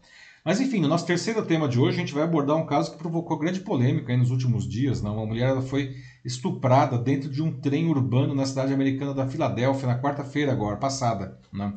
Mas 0.46 0.62
enfim, 0.62 0.80
no 0.80 0.88
nosso 0.88 1.06
terceiro 1.06 1.46
tema 1.46 1.68
de 1.68 1.78
hoje, 1.78 1.98
a 1.98 2.00
gente 2.00 2.14
vai 2.14 2.24
abordar 2.24 2.56
um 2.56 2.66
caso 2.66 2.92
que 2.92 2.98
provocou 2.98 3.38
grande 3.38 3.60
polêmica 3.60 4.16
nos 4.16 4.32
últimos 4.32 4.66
dias. 4.68 5.02
Não? 5.02 5.18
Uma 5.18 5.26
mulher 5.26 5.50
ela 5.50 5.62
foi 5.62 5.96
estuprada 6.24 6.98
dentro 6.98 7.30
de 7.30 7.42
um 7.42 7.52
trem 7.52 7.88
urbano 7.88 8.34
na 8.34 8.46
cidade 8.46 8.74
americana 8.74 9.14
da 9.14 9.28
Filadélfia, 9.28 9.88
na 9.88 10.00
quarta-feira 10.00 10.52
agora, 10.52 10.78
passada. 10.78 11.40
Né? 11.52 11.74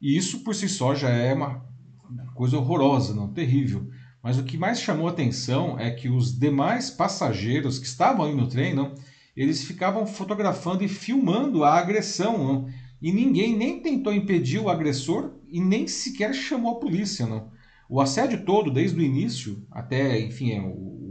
E 0.00 0.16
isso 0.16 0.40
por 0.40 0.54
si 0.54 0.68
só 0.68 0.94
já 0.94 1.08
é 1.08 1.32
uma 1.32 1.64
coisa 2.34 2.58
horrorosa, 2.58 3.14
não 3.14 3.32
terrível. 3.32 3.88
Mas 4.22 4.38
o 4.38 4.44
que 4.44 4.56
mais 4.56 4.80
chamou 4.80 5.08
atenção 5.08 5.78
é 5.78 5.90
que 5.90 6.08
os 6.08 6.38
demais 6.38 6.90
passageiros 6.90 7.78
que 7.78 7.86
estavam 7.86 8.26
aí 8.26 8.34
no 8.34 8.48
trem, 8.48 8.74
não, 8.74 8.94
eles 9.36 9.64
ficavam 9.64 10.06
fotografando 10.06 10.84
e 10.84 10.88
filmando 10.88 11.64
a 11.64 11.74
agressão, 11.74 12.38
não, 12.38 12.68
e 13.00 13.10
ninguém 13.10 13.56
nem 13.56 13.80
tentou 13.80 14.12
impedir 14.12 14.60
o 14.60 14.68
agressor 14.68 15.32
e 15.48 15.60
nem 15.60 15.88
sequer 15.88 16.32
chamou 16.34 16.76
a 16.76 16.80
polícia, 16.80 17.26
não. 17.26 17.50
O 17.88 18.00
assédio 18.00 18.44
todo, 18.44 18.70
desde 18.70 18.98
o 18.98 19.02
início 19.02 19.66
até, 19.70 20.20
enfim, 20.20 20.52
é, 20.52 20.60
o, 20.60 21.01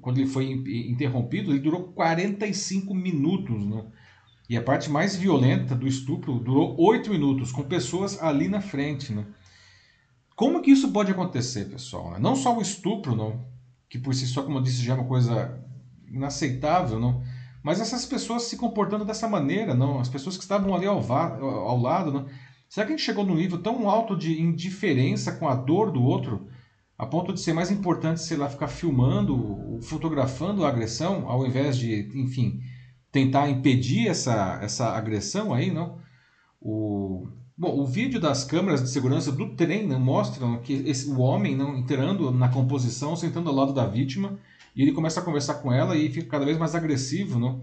quando 0.00 0.18
ele 0.18 0.28
foi 0.28 0.50
interrompido, 0.50 1.50
ele 1.50 1.60
durou 1.60 1.84
45 1.92 2.94
minutos. 2.94 3.64
Né? 3.64 3.84
E 4.48 4.56
a 4.56 4.62
parte 4.62 4.90
mais 4.90 5.16
violenta 5.16 5.74
do 5.74 5.86
estupro 5.86 6.38
durou 6.38 6.76
8 6.78 7.10
minutos, 7.10 7.50
com 7.50 7.62
pessoas 7.62 8.22
ali 8.22 8.48
na 8.48 8.60
frente. 8.60 9.12
Né? 9.12 9.26
Como 10.36 10.62
que 10.62 10.70
isso 10.70 10.92
pode 10.92 11.10
acontecer, 11.10 11.64
pessoal? 11.66 12.18
Não 12.20 12.36
só 12.36 12.56
o 12.56 12.62
estupro, 12.62 13.16
não, 13.16 13.44
que 13.88 13.98
por 13.98 14.14
si 14.14 14.26
só, 14.26 14.42
como 14.42 14.58
eu 14.58 14.62
disse, 14.62 14.84
já 14.84 14.92
é 14.92 14.96
uma 14.96 15.08
coisa 15.08 15.58
inaceitável, 16.08 16.98
não, 16.98 17.22
mas 17.62 17.80
essas 17.80 18.06
pessoas 18.06 18.44
se 18.44 18.56
comportando 18.56 19.04
dessa 19.04 19.28
maneira, 19.28 19.74
não, 19.74 19.98
as 19.98 20.08
pessoas 20.08 20.36
que 20.36 20.42
estavam 20.42 20.74
ali 20.74 20.86
ao, 20.86 21.00
ao 21.12 21.78
lado, 21.80 22.12
não, 22.12 22.26
será 22.68 22.86
que 22.86 22.92
a 22.92 22.96
gente 22.96 23.04
chegou 23.04 23.26
num 23.26 23.34
nível 23.34 23.58
tão 23.58 23.90
alto 23.90 24.16
de 24.16 24.40
indiferença 24.40 25.32
com 25.32 25.48
a 25.48 25.54
dor 25.54 25.90
do 25.90 26.02
outro 26.02 26.48
a 26.98 27.06
ponto 27.06 27.32
de 27.32 27.40
ser 27.40 27.52
mais 27.52 27.70
importante, 27.70 28.20
sei 28.20 28.36
lá, 28.36 28.48
ficar 28.48 28.66
filmando, 28.66 29.78
fotografando 29.82 30.64
a 30.64 30.68
agressão, 30.68 31.28
ao 31.28 31.46
invés 31.46 31.76
de, 31.76 32.10
enfim, 32.14 32.60
tentar 33.12 33.48
impedir 33.48 34.08
essa, 34.08 34.58
essa 34.60 34.88
agressão 34.88 35.54
aí, 35.54 35.70
não? 35.70 35.98
O, 36.60 37.28
bom, 37.56 37.78
o 37.78 37.86
vídeo 37.86 38.20
das 38.20 38.42
câmeras 38.42 38.82
de 38.82 38.90
segurança 38.90 39.30
do 39.30 39.54
trem 39.54 39.86
não, 39.86 40.00
mostram 40.00 40.60
que 40.60 40.72
esse, 40.72 41.08
o 41.08 41.20
homem 41.20 41.56
não 41.56 41.76
entrando 41.76 42.32
na 42.32 42.48
composição, 42.48 43.14
sentando 43.14 43.48
ao 43.48 43.54
lado 43.54 43.72
da 43.72 43.86
vítima, 43.86 44.36
e 44.74 44.82
ele 44.82 44.92
começa 44.92 45.20
a 45.20 45.24
conversar 45.24 45.54
com 45.54 45.72
ela 45.72 45.96
e 45.96 46.10
fica 46.10 46.28
cada 46.28 46.44
vez 46.44 46.58
mais 46.58 46.74
agressivo, 46.74 47.38
não? 47.38 47.62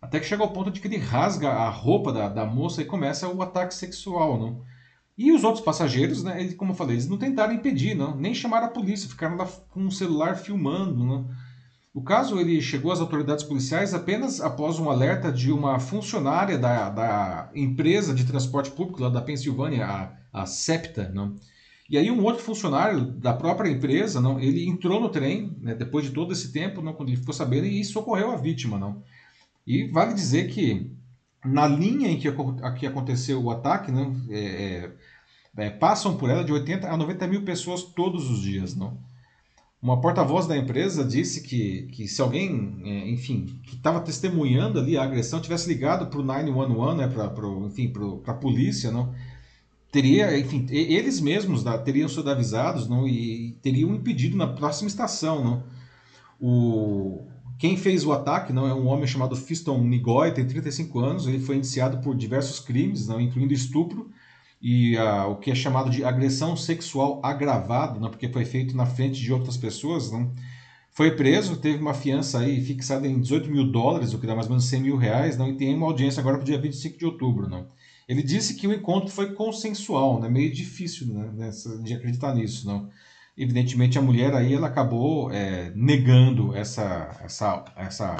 Até 0.00 0.20
que 0.20 0.26
chega 0.26 0.44
ao 0.44 0.52
ponto 0.52 0.70
de 0.70 0.80
que 0.80 0.86
ele 0.86 0.98
rasga 0.98 1.50
a 1.50 1.68
roupa 1.68 2.12
da, 2.12 2.28
da 2.28 2.44
moça 2.44 2.82
e 2.82 2.84
começa 2.84 3.28
o 3.28 3.42
ataque 3.42 3.74
sexual, 3.74 4.38
não? 4.38 4.62
E 5.16 5.32
os 5.32 5.44
outros 5.44 5.64
passageiros, 5.64 6.22
né, 6.22 6.40
ele, 6.42 6.54
como 6.54 6.72
eu 6.72 6.76
falei, 6.76 6.96
eles 6.96 7.08
não 7.08 7.16
tentaram 7.16 7.54
impedir, 7.54 7.94
não, 7.94 8.14
nem 8.14 8.34
chamaram 8.34 8.66
a 8.66 8.70
polícia, 8.70 9.08
ficaram 9.08 9.36
lá 9.36 9.46
com 9.70 9.86
o 9.86 9.90
celular 9.90 10.36
filmando. 10.36 11.04
Não. 11.04 11.30
O 11.94 12.02
caso 12.02 12.38
ele 12.38 12.60
chegou 12.60 12.92
às 12.92 13.00
autoridades 13.00 13.42
policiais 13.42 13.94
apenas 13.94 14.42
após 14.42 14.78
um 14.78 14.90
alerta 14.90 15.32
de 15.32 15.50
uma 15.50 15.80
funcionária 15.80 16.58
da, 16.58 16.90
da 16.90 17.50
empresa 17.54 18.14
de 18.14 18.26
transporte 18.26 18.70
público 18.70 19.02
lá 19.02 19.08
da 19.08 19.22
Pensilvânia, 19.22 19.86
a, 19.86 20.12
a 20.42 20.44
SEPTA. 20.44 21.10
Não. 21.14 21.34
E 21.88 21.96
aí 21.96 22.10
um 22.10 22.22
outro 22.22 22.42
funcionário 22.42 23.00
da 23.00 23.32
própria 23.32 23.70
empresa, 23.70 24.20
não, 24.20 24.38
ele 24.38 24.68
entrou 24.68 25.00
no 25.00 25.08
trem, 25.08 25.56
né, 25.62 25.74
depois 25.74 26.04
de 26.04 26.10
todo 26.10 26.32
esse 26.32 26.52
tempo, 26.52 26.82
não, 26.82 26.92
quando 26.92 27.08
ele 27.08 27.16
ficou 27.16 27.32
sabendo, 27.32 27.66
e 27.66 27.82
socorreu 27.82 28.30
a 28.30 28.36
vítima. 28.36 28.78
Não. 28.78 29.02
E 29.66 29.86
vale 29.86 30.12
dizer 30.12 30.50
que 30.50 30.90
na 31.46 31.66
linha 31.66 32.10
em 32.10 32.18
que, 32.18 32.28
que 32.78 32.86
aconteceu 32.86 33.42
o 33.42 33.50
ataque, 33.50 33.92
não, 33.92 34.16
é, 34.28 34.38
é, 35.56 35.66
é, 35.66 35.70
passam 35.70 36.16
por 36.16 36.28
ela 36.28 36.44
de 36.44 36.52
80 36.52 36.88
a 36.88 36.96
90 36.96 37.26
mil 37.26 37.42
pessoas 37.42 37.82
todos 37.82 38.30
os 38.30 38.40
dias. 38.40 38.76
Uma 39.80 40.00
porta-voz 40.00 40.46
da 40.46 40.56
empresa 40.56 41.04
disse 41.04 41.42
que, 41.42 41.88
que 41.92 42.08
se 42.08 42.20
alguém, 42.20 42.80
é, 42.84 43.10
enfim, 43.10 43.60
que 43.62 43.76
estava 43.76 44.00
testemunhando 44.00 44.78
ali 44.78 44.96
a 44.96 45.04
agressão 45.04 45.40
tivesse 45.40 45.68
ligado 45.68 46.06
para 46.08 46.20
o 46.20 46.24
911, 46.24 46.96
né, 46.96 47.08
para 47.08 48.32
a 48.32 48.34
polícia, 48.34 48.92
teria, 49.92 50.38
enfim, 50.38 50.66
eles 50.70 51.20
mesmos 51.20 51.62
da, 51.62 51.78
teriam 51.78 52.08
sido 52.08 52.30
avisados 52.30 52.88
e 53.06 53.56
teriam 53.62 53.94
impedido 53.94 54.36
na 54.36 54.46
próxima 54.46 54.88
estação. 54.88 55.64
O, 56.40 57.26
quem 57.58 57.76
fez 57.76 58.04
o 58.04 58.12
ataque 58.12 58.52
não 58.52 58.66
é 58.66 58.74
um 58.74 58.86
homem 58.86 59.06
chamado 59.06 59.34
Fiston 59.34 59.82
Nigoy, 59.82 60.32
tem 60.32 60.46
35 60.46 60.98
anos. 60.98 61.26
Ele 61.26 61.38
foi 61.38 61.56
indiciado 61.56 61.98
por 61.98 62.14
diversos 62.14 62.60
crimes, 62.60 63.08
não, 63.08 63.20
incluindo 63.20 63.54
estupro 63.54 64.10
e 64.60 64.96
uh, 64.96 65.30
o 65.30 65.36
que 65.36 65.50
é 65.50 65.54
chamado 65.54 65.90
de 65.90 66.04
agressão 66.04 66.56
sexual 66.56 67.20
agravada, 67.22 67.98
não, 68.00 68.10
porque 68.10 68.28
foi 68.28 68.44
feito 68.44 68.76
na 68.76 68.86
frente 68.86 69.20
de 69.20 69.32
outras 69.32 69.56
pessoas. 69.56 70.10
Não. 70.10 70.30
Foi 70.90 71.10
preso, 71.10 71.56
teve 71.56 71.78
uma 71.78 71.94
fiança 71.94 72.40
aí 72.40 72.62
fixada 72.62 73.06
em 73.06 73.20
18 73.20 73.50
mil 73.50 73.70
dólares, 73.70 74.14
o 74.14 74.18
que 74.18 74.26
dá 74.26 74.34
mais 74.34 74.46
ou 74.46 74.52
menos 74.52 74.64
100 74.64 74.80
mil 74.82 74.96
reais, 74.96 75.36
não, 75.36 75.48
e 75.48 75.54
tem 75.54 75.74
uma 75.74 75.86
audiência 75.86 76.20
agora 76.20 76.36
para 76.36 76.42
o 76.42 76.46
dia 76.46 76.58
25 76.58 76.98
de 76.98 77.04
outubro. 77.04 77.48
Não. 77.48 77.66
Ele 78.08 78.22
disse 78.22 78.54
que 78.54 78.66
o 78.66 78.72
encontro 78.72 79.10
foi 79.10 79.34
consensual, 79.34 80.20
né, 80.20 80.28
meio 80.28 80.52
difícil 80.52 81.06
né, 81.08 81.50
de 81.82 81.94
acreditar 81.94 82.34
nisso. 82.34 82.66
Não 82.66 82.88
evidentemente 83.36 83.98
a 83.98 84.02
mulher 84.02 84.34
aí 84.34 84.54
ela 84.54 84.68
acabou 84.68 85.30
é, 85.30 85.70
negando 85.74 86.54
essa, 86.56 87.10
essa, 87.22 87.64
essa 87.76 88.16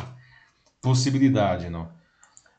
possibilidade, 0.80 1.70
não? 1.70 1.88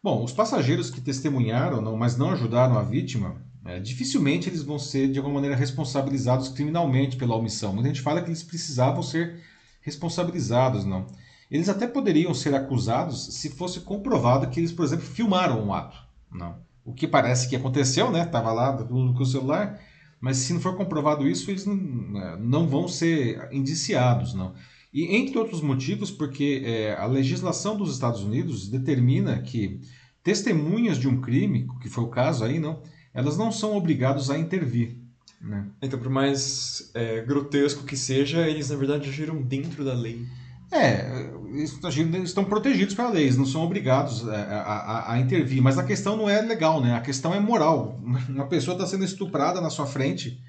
Bom, 0.04 0.24
os 0.24 0.32
passageiros 0.32 0.90
que 0.90 1.02
testemunharam, 1.02 1.82
não, 1.82 1.98
mas 1.98 2.18
não 2.18 2.32
ajudaram 2.32 2.78
a 2.78 2.84
vítima, 2.84 3.36
é, 3.66 3.80
dificilmente 3.80 4.48
eles 4.48 4.64
vão 4.64 4.80
ser 4.80 5.10
de 5.12 5.20
alguma 5.20 5.36
maneira 5.36 5.56
responsabilizados 5.56 6.50
criminalmente 6.50 7.18
pela 7.18 7.36
omissão. 7.36 7.74
Muita 7.74 7.90
gente 7.90 8.02
fala 8.02 8.22
que 8.22 8.30
eles 8.30 8.44
precisavam 8.44 9.04
ser 9.04 9.42
responsabilizados, 9.82 10.86
não? 10.86 11.06
Eles 11.50 11.70
até 11.70 11.88
poderiam 11.88 12.34
ser 12.34 12.56
acusados 12.56 13.36
se 13.36 13.50
fosse 13.50 13.82
comprovado 13.82 14.48
que 14.48 14.60
eles, 14.60 14.72
por 14.72 14.84
exemplo, 14.86 15.06
filmaram 15.06 15.66
um 15.66 15.74
ato, 15.74 15.98
não? 16.32 16.56
O 16.86 16.94
que 16.94 17.08
parece 17.08 17.50
que 17.50 17.56
aconteceu, 17.56 18.12
né? 18.12 18.26
Tava 18.26 18.52
lá 18.52 18.72
com 18.72 18.94
o 18.94 19.26
celular, 19.26 19.80
mas 20.20 20.38
se 20.38 20.54
não 20.54 20.60
for 20.60 20.76
comprovado 20.76 21.28
isso, 21.28 21.50
eles 21.52 21.66
não, 21.66 21.76
né, 21.76 22.38
não 22.40 22.68
vão 22.68 22.88
ser 22.88 23.48
indiciados, 23.52 24.34
não. 24.34 24.54
E 24.94 25.16
entre 25.16 25.38
outros 25.38 25.62
motivos, 25.62 26.10
porque 26.10 26.64
é, 26.66 26.96
a 26.96 27.06
legislação 27.06 27.78
dos 27.78 27.94
Estados 27.94 28.24
Unidos 28.24 28.68
determina 28.68 29.42
que 29.42 29.80
testemunhas 30.24 30.98
de 30.98 31.08
um 31.08 31.22
crime, 31.22 31.68
que 31.82 31.90
foi 31.90 32.04
o 32.04 32.10
caso 32.10 32.44
aí, 32.44 32.60
não, 32.60 32.82
elas 33.14 33.38
não 33.38 33.52
são 33.52 33.76
obrigados 33.76 34.30
a 34.30 34.38
intervir. 34.38 34.98
Né? 35.40 35.68
Então, 35.82 36.00
por 36.00 36.10
mais 36.10 36.90
é, 36.94 37.22
grotesco 37.22 37.84
que 37.84 37.96
seja, 37.96 38.48
eles 38.48 38.70
na 38.70 38.76
verdade 38.76 39.08
agiram 39.08 39.42
dentro 39.42 39.86
da 39.86 39.94
lei. 39.94 40.26
É, 40.72 41.32
estão 41.64 42.46
protegidos 42.46 42.94
pela 42.94 43.10
lei, 43.10 43.24
eles 43.24 43.38
não 43.38 43.46
são 43.46 43.64
obrigados 43.64 44.28
a, 44.28 44.36
a, 44.36 45.14
a, 45.14 45.20
intervir. 45.20 45.62
Mas 45.62 45.78
a 45.78 45.84
questão 45.84 46.16
não 46.16 46.30
é 46.30 46.42
legal, 46.42 46.82
né? 46.82 46.96
A 46.96 47.02
questão 47.02 47.34
é 47.34 47.40
moral. 47.40 48.00
Uma 48.30 48.48
pessoa 48.48 48.76
está 48.76 48.86
sendo 48.86 49.04
estuprada 49.04 49.60
na 49.62 49.70
sua 49.70 49.86
frente 49.86 50.42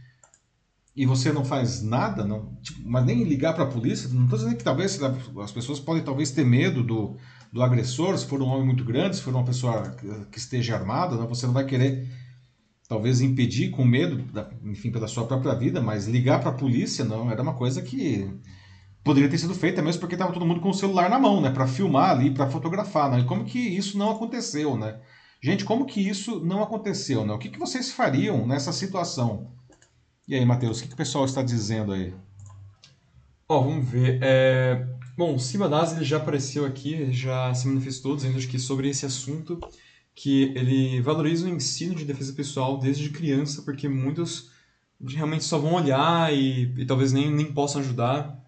e 0.99 1.07
você 1.07 1.33
não 1.33 1.45
faz 1.45 1.81
nada, 1.81 2.25
não, 2.25 2.57
tipo, 2.61 2.81
mas 2.85 3.05
nem 3.05 3.23
ligar 3.23 3.55
para 3.55 3.65
a 3.65 3.69
polícia. 3.69 4.09
Não 4.09 4.25
estou 4.25 4.39
dizendo 4.39 4.57
que 4.57 4.65
talvez 4.65 5.01
as 5.03 5.53
pessoas 5.53 5.79
podem 5.79 6.03
talvez 6.03 6.33
ter 6.33 6.45
medo 6.45 6.83
do, 6.83 7.17
do 7.53 7.63
agressor, 7.63 8.19
se 8.19 8.27
for 8.27 8.43
um 8.43 8.49
homem 8.49 8.67
muito 8.67 8.85
grande, 8.85 9.15
se 9.15 9.23
for 9.23 9.33
uma 9.33 9.45
pessoa 9.45 9.95
que 10.33 10.39
esteja 10.39 10.75
armada, 10.75 11.15
não, 11.15 11.29
você 11.29 11.47
não 11.47 11.53
vai 11.55 11.65
querer 11.65 12.09
talvez 12.89 13.21
impedir 13.21 13.71
com 13.71 13.85
medo, 13.85 14.17
da, 14.33 14.51
enfim, 14.65 14.91
pela 14.91 15.07
sua 15.07 15.25
própria 15.25 15.55
vida, 15.55 15.81
mas 15.81 16.09
ligar 16.09 16.41
para 16.41 16.51
a 16.51 16.55
polícia 16.55 17.05
não 17.05 17.31
era 17.31 17.43
uma 17.43 17.55
coisa 17.55 17.81
que 17.81 18.29
poderia 19.09 19.31
ter 19.31 19.39
sido 19.39 19.55
feita 19.55 19.81
mesmo 19.81 20.01
porque 20.01 20.15
estava 20.15 20.35
todo 20.35 20.45
mundo 20.45 20.61
com 20.61 20.69
o 20.69 20.75
celular 20.75 21.09
na 21.09 21.19
mão, 21.19 21.41
né, 21.41 21.49
para 21.49 21.67
filmar 21.67 22.11
ali, 22.11 22.31
para 22.31 22.51
fotografar, 22.51 23.11
né? 23.11 23.25
Como 23.25 23.43
que 23.43 23.59
isso 23.59 23.97
não 23.97 24.11
aconteceu, 24.11 24.77
né? 24.77 25.01
Gente, 25.43 25.65
como 25.65 25.87
que 25.87 26.07
isso 26.07 26.45
não 26.45 26.63
aconteceu, 26.63 27.25
né? 27.25 27.33
O 27.33 27.39
que, 27.39 27.49
que 27.49 27.59
vocês 27.59 27.91
fariam 27.91 28.47
nessa 28.47 28.71
situação? 28.71 29.51
E 30.29 30.35
aí, 30.35 30.45
Matheus, 30.45 30.79
o 30.79 30.83
que, 30.83 30.89
que 30.89 30.95
o 30.95 30.97
pessoal 30.97 31.25
está 31.25 31.43
dizendo 31.43 31.93
aí? 31.93 32.13
Ó, 33.49 33.59
oh, 33.59 33.65
vamos 33.65 33.89
ver. 33.89 34.19
É... 34.21 34.87
Bom, 35.17 35.37
o 35.37 35.39
Sibadas 35.39 35.97
ele 35.97 36.05
já 36.05 36.19
apareceu 36.19 36.67
aqui, 36.67 37.11
já 37.11 37.55
se 37.55 37.67
manifestou 37.67 38.15
dizendo 38.15 38.39
que 38.47 38.59
sobre 38.59 38.91
esse 38.91 39.07
assunto 39.07 39.59
que 40.15 40.53
ele 40.55 41.01
valoriza 41.01 41.47
o 41.47 41.49
ensino 41.49 41.95
de 41.95 42.05
defesa 42.05 42.35
pessoal 42.35 42.79
desde 42.79 43.09
criança, 43.09 43.63
porque 43.63 43.89
muitos 43.89 44.51
realmente 45.03 45.45
só 45.45 45.59
vão 45.59 45.73
olhar 45.73 46.31
e, 46.35 46.75
e 46.77 46.85
talvez 46.85 47.11
nem, 47.11 47.33
nem 47.33 47.51
possam 47.55 47.81
ajudar. 47.81 48.48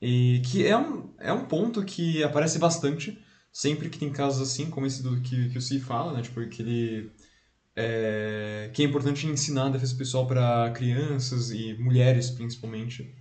E 0.00 0.40
que 0.44 0.66
é 0.66 0.76
um, 0.76 1.12
é 1.18 1.32
um 1.32 1.46
ponto 1.46 1.84
que 1.84 2.22
aparece 2.22 2.58
bastante 2.58 3.18
sempre 3.52 3.88
que 3.88 3.98
tem 3.98 4.10
casos 4.10 4.40
assim, 4.40 4.70
como 4.70 4.86
esse 4.86 5.02
do 5.02 5.20
que, 5.20 5.48
que 5.48 5.58
o 5.58 5.60
Si 5.60 5.80
fala, 5.80 6.12
né? 6.12 6.22
Tipo, 6.22 6.46
que 6.48 6.62
ele. 6.62 7.10
É, 7.74 8.70
que 8.72 8.82
é 8.82 8.86
importante 8.86 9.26
ensinar 9.26 9.66
a 9.66 9.70
defesa 9.70 9.96
pessoal 9.96 10.26
para 10.26 10.70
crianças 10.70 11.50
e 11.50 11.74
mulheres, 11.74 12.30
principalmente. 12.30 13.14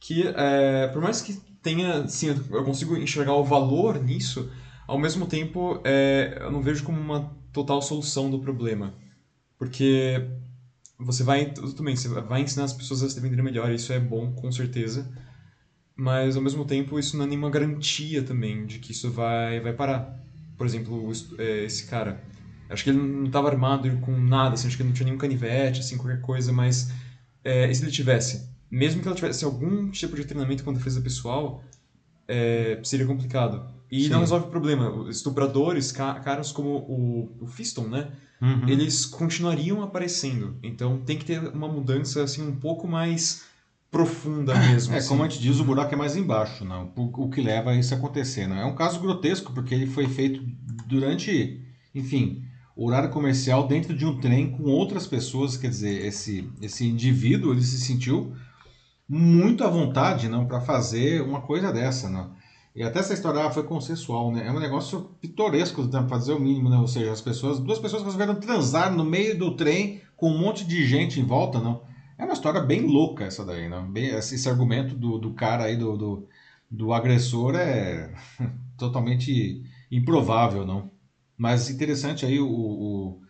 Que, 0.00 0.26
é, 0.28 0.88
por 0.88 1.02
mais 1.02 1.20
que 1.20 1.34
tenha. 1.62 2.06
Sim, 2.08 2.28
eu 2.50 2.64
consigo 2.64 2.96
enxergar 2.96 3.34
o 3.34 3.44
valor 3.44 4.02
nisso, 4.02 4.50
ao 4.86 4.98
mesmo 4.98 5.26
tempo, 5.26 5.80
é, 5.84 6.38
eu 6.40 6.50
não 6.50 6.62
vejo 6.62 6.84
como 6.84 6.98
uma 6.98 7.34
total 7.52 7.80
solução 7.82 8.30
do 8.30 8.40
problema. 8.40 8.94
Porque 9.58 10.26
você 10.98 11.22
vai. 11.22 11.52
Também, 11.76 11.96
você 11.96 12.08
vai 12.08 12.42
ensinar 12.42 12.64
as 12.64 12.72
pessoas 12.72 13.02
a 13.02 13.08
se 13.08 13.14
defenderem 13.14 13.44
melhor, 13.44 13.70
isso 13.72 13.92
é 13.92 14.00
bom, 14.00 14.32
com 14.32 14.50
certeza 14.50 15.06
mas 15.96 16.36
ao 16.36 16.42
mesmo 16.42 16.64
tempo 16.64 16.98
isso 16.98 17.16
não 17.16 17.24
é 17.24 17.28
nenhuma 17.28 17.50
garantia 17.50 18.22
também 18.22 18.66
de 18.66 18.78
que 18.78 18.92
isso 18.92 19.10
vai, 19.10 19.60
vai 19.60 19.72
parar. 19.72 20.20
Por 20.56 20.66
exemplo, 20.66 21.10
é, 21.38 21.64
esse 21.64 21.86
cara, 21.86 22.22
acho 22.68 22.84
que 22.84 22.90
ele 22.90 22.98
não 22.98 23.26
estava 23.26 23.48
armado 23.48 23.90
com 23.98 24.18
nada, 24.18 24.54
assim, 24.54 24.66
acho 24.66 24.76
que 24.76 24.82
ele 24.82 24.88
não 24.88 24.94
tinha 24.94 25.06
nenhum 25.06 25.18
canivete, 25.18 25.80
assim, 25.80 25.96
qualquer 25.96 26.20
coisa, 26.20 26.52
mas 26.52 26.92
é, 27.44 27.70
e 27.70 27.74
se 27.74 27.82
ele 27.82 27.90
tivesse? 27.90 28.48
Mesmo 28.70 29.02
que 29.02 29.08
ela 29.08 29.16
tivesse 29.16 29.44
algum 29.44 29.90
tipo 29.90 30.16
de 30.16 30.24
treinamento 30.24 30.64
com 30.64 30.72
defesa 30.72 31.00
pessoal, 31.00 31.62
é, 32.26 32.80
seria 32.82 33.06
complicado. 33.06 33.72
E 33.90 34.04
Sim. 34.04 34.08
não 34.10 34.20
resolve 34.20 34.46
o 34.46 34.50
problema. 34.50 35.08
Estupradores, 35.08 35.92
caras 35.92 36.50
como 36.50 36.70
o, 36.70 37.36
o 37.40 37.46
Fiston, 37.46 37.86
né? 37.86 38.10
Uhum. 38.40 38.68
Eles 38.68 39.06
continuariam 39.06 39.82
aparecendo. 39.82 40.56
Então 40.62 40.98
tem 40.98 41.16
que 41.16 41.24
ter 41.24 41.38
uma 41.48 41.68
mudança 41.68 42.22
assim 42.22 42.46
um 42.46 42.56
pouco 42.56 42.88
mais 42.88 43.44
profunda 43.94 44.58
mesmo. 44.58 44.92
É, 44.92 44.98
assim. 44.98 45.08
como 45.08 45.22
a 45.22 45.28
gente 45.28 45.40
diz, 45.40 45.60
o 45.60 45.64
buraco 45.64 45.94
é 45.94 45.96
mais 45.96 46.16
embaixo, 46.16 46.64
não? 46.64 46.92
o 46.96 47.30
que 47.30 47.40
leva 47.40 47.70
a 47.70 47.76
isso 47.76 47.94
acontecer. 47.94 48.48
Não? 48.48 48.56
É 48.56 48.64
um 48.64 48.74
caso 48.74 48.98
grotesco, 48.98 49.52
porque 49.52 49.72
ele 49.72 49.86
foi 49.86 50.08
feito 50.08 50.44
durante, 50.84 51.60
enfim, 51.94 52.42
horário 52.76 53.10
comercial 53.10 53.68
dentro 53.68 53.96
de 53.96 54.04
um 54.04 54.18
trem 54.18 54.50
com 54.50 54.64
outras 54.64 55.06
pessoas, 55.06 55.56
quer 55.56 55.68
dizer, 55.68 56.04
esse, 56.04 56.50
esse 56.60 56.84
indivíduo 56.84 57.52
ele 57.52 57.62
se 57.62 57.80
sentiu 57.80 58.34
muito 59.08 59.62
à 59.62 59.68
vontade 59.68 60.28
não 60.28 60.44
para 60.44 60.60
fazer 60.60 61.22
uma 61.22 61.42
coisa 61.42 61.72
dessa, 61.72 62.10
não. 62.10 62.32
E 62.74 62.82
até 62.82 62.98
essa 62.98 63.14
história 63.14 63.46
ah, 63.46 63.50
foi 63.52 63.62
consensual, 63.62 64.32
né? 64.32 64.48
É 64.48 64.50
um 64.50 64.58
negócio 64.58 65.08
pitoresco, 65.20 65.86
para 65.86 66.08
fazer 66.08 66.32
o 66.32 66.40
mínimo, 66.40 66.68
né? 66.68 66.78
Ou 66.78 66.88
seja, 66.88 67.12
as 67.12 67.20
pessoas, 67.20 67.60
duas 67.60 67.78
pessoas 67.78 68.02
resolveram 68.02 68.34
transar 68.34 68.92
no 68.92 69.04
meio 69.04 69.38
do 69.38 69.54
trem 69.54 70.00
com 70.16 70.32
um 70.32 70.38
monte 70.38 70.64
de 70.64 70.84
gente 70.84 71.20
em 71.20 71.24
volta, 71.24 71.60
não? 71.60 71.93
É 72.16 72.24
uma 72.24 72.32
história 72.34 72.60
bem 72.60 72.82
louca 72.86 73.24
essa 73.24 73.44
daí, 73.44 73.68
né? 73.68 73.80
Bem, 73.90 74.08
esse 74.08 74.48
argumento 74.48 74.94
do, 74.94 75.18
do 75.18 75.34
cara 75.34 75.64
aí, 75.64 75.76
do, 75.76 75.96
do, 75.96 76.28
do 76.70 76.92
agressor, 76.92 77.56
é 77.56 78.12
totalmente 78.78 79.62
improvável, 79.90 80.64
não? 80.66 80.90
Mas 81.36 81.70
interessante 81.70 82.24
aí 82.24 82.38
o, 82.40 82.48
o 82.48 83.22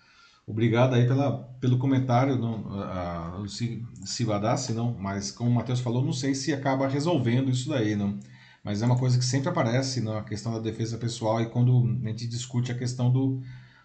obrigado 0.46 0.94
aí 0.94 1.06
pela, 1.06 1.38
pelo 1.60 1.78
comentário, 1.78 2.36
não, 2.38 2.80
a, 2.82 3.42
a, 3.42 3.48
se, 3.48 3.82
se 4.04 4.24
vadassi, 4.24 4.72
não, 4.74 4.94
mas 4.98 5.30
como 5.30 5.50
o 5.50 5.54
Matheus 5.54 5.80
falou, 5.80 6.04
não 6.04 6.12
sei 6.12 6.34
se 6.34 6.52
acaba 6.52 6.86
resolvendo 6.88 7.50
isso 7.50 7.70
daí, 7.70 7.96
não. 7.96 8.18
mas 8.62 8.82
é 8.82 8.86
uma 8.86 8.98
coisa 8.98 9.18
que 9.18 9.24
sempre 9.24 9.48
aparece 9.48 10.00
na 10.02 10.22
questão 10.22 10.52
da 10.52 10.58
defesa 10.60 10.98
pessoal 10.98 11.40
e 11.40 11.46
quando 11.50 11.98
a 12.04 12.08
gente 12.08 12.26
discute 12.28 12.72
a 12.72 12.78
questão 12.78 13.10
do, 13.10 13.42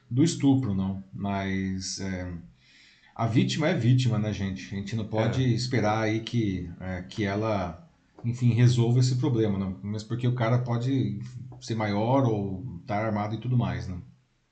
do 0.10 0.24
estupro, 0.24 0.74
não. 0.74 1.04
Mas 1.14 2.00
é, 2.00 2.34
a 3.20 3.28
vítima 3.28 3.68
é 3.68 3.74
vítima, 3.74 4.18
né, 4.18 4.32
gente? 4.32 4.74
A 4.74 4.78
gente 4.78 4.96
não 4.96 5.04
pode 5.04 5.44
é. 5.44 5.48
esperar 5.50 6.04
aí 6.04 6.22
que, 6.22 6.72
é, 6.80 7.02
que 7.02 7.26
ela, 7.26 7.86
enfim, 8.24 8.54
resolva 8.54 9.02
esse 9.02 9.18
problema, 9.18 9.60
não. 9.60 9.78
Mas 9.84 10.04
porque 10.04 10.26
o 10.26 10.34
cara 10.34 10.60
pode 10.60 11.20
ser 11.60 11.76
maior 11.76 12.24
ou 12.24 12.64
estar 12.80 12.98
tá 12.98 13.06
armado 13.06 13.36
e 13.36 13.38
tudo 13.38 13.58
mais, 13.58 13.90
né? 13.90 13.98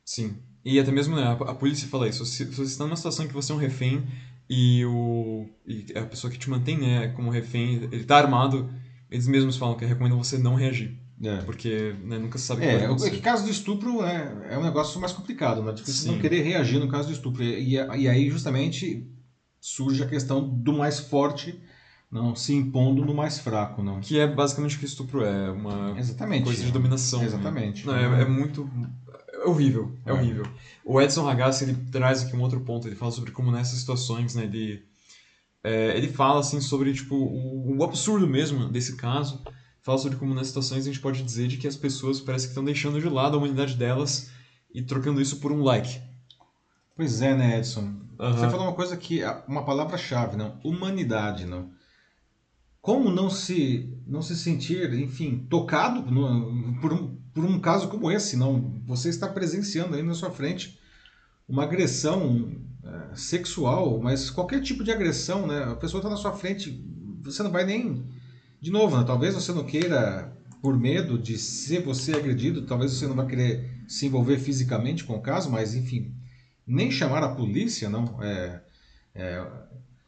Sim. 0.03 0.35
E 0.65 0.77
até 0.81 0.91
mesmo 0.91 1.15
né, 1.15 1.23
a, 1.23 1.31
a 1.31 1.55
polícia 1.55 1.87
fala 1.87 2.09
isso. 2.09 2.25
Se, 2.25 2.45
se, 2.45 2.53
você 2.53 2.63
está 2.63 2.83
numa 2.83 2.97
situação 2.97 3.25
que 3.25 3.33
você 3.33 3.53
é 3.53 3.55
um 3.55 3.57
refém 3.57 4.05
e, 4.49 4.83
o, 4.83 5.47
e 5.65 5.85
a 5.95 6.03
pessoa 6.03 6.29
que 6.29 6.37
te 6.37 6.49
mantém 6.49 6.77
né, 6.77 7.07
como 7.15 7.29
refém, 7.29 7.75
ele 7.75 8.01
está 8.01 8.17
armado, 8.17 8.69
eles 9.09 9.29
mesmos 9.29 9.55
falam 9.55 9.77
que 9.77 9.85
recomendam 9.85 10.21
você 10.21 10.37
não 10.37 10.55
reagir. 10.55 10.93
É. 11.23 11.37
Porque 11.37 11.95
né, 12.03 12.19
nunca 12.19 12.37
se 12.37 12.45
sabe 12.45 12.63
é, 12.63 12.89
o 12.89 12.95
que 12.95 13.19
caso 13.21 13.43
do 13.43 13.49
estupro 13.49 14.03
é, 14.03 14.51
é 14.51 14.57
um 14.57 14.63
negócio 14.63 14.99
mais 14.99 15.11
complicado, 15.11 15.63
né? 15.63 15.73
Tipo, 15.73 15.89
você 15.89 16.11
não 16.11 16.19
querer 16.19 16.43
reagir 16.43 16.79
no 16.79 16.87
caso 16.87 17.07
do 17.07 17.13
estupro. 17.13 17.43
E, 17.43 17.73
e 17.73 18.07
aí, 18.07 18.29
justamente, 18.29 19.09
surge 19.59 20.03
a 20.03 20.07
questão 20.07 20.47
do 20.47 20.73
mais 20.73 20.99
forte 20.99 21.59
não 22.09 22.35
se 22.35 22.53
impondo 22.53 23.05
no 23.05 23.13
mais 23.13 23.39
fraco, 23.39 23.83
não. 23.83 23.99
Que 23.99 24.19
é 24.19 24.27
basicamente 24.27 24.77
o 24.77 24.79
que 24.79 24.85
estupro 24.85 25.23
é, 25.23 25.51
uma 25.51 25.97
Exatamente, 25.97 26.45
coisa 26.45 26.63
de 26.63 26.71
dominação. 26.71 27.19
Né? 27.19 27.25
Exatamente. 27.25 27.85
Não, 27.85 27.95
é, 27.95 28.21
é, 28.21 28.25
muito 28.25 28.69
é 29.33 29.45
horrível, 29.45 29.93
é, 30.05 30.09
é, 30.09 30.13
horrível. 30.13 30.45
O 30.85 31.01
Edson 31.01 31.23
Ragazzi, 31.23 31.65
ele 31.65 31.75
traz 31.91 32.23
aqui 32.23 32.35
um 32.35 32.41
outro 32.41 32.61
ponto, 32.61 32.87
ele 32.87 32.95
fala 32.95 33.11
sobre 33.11 33.31
como 33.31 33.51
nessas 33.51 33.79
situações, 33.79 34.35
né, 34.35 34.45
ele, 34.45 34.83
é, 35.63 35.97
ele 35.97 36.07
fala, 36.07 36.39
assim, 36.39 36.61
sobre, 36.61 36.93
tipo, 36.93 37.15
o, 37.15 37.77
o, 37.77 37.83
absurdo 37.83 38.25
mesmo 38.25 38.69
desse 38.69 38.95
caso, 38.95 39.43
fala 39.87 39.97
sobre 39.97 40.17
como 40.17 40.33
nessas 40.33 40.49
situações 40.49 40.83
a 40.83 40.87
gente 40.91 40.99
pode 40.99 41.23
dizer 41.23 41.47
de 41.47 41.57
que 41.57 41.67
as 41.67 41.77
pessoas 41.77 42.19
parece 42.19 42.45
que 42.45 42.51
estão 42.51 42.63
deixando 42.63 42.99
de 42.99 43.07
lado 43.07 43.35
a 43.35 43.37
humanidade 43.37 43.75
delas 43.75 44.29
e 44.73 44.81
trocando 44.81 45.21
isso 45.21 45.39
por 45.39 45.51
um 45.51 45.63
like. 45.63 46.01
Pois 46.95 47.21
é, 47.21 47.33
né, 47.33 47.57
Edson? 47.57 47.81
Uhum. 48.19 48.33
Você 48.33 48.49
falou 48.49 48.67
uma 48.67 48.73
coisa 48.73 48.97
que, 48.97 49.21
uma 49.47 49.63
palavra-chave, 49.63 50.35
não? 50.35 50.59
Humanidade, 50.63 51.45
não? 51.45 51.71
Como 52.81 53.09
não 53.09 53.29
se, 53.29 53.97
não 54.05 54.21
se 54.21 54.35
sentir, 54.35 54.93
enfim, 54.93 55.47
tocado 55.49 56.01
no, 56.11 56.79
por 56.81 56.91
um 56.93 57.17
por 57.37 57.45
um 57.45 57.59
caso 57.59 57.87
como 57.87 58.11
esse, 58.11 58.35
não. 58.35 58.81
Você 58.87 59.09
está 59.09 59.27
presenciando 59.27 59.95
aí 59.95 60.01
na 60.01 60.15
sua 60.15 60.31
frente 60.31 60.79
uma 61.47 61.63
agressão 61.63 62.51
é, 62.83 63.15
sexual, 63.15 63.99
mas 64.01 64.31
qualquer 64.31 64.59
tipo 64.59 64.83
de 64.83 64.91
agressão, 64.91 65.45
né? 65.45 65.65
A 65.65 65.75
pessoa 65.75 65.99
está 65.99 66.09
na 66.09 66.17
sua 66.17 66.31
frente, 66.31 66.83
você 67.23 67.43
não 67.43 67.51
vai 67.51 67.63
nem. 67.63 68.03
De 68.59 68.71
novo, 68.71 68.97
né? 68.97 69.03
talvez 69.05 69.35
você 69.35 69.51
não 69.51 69.63
queira, 69.63 70.35
por 70.61 70.77
medo 70.77 71.17
de 71.17 71.37
ser 71.37 71.81
você 71.83 72.13
agredido, 72.13 72.63
talvez 72.63 72.91
você 72.91 73.07
não 73.07 73.15
vai 73.15 73.27
querer 73.27 73.69
se 73.87 74.07
envolver 74.07 74.39
fisicamente 74.39 75.03
com 75.03 75.15
o 75.15 75.21
caso, 75.21 75.49
mas 75.49 75.75
enfim, 75.75 76.13
nem 76.65 76.91
chamar 76.91 77.23
a 77.23 77.35
polícia, 77.35 77.89
não. 77.89 78.21
É, 78.21 78.59
é, 79.15 79.45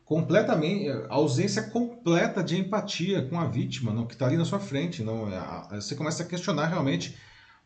completamente 0.03 0.89
ausência 1.07 1.61
completa 1.61 2.43
de 2.43 2.57
empatia 2.57 3.21
com 3.27 3.39
a 3.39 3.45
vítima, 3.45 3.93
não 3.93 4.07
que 4.07 4.13
está 4.13 4.25
ali 4.25 4.37
na 4.37 4.45
sua 4.45 4.59
frente, 4.59 5.03
não. 5.03 5.29
É, 5.31 5.75
você 5.75 5.95
começa 5.95 6.23
a 6.23 6.25
questionar 6.25 6.65
realmente 6.65 7.15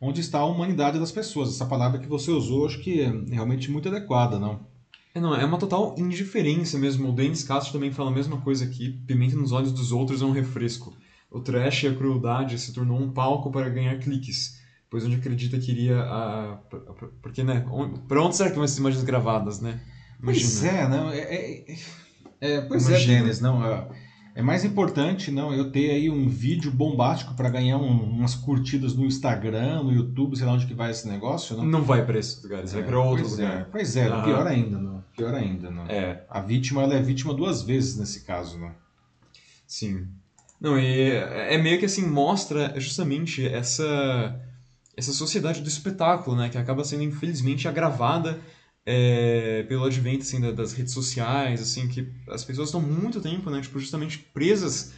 onde 0.00 0.20
está 0.20 0.40
a 0.40 0.44
humanidade 0.44 0.98
das 0.98 1.10
pessoas. 1.10 1.48
Essa 1.48 1.64
palavra 1.64 1.98
que 1.98 2.06
você 2.06 2.30
usou, 2.30 2.66
acho 2.66 2.80
que 2.80 3.00
é 3.00 3.10
realmente 3.30 3.70
muito 3.70 3.88
adequada, 3.88 4.38
não? 4.38 4.66
É, 5.14 5.20
não, 5.20 5.34
é 5.34 5.44
uma 5.44 5.58
total 5.58 5.94
indiferença 5.96 6.76
mesmo. 6.76 7.08
O 7.08 7.12
Dennis 7.12 7.44
Castro 7.44 7.72
também 7.72 7.92
fala 7.92 8.10
a 8.10 8.14
mesma 8.14 8.40
coisa 8.40 8.64
aqui. 8.64 8.90
Pimenta 9.06 9.36
nos 9.36 9.52
olhos 9.52 9.72
dos 9.72 9.92
outros 9.92 10.20
é 10.20 10.24
um 10.24 10.32
refresco. 10.32 10.92
O 11.30 11.40
trash 11.40 11.84
e 11.84 11.88
a 11.88 11.94
crueldade 11.94 12.58
se 12.58 12.72
tornou 12.72 13.00
um 13.00 13.10
palco 13.12 13.50
para 13.50 13.68
ganhar 13.68 13.96
cliques, 13.98 14.60
pois 14.90 15.04
onde 15.04 15.16
acredita 15.16 15.58
que 15.58 15.70
iria 15.70 16.00
a... 16.00 16.58
Porque, 17.22 17.42
né? 17.42 17.64
Para 18.08 18.22
onde 18.22 18.36
será 18.36 18.50
que 18.50 18.56
vão 18.56 18.64
essas 18.64 18.78
imagens 18.78 19.04
gravadas, 19.04 19.60
né? 19.60 19.80
Imagina. 20.20 20.48
Pois 20.48 20.64
é, 20.64 20.88
não... 20.88 21.10
É, 21.10 21.18
é... 21.18 21.76
É, 22.40 22.60
pois 22.60 22.86
é, 22.86 22.90
Imagina. 22.90 23.12
é, 23.12 23.20
Dennis, 23.20 23.40
não. 23.40 23.64
É, 23.64 23.88
é, 24.34 24.42
mais 24.42 24.64
importante 24.64 25.30
não 25.30 25.54
eu 25.54 25.70
ter 25.70 25.90
aí 25.90 26.10
um 26.10 26.28
vídeo 26.28 26.70
bombástico 26.70 27.34
para 27.34 27.48
ganhar 27.48 27.78
um, 27.78 28.02
umas 28.02 28.34
curtidas 28.34 28.94
no 28.94 29.06
Instagram, 29.06 29.82
no 29.82 29.92
YouTube, 29.92 30.36
sei 30.36 30.44
lá 30.46 30.52
onde 30.52 30.66
que 30.66 30.74
vai 30.74 30.90
esse 30.90 31.08
negócio, 31.08 31.56
não? 31.56 31.64
Não 31.64 31.82
vai 31.82 32.04
para 32.04 32.18
esses 32.18 32.42
lugares, 32.42 32.72
vai 32.72 32.82
para 32.82 33.00
outro 33.00 33.26
é, 33.26 33.28
lugar. 33.30 33.60
É, 33.60 33.64
pois 33.64 33.96
é, 33.96 34.04
pior 34.22 34.46
ainda, 34.46 34.78
não. 34.78 34.93
Pior 35.16 35.34
ainda, 35.34 35.70
não. 35.70 35.86
É. 35.86 36.24
A 36.28 36.40
vítima 36.40 36.82
ela 36.82 36.94
é 36.94 37.02
vítima 37.02 37.32
duas 37.34 37.62
vezes 37.62 37.96
nesse 37.96 38.24
caso, 38.24 38.58
não. 38.58 38.72
Sim. 39.66 40.08
Não, 40.60 40.78
e 40.78 41.10
é 41.10 41.58
meio 41.58 41.78
que 41.78 41.84
assim 41.84 42.06
mostra 42.06 42.78
justamente 42.80 43.46
essa 43.46 44.40
essa 44.96 45.12
sociedade 45.12 45.60
do 45.60 45.68
espetáculo, 45.68 46.36
né, 46.36 46.48
que 46.48 46.56
acaba 46.56 46.84
sendo 46.84 47.02
infelizmente 47.02 47.66
agravada 47.66 48.40
é, 48.86 49.64
pelo 49.64 49.84
advento 49.84 50.22
assim, 50.22 50.40
das 50.54 50.72
redes 50.72 50.94
sociais, 50.94 51.60
assim, 51.60 51.88
que 51.88 52.08
as 52.28 52.44
pessoas 52.44 52.68
estão 52.68 52.80
muito 52.80 53.20
tempo, 53.20 53.50
né, 53.50 53.60
tipo, 53.60 53.80
justamente 53.80 54.18
presas 54.18 54.92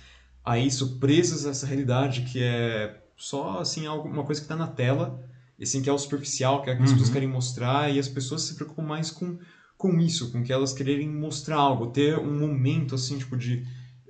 a 0.45 0.59
isso, 0.59 0.99
presas 0.99 1.47
a 1.47 1.51
essa 1.51 1.67
realidade 1.67 2.23
que 2.23 2.43
é 2.43 3.01
só 3.17 3.61
assim 3.61 3.89
uma 3.89 4.25
coisa 4.25 4.41
que 4.41 4.45
está 4.45 4.55
na 4.55 4.67
tela, 4.67 5.25
e 5.59 5.65
assim 5.65 5.81
que 5.81 5.89
é 5.89 5.93
o 5.93 5.99
superficial, 5.99 6.63
que 6.63 6.69
é 6.69 6.75
o 6.75 6.77
que 6.77 6.83
as 6.83 6.91
uhum. 6.91 6.97
pessoas 6.97 7.13
querem 7.13 7.29
mostrar, 7.29 7.91
e 7.91 7.99
as 7.99 8.09
pessoas 8.09 8.43
se 8.43 8.55
preocupam 8.55 8.83
mais 8.83 9.11
com 9.11 9.39
com 9.77 10.01
isso, 10.01 10.31
com 10.31 10.43
que 10.43 10.53
elas 10.53 10.73
quererem 10.73 11.09
mostrar 11.09 11.57
algo, 11.57 11.89
ter 11.89 12.19
um 12.19 12.39
momento 12.39 12.95
assim, 12.95 13.19
tipo 13.19 13.37
de 13.37 13.65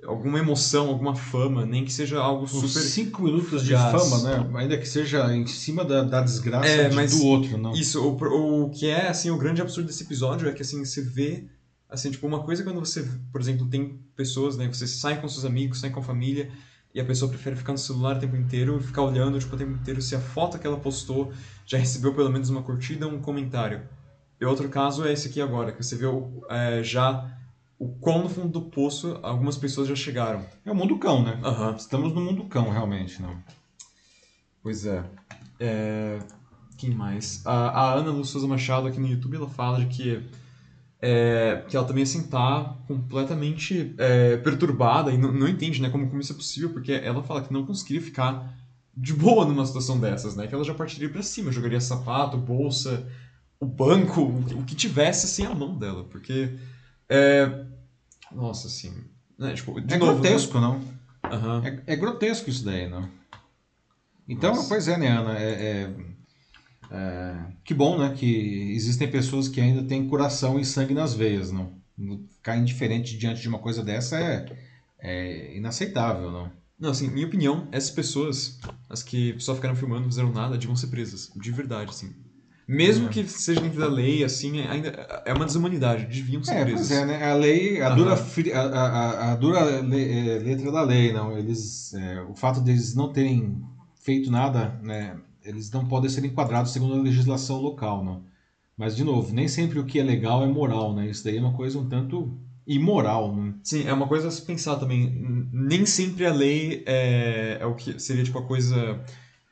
alguma 0.05 0.39
emoção, 0.39 0.87
alguma 0.87 1.15
fama, 1.15 1.65
nem 1.65 1.83
que 1.83 1.91
seja 1.91 2.19
algo 2.19 2.47
super. 2.47 2.67
Cinco 2.67 3.23
minutos 3.23 3.63
de 3.63 3.73
fama, 3.73 4.23
né? 4.23 4.49
Ainda 4.55 4.77
que 4.77 4.87
seja 4.87 5.35
em 5.35 5.45
cima 5.45 5.83
da, 5.83 6.03
da 6.03 6.21
desgraça 6.21 6.67
é, 6.67 6.89
do 6.89 7.25
outro, 7.25 7.57
não. 7.57 7.73
Isso, 7.73 8.01
o, 8.01 8.63
o 8.63 8.69
que 8.69 8.87
é 8.87 9.09
assim 9.09 9.29
o 9.29 9.37
grande 9.37 9.61
absurdo 9.61 9.87
desse 9.87 10.03
episódio 10.03 10.47
é 10.47 10.53
que 10.53 10.61
assim 10.61 10.83
você 10.83 11.01
vê 11.01 11.45
assim 11.89 12.11
tipo 12.11 12.25
uma 12.25 12.43
coisa 12.43 12.63
quando 12.63 12.79
você, 12.79 13.07
por 13.31 13.41
exemplo, 13.41 13.67
tem 13.67 13.99
pessoas, 14.15 14.55
né? 14.55 14.67
Você 14.67 14.87
sai 14.87 15.19
com 15.19 15.27
seus 15.27 15.45
amigos, 15.45 15.79
sai 15.79 15.89
com 15.89 15.99
a 15.99 16.03
família 16.03 16.49
e 16.93 16.99
a 16.99 17.05
pessoa 17.05 17.29
prefere 17.29 17.55
ficar 17.55 17.73
no 17.73 17.77
celular 17.77 18.17
o 18.17 18.19
tempo 18.19 18.35
inteiro, 18.35 18.81
ficar 18.81 19.03
olhando 19.03 19.37
tipo, 19.37 19.55
o 19.55 19.57
tempo 19.57 19.71
inteiro 19.71 20.01
se 20.01 20.15
a 20.15 20.19
foto 20.19 20.57
que 20.57 20.65
ela 20.65 20.77
postou 20.77 21.31
já 21.65 21.77
recebeu 21.77 22.13
pelo 22.13 22.31
menos 22.31 22.49
uma 22.49 22.63
curtida, 22.63 23.07
um 23.07 23.19
comentário. 23.19 23.81
E 24.39 24.45
outro 24.45 24.69
caso 24.69 25.05
é 25.05 25.13
esse 25.13 25.27
aqui 25.27 25.41
agora, 25.41 25.71
que 25.71 25.83
você 25.83 25.95
vê 25.95 26.05
é, 26.49 26.83
já 26.83 27.31
o 27.79 27.89
quão 27.89 28.23
no 28.23 28.29
fundo 28.29 28.49
do 28.49 28.61
poço 28.61 29.19
algumas 29.21 29.57
pessoas 29.57 29.87
já 29.87 29.95
chegaram. 29.95 30.45
É 30.65 30.71
o 30.71 30.75
mundo 30.75 30.97
cão, 30.97 31.23
né? 31.23 31.39
Uhum. 31.43 31.75
Estamos 31.75 32.13
no 32.13 32.21
mundo 32.21 32.45
cão, 32.45 32.69
realmente, 32.69 33.21
não. 33.21 33.37
Pois 34.61 34.85
é. 34.85 35.03
é... 35.59 36.19
Quem 36.77 36.91
mais? 36.91 37.41
A, 37.45 37.69
a 37.69 37.93
Ana 37.93 38.11
Lu 38.11 38.23
Souza 38.23 38.47
Machado 38.47 38.87
aqui 38.87 38.99
no 38.99 39.07
YouTube, 39.07 39.35
ela 39.35 39.49
fala 39.49 39.79
de 39.79 39.87
que 39.87 40.23
é, 41.01 41.63
que 41.67 41.77
ela 41.77 41.85
também 41.85 42.03
assim 42.03 42.23
tá 42.23 42.75
completamente 42.87 43.93
é, 43.97 44.37
perturbada 44.37 45.11
e 45.11 45.17
não, 45.17 45.31
não 45.31 45.47
entende 45.47 45.81
né, 45.81 45.89
como, 45.89 46.07
como 46.07 46.19
isso 46.19 46.33
é 46.33 46.35
possível, 46.35 46.71
porque 46.71 46.91
ela 46.91 47.21
fala 47.23 47.41
que 47.41 47.53
não 47.53 47.65
conseguiria 47.65 48.01
ficar 48.01 48.55
de 48.95 49.13
boa 49.13 49.45
numa 49.45 49.65
situação 49.65 49.99
dessas, 49.99 50.35
né? 50.35 50.47
Que 50.47 50.55
ela 50.55 50.63
já 50.63 50.73
partiria 50.73 51.09
para 51.09 51.21
cima, 51.21 51.51
jogaria 51.51 51.79
sapato, 51.79 52.35
bolsa, 52.35 53.07
o 53.59 53.65
banco, 53.65 54.21
o 54.21 54.63
que 54.63 54.75
tivesse 54.75 55.25
assim 55.25 55.45
à 55.45 55.55
mão 55.55 55.77
dela, 55.77 56.03
porque 56.05 56.57
é... 57.09 57.65
Nossa, 58.31 58.67
assim. 58.67 58.93
Né? 59.37 59.53
Tipo, 59.53 59.71
é 59.71 59.81
novo, 59.81 59.89
né? 59.89 59.97
grotesco, 59.97 60.59
né? 60.59 60.61
não? 60.61 60.97
Uhum. 61.31 61.65
É, 61.65 61.83
é, 61.87 61.95
grotesco 61.95 62.49
isso 62.49 62.63
daí, 62.63 62.87
não? 62.89 63.09
Então, 64.27 64.55
Nossa. 64.55 64.67
pois 64.67 64.87
é, 64.87 64.97
né, 64.97 65.07
Ana? 65.07 65.39
É, 65.39 65.51
é, 65.51 65.93
é, 66.91 67.37
que 67.63 67.73
bom, 67.73 67.97
né? 67.97 68.13
Que 68.13 68.73
existem 68.73 69.09
pessoas 69.09 69.47
que 69.47 69.61
ainda 69.61 69.83
têm 69.83 70.07
coração 70.07 70.59
e 70.59 70.65
sangue 70.65 70.93
nas 70.93 71.13
veias, 71.13 71.51
não? 71.51 71.77
Ficar 72.35 72.57
indiferente 72.57 73.17
diante 73.17 73.41
de 73.41 73.47
uma 73.47 73.59
coisa 73.59 73.83
dessa 73.83 74.19
é, 74.19 74.45
é 74.99 75.57
inaceitável, 75.57 76.31
não? 76.31 76.51
Não, 76.79 76.91
assim, 76.91 77.09
minha 77.09 77.25
opinião, 77.25 77.67
essas 77.71 77.89
pessoas, 77.89 78.59
as 78.87 79.01
que 79.01 79.35
só 79.39 79.55
ficaram 79.55 79.75
filmando, 79.75 80.01
não 80.01 80.09
fizeram 80.09 80.31
nada, 80.31 80.57
deviam 80.57 80.75
ser 80.75 80.87
presas. 80.87 81.31
De 81.35 81.51
verdade, 81.51 81.89
assim. 81.89 82.13
Mesmo 82.67 83.07
é. 83.07 83.09
que 83.09 83.25
seja 83.27 83.61
dentro 83.61 83.79
da 83.79 83.87
lei, 83.87 84.25
assim, 84.25 84.59
ainda 84.61 84.89
é 85.25 85.33
uma 85.33 85.45
desumanidade, 85.45 86.05
deviam 86.05 86.43
ser 86.43 86.55
é, 86.55 86.63
presos. 86.65 86.89
Pois 86.89 86.99
é, 86.99 87.05
né? 87.05 87.31
A 87.31 87.33
lei, 87.33 87.81
a, 87.81 87.91
uhum. 87.91 87.95
dura, 87.95 88.13
a, 88.13 88.59
a, 88.59 89.31
a, 89.31 89.35
dura 89.37 89.59
é, 89.59 90.39
letra 90.39 90.69
da 90.69 90.81
lei, 90.81 91.13
não. 91.13 91.37
Eles, 91.37 91.93
é, 91.93 92.21
o 92.23 92.35
fato 92.35 92.59
deles 92.59 92.93
não 92.93 93.13
terem 93.13 93.63
feito 94.01 94.29
nada, 94.29 94.77
né? 94.83 95.15
Eles 95.45 95.71
não 95.71 95.87
podem 95.87 96.09
ser 96.09 96.25
enquadrados 96.25 96.73
segundo 96.73 96.95
a 96.95 97.01
legislação 97.01 97.61
local, 97.61 98.03
não. 98.03 98.23
Mas, 98.75 98.97
de 98.97 99.03
novo, 99.05 99.33
nem 99.33 99.47
sempre 99.47 99.79
o 99.79 99.85
que 99.85 99.97
é 99.97 100.03
legal 100.03 100.43
é 100.43 100.47
moral, 100.47 100.93
né? 100.93 101.07
Isso 101.07 101.23
daí 101.23 101.37
é 101.37 101.41
uma 101.41 101.53
coisa 101.53 101.79
um 101.79 101.87
tanto 101.87 102.37
imoral, 102.67 103.33
né? 103.33 103.53
Sim, 103.63 103.87
é 103.87 103.93
uma 103.93 104.07
coisa 104.07 104.27
a 104.27 104.31
se 104.31 104.41
pensar 104.41 104.75
também. 104.75 105.47
Nem 105.53 105.85
sempre 105.85 106.25
a 106.25 106.33
lei 106.33 106.83
é, 106.85 107.59
é 107.61 107.65
o 107.65 107.75
que 107.75 107.97
seria, 107.97 108.25
tipo, 108.25 108.37
a 108.37 108.45
coisa 108.45 109.01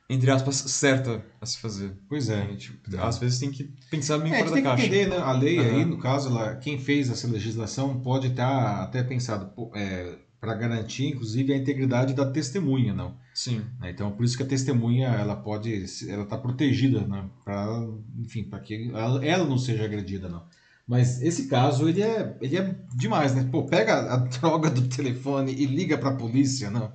entre 0.09 0.29
aspas, 0.29 0.55
certa 0.55 1.23
a 1.41 1.45
se 1.45 1.57
fazer. 1.57 1.93
Pois 2.07 2.29
é. 2.29 2.45
Tipo, 2.55 2.97
às 2.97 3.17
vezes 3.17 3.39
tem 3.39 3.51
que 3.51 3.63
pensar 3.89 4.17
meio 4.19 4.35
é, 4.35 4.39
fora 4.39 4.51
da 4.51 4.61
caixa. 4.61 4.81
tem 4.81 4.89
que 4.89 4.95
entender, 4.97 5.15
né? 5.15 5.21
A 5.21 5.31
lei 5.31 5.59
uhum. 5.59 5.65
aí, 5.65 5.85
no 5.85 5.97
caso, 5.97 6.29
ela, 6.29 6.55
quem 6.55 6.77
fez 6.77 7.09
essa 7.09 7.27
legislação 7.27 7.99
pode 7.99 8.27
estar 8.27 8.83
até 8.83 9.01
pensado, 9.03 9.51
é, 9.73 10.15
para 10.39 10.53
garantir, 10.53 11.07
inclusive, 11.07 11.53
a 11.53 11.57
integridade 11.57 12.13
da 12.13 12.29
testemunha, 12.29 12.93
não? 12.93 13.15
Sim. 13.33 13.65
Né? 13.79 13.89
Então, 13.89 14.11
por 14.11 14.23
isso 14.23 14.37
que 14.37 14.43
a 14.43 14.47
testemunha 14.47 15.07
ela 15.07 15.35
pode, 15.35 15.85
ela 16.07 16.23
está 16.23 16.37
protegida, 16.37 17.01
né? 17.01 17.27
Para, 17.43 17.87
enfim, 18.19 18.43
para 18.43 18.59
que 18.59 18.91
ela, 18.93 19.25
ela 19.25 19.45
não 19.45 19.57
seja 19.57 19.85
agredida, 19.85 20.29
não. 20.29 20.43
Mas 20.87 21.19
esse 21.23 21.47
caso, 21.47 21.89
ele 21.89 22.03
é, 22.03 22.37
ele 22.39 22.57
é 22.57 22.75
demais, 22.95 23.33
né? 23.33 23.47
Pô, 23.51 23.63
pega 23.63 24.13
a 24.13 24.17
droga 24.37 24.69
do 24.69 24.87
telefone 24.87 25.51
e 25.51 25.65
liga 25.65 25.97
para 25.97 26.09
a 26.09 26.15
polícia, 26.15 26.69
não? 26.69 26.93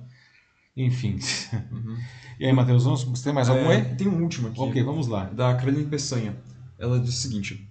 Enfim. 0.75 1.19
Uhum. 1.71 1.97
E 2.39 2.45
aí, 2.45 2.53
Matheus, 2.53 2.85
você 2.85 3.23
tem 3.23 3.33
mais 3.33 3.49
algum 3.49 3.71
é, 3.71 3.75
aí? 3.75 3.95
Tem 3.95 4.07
um 4.07 4.21
último 4.21 4.47
aqui. 4.47 4.59
Ok, 4.59 4.83
vamos 4.83 5.07
lá. 5.07 5.25
Da 5.25 5.53
Caroline 5.55 5.85
Peçanha. 5.85 6.35
Ela 6.79 6.99
diz 6.99 7.09
o 7.09 7.17
seguinte: 7.17 7.67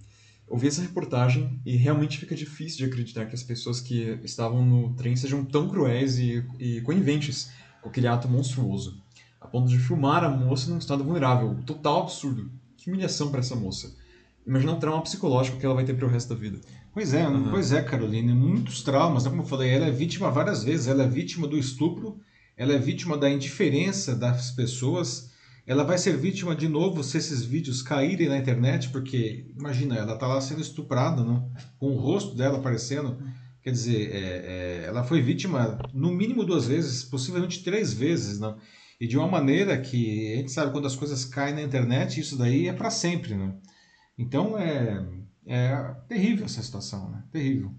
Ouvi 0.50 0.66
essa 0.66 0.82
reportagem 0.82 1.60
e 1.64 1.76
realmente 1.76 2.18
fica 2.18 2.34
difícil 2.34 2.78
de 2.78 2.84
acreditar 2.84 3.26
que 3.26 3.34
as 3.34 3.42
pessoas 3.42 3.80
que 3.80 4.18
estavam 4.24 4.64
no 4.64 4.94
trem 4.94 5.14
sejam 5.14 5.44
tão 5.44 5.68
cruéis 5.68 6.18
e, 6.18 6.44
e 6.58 6.80
coniventes 6.80 7.50
com 7.80 7.88
aquele 7.88 8.08
ato 8.08 8.28
monstruoso, 8.28 9.00
a 9.40 9.46
ponto 9.46 9.68
de 9.68 9.78
filmar 9.78 10.24
a 10.24 10.28
moça 10.28 10.68
num 10.68 10.78
estado 10.78 11.04
vulnerável. 11.04 11.56
Total 11.64 12.02
absurdo. 12.02 12.50
Que 12.76 12.90
humilhação 12.90 13.30
para 13.30 13.40
essa 13.40 13.54
moça. 13.54 13.94
Imagina 14.44 14.72
o 14.72 14.76
trauma 14.80 15.02
psicológico 15.02 15.58
que 15.58 15.64
ela 15.64 15.74
vai 15.74 15.84
ter 15.84 15.94
para 15.94 16.06
o 16.06 16.10
resto 16.10 16.30
da 16.30 16.40
vida. 16.40 16.60
Pois 16.92 17.14
é, 17.14 17.28
uhum. 17.28 17.50
pois 17.50 17.70
é, 17.70 17.80
Caroline. 17.80 18.34
Muitos 18.34 18.82
traumas, 18.82 19.24
né? 19.24 19.30
como 19.30 19.42
eu 19.42 19.46
falei, 19.46 19.70
ela 19.70 19.86
é 19.86 19.90
vítima 19.92 20.30
várias 20.32 20.64
vezes. 20.64 20.88
Ela 20.88 21.04
é 21.04 21.08
vítima 21.08 21.46
do 21.46 21.56
estupro, 21.56 22.18
ela 22.60 22.74
é 22.74 22.78
vítima 22.78 23.16
da 23.16 23.30
indiferença 23.30 24.14
das 24.14 24.50
pessoas. 24.50 25.30
Ela 25.66 25.82
vai 25.82 25.96
ser 25.96 26.18
vítima 26.18 26.54
de 26.54 26.68
novo 26.68 27.02
se 27.02 27.16
esses 27.16 27.42
vídeos 27.42 27.80
caírem 27.80 28.28
na 28.28 28.36
internet, 28.36 28.90
porque 28.90 29.46
imagina, 29.58 29.96
ela 29.96 30.12
está 30.12 30.26
lá 30.26 30.38
sendo 30.42 30.60
estuprada, 30.60 31.24
não? 31.24 31.50
com 31.78 31.86
o 31.86 31.96
rosto 31.96 32.36
dela 32.36 32.58
aparecendo. 32.58 33.16
Quer 33.62 33.70
dizer, 33.70 34.10
é, 34.14 34.18
é, 34.18 34.84
ela 34.88 35.02
foi 35.02 35.22
vítima 35.22 35.78
no 35.94 36.12
mínimo 36.12 36.44
duas 36.44 36.66
vezes, 36.66 37.02
possivelmente 37.02 37.64
três 37.64 37.94
vezes, 37.94 38.38
não? 38.38 38.58
E 39.00 39.06
de 39.06 39.16
uma 39.16 39.26
maneira 39.26 39.80
que 39.80 40.34
a 40.34 40.36
gente 40.36 40.52
sabe 40.52 40.70
quando 40.70 40.86
as 40.86 40.96
coisas 40.96 41.24
caem 41.24 41.54
na 41.54 41.62
internet, 41.62 42.20
isso 42.20 42.36
daí 42.36 42.68
é 42.68 42.74
para 42.74 42.90
sempre, 42.90 43.34
não? 43.34 43.58
Então 44.18 44.58
é, 44.58 45.02
é 45.46 45.94
terrível 46.06 46.44
essa 46.44 46.62
situação, 46.62 47.10
né? 47.10 47.24
Terrível. 47.32 47.74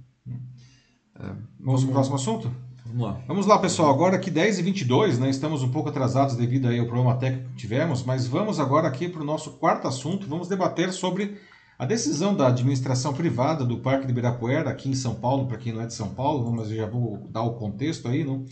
É, 1.19 1.35
vamos 1.59 1.83
para 1.83 1.89
o 1.91 1.93
próximo 1.93 2.15
assunto? 2.15 2.51
Vamos 2.85 3.01
lá. 3.01 3.21
Vamos 3.27 3.45
lá, 3.45 3.59
pessoal. 3.59 3.93
Agora 3.93 4.15
aqui 4.15 4.31
10 4.31 4.59
e 4.59 4.61
22 4.63 5.19
né? 5.19 5.29
Estamos 5.29 5.63
um 5.63 5.69
pouco 5.69 5.89
atrasados 5.89 6.35
devido 6.35 6.67
aí 6.67 6.79
ao 6.79 6.85
problema 6.85 7.15
técnico 7.15 7.49
que 7.49 7.55
tivemos, 7.55 8.03
mas 8.03 8.27
vamos 8.27 8.59
agora 8.59 8.87
aqui 8.87 9.07
para 9.07 9.21
o 9.21 9.25
nosso 9.25 9.51
quarto 9.51 9.87
assunto. 9.87 10.27
Vamos 10.27 10.47
debater 10.47 10.91
sobre 10.91 11.37
a 11.77 11.85
decisão 11.85 12.35
da 12.35 12.47
administração 12.47 13.13
privada 13.13 13.63
do 13.65 13.79
Parque 13.79 14.05
de 14.05 14.11
Ibirapuera, 14.11 14.69
aqui 14.69 14.89
em 14.89 14.93
São 14.93 15.15
Paulo, 15.15 15.47
para 15.47 15.57
quem 15.57 15.73
não 15.73 15.81
é 15.81 15.87
de 15.87 15.93
São 15.93 16.09
Paulo, 16.09 16.51
mas 16.51 16.69
eu 16.69 16.77
já 16.77 16.85
vou 16.85 17.17
dar 17.29 17.41
o 17.41 17.55
contexto 17.55 18.07
aí, 18.07 18.23
não? 18.23 18.45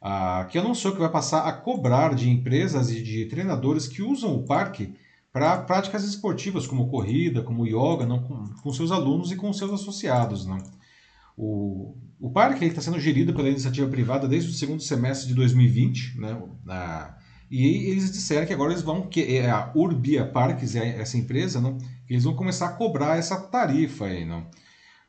Ah, 0.00 0.46
que 0.50 0.56
anunciou 0.56 0.94
que 0.94 0.98
vai 0.98 1.10
passar 1.10 1.46
a 1.46 1.52
cobrar 1.52 2.14
de 2.14 2.30
empresas 2.30 2.90
e 2.90 3.02
de 3.02 3.26
treinadores 3.26 3.86
que 3.86 4.02
usam 4.02 4.34
o 4.34 4.44
parque 4.44 4.94
para 5.30 5.58
práticas 5.58 6.04
esportivas 6.04 6.66
como 6.66 6.88
corrida, 6.88 7.42
como 7.42 7.66
yoga, 7.66 8.06
não, 8.06 8.22
com, 8.22 8.48
com, 8.62 8.72
seus 8.72 8.90
alunos 8.90 9.30
e 9.30 9.36
com 9.36 9.52
seus 9.52 9.72
associados. 9.72 10.46
Não? 10.46 10.58
O, 11.36 11.94
o 12.20 12.30
parque 12.30 12.64
está 12.64 12.82
sendo 12.82 13.00
gerido 13.00 13.32
pela 13.32 13.48
iniciativa 13.48 13.88
privada 13.88 14.28
desde 14.28 14.50
o 14.50 14.52
segundo 14.52 14.82
semestre 14.82 15.28
de 15.28 15.34
2020, 15.34 16.20
né? 16.20 16.42
Na, 16.64 17.16
e 17.50 17.90
eles 17.90 18.12
disseram 18.12 18.46
que 18.46 18.52
agora 18.52 18.72
eles 18.72 18.82
vão, 18.82 19.08
que 19.08 19.36
é 19.36 19.50
a 19.50 19.72
Urbia 19.74 20.24
Parques, 20.24 20.76
é 20.76 21.00
essa 21.00 21.18
empresa, 21.18 21.60
não? 21.60 21.78
eles 22.08 22.22
vão 22.22 22.34
começar 22.34 22.66
a 22.66 22.72
cobrar 22.72 23.16
essa 23.16 23.40
tarifa 23.40 24.06
aí. 24.06 24.24
Não? 24.24 24.46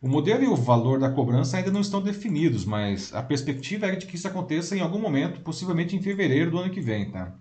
O 0.01 0.07
modelo 0.07 0.43
e 0.43 0.47
o 0.47 0.55
valor 0.55 0.99
da 0.99 1.11
cobrança 1.11 1.57
ainda 1.57 1.71
não 1.71 1.81
estão 1.81 2.01
definidos, 2.01 2.65
mas 2.65 3.13
a 3.13 3.21
perspectiva 3.21 3.85
é 3.85 3.95
de 3.95 4.07
que 4.07 4.15
isso 4.15 4.27
aconteça 4.27 4.75
em 4.75 4.79
algum 4.79 4.99
momento, 4.99 5.41
possivelmente 5.41 5.95
em 5.95 6.01
fevereiro 6.01 6.49
do 6.49 6.57
ano 6.57 6.71
que 6.71 6.81
vem. 6.81 7.11
Tá? 7.11 7.35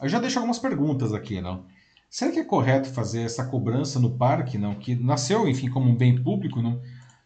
Eu 0.00 0.08
já 0.08 0.20
deixo 0.20 0.38
algumas 0.38 0.60
perguntas 0.60 1.12
aqui. 1.12 1.40
Não? 1.40 1.66
Será 2.08 2.30
que 2.30 2.38
é 2.38 2.44
correto 2.44 2.88
fazer 2.90 3.22
essa 3.22 3.44
cobrança 3.44 3.98
no 3.98 4.16
parque, 4.16 4.56
não? 4.56 4.76
Que 4.76 4.94
nasceu, 4.94 5.48
enfim, 5.48 5.68
como 5.68 5.90
um 5.90 5.96
bem 5.96 6.22
público, 6.22 6.62
não? 6.62 6.80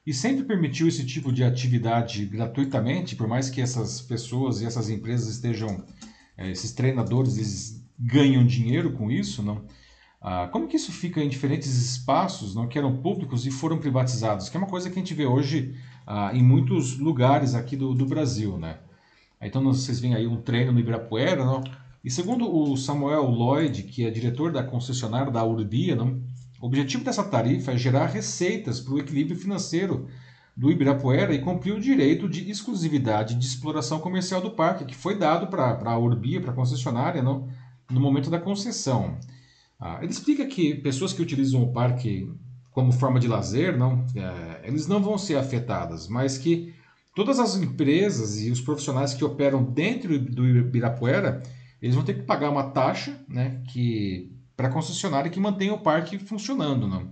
E 0.04 0.12
sempre 0.12 0.44
permitiu 0.44 0.88
esse 0.88 1.06
tipo 1.06 1.32
de 1.32 1.44
atividade 1.44 2.26
gratuitamente, 2.26 3.14
por 3.14 3.28
mais 3.28 3.48
que 3.48 3.60
essas 3.60 4.00
pessoas 4.00 4.60
e 4.60 4.66
essas 4.66 4.90
empresas 4.90 5.28
estejam, 5.28 5.84
é, 6.36 6.50
esses 6.50 6.72
treinadores, 6.72 7.36
eles 7.36 7.84
ganham 7.98 8.44
dinheiro 8.44 8.92
com 8.92 9.10
isso, 9.10 9.42
não? 9.42 9.64
Ah, 10.20 10.48
como 10.52 10.68
que 10.68 10.76
isso 10.76 10.92
fica 10.92 11.22
em 11.22 11.28
diferentes 11.28 11.68
espaços, 11.74 12.54
não? 12.54 12.68
Que 12.68 12.78
eram 12.78 12.96
públicos 12.96 13.46
e 13.46 13.50
foram 13.50 13.78
privatizados? 13.78 14.48
Que 14.48 14.56
é 14.56 14.60
uma 14.60 14.68
coisa 14.68 14.88
que 14.88 14.96
a 14.96 15.02
gente 15.02 15.14
vê 15.14 15.26
hoje 15.26 15.74
ah, 16.06 16.30
em 16.32 16.42
muitos 16.42 16.98
lugares 16.98 17.54
aqui 17.54 17.76
do, 17.76 17.94
do 17.94 18.06
Brasil, 18.06 18.58
né? 18.58 18.78
Então 19.40 19.62
vocês 19.64 19.98
veem 19.98 20.14
aí 20.14 20.26
um 20.26 20.40
treino 20.40 20.72
no 20.72 20.78
Ibirapuera, 20.78 21.44
não? 21.44 21.62
E 22.04 22.10
segundo 22.10 22.52
o 22.52 22.76
Samuel 22.76 23.24
Lloyd, 23.24 23.84
que 23.84 24.04
é 24.04 24.10
diretor 24.10 24.52
da 24.52 24.62
concessionária 24.62 25.30
da 25.30 25.44
Urbia, 25.44 25.94
não, 25.96 26.20
o 26.62 26.66
objetivo 26.66 27.02
dessa 27.02 27.24
tarifa 27.24 27.72
é 27.72 27.76
gerar 27.76 28.06
receitas 28.06 28.78
para 28.78 28.94
o 28.94 28.98
equilíbrio 29.00 29.36
financeiro 29.36 30.06
do 30.56 30.70
Ibirapuera 30.70 31.34
e 31.34 31.40
cumprir 31.40 31.74
o 31.74 31.80
direito 31.80 32.28
de 32.28 32.48
exclusividade 32.48 33.34
de 33.34 33.44
exploração 33.44 33.98
comercial 33.98 34.40
do 34.40 34.52
parque, 34.52 34.84
que 34.84 34.94
foi 34.94 35.18
dado 35.18 35.48
para 35.48 35.90
a 35.90 35.98
Urbia, 35.98 36.40
para 36.40 36.52
a 36.52 36.54
concessionária, 36.54 37.20
não, 37.20 37.48
no 37.90 37.98
momento 37.98 38.30
da 38.30 38.38
concessão. 38.38 39.18
Ah, 39.80 39.98
ele 40.02 40.12
explica 40.12 40.46
que 40.46 40.76
pessoas 40.76 41.12
que 41.12 41.20
utilizam 41.20 41.64
o 41.64 41.72
parque 41.72 42.30
como 42.70 42.92
forma 42.92 43.18
de 43.18 43.26
lazer, 43.26 43.76
não, 43.76 44.06
é, 44.14 44.68
eles 44.68 44.86
não 44.86 45.02
vão 45.02 45.18
ser 45.18 45.38
afetadas, 45.38 46.06
mas 46.06 46.38
que 46.38 46.72
todas 47.12 47.40
as 47.40 47.56
empresas 47.56 48.40
e 48.40 48.52
os 48.52 48.60
profissionais 48.60 49.14
que 49.14 49.24
operam 49.24 49.64
dentro 49.64 50.16
do 50.16 50.46
Ibirapuera 50.46 51.42
eles 51.82 51.96
vão 51.96 52.04
ter 52.04 52.14
que 52.14 52.22
pagar 52.22 52.48
uma 52.48 52.70
taxa 52.70 53.20
né, 53.28 53.60
que 53.66 54.31
para 54.56 54.68
a 54.68 54.72
concessionária 54.72 55.30
que 55.30 55.40
mantém 55.40 55.70
o 55.70 55.78
parque 55.78 56.18
funcionando. 56.18 56.86
Né? 56.88 57.06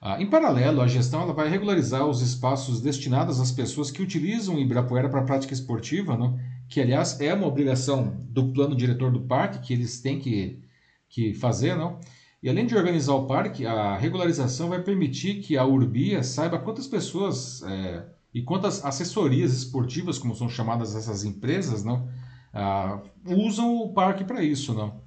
Ah, 0.00 0.20
em 0.20 0.28
paralelo, 0.28 0.80
a 0.80 0.88
gestão 0.88 1.22
ela 1.22 1.32
vai 1.32 1.48
regularizar 1.48 2.06
os 2.06 2.20
espaços 2.20 2.80
destinados 2.80 3.40
às 3.40 3.52
pessoas 3.52 3.90
que 3.90 4.02
utilizam 4.02 4.56
o 4.56 4.58
Ibirapuera 4.58 5.08
para 5.08 5.22
prática 5.22 5.54
esportiva, 5.54 6.16
né? 6.16 6.32
que 6.68 6.80
aliás 6.80 7.20
é 7.20 7.32
uma 7.34 7.46
obrigação 7.46 8.16
do 8.28 8.52
plano 8.52 8.74
diretor 8.74 9.10
do 9.12 9.20
parque, 9.20 9.60
que 9.60 9.72
eles 9.72 10.00
têm 10.00 10.18
que, 10.18 10.60
que 11.08 11.34
fazer. 11.34 11.76
Não? 11.76 12.00
E 12.42 12.50
além 12.50 12.66
de 12.66 12.74
organizar 12.74 13.14
o 13.14 13.26
parque, 13.26 13.64
a 13.64 13.96
regularização 13.96 14.70
vai 14.70 14.82
permitir 14.82 15.40
que 15.40 15.56
a 15.56 15.64
Urbia 15.64 16.24
saiba 16.24 16.58
quantas 16.58 16.88
pessoas 16.88 17.62
é, 17.62 18.04
e 18.34 18.42
quantas 18.42 18.84
assessorias 18.84 19.52
esportivas, 19.52 20.18
como 20.18 20.34
são 20.34 20.48
chamadas 20.48 20.96
essas 20.96 21.22
empresas, 21.22 21.84
não, 21.84 22.08
uh, 22.52 23.36
usam 23.36 23.76
o 23.76 23.92
parque 23.92 24.24
para 24.24 24.42
isso, 24.42 24.72
não? 24.72 25.01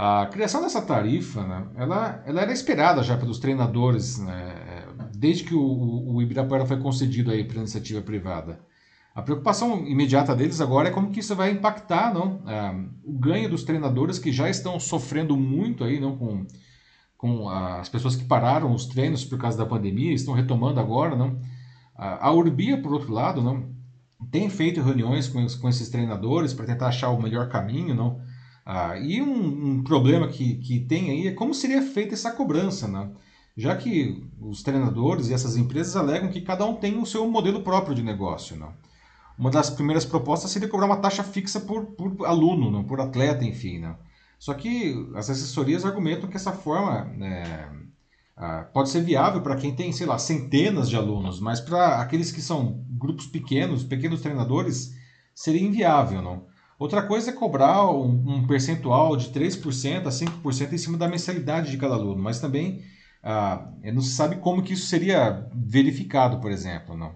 A 0.00 0.26
criação 0.26 0.62
dessa 0.62 0.80
tarifa, 0.80 1.44
né, 1.44 1.66
ela, 1.74 2.22
ela 2.24 2.42
era 2.42 2.52
esperada 2.52 3.02
já 3.02 3.16
pelos 3.16 3.40
treinadores, 3.40 4.16
né, 4.16 4.86
desde 5.16 5.42
que 5.42 5.56
o, 5.56 6.14
o 6.14 6.22
Ibirapuera 6.22 6.64
foi 6.64 6.78
concedido 6.78 7.32
aí 7.32 7.42
para 7.42 7.58
iniciativa 7.58 8.00
privada. 8.00 8.60
A 9.12 9.20
preocupação 9.22 9.84
imediata 9.88 10.36
deles 10.36 10.60
agora 10.60 10.86
é 10.86 10.92
como 10.92 11.10
que 11.10 11.18
isso 11.18 11.34
vai 11.34 11.50
impactar 11.50 12.14
não, 12.14 12.36
uh, 12.36 12.88
o 13.02 13.18
ganho 13.18 13.50
dos 13.50 13.64
treinadores 13.64 14.20
que 14.20 14.30
já 14.30 14.48
estão 14.48 14.78
sofrendo 14.78 15.36
muito 15.36 15.82
aí, 15.82 15.98
não, 15.98 16.16
com, 16.16 16.46
com 17.16 17.48
as 17.48 17.88
pessoas 17.88 18.14
que 18.14 18.24
pararam 18.24 18.72
os 18.72 18.86
treinos 18.86 19.24
por 19.24 19.36
causa 19.36 19.58
da 19.58 19.66
pandemia, 19.66 20.14
estão 20.14 20.32
retomando 20.32 20.78
agora. 20.78 21.16
Não. 21.16 21.40
A 21.96 22.30
Urbia, 22.30 22.80
por 22.80 22.92
outro 22.92 23.12
lado, 23.12 23.42
não, 23.42 23.68
tem 24.30 24.48
feito 24.48 24.80
reuniões 24.80 25.26
com, 25.26 25.44
com 25.60 25.68
esses 25.68 25.88
treinadores 25.88 26.54
para 26.54 26.66
tentar 26.66 26.86
achar 26.86 27.10
o 27.10 27.20
melhor 27.20 27.48
caminho, 27.48 27.96
não? 27.96 28.20
Ah, 28.70 28.98
e 28.98 29.22
um, 29.22 29.78
um, 29.78 29.82
problema 29.82 30.28
que, 30.28 30.56
que 30.56 30.78
tem 30.78 31.08
aí 31.08 31.26
é 31.26 31.32
como 31.32 31.54
seria 31.54 31.80
feita 31.80 32.12
essa 32.12 32.32
cobrança, 32.32 32.86
né? 32.86 33.10
já 33.56 33.74
que 33.74 34.22
os 34.38 34.62
treinadores 34.62 35.30
e 35.30 35.32
essas 35.32 35.56
empresas 35.56 35.96
alegam 35.96 36.30
que 36.30 36.42
cada 36.42 36.66
um 36.66 36.74
tem 36.74 36.98
o 36.98 37.06
seu 37.06 37.26
modelo 37.30 37.62
próprio 37.62 37.94
de 37.94 38.02
negócio. 38.02 38.58
Né? 38.58 38.68
Uma 39.38 39.50
das 39.50 39.70
primeiras 39.70 40.04
propostas 40.04 40.50
seria 40.50 40.68
cobrar 40.68 40.84
uma 40.84 40.98
taxa 40.98 41.24
fixa 41.24 41.60
por, 41.60 41.86
por 41.86 42.26
aluno, 42.26 42.70
né? 42.70 42.84
por 42.86 43.00
atleta, 43.00 43.42
enfim. 43.42 43.78
Né? 43.78 43.96
Só 44.38 44.52
que 44.52 44.94
as 45.14 45.30
assessorias 45.30 45.86
argumentam 45.86 46.28
que 46.28 46.36
essa 46.36 46.52
forma 46.52 47.06
né, 47.16 47.70
ah, 48.36 48.66
pode 48.70 48.90
ser 48.90 49.00
viável 49.00 49.40
para 49.40 49.56
quem 49.56 49.74
tem, 49.74 49.92
sei 49.92 50.06
lá, 50.06 50.18
centenas 50.18 50.90
de 50.90 50.96
alunos, 50.96 51.40
mas 51.40 51.58
para 51.58 52.02
aqueles 52.02 52.30
que 52.30 52.42
são 52.42 52.84
grupos 52.90 53.26
pequenos, 53.26 53.82
pequenos 53.82 54.20
treinadores, 54.20 54.94
seria 55.34 55.62
inviável, 55.62 56.20
não? 56.20 56.57
Outra 56.78 57.02
coisa 57.02 57.30
é 57.30 57.32
cobrar 57.32 57.90
um, 57.90 58.06
um 58.26 58.46
percentual 58.46 59.16
de 59.16 59.30
3% 59.30 60.06
a 60.06 60.10
5% 60.10 60.72
em 60.72 60.78
cima 60.78 60.96
da 60.96 61.08
mensalidade 61.08 61.70
de 61.70 61.76
cada 61.76 61.94
aluno, 61.94 62.22
mas 62.22 62.40
também 62.40 62.82
ah, 63.22 63.68
não 63.92 64.00
se 64.00 64.10
sabe 64.10 64.36
como 64.36 64.62
que 64.62 64.74
isso 64.74 64.86
seria 64.86 65.48
verificado, 65.52 66.38
por 66.38 66.52
exemplo, 66.52 66.96
não? 66.96 67.12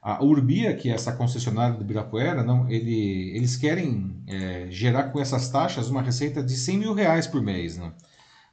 A 0.00 0.24
Urbia, 0.24 0.74
que 0.74 0.88
é 0.88 0.94
essa 0.94 1.12
concessionária 1.12 1.76
do 1.76 1.84
Birapuera, 1.84 2.42
não, 2.42 2.70
ele, 2.70 3.36
eles 3.36 3.56
querem 3.56 4.22
é, 4.26 4.66
gerar 4.70 5.04
com 5.04 5.20
essas 5.20 5.50
taxas 5.50 5.90
uma 5.90 6.00
receita 6.00 6.42
de 6.42 6.56
100 6.56 6.78
mil 6.78 6.94
reais 6.94 7.26
por 7.26 7.42
mês, 7.42 7.76
não? 7.76 7.92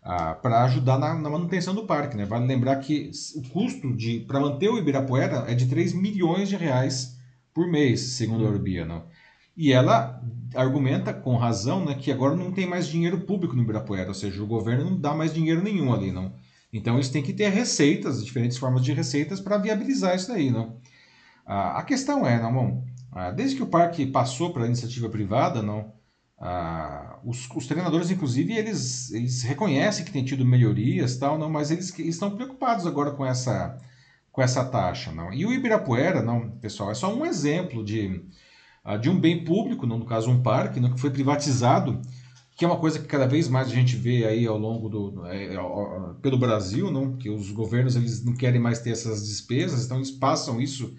ah, 0.06 0.36
para 0.36 0.64
ajudar 0.66 1.00
na, 1.00 1.16
na, 1.16 1.30
manutenção 1.30 1.74
do 1.74 1.86
parque. 1.86 2.16
Né? 2.16 2.26
Vale 2.26 2.46
lembrar 2.46 2.76
que 2.78 3.10
o 3.36 3.50
custo 3.50 3.98
para 4.28 4.40
manter 4.40 4.70
o 4.70 4.78
Ibirapuera 4.78 5.46
é 5.48 5.56
de 5.56 5.66
3 5.66 5.94
milhões 5.94 6.48
de 6.48 6.56
reais 6.56 7.18
por 7.52 7.68
mês, 7.68 8.02
segundo 8.02 8.46
a 8.46 8.50
Urbia, 8.50 8.86
não. 8.86 9.04
E 9.56 9.72
ela 9.72 10.22
argumenta 10.56 11.14
com 11.14 11.36
razão 11.36 11.86
né, 11.86 11.96
que 11.96 12.12
agora 12.12 12.36
não 12.36 12.52
tem 12.52 12.68
mais 12.68 12.88
dinheiro 12.88 13.22
público 13.22 13.56
no 13.56 13.64
Ibirapuera, 13.64 14.10
ou 14.10 14.14
seja, 14.14 14.42
o 14.42 14.48
governo 14.48 14.90
não 14.92 15.00
dá 15.00 15.14
mais 15.14 15.34
dinheiro 15.34 15.62
nenhum 15.62 15.94
ali, 15.94 16.12
não. 16.12 16.34
Então 16.72 16.96
eles 16.96 17.10
têm 17.10 17.24
que 17.24 17.34
ter 17.34 17.50
receitas, 17.50 18.24
diferentes 18.24 18.58
formas 18.58 18.84
de 18.84 18.94
receitas 18.94 19.40
para 19.40 19.58
viabilizar 19.58 20.16
isso 20.16 20.28
daí, 20.28 20.52
não. 20.52 20.78
a 21.46 21.84
questão 21.84 22.26
é, 22.26 22.42
não, 22.42 22.54
bom, 22.54 22.84
desde 23.36 23.56
que 23.56 23.64
o 23.64 23.68
parque 23.68 24.06
passou 24.06 24.52
para 24.52 24.64
a 24.64 24.68
iniciativa 24.68 25.10
privada, 25.10 25.62
não, 25.62 25.94
os, 27.24 27.50
os, 27.56 27.68
treinadores, 27.68 28.12
inclusive, 28.12 28.54
eles, 28.54 29.12
eles 29.12 29.42
reconhecem 29.44 30.04
que 30.04 30.12
tem 30.12 30.24
tido 30.24 30.46
melhorias, 30.46 31.16
tal, 31.18 31.38
não, 31.38 31.50
mas 31.50 31.72
eles, 31.72 31.98
eles 31.98 32.16
estão 32.16 32.36
preocupados 32.36 32.86
agora 32.86 33.12
com 33.12 33.26
essa, 33.26 33.78
com 34.32 34.42
essa 34.42 34.66
taxa, 34.66 35.12
não. 35.12 35.34
E 35.34 35.46
o 35.46 35.54
Ibirapuera, 35.54 36.22
não, 36.22 36.52
pessoal, 36.58 36.92
é 36.92 36.94
só 36.94 37.14
um 37.14 37.26
exemplo 37.26 37.84
de 37.84 38.22
ah, 38.22 38.22
de 39.02 39.10
um 39.10 39.20
bem 39.20 39.44
público, 39.44 39.88
no 39.88 40.06
caso 40.06 40.30
um 40.30 40.44
parque, 40.44 40.80
né, 40.80 40.92
que 40.94 41.00
foi 41.00 41.10
privatizado, 41.10 42.00
que 42.56 42.64
é 42.64 42.68
uma 42.68 42.80
coisa 42.80 43.00
que 43.00 43.08
cada 43.08 43.28
vez 43.28 43.50
mais 43.50 43.68
a 43.68 43.72
gente 43.72 43.96
vê 43.96 44.26
aí 44.26 44.46
ao 44.46 44.58
longo 44.58 44.88
do 44.88 45.26
é, 45.26 45.56
é, 45.56 45.60
pelo 46.22 46.38
Brasil, 46.38 46.90
não? 46.90 47.18
que 47.18 47.30
os 47.30 47.52
governos 47.52 47.96
eles 47.96 48.24
não 48.24 48.34
querem 48.34 48.62
mais 48.62 48.80
ter 48.80 48.92
essas 48.92 49.28
despesas, 49.28 49.86
então 49.86 49.98
eles 49.98 50.12
passam 50.12 50.62
isso 50.62 50.94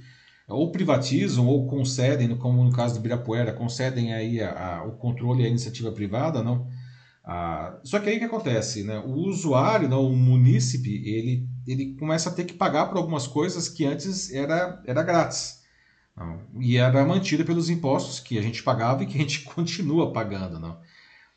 ou 0.49 0.71
privatizam 0.71 1.47
ou 1.47 1.67
concedem, 1.67 2.37
como 2.37 2.63
no 2.63 2.73
caso 2.73 2.95
do 2.95 3.01
Ibirapuera, 3.01 3.53
concedem 3.53 4.13
aí 4.13 4.41
a, 4.41 4.79
a, 4.79 4.85
o 4.85 4.93
controle 4.93 5.45
à 5.45 5.49
iniciativa 5.49 5.91
privada, 5.91 6.43
não? 6.43 6.67
Ah, 7.25 7.81
só 7.83 7.99
que 7.99 8.09
aí 8.09 8.17
o 8.17 8.19
que 8.21 8.25
acontece, 8.27 8.85
né? 8.85 8.99
O 9.01 9.15
usuário, 9.29 9.89
não, 9.89 10.07
o 10.07 10.17
munícipe, 10.17 11.03
ele, 11.05 11.49
ele 11.67 11.97
começa 11.99 12.31
a 12.31 12.33
ter 12.33 12.45
que 12.45 12.55
pagar 12.55 12.87
por 12.87 12.99
algumas 12.99 13.27
coisas 13.27 13.69
que 13.69 13.85
antes 13.85 14.33
era, 14.33 14.81
era 14.87 15.03
grátis. 15.03 15.66
Não. 16.17 16.41
E 16.59 16.77
era 16.77 17.05
mantida 17.05 17.45
pelos 17.45 17.69
impostos 17.69 18.21
que 18.21 18.39
a 18.39 18.43
gente 18.43 18.63
pagava 18.63 19.03
e 19.03 19.07
que 19.07 19.19
a 19.19 19.21
gente 19.21 19.43
continua 19.55 20.13
pagando. 20.13 20.59
Não. 20.59 20.79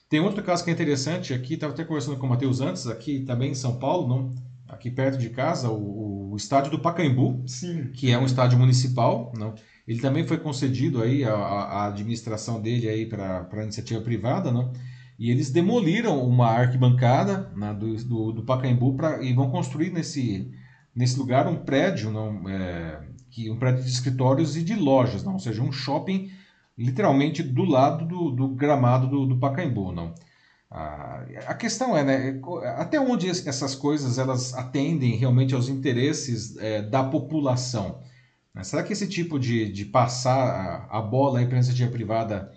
Tem 0.09 0.19
outro 0.19 0.43
caso 0.43 0.63
que 0.63 0.69
é 0.69 0.73
interessante 0.73 1.33
aqui, 1.33 1.53
estava 1.53 1.73
até 1.73 1.83
conversando 1.83 2.17
com 2.17 2.25
o 2.25 2.29
Matheus 2.29 2.61
antes, 2.61 2.87
aqui 2.87 3.19
também 3.19 3.51
em 3.51 3.55
São 3.55 3.77
Paulo, 3.77 4.07
não, 4.07 4.35
aqui 4.67 4.89
perto 4.89 5.19
de 5.19 5.29
casa, 5.29 5.69
o, 5.69 6.31
o 6.31 6.35
estádio 6.35 6.71
do 6.71 6.79
Pacaembu, 6.79 7.43
Sim. 7.45 7.91
que 7.93 8.11
é 8.11 8.17
um 8.17 8.25
estádio 8.25 8.57
municipal. 8.57 9.31
Não. 9.37 9.53
Ele 9.87 9.99
também 9.99 10.25
foi 10.25 10.37
concedido 10.37 11.01
aí 11.01 11.23
a, 11.23 11.33
a 11.33 11.87
administração 11.87 12.61
dele 12.61 12.87
aí 12.87 13.05
para 13.05 13.63
iniciativa 13.63 14.01
privada, 14.01 14.51
não. 14.51 14.71
E 15.17 15.29
eles 15.31 15.51
demoliram 15.51 16.23
uma 16.25 16.47
arquibancada 16.47 17.51
né, 17.55 17.73
do, 17.73 17.95
do, 18.05 18.31
do 18.31 18.43
Pacaembu 18.43 18.95
pra, 18.95 19.21
e 19.21 19.33
vão 19.33 19.49
construir 19.49 19.91
nesse, 19.91 20.49
nesse 20.95 21.19
lugar 21.19 21.47
um 21.47 21.57
prédio 21.57 22.09
não, 22.09 22.47
é, 22.47 23.01
que 23.29 23.49
um 23.49 23.57
prédio 23.57 23.83
de 23.83 23.89
escritórios 23.89 24.57
e 24.57 24.63
de 24.63 24.75
lojas, 24.75 25.23
não? 25.23 25.33
ou 25.33 25.39
seja, 25.39 25.61
um 25.61 25.71
shopping 25.71 26.31
literalmente 26.77 27.43
do 27.43 27.65
lado 27.65 28.05
do, 28.05 28.31
do 28.31 28.47
gramado 28.49 29.07
do, 29.07 29.25
do 29.25 29.37
Pacaembu, 29.37 29.91
não? 29.91 30.13
Ah, 30.71 31.25
a 31.47 31.53
questão 31.55 31.97
é, 31.97 32.03
né, 32.03 32.39
até 32.77 32.99
onde 32.99 33.27
essas 33.27 33.73
coisas 33.73 34.19
elas 34.19 34.53
atendem 34.53 35.15
realmente 35.15 35.55
aos 35.55 35.67
interesses 35.67 36.55
é, 36.57 36.81
da 36.81 37.03
população? 37.03 38.01
Né? 38.53 38.63
Será 38.63 38.83
que 38.83 38.93
esse 38.93 39.07
tipo 39.07 39.39
de, 39.39 39.71
de 39.71 39.85
passar 39.85 40.87
a, 40.91 40.99
a 40.99 41.01
bola 41.01 41.43
para 41.45 41.55
a 41.55 41.57
iniciativa 41.57 41.91
privada 41.91 42.51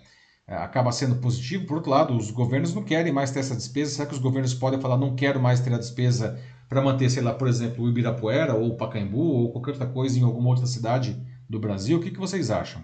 acaba 0.47 0.91
sendo 0.91 1.15
positivo? 1.15 1.65
Por 1.65 1.77
outro 1.77 1.91
lado, 1.91 2.15
os 2.15 2.31
governos 2.31 2.73
não 2.73 2.83
querem 2.83 3.11
mais 3.11 3.31
ter 3.31 3.39
essa 3.39 3.55
despesa. 3.55 3.91
Será 3.91 4.07
que 4.07 4.13
os 4.13 4.19
governos 4.19 4.53
podem 4.53 4.79
falar 4.79 4.97
não 4.97 5.15
quero 5.15 5.41
mais 5.41 5.59
ter 5.59 5.73
a 5.73 5.77
despesa 5.77 6.39
para 6.67 6.81
manter, 6.81 7.09
sei 7.09 7.21
lá, 7.21 7.33
por 7.33 7.47
exemplo, 7.47 7.83
o 7.83 7.89
Ibirapuera 7.89 8.55
ou 8.55 8.69
o 8.69 8.77
Pacaembu 8.77 9.19
ou 9.19 9.51
qualquer 9.51 9.71
outra 9.71 9.87
coisa 9.87 10.17
em 10.17 10.23
alguma 10.23 10.49
outra 10.49 10.65
cidade 10.65 11.15
do 11.49 11.59
Brasil? 11.59 11.97
O 11.97 12.01
que, 12.01 12.11
que 12.11 12.19
vocês 12.19 12.49
acham? 12.49 12.83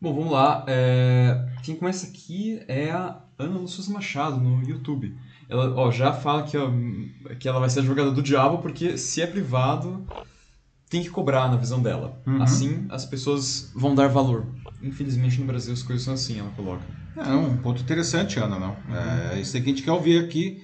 Bom, 0.00 0.14
vamos 0.14 0.32
lá. 0.32 0.64
É... 0.66 1.48
Quem 1.62 1.76
começa 1.76 2.06
aqui 2.06 2.60
é 2.66 2.90
a 2.90 3.20
Ana 3.38 3.58
Lúcia 3.58 3.92
Machado 3.92 4.36
no 4.36 4.62
YouTube. 4.68 5.16
Ela 5.48 5.74
ó, 5.74 5.90
já 5.90 6.12
fala 6.12 6.42
que, 6.42 6.56
ó, 6.56 6.70
que 7.38 7.48
ela 7.48 7.60
vai 7.60 7.70
ser 7.70 7.80
advogada 7.80 8.10
do 8.10 8.22
diabo 8.22 8.58
porque 8.58 8.96
se 8.98 9.22
é 9.22 9.26
privado 9.26 10.04
tem 10.88 11.02
que 11.02 11.10
cobrar 11.10 11.48
na 11.48 11.56
visão 11.56 11.80
dela. 11.80 12.20
Uhum. 12.26 12.42
Assim 12.42 12.86
as 12.90 13.04
pessoas 13.06 13.70
vão 13.74 13.94
dar 13.94 14.08
valor. 14.08 14.46
Infelizmente 14.82 15.40
no 15.40 15.46
Brasil 15.46 15.72
as 15.72 15.82
coisas 15.82 16.04
são 16.04 16.14
assim, 16.14 16.40
ela 16.40 16.50
coloca. 16.50 16.82
É 17.16 17.34
um 17.34 17.56
ponto 17.58 17.80
interessante, 17.80 18.38
Ana, 18.38 18.58
não. 18.58 18.70
Uhum. 18.70 19.32
É 19.32 19.40
isso 19.40 19.52
que 19.52 19.58
a 19.58 19.62
gente 19.62 19.82
quer 19.82 19.92
ouvir 19.92 20.18
aqui 20.24 20.62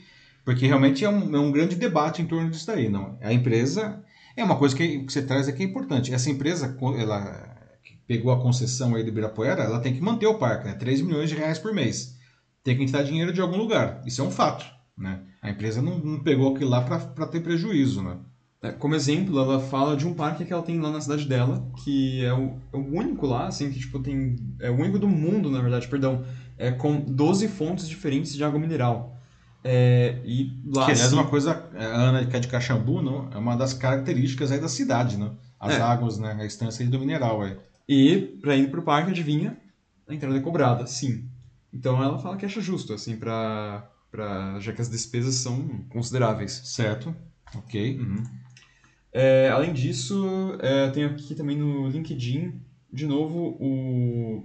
porque 0.49 0.67
realmente 0.67 1.05
é 1.05 1.11
um, 1.11 1.37
é 1.37 1.39
um 1.39 1.53
grande 1.53 1.77
debate 1.77 2.23
em 2.23 2.27
torno 2.27 2.49
disso 2.49 2.67
daí. 2.67 2.89
Não? 2.89 3.19
A 3.21 3.35
empresa 3.35 4.03
é 4.35 4.43
uma 4.43 4.57
coisa 4.57 4.75
que, 4.75 5.01
que 5.01 5.13
você 5.13 5.21
traz 5.21 5.47
aqui 5.47 5.63
é 5.63 5.67
importante. 5.67 6.15
Essa 6.15 6.31
empresa, 6.31 6.75
ela 6.97 7.55
pegou 8.07 8.33
a 8.33 8.41
concessão 8.41 8.95
aí 8.95 9.03
do 9.03 9.11
Ibirapuera, 9.11 9.63
ela 9.63 9.79
tem 9.79 9.93
que 9.93 10.01
manter 10.01 10.27
o 10.27 10.39
parque, 10.39 10.67
né? 10.67 10.73
3 10.73 11.03
milhões 11.03 11.29
de 11.29 11.37
reais 11.37 11.59
por 11.59 11.75
mês. 11.75 12.17
Tem 12.65 12.75
que 12.75 12.83
entrar 12.83 13.03
dinheiro 13.03 13.31
de 13.31 13.43
algum 13.43 13.59
lugar. 13.59 14.01
Isso 14.07 14.23
é 14.23 14.25
um 14.25 14.31
fato. 14.31 14.65
Né? 14.97 15.21
A 15.43 15.51
empresa 15.51 15.83
não, 15.83 15.99
não 15.99 16.23
pegou 16.23 16.55
aquilo 16.55 16.71
lá 16.71 16.81
para 16.81 17.27
ter 17.27 17.41
prejuízo. 17.41 18.03
Né? 18.03 18.17
É, 18.61 18.73
como 18.73 18.95
exemplo, 18.95 19.39
ela 19.39 19.61
fala 19.61 19.97
de 19.97 20.07
um 20.07 20.15
parque 20.15 20.45
que 20.45 20.53
ela 20.53 20.63
tem 20.63 20.81
lá 20.81 20.91
na 20.91 21.01
cidade 21.01 21.27
dela, 21.27 21.65
que 21.85 22.25
é 22.25 22.33
o, 22.33 22.59
é 22.73 22.77
o 22.77 22.93
único 22.93 23.25
lá, 23.25 23.47
assim, 23.47 23.71
que 23.71 23.79
tipo, 23.79 24.01
tem. 24.01 24.37
É 24.61 24.69
o 24.69 24.75
único 24.75 24.99
do 24.99 25.07
mundo, 25.07 25.49
na 25.49 25.61
verdade, 25.61 25.87
perdão, 25.87 26.25
é 26.57 26.73
com 26.73 27.01
12 27.01 27.47
fontes 27.47 27.89
diferentes 27.89 28.35
de 28.35 28.43
água 28.43 28.59
mineral. 28.59 29.17
É, 29.63 30.21
e 30.25 30.61
lá, 30.65 30.87
que 30.87 30.93
aliás, 30.93 31.03
assim, 31.03 31.15
uma 31.15 31.29
coisa, 31.29 31.69
a 31.77 31.85
Ana 31.85 32.27
que 32.27 32.37
é 32.37 32.41
de 32.41 32.49
Caxambu, 32.49 33.01
não, 33.01 33.29
é 33.33 33.37
uma 33.39 33.57
das 33.57 33.75
características 33.75 34.51
aí 34.51 34.61
da 34.61 34.69
cidade, 34.69 35.17
né? 35.17 35.31
As 35.59 35.75
é. 35.75 35.81
águas, 35.81 36.19
né? 36.19 36.37
A 36.41 36.45
estância 36.45 36.87
do 36.87 36.99
mineral. 36.99 37.43
Aí. 37.43 37.57
E 37.89 38.39
para 38.41 38.57
ir 38.57 38.71
pro 38.71 38.83
parque, 38.83 39.11
adivinha? 39.11 39.57
A 40.09 40.15
entrada 40.15 40.37
é 40.37 40.41
cobrada, 40.41 40.87
sim. 40.87 41.29
Então 41.73 42.03
ela 42.03 42.19
fala 42.19 42.37
que 42.37 42.47
acha 42.47 42.61
justo, 42.61 42.93
assim, 42.93 43.17
pra, 43.17 43.89
pra, 44.11 44.59
já 44.59 44.73
que 44.73 44.81
as 44.81 44.89
despesas 44.89 45.35
são 45.37 45.85
consideráveis. 45.91 46.61
Certo, 46.65 47.15
ok. 47.55 47.99
Uhum. 47.99 48.23
É, 49.13 49.49
além 49.51 49.73
disso, 49.73 50.57
é, 50.61 50.91
tem 50.91 51.05
aqui 51.05 51.35
também 51.35 51.57
no 51.57 51.89
LinkedIn, 51.89 52.61
de 52.93 53.07
novo, 53.07 53.57
o, 53.59 54.45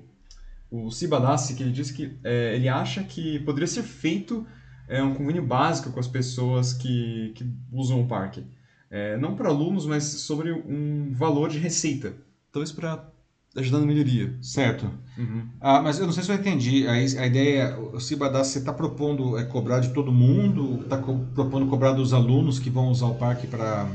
o 0.71 0.91
Sibadassi, 0.91 1.55
que 1.55 1.63
ele 1.63 1.71
diz 1.71 1.91
que 1.91 2.17
é, 2.23 2.55
ele 2.55 2.67
acha 2.69 3.03
que 3.03 3.39
poderia 3.39 3.67
ser 3.67 3.83
feito 3.83 4.45
é 4.87 5.01
um 5.01 5.13
convênio 5.13 5.45
básico 5.45 5.91
com 5.91 5.99
as 5.99 6.07
pessoas 6.07 6.73
que, 6.73 7.31
que 7.35 7.45
usam 7.71 8.01
o 8.01 8.07
parque. 8.07 8.43
É, 8.89 9.17
não 9.17 9.35
para 9.35 9.49
alunos, 9.49 9.85
mas 9.85 10.03
sobre 10.03 10.51
um 10.51 11.11
valor 11.13 11.49
de 11.49 11.57
receita. 11.57 12.13
Talvez 12.51 12.71
para 12.71 13.09
ajudar 13.55 13.79
na 13.79 13.85
melhoria. 13.85 14.35
Certo. 14.41 14.91
Uhum. 15.17 15.47
Ah, 15.59 15.81
mas 15.81 15.99
eu 15.99 16.05
não 16.05 16.13
sei 16.13 16.23
se 16.23 16.31
eu 16.31 16.35
entendi. 16.35 16.87
A, 16.87 16.91
a 16.91 17.25
ideia, 17.25 17.79
o 17.79 17.99
Cibadá, 17.99 18.43
você 18.43 18.59
está 18.59 18.73
propondo 18.73 19.37
é, 19.37 19.45
cobrar 19.45 19.79
de 19.79 19.89
todo 19.93 20.11
mundo? 20.11 20.81
Está 20.83 20.97
co 20.97 21.17
propondo 21.33 21.65
cobrar 21.67 21.93
dos 21.93 22.13
alunos 22.13 22.59
que 22.59 22.69
vão 22.69 22.89
usar 22.89 23.07
o 23.07 23.15
parque 23.15 23.47
para 23.47 23.87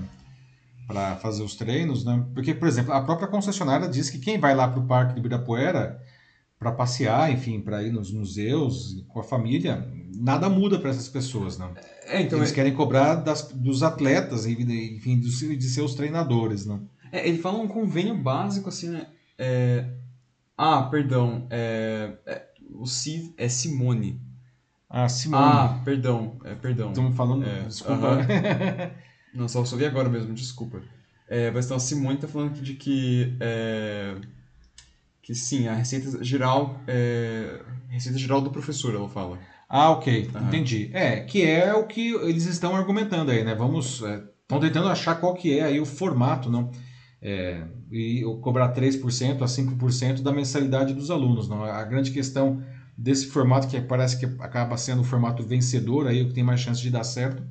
para 0.88 1.16
fazer 1.16 1.42
os 1.42 1.54
treinos, 1.54 2.02
né? 2.02 2.24
Porque, 2.32 2.54
por 2.54 2.66
exemplo, 2.66 2.94
a 2.94 3.02
própria 3.02 3.28
concessionária 3.28 3.86
diz 3.86 4.08
que 4.08 4.18
quem 4.18 4.40
vai 4.40 4.54
lá 4.54 4.66
para 4.66 4.80
o 4.80 4.86
Parque 4.86 5.12
do 5.12 5.18
Ibirapuera 5.18 6.02
para 6.58 6.72
passear, 6.72 7.30
enfim, 7.30 7.60
para 7.60 7.82
ir 7.82 7.92
nos 7.92 8.10
museus 8.10 9.04
com 9.06 9.20
a 9.20 9.22
família, 9.22 9.86
nada 10.16 10.48
muda 10.48 10.78
para 10.78 10.88
essas 10.88 11.06
pessoas, 11.06 11.58
não. 11.58 11.74
É, 12.06 12.22
então 12.22 12.38
Eles 12.38 12.50
é... 12.50 12.54
querem 12.54 12.72
cobrar 12.72 13.16
das, 13.16 13.52
dos 13.52 13.82
atletas, 13.82 14.46
enfim, 14.46 15.20
dos, 15.20 15.38
de 15.38 15.68
seus 15.68 15.94
treinadores, 15.94 16.64
não. 16.64 16.88
É, 17.12 17.28
ele 17.28 17.38
fala 17.38 17.58
um 17.58 17.68
convênio 17.68 18.16
básico, 18.16 18.70
assim, 18.70 18.88
né? 18.88 19.08
É... 19.38 19.84
Ah, 20.56 20.82
perdão, 20.84 21.46
é... 21.50 22.14
é 22.24 22.48
o 22.74 22.86
Cid 22.86 23.34
é 23.36 23.48
Simone. 23.48 24.20
Ah, 24.88 25.08
Simone. 25.08 25.42
Ah, 25.44 25.80
perdão, 25.84 26.38
é, 26.44 26.54
perdão. 26.54 26.88
Estamos 26.88 27.14
falando, 27.14 27.46
é, 27.46 27.64
desculpa. 27.64 28.14
Uh 28.14 28.20
-huh. 28.24 29.07
Não, 29.34 29.48
só, 29.48 29.64
só 29.64 29.76
vi 29.76 29.86
agora 29.86 30.08
mesmo, 30.08 30.34
desculpa. 30.34 30.80
É, 31.28 31.50
mas 31.50 31.66
então 31.66 31.76
a 31.76 31.80
Simone 31.80 32.14
está 32.14 32.26
falando 32.26 32.60
de 32.60 32.74
que 32.74 33.36
é, 33.38 34.14
que 35.22 35.34
sim, 35.34 35.68
a 35.68 35.74
receita 35.74 36.24
geral 36.24 36.80
é 36.86 37.60
receita 37.88 38.18
geral 38.18 38.40
do 38.40 38.50
professor, 38.50 38.94
ela 38.94 39.08
fala. 39.08 39.38
Ah, 39.68 39.90
ok, 39.90 40.30
uhum. 40.34 40.48
entendi. 40.48 40.90
É, 40.92 41.20
que 41.20 41.44
é 41.44 41.74
o 41.74 41.86
que 41.86 42.08
eles 42.08 42.46
estão 42.46 42.74
argumentando 42.74 43.30
aí, 43.30 43.44
né? 43.44 43.54
Vamos, 43.54 44.02
estão 44.02 44.58
é, 44.58 44.60
tentando 44.60 44.88
achar 44.88 45.16
qual 45.16 45.34
que 45.34 45.58
é 45.58 45.64
aí 45.64 45.80
o 45.80 45.84
formato, 45.84 46.50
não? 46.50 46.70
É, 47.20 47.62
e 47.90 48.22
cobrar 48.40 48.72
3% 48.72 49.42
a 49.42 49.46
5% 49.46 50.22
da 50.22 50.32
mensalidade 50.32 50.94
dos 50.94 51.10
alunos, 51.10 51.48
não? 51.48 51.64
A 51.64 51.84
grande 51.84 52.10
questão 52.10 52.62
desse 52.96 53.26
formato 53.26 53.68
que 53.68 53.80
parece 53.80 54.18
que 54.18 54.26
acaba 54.42 54.76
sendo 54.76 55.02
o 55.02 55.04
formato 55.04 55.42
vencedor 55.42 56.06
aí, 56.06 56.22
o 56.22 56.28
que 56.28 56.34
tem 56.34 56.44
mais 56.44 56.60
chance 56.60 56.80
de 56.80 56.90
dar 56.90 57.04
certo, 57.04 57.42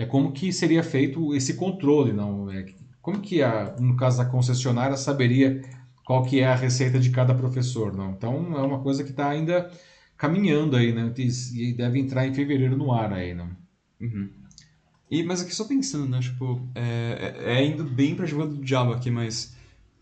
é 0.00 0.06
como 0.06 0.32
que 0.32 0.50
seria 0.50 0.82
feito 0.82 1.34
esse 1.34 1.54
controle, 1.54 2.10
não? 2.10 2.50
É, 2.50 2.64
como 3.02 3.20
que 3.20 3.42
a, 3.42 3.76
no 3.78 3.96
caso 3.96 4.16
da 4.16 4.24
concessionária 4.24 4.96
saberia 4.96 5.60
qual 6.06 6.24
que 6.24 6.40
é 6.40 6.46
a 6.46 6.54
receita 6.54 6.98
de 6.98 7.10
cada 7.10 7.34
professor, 7.34 7.94
não? 7.94 8.12
Então 8.12 8.56
é 8.56 8.62
uma 8.62 8.80
coisa 8.80 9.04
que 9.04 9.10
está 9.10 9.28
ainda 9.28 9.70
caminhando 10.16 10.74
aí, 10.74 10.90
né? 10.94 11.12
E 11.54 11.74
deve 11.74 11.98
entrar 11.98 12.26
em 12.26 12.32
fevereiro 12.32 12.78
no 12.78 12.90
ar 12.92 13.12
aí, 13.12 13.34
não? 13.34 13.50
Uhum. 14.00 14.30
E, 15.10 15.22
mas 15.22 15.42
aqui 15.42 15.54
só 15.54 15.64
pensando, 15.64 16.08
né? 16.08 16.20
Tipo, 16.20 16.66
é, 16.74 17.34
é, 17.44 17.58
é 17.58 17.66
indo 17.66 17.84
bem 17.84 18.14
pra 18.14 18.24
jogada 18.24 18.52
do 18.52 18.64
diabo 18.64 18.94
aqui, 18.94 19.10
mas 19.10 19.54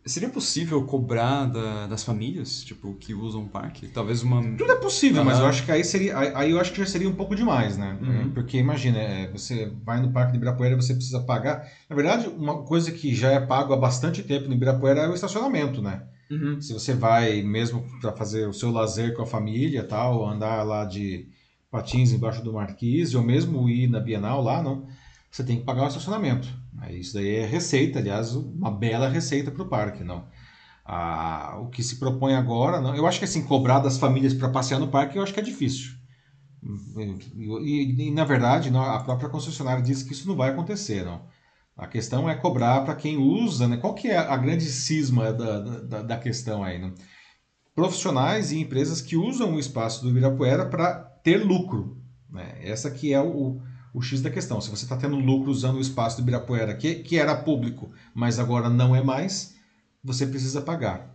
Seria 0.09 0.28
possível 0.28 0.82
cobrar 0.84 1.44
da, 1.44 1.86
das 1.86 2.02
famílias, 2.02 2.64
tipo, 2.64 2.94
que 2.94 3.14
usam 3.14 3.42
o 3.42 3.48
parque? 3.48 3.86
Talvez 3.88 4.22
uma. 4.22 4.42
Tudo 4.56 4.72
é 4.72 4.76
possível, 4.76 5.24
mas 5.24 5.38
eu 5.38 5.46
acho 5.46 5.64
que 5.64 5.70
aí 5.70 5.84
seria. 5.84 6.18
Aí 6.36 6.50
eu 6.50 6.61
acho 6.61 6.72
que 6.72 6.78
já 6.78 6.86
seria 6.86 7.09
um 7.09 7.14
pouco 7.14 7.34
demais, 7.34 7.76
né? 7.76 7.98
Uhum. 8.00 8.30
Porque 8.30 8.56
imagina, 8.56 8.98
é, 8.98 9.30
você 9.30 9.70
vai 9.84 10.00
no 10.00 10.11
Parque 10.11 10.32
de 10.32 10.38
Ibirapuera 10.38 10.74
e 10.74 10.76
você 10.76 10.94
precisa 10.94 11.20
pagar. 11.20 11.68
Na 11.88 11.94
verdade, 11.94 12.28
uma 12.28 12.62
coisa 12.62 12.90
que 12.90 13.14
já 13.14 13.30
é 13.30 13.40
pago 13.40 13.72
há 13.72 13.76
bastante 13.76 14.22
tempo 14.22 14.48
no 14.48 14.54
Ibirapuera 14.54 15.02
é 15.02 15.09
o 15.09 15.14
estacionamento, 15.14 15.82
né? 15.82 16.02
Uhum. 16.30 16.61
Se 16.61 16.72
você 16.72 16.94
vai 16.94 17.42
mesmo 17.42 17.84
para 18.00 18.12
fazer 18.12 18.48
o 18.48 18.52
seu 18.52 18.70
lazer 18.70 19.14
com 19.14 19.22
a 19.22 19.26
família 19.26 19.84
tal, 19.84 20.26
andar 20.26 20.62
lá 20.62 20.84
de 20.84 21.26
patins 21.70 22.12
embaixo 22.12 22.42
do 22.42 22.52
marquise, 22.52 23.16
ou 23.16 23.22
mesmo 23.22 23.68
ir 23.68 23.88
na 23.88 24.00
Bienal 24.00 24.42
lá, 24.42 24.62
não, 24.62 24.86
você 25.30 25.44
tem 25.44 25.59
que 25.59 25.64
pagar 25.64 25.84
o 25.84 25.88
estacionamento. 25.88 26.48
Isso 26.90 27.14
daí 27.14 27.36
é 27.36 27.46
receita, 27.46 27.98
aliás, 27.98 28.34
uma 28.34 28.70
bela 28.70 29.08
receita 29.08 29.50
para 29.50 29.62
o 29.62 29.68
parque, 29.68 30.04
não. 30.04 30.26
Ah, 30.84 31.58
o 31.60 31.68
que 31.68 31.82
se 31.82 31.96
propõe 31.96 32.34
agora, 32.34 32.80
não, 32.80 32.94
eu 32.94 33.06
acho 33.06 33.18
que 33.18 33.24
assim, 33.24 33.44
cobrar 33.44 33.80
das 33.80 33.98
famílias 33.98 34.32
para 34.32 34.48
passear 34.48 34.80
no 34.80 34.88
parque, 34.88 35.18
eu 35.18 35.22
acho 35.22 35.34
que 35.34 35.40
é 35.40 35.42
difícil. 35.42 35.92
E, 37.36 37.46
e, 37.62 38.08
e, 38.08 38.10
na 38.10 38.24
verdade, 38.24 38.70
não, 38.70 38.80
a 38.82 39.02
própria 39.02 39.28
concessionária 39.28 39.82
disse 39.82 40.04
que 40.04 40.12
isso 40.12 40.26
não 40.26 40.36
vai 40.36 40.50
acontecer, 40.50 41.04
não. 41.04 41.22
A 41.76 41.86
questão 41.86 42.28
é 42.28 42.34
cobrar 42.34 42.80
para 42.84 42.96
quem 42.96 43.18
usa, 43.18 43.68
né? 43.68 43.76
Qual 43.76 43.94
que 43.94 44.08
é 44.08 44.16
a 44.16 44.36
grande 44.36 44.64
cisma 44.64 45.32
da, 45.32 45.60
da, 45.60 46.02
da 46.02 46.16
questão 46.18 46.64
aí, 46.64 46.78
né? 46.78 46.92
Profissionais 47.74 48.50
e 48.50 48.58
empresas 48.58 49.00
que 49.00 49.16
usam 49.16 49.54
o 49.54 49.60
espaço 49.60 50.02
do 50.02 50.10
Ibirapuera 50.10 50.66
para 50.66 50.94
ter 51.22 51.36
lucro, 51.44 52.02
né? 52.28 52.58
Essa 52.60 52.90
que 52.90 53.12
é 53.12 53.20
o, 53.20 53.60
o 53.99 54.03
X 54.03 54.22
da 54.22 54.30
questão. 54.30 54.61
Se 54.61 54.70
você 54.70 54.84
está 54.84 54.96
tendo 54.96 55.16
lucro 55.16 55.51
usando 55.51 55.76
o 55.76 55.80
espaço 55.80 56.16
do 56.16 56.22
Ibirapuera, 56.22 56.74
que, 56.74 56.96
que 56.96 57.18
era 57.18 57.34
público, 57.34 57.90
mas 58.14 58.38
agora 58.38 58.68
não 58.70 58.94
é 58.94 59.03
mais, 59.03 59.57
você 60.03 60.26
precisa 60.26 60.61
pagar. 60.61 61.14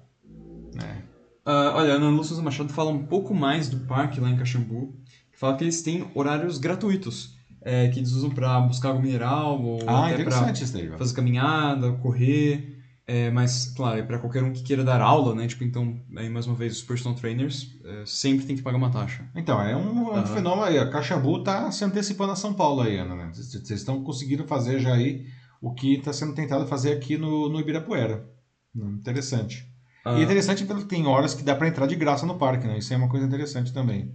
Né? 0.76 1.04
Uh, 1.46 1.76
olha, 1.76 1.94
Ana 1.94 2.10
Lúcia 2.10 2.36
Machado 2.42 2.72
fala 2.72 2.92
um 2.92 3.06
pouco 3.06 3.34
mais 3.34 3.70
do 3.70 3.78
parque 3.86 4.20
lá 4.20 4.30
em 4.30 4.38
Caxambu. 4.38 4.94
Fala 5.32 5.56
que 5.58 5.64
eles 5.64 5.82
têm 5.82 6.06
horários 6.14 6.58
gratuitos, 6.58 7.36
é, 7.62 7.88
que 7.88 8.00
eles 8.00 8.12
usam 8.12 8.30
para 8.30 8.60
buscar 8.62 8.90
água 8.90 9.02
mineral 9.02 9.62
ou 9.62 9.80
ah, 9.88 10.08
até 10.08 10.24
para 10.24 10.54
fazer 10.98 11.14
caminhada, 11.14 11.92
correr. 11.94 12.73
É, 13.06 13.30
mas, 13.30 13.66
claro, 13.76 14.00
é 14.00 14.04
para 14.04 14.18
qualquer 14.18 14.44
um 14.44 14.54
que 14.54 14.64
queira 14.64 14.84
dar 14.84 15.02
aula, 15.02 15.36
né? 15.36 15.46
Tipo, 15.46 15.66
então, 15.66 16.00
aí, 16.16 16.30
mais 16.30 16.48
uma 16.48 16.56
vez, 16.56 16.78
os 16.78 16.82
personal 16.84 17.18
trainers 17.18 17.78
é, 17.84 18.04
sempre 18.06 18.46
tem 18.46 18.56
que 18.56 18.62
pagar 18.62 18.78
uma 18.78 18.90
taxa. 18.90 19.30
Então, 19.36 19.62
é 19.62 19.76
um, 19.76 20.08
uhum. 20.08 20.26
fenômeno 20.26 20.64
aí. 20.64 20.80
A 20.80 20.90
Caxambu 20.90 21.44
tá 21.44 21.70
se 21.70 21.84
antecipando 21.84 22.32
a 22.32 22.36
São 22.36 22.54
Paulo 22.54 22.82
aí, 22.82 22.98
Ana, 22.98 23.16
né? 23.16 23.32
Vocês 23.34 23.70
estão 23.70 24.02
conseguindo 24.04 24.46
fazer 24.46 24.80
já 24.80 24.94
aí 24.94 25.26
o 25.62 25.74
que 25.74 25.96
está 25.96 26.14
sendo 26.14 26.34
tentado 26.34 26.66
fazer 26.66 26.94
aqui 26.94 27.18
no, 27.18 27.50
no 27.50 27.60
Ibirapuera. 27.60 28.26
Hum, 28.74 28.96
interessante. 29.00 29.68
Uhum. 30.06 30.20
E 30.20 30.24
interessante 30.24 30.64
porque 30.66 30.86
tem 30.86 31.06
horas 31.06 31.34
que 31.34 31.44
dá 31.44 31.56
para 31.56 31.68
entrar 31.68 31.88
de 31.88 31.96
graça 31.96 32.26
no 32.26 32.38
parque, 32.38 32.68
né? 32.68 32.78
Isso 32.78 32.94
é 32.94 32.98
uma 32.98 33.10
coisa 33.10 33.26
interessante 33.26 33.74
também. 33.74 34.14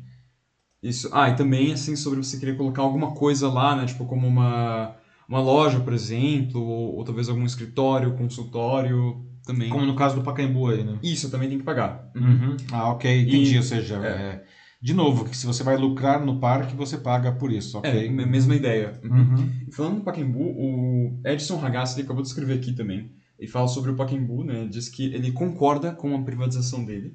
Isso. 0.82 1.10
Ah, 1.12 1.28
e 1.28 1.36
também, 1.36 1.72
assim, 1.72 1.94
sobre 1.94 2.22
você 2.22 2.38
querer 2.38 2.56
colocar 2.56 2.82
alguma 2.82 3.12
coisa 3.12 3.50
lá, 3.50 3.76
né? 3.76 3.84
Tipo, 3.84 4.06
como 4.06 4.26
uma 4.26 4.96
uma 5.28 5.40
loja, 5.40 5.78
por 5.80 5.92
exemplo, 5.92 6.60
ou, 6.60 6.96
ou, 6.96 7.04
talvez 7.04 7.28
algum 7.28 7.44
escritório, 7.44 8.16
consultório 8.16 9.22
também. 9.44 9.68
Como 9.68 9.84
no 9.84 9.94
caso 9.94 10.16
do 10.16 10.22
Pacaembu 10.22 10.68
aí, 10.68 10.82
né? 10.82 10.98
Isso, 11.02 11.30
também 11.30 11.48
tem 11.48 11.58
que 11.58 11.64
pagar. 11.64 12.10
Uhum. 12.16 12.56
Ah, 12.72 12.90
ok, 12.90 13.22
entendi. 13.22 13.54
E, 13.54 13.56
Ou 13.58 13.62
seja, 13.62 13.96
é. 13.96 14.08
É, 14.08 14.44
de 14.80 14.94
novo, 14.94 15.24
que 15.24 15.36
se 15.36 15.46
você 15.46 15.62
vai 15.62 15.76
lucrar 15.76 16.24
no 16.24 16.38
parque, 16.38 16.74
você 16.74 16.96
paga 16.96 17.32
por 17.32 17.52
isso, 17.52 17.78
ok? 17.78 18.06
É, 18.06 18.08
mesma 18.08 18.54
ideia. 18.54 18.98
Uhum. 19.04 19.50
Falando 19.72 19.96
no 19.96 20.00
Pacaembu, 20.02 20.40
o 20.40 21.20
Edson 21.24 21.56
Ragazzi 21.56 22.00
acabou 22.00 22.22
de 22.22 22.28
escrever 22.28 22.54
aqui 22.54 22.72
também. 22.72 23.10
E 23.38 23.46
fala 23.46 23.68
sobre 23.68 23.90
o 23.90 23.96
Pacaembu, 23.96 24.44
né? 24.44 24.66
Diz 24.68 24.88
que 24.88 25.14
ele 25.14 25.30
concorda 25.32 25.92
com 25.92 26.14
a 26.14 26.22
privatização 26.22 26.84
dele 26.84 27.14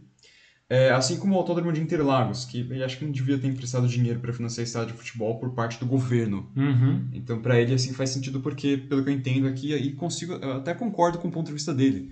é, 0.70 0.92
assim 0.92 1.18
como 1.18 1.36
o 1.36 1.38
Autódromo 1.38 1.72
de 1.72 1.82
Interlagos, 1.82 2.46
que 2.46 2.62
ele 2.62 2.84
acho 2.84 2.98
que 2.98 3.06
não 3.06 3.12
devia 3.12 3.38
ter 3.38 3.48
emprestado 3.48 3.88
dinheiro 3.88 4.20
para 4.20 4.34
financiar 4.34 4.64
estádio 4.64 4.94
de 4.94 5.00
futebol 5.00 5.38
por 5.40 5.52
parte 5.52 5.80
do 5.80 5.86
governo. 5.86 6.50
Uhum. 6.56 7.10
Então, 7.14 7.42
para 7.42 7.60
ele, 7.60 7.74
assim, 7.74 7.94
faz 7.94 8.10
sentido 8.10 8.40
porque, 8.40 8.78
pelo 8.78 9.04
que 9.04 9.10
eu 9.10 9.14
entendo 9.14 9.48
aqui, 9.48 9.74
e 9.74 9.92
consigo, 9.94 10.34
eu 10.34 10.54
até 10.54 10.74
concordo 10.74 11.20
com 11.20 11.28
o 11.28 11.32
ponto 11.32 11.48
de 11.48 11.54
vista 11.54 11.74
dele. 11.74 12.12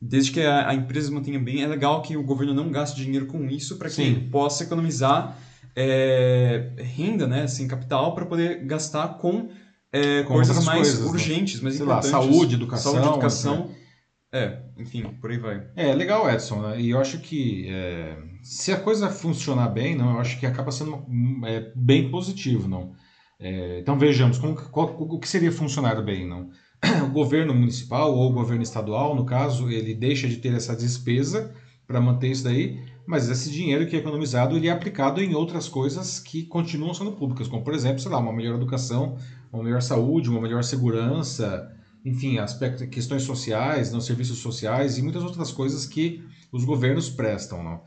Desde 0.00 0.30
que 0.30 0.40
a, 0.40 0.68
a 0.68 0.74
empresa 0.74 1.10
mantenha 1.10 1.40
bem, 1.40 1.62
é 1.62 1.66
legal 1.66 2.00
que 2.02 2.16
o 2.16 2.22
governo 2.22 2.54
não 2.54 2.70
gaste 2.70 3.02
dinheiro 3.02 3.26
com 3.26 3.44
isso 3.50 3.76
para 3.76 3.90
que 3.90 4.00
ele 4.00 4.28
possa 4.30 4.62
economizar 4.62 5.36
é, 5.74 6.70
renda, 6.76 7.26
né, 7.26 7.42
assim, 7.42 7.66
capital, 7.66 8.14
para 8.14 8.24
poder 8.24 8.64
gastar 8.64 9.18
com, 9.18 9.48
é, 9.92 10.22
com 10.22 10.34
coisas 10.34 10.64
mais 10.64 10.88
coisas, 10.88 11.00
né? 11.00 11.06
urgentes, 11.06 11.56
né? 11.56 11.62
mais 11.64 11.74
Sei 11.74 11.84
importantes. 11.84 12.12
Lá, 12.12 12.22
saúde, 12.22 12.54
educação. 12.54 12.92
Saúde, 12.92 13.08
educação. 13.08 13.70
É, 14.32 14.58
enfim, 14.78 15.02
por 15.20 15.30
aí 15.30 15.38
vai. 15.38 15.66
É, 15.74 15.92
legal, 15.92 16.30
Edson, 16.30 16.60
né? 16.62 16.80
E 16.80 16.90
eu 16.90 17.00
acho 17.00 17.18
que 17.18 17.66
é, 17.68 18.16
se 18.42 18.72
a 18.72 18.78
coisa 18.78 19.10
funcionar 19.10 19.68
bem, 19.68 19.96
não, 19.96 20.14
eu 20.14 20.20
acho 20.20 20.38
que 20.38 20.46
acaba 20.46 20.70
sendo 20.70 21.04
é, 21.44 21.72
bem 21.74 22.10
positivo, 22.10 22.68
não. 22.68 22.92
É, 23.40 23.80
então 23.80 23.98
vejamos, 23.98 24.38
como, 24.38 24.54
qual, 24.54 24.96
o 24.98 25.18
que 25.18 25.28
seria 25.28 25.52
funcionar 25.52 26.00
bem, 26.02 26.26
não? 26.26 26.50
O 27.04 27.10
governo 27.10 27.52
municipal 27.52 28.14
ou 28.14 28.30
o 28.30 28.32
governo 28.32 28.62
estadual, 28.62 29.14
no 29.16 29.24
caso, 29.24 29.68
ele 29.68 29.94
deixa 29.94 30.28
de 30.28 30.36
ter 30.36 30.54
essa 30.54 30.76
despesa 30.76 31.52
para 31.86 32.00
manter 32.00 32.28
isso 32.28 32.44
daí, 32.44 32.80
mas 33.06 33.28
esse 33.28 33.50
dinheiro 33.50 33.86
que 33.86 33.96
é 33.96 33.98
economizado 33.98 34.54
ele 34.54 34.68
é 34.68 34.70
aplicado 34.70 35.22
em 35.22 35.34
outras 35.34 35.68
coisas 35.68 36.20
que 36.20 36.42
continuam 36.44 36.92
sendo 36.92 37.12
públicas, 37.12 37.48
como 37.48 37.64
por 37.64 37.74
exemplo, 37.74 37.98
sei 37.98 38.12
lá, 38.12 38.18
uma 38.18 38.32
melhor 38.32 38.56
educação, 38.56 39.16
uma 39.52 39.64
melhor 39.64 39.80
saúde, 39.80 40.28
uma 40.28 40.40
melhor 40.40 40.62
segurança, 40.62 41.74
enfim, 42.08 42.38
aspectos, 42.38 42.86
questões 42.88 43.22
sociais, 43.22 43.92
não, 43.92 44.00
serviços 44.00 44.38
sociais 44.38 44.98
e 44.98 45.02
muitas 45.02 45.22
outras 45.22 45.52
coisas 45.52 45.86
que 45.86 46.24
os 46.50 46.64
governos 46.64 47.08
prestam. 47.08 47.62
Não? 47.62 47.82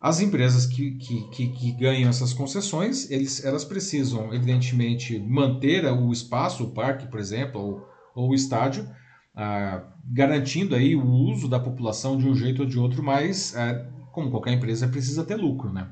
As 0.00 0.20
empresas 0.20 0.66
que, 0.66 0.92
que, 0.92 1.28
que, 1.30 1.48
que 1.48 1.72
ganham 1.72 2.10
essas 2.10 2.34
concessões, 2.34 3.10
eles, 3.10 3.42
elas 3.42 3.64
precisam, 3.64 4.34
evidentemente, 4.34 5.18
manter 5.18 5.86
o 5.86 6.12
espaço, 6.12 6.64
o 6.64 6.70
parque, 6.72 7.06
por 7.06 7.18
exemplo, 7.18 7.60
ou, 7.60 7.88
ou 8.14 8.30
o 8.30 8.34
estádio, 8.34 8.86
ah, 9.34 9.82
garantindo 10.04 10.74
aí 10.74 10.94
o 10.94 11.06
uso 11.06 11.48
da 11.48 11.58
população 11.58 12.18
de 12.18 12.28
um 12.28 12.34
jeito 12.34 12.62
ou 12.62 12.68
de 12.68 12.78
outro, 12.78 13.02
mas, 13.02 13.56
ah, 13.56 13.90
como 14.12 14.30
qualquer 14.30 14.52
empresa, 14.52 14.86
precisa 14.86 15.24
ter 15.24 15.36
lucro. 15.36 15.72
Né? 15.72 15.88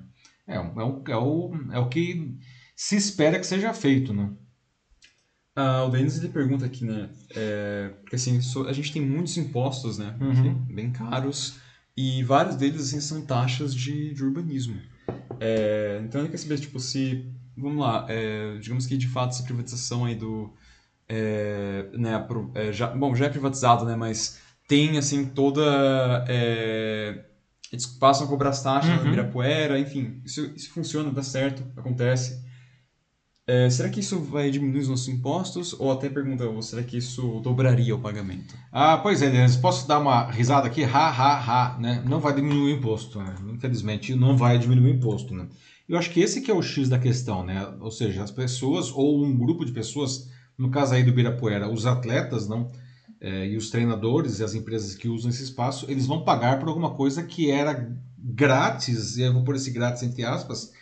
É, 0.46 0.56
é, 0.56 0.60
o, 0.60 1.02
é, 1.08 1.16
o, 1.16 1.50
é 1.72 1.78
o 1.78 1.88
que 1.88 2.36
se 2.76 2.96
espera 2.96 3.38
que 3.38 3.46
seja 3.46 3.72
feito. 3.72 4.12
Né? 4.12 4.30
Ah, 5.54 5.84
o 5.84 5.90
Denis 5.90 6.18
ele 6.18 6.28
pergunta 6.28 6.64
aqui, 6.64 6.84
né? 6.84 7.10
É, 7.34 7.90
porque 8.00 8.16
assim, 8.16 8.40
a 8.66 8.72
gente 8.72 8.92
tem 8.92 9.02
muitos 9.02 9.36
impostos, 9.36 9.98
né? 9.98 10.16
Uhum. 10.20 10.54
Bem 10.74 10.90
caros. 10.90 11.56
E 11.96 12.22
vários 12.24 12.56
deles 12.56 12.80
assim, 12.80 13.00
são 13.00 13.20
taxas 13.20 13.74
de, 13.74 14.14
de 14.14 14.24
urbanismo. 14.24 14.80
É, 15.38 16.00
então 16.04 16.20
ele 16.20 16.30
quer 16.30 16.38
saber, 16.38 16.58
tipo, 16.58 16.80
se. 16.80 17.30
Vamos 17.54 17.80
lá, 17.80 18.06
é, 18.08 18.56
digamos 18.58 18.86
que 18.86 18.96
de 18.96 19.08
fato 19.08 19.30
essa 19.30 19.42
privatização 19.42 20.06
aí 20.06 20.14
do. 20.14 20.54
É, 21.06 21.90
né, 21.92 22.26
é, 22.54 22.72
já, 22.72 22.86
bom, 22.86 23.14
já 23.14 23.26
é 23.26 23.28
privatizado, 23.28 23.84
né? 23.84 23.94
Mas 23.94 24.38
tem 24.66 24.96
assim 24.96 25.26
toda. 25.26 26.24
É, 26.28 27.26
eles 27.70 27.84
passam 27.84 28.26
a 28.26 28.28
cobrar 28.28 28.50
as 28.50 28.62
taxas 28.62 28.90
uhum. 28.90 29.02
na 29.02 29.08
Ibirapuera, 29.08 29.78
enfim, 29.78 30.20
isso, 30.24 30.50
isso 30.54 30.70
funciona, 30.72 31.10
dá 31.10 31.22
certo, 31.22 31.62
acontece. 31.76 32.41
É, 33.44 33.68
será 33.68 33.88
que 33.88 33.98
isso 33.98 34.20
vai 34.20 34.50
diminuir 34.52 34.80
os 34.80 34.88
nossos 34.88 35.08
impostos? 35.08 35.74
Ou 35.78 35.90
até 35.90 36.08
pergunta, 36.08 36.44
será 36.62 36.82
que 36.82 36.96
isso 36.96 37.40
dobraria 37.40 37.94
o 37.94 38.00
pagamento? 38.00 38.54
Ah, 38.70 38.98
pois 38.98 39.20
é, 39.20 39.30
Denis, 39.30 39.56
posso 39.56 39.86
dar 39.88 39.98
uma 39.98 40.30
risada 40.30 40.68
aqui? 40.68 40.84
Ha, 40.84 41.08
ha, 41.08 41.38
ha, 41.38 41.78
né? 41.78 42.04
Não 42.08 42.20
vai 42.20 42.34
diminuir 42.34 42.74
o 42.74 42.76
imposto, 42.76 43.18
né? 43.18 43.34
Infelizmente, 43.52 44.14
não 44.14 44.36
vai 44.36 44.58
diminuir 44.58 44.92
o 44.92 44.94
imposto, 44.94 45.34
né? 45.34 45.48
Eu 45.88 45.98
acho 45.98 46.10
que 46.10 46.20
esse 46.20 46.40
que 46.40 46.50
é 46.52 46.54
o 46.54 46.62
X 46.62 46.88
da 46.88 47.00
questão, 47.00 47.44
né? 47.44 47.66
Ou 47.80 47.90
seja, 47.90 48.22
as 48.22 48.30
pessoas 48.30 48.92
ou 48.92 49.24
um 49.24 49.36
grupo 49.36 49.64
de 49.64 49.72
pessoas, 49.72 50.30
no 50.56 50.70
caso 50.70 50.94
aí 50.94 51.02
do 51.02 51.12
Birapuera, 51.12 51.68
os 51.68 51.84
atletas, 51.84 52.48
não? 52.48 52.70
É, 53.20 53.48
e 53.48 53.56
os 53.56 53.70
treinadores 53.70 54.38
e 54.38 54.44
as 54.44 54.54
empresas 54.54 54.94
que 54.94 55.08
usam 55.08 55.30
esse 55.30 55.42
espaço, 55.42 55.86
eles 55.88 56.06
vão 56.06 56.24
pagar 56.24 56.60
por 56.60 56.68
alguma 56.68 56.94
coisa 56.94 57.24
que 57.24 57.50
era 57.50 57.92
grátis, 58.16 59.16
e 59.16 59.22
eu 59.22 59.32
vou 59.32 59.42
pôr 59.42 59.56
esse 59.56 59.70
grátis 59.72 60.04
entre 60.04 60.24
aspas, 60.24 60.72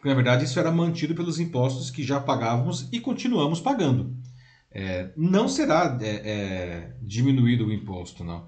porque, 0.00 0.08
na 0.08 0.14
verdade, 0.14 0.46
isso 0.46 0.58
era 0.58 0.72
mantido 0.72 1.14
pelos 1.14 1.38
impostos 1.38 1.90
que 1.90 2.02
já 2.02 2.18
pagávamos 2.18 2.88
e 2.90 2.98
continuamos 3.00 3.60
pagando. 3.60 4.16
É, 4.72 5.10
não 5.14 5.46
será 5.46 5.98
é, 6.00 6.06
é, 6.08 6.96
diminuído 7.02 7.66
o 7.66 7.72
imposto, 7.72 8.24
não. 8.24 8.46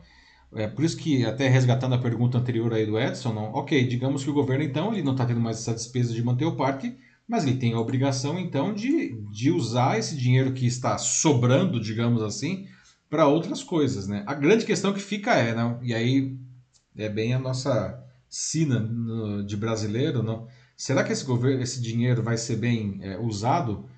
É 0.55 0.67
por 0.67 0.83
isso 0.83 0.97
que, 0.97 1.27
até 1.27 1.49
resgatando 1.49 1.95
a 1.95 1.99
pergunta 1.99 2.39
anterior 2.39 2.73
aí 2.73 2.87
do 2.87 2.99
Edson, 2.99 3.35
não, 3.35 3.53
ok, 3.53 3.87
digamos 3.87 4.25
que 4.25 4.31
o 4.31 4.35
governo, 4.35 4.65
então, 4.65 4.95
ele 4.95 5.03
não 5.03 5.13
está 5.13 5.27
tendo 5.27 5.41
mais 5.41 5.59
essa 5.59 5.75
despesa 5.75 6.15
de 6.15 6.23
manter 6.23 6.47
o 6.47 6.57
parque, 6.57 6.97
mas 7.29 7.45
ele 7.45 7.59
tem 7.59 7.75
a 7.75 7.81
obrigação, 7.81 8.39
então, 8.39 8.73
de, 8.73 9.15
de 9.31 9.51
usar 9.51 9.99
esse 9.99 10.17
dinheiro 10.17 10.53
que 10.55 10.67
está 10.67 10.97
sobrando, 10.97 11.79
digamos 11.79 12.23
assim, 12.23 12.67
para 13.11 13.27
outras 13.27 13.63
coisas, 13.63 14.09
né? 14.09 14.25
A 14.27 14.33
grande 14.33 14.65
questão 14.65 14.95
que 14.95 15.01
fica 15.01 15.35
é, 15.35 15.55
não, 15.55 15.79
e 15.83 15.93
aí 15.93 16.35
é 16.97 17.11
bem 17.11 17.35
a 17.35 17.39
nossa 17.39 18.03
sina 18.27 18.81
no, 18.81 19.45
de 19.45 19.55
brasileiro, 19.55 20.23
não, 20.23 20.49
Será 20.83 21.05
que 21.05 21.13
esse, 21.13 21.25
governo, 21.25 21.63
esse 21.63 21.81
dinheiro 21.81 22.25
vai 22.25 22.37
ser 22.37 22.57
bem 22.57 22.99
é, 23.03 23.17
usado? 23.17 23.89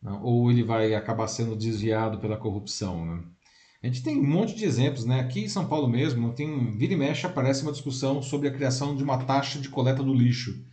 Não? 0.00 0.22
Ou 0.22 0.48
ele 0.52 0.62
vai 0.62 0.94
acabar 0.94 1.26
sendo 1.26 1.56
desviado 1.56 2.18
pela 2.18 2.36
corrupção? 2.36 3.04
Né? 3.04 3.24
A 3.82 3.86
gente 3.88 4.04
tem 4.04 4.16
um 4.16 4.24
monte 4.24 4.54
de 4.54 4.64
exemplos, 4.64 5.04
né? 5.04 5.18
Aqui 5.18 5.40
em 5.40 5.48
São 5.48 5.66
Paulo 5.66 5.88
mesmo, 5.88 6.32
tem 6.32 6.70
vira 6.70 6.92
e 6.92 6.96
mexe 6.96 7.26
aparece 7.26 7.64
uma 7.64 7.72
discussão 7.72 8.22
sobre 8.22 8.46
a 8.46 8.52
criação 8.52 8.94
de 8.94 9.02
uma 9.02 9.18
taxa 9.24 9.58
de 9.58 9.68
coleta 9.68 10.00
do 10.00 10.14
lixo, 10.14 10.64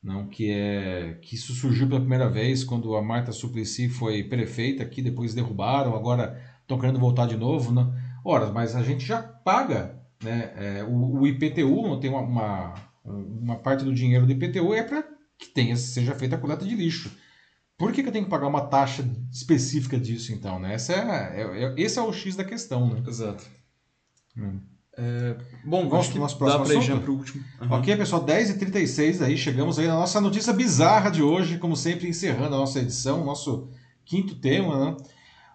não 0.00 0.28
que 0.28 0.52
é 0.52 1.18
que 1.20 1.34
isso 1.34 1.52
surgiu 1.52 1.88
pela 1.88 1.98
primeira 1.98 2.30
vez 2.30 2.62
quando 2.62 2.94
a 2.94 3.02
Marta 3.02 3.32
Suplicy 3.32 3.88
foi 3.88 4.22
prefeita 4.22 4.84
aqui, 4.84 5.02
depois 5.02 5.34
derrubaram, 5.34 5.96
agora 5.96 6.40
estão 6.62 6.78
querendo 6.78 7.00
voltar 7.00 7.26
de 7.26 7.36
novo, 7.36 7.72
não? 7.72 7.92
Ora, 8.24 8.52
mas 8.52 8.76
a 8.76 8.84
gente 8.84 9.04
já 9.04 9.20
paga, 9.20 10.00
né? 10.22 10.52
É, 10.54 10.84
o, 10.84 11.22
o, 11.22 11.26
IPTU 11.26 11.98
tem 11.98 12.08
uma, 12.08 12.20
uma, 12.20 12.74
uma 13.08 13.56
parte 13.56 13.84
do 13.84 13.94
dinheiro 13.94 14.26
do 14.26 14.32
IPTU 14.32 14.74
é 14.74 14.82
para 14.82 15.04
que 15.38 15.48
tenha 15.48 15.76
seja 15.76 16.14
feita 16.14 16.36
a 16.36 16.38
coleta 16.38 16.64
de 16.64 16.74
lixo. 16.74 17.10
Por 17.76 17.92
que, 17.92 18.02
que 18.02 18.08
eu 18.08 18.12
tenho 18.12 18.24
que 18.24 18.30
pagar 18.30 18.48
uma 18.48 18.62
taxa 18.62 19.08
específica 19.32 19.98
disso, 19.98 20.32
então? 20.32 20.58
Né? 20.58 20.74
Essa 20.74 20.94
é, 20.94 21.42
é, 21.42 21.64
é 21.64 21.74
esse 21.76 21.98
é 21.98 22.02
o 22.02 22.12
X 22.12 22.34
da 22.34 22.44
questão, 22.44 22.92
né? 22.92 23.02
Exato. 23.06 23.44
Hum. 24.36 24.60
É, 25.00 25.36
bom, 25.64 25.88
vamos 25.88 26.08
para 26.08 26.16
o 26.16 26.20
nosso 26.20 26.36
próximo 26.36 26.64
dá 26.64 26.76
assunto? 26.76 27.00
para 27.02 27.10
o 27.12 27.14
último. 27.14 27.44
Uhum. 27.62 27.68
Ok, 27.70 27.96
pessoal, 27.96 28.26
10h36 28.26 29.24
aí, 29.24 29.36
chegamos 29.36 29.78
aí 29.78 29.86
na 29.86 29.94
nossa 29.94 30.20
notícia 30.20 30.52
bizarra 30.52 31.08
de 31.08 31.22
hoje, 31.22 31.56
como 31.56 31.76
sempre, 31.76 32.08
encerrando 32.08 32.56
a 32.56 32.58
nossa 32.58 32.80
edição, 32.80 33.24
nosso 33.24 33.70
quinto 34.04 34.34
tema, 34.34 34.84
né? 34.84 34.96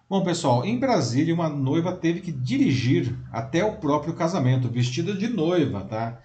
Bom, 0.08 0.24
pessoal, 0.24 0.64
em 0.64 0.78
Brasília, 0.78 1.34
uma 1.34 1.50
noiva 1.50 1.92
teve 1.92 2.22
que 2.22 2.32
dirigir 2.32 3.14
até 3.30 3.62
o 3.62 3.76
próprio 3.76 4.14
casamento, 4.14 4.68
vestida 4.68 5.12
de 5.12 5.28
noiva, 5.28 5.82
tá? 5.84 6.22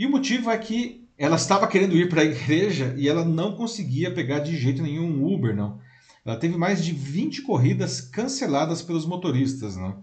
E 0.00 0.06
o 0.06 0.10
motivo 0.10 0.48
é 0.50 0.56
que 0.56 1.06
ela 1.18 1.36
estava 1.36 1.68
querendo 1.68 1.94
ir 1.94 2.08
para 2.08 2.22
a 2.22 2.24
igreja 2.24 2.94
e 2.96 3.06
ela 3.06 3.22
não 3.22 3.54
conseguia 3.54 4.10
pegar 4.10 4.38
de 4.38 4.56
jeito 4.56 4.82
nenhum 4.82 5.30
Uber, 5.30 5.54
não. 5.54 5.78
Ela 6.24 6.38
teve 6.38 6.56
mais 6.56 6.82
de 6.82 6.90
20 6.90 7.42
corridas 7.42 8.00
canceladas 8.00 8.80
pelos 8.80 9.04
motoristas, 9.04 9.76
não. 9.76 10.02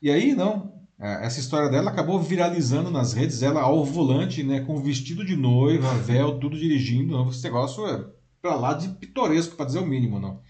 E 0.00 0.10
aí, 0.10 0.34
não, 0.34 0.72
é, 0.98 1.26
essa 1.26 1.38
história 1.38 1.68
dela 1.68 1.90
acabou 1.90 2.18
viralizando 2.18 2.90
nas 2.90 3.12
redes, 3.12 3.42
ela 3.42 3.60
ao 3.60 3.84
volante, 3.84 4.42
né, 4.42 4.60
com 4.60 4.80
vestido 4.80 5.22
de 5.22 5.36
noiva, 5.36 5.92
véu, 5.96 6.38
tudo 6.38 6.58
dirigindo, 6.58 7.12
não. 7.12 7.28
esse 7.28 7.44
negócio 7.44 7.86
é 7.86 8.06
para 8.40 8.54
lá 8.54 8.72
de 8.72 8.88
pitoresco, 8.88 9.54
para 9.54 9.66
dizer 9.66 9.80
o 9.80 9.86
mínimo, 9.86 10.18
não. 10.18 10.40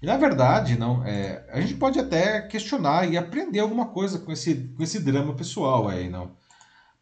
E 0.00 0.06
na 0.06 0.16
verdade, 0.16 0.78
não, 0.78 1.04
é, 1.04 1.44
a 1.50 1.60
gente 1.60 1.74
pode 1.74 1.98
até 1.98 2.42
questionar 2.42 3.10
e 3.10 3.16
aprender 3.16 3.58
alguma 3.58 3.86
coisa 3.86 4.16
com 4.16 4.30
esse, 4.30 4.54
com 4.76 4.82
esse 4.84 5.00
drama 5.00 5.34
pessoal 5.34 5.88
aí, 5.88 6.08
não. 6.08 6.38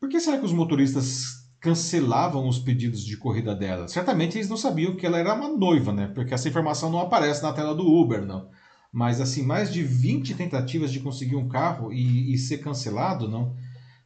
Por 0.01 0.09
que 0.09 0.21
será 0.21 0.39
que 0.39 0.45
os 0.45 0.53
motoristas 0.53 1.47
cancelavam 1.67 2.47
os 2.49 2.61
pedidos 2.61 3.05
de 3.05 3.17
corrida 3.17 3.53
dela. 3.53 3.89
Certamente 3.89 4.39
eles 4.39 4.49
não 4.49 4.57
sabiam 4.57 4.95
que 4.95 5.05
ela 5.05 5.19
era 5.19 5.35
uma 5.35 5.49
noiva, 5.49 5.93
né? 5.93 6.07
Porque 6.15 6.33
essa 6.33 6.49
informação 6.49 6.91
não 6.91 7.01
aparece 7.01 7.43
na 7.43 7.53
tela 7.53 7.75
do 7.75 7.85
Uber, 7.85 8.25
não. 8.25 8.49
Mas 8.93 9.21
assim, 9.21 9.43
mais 9.43 9.73
de 9.73 9.83
20 9.83 10.35
tentativas 10.35 10.93
de 10.93 11.01
conseguir 11.01 11.35
um 11.35 11.49
carro 11.49 11.93
e, 11.93 12.33
e 12.33 12.39
ser 12.39 12.59
cancelado, 12.59 13.29
não. 13.29 13.55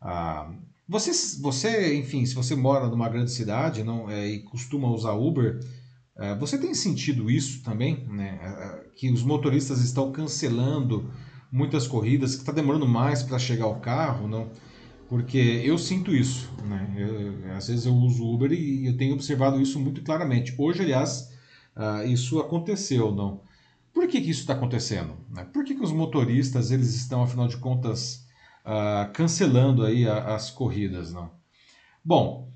Ah, 0.01 0.51
você, 0.88 1.12
você, 1.41 1.95
enfim, 1.97 2.24
se 2.24 2.34
você 2.34 2.57
mora 2.57 2.88
numa 2.88 3.09
grande 3.09 3.30
cidade 3.30 3.84
não, 3.84 4.11
é, 4.11 4.26
e 4.26 4.43
costuma 4.43 4.88
usar 4.88 5.12
Uber, 5.12 5.61
é, 6.16 6.34
você 6.36 6.57
tem 6.57 6.72
sentido 6.72 7.30
isso 7.30 7.62
também, 7.62 8.07
né? 8.09 8.38
É, 8.43 8.47
é, 8.47 8.91
que 8.97 9.12
os 9.12 9.22
motoristas 9.22 9.80
estão 9.82 10.11
cancelando 10.11 11.12
muitas 11.53 11.86
corridas, 11.86 12.34
que 12.34 12.41
está 12.41 12.53
demorando 12.53 12.88
mais 12.88 13.22
para 13.22 13.38
chegar 13.38 13.66
ao 13.66 13.80
carro, 13.80 14.26
não? 14.26 14.49
Porque 15.11 15.61
eu 15.65 15.77
sinto 15.77 16.15
isso, 16.15 16.49
né? 16.63 16.95
Eu, 16.97 17.57
às 17.57 17.67
vezes 17.67 17.85
eu 17.85 17.93
uso 17.93 18.25
Uber 18.25 18.53
e 18.53 18.87
eu 18.87 18.97
tenho 18.97 19.13
observado 19.13 19.61
isso 19.61 19.81
muito 19.81 20.03
claramente. 20.03 20.55
Hoje, 20.57 20.83
aliás, 20.83 21.33
uh, 21.77 22.07
isso 22.07 22.39
aconteceu, 22.39 23.11
não? 23.11 23.41
Por 23.93 24.07
que, 24.07 24.21
que 24.21 24.31
isso 24.31 24.43
está 24.43 24.53
acontecendo? 24.53 25.17
Né? 25.29 25.45
Por 25.53 25.65
que, 25.65 25.75
que 25.75 25.83
os 25.83 25.91
motoristas 25.91 26.71
eles 26.71 26.95
estão, 26.95 27.25
afinal 27.25 27.49
de 27.49 27.57
contas, 27.57 28.25
uh, 28.65 29.13
cancelando 29.13 29.85
aí 29.85 30.09
a, 30.09 30.37
as 30.37 30.49
corridas, 30.49 31.13
não? 31.13 31.33
Bom, 32.05 32.49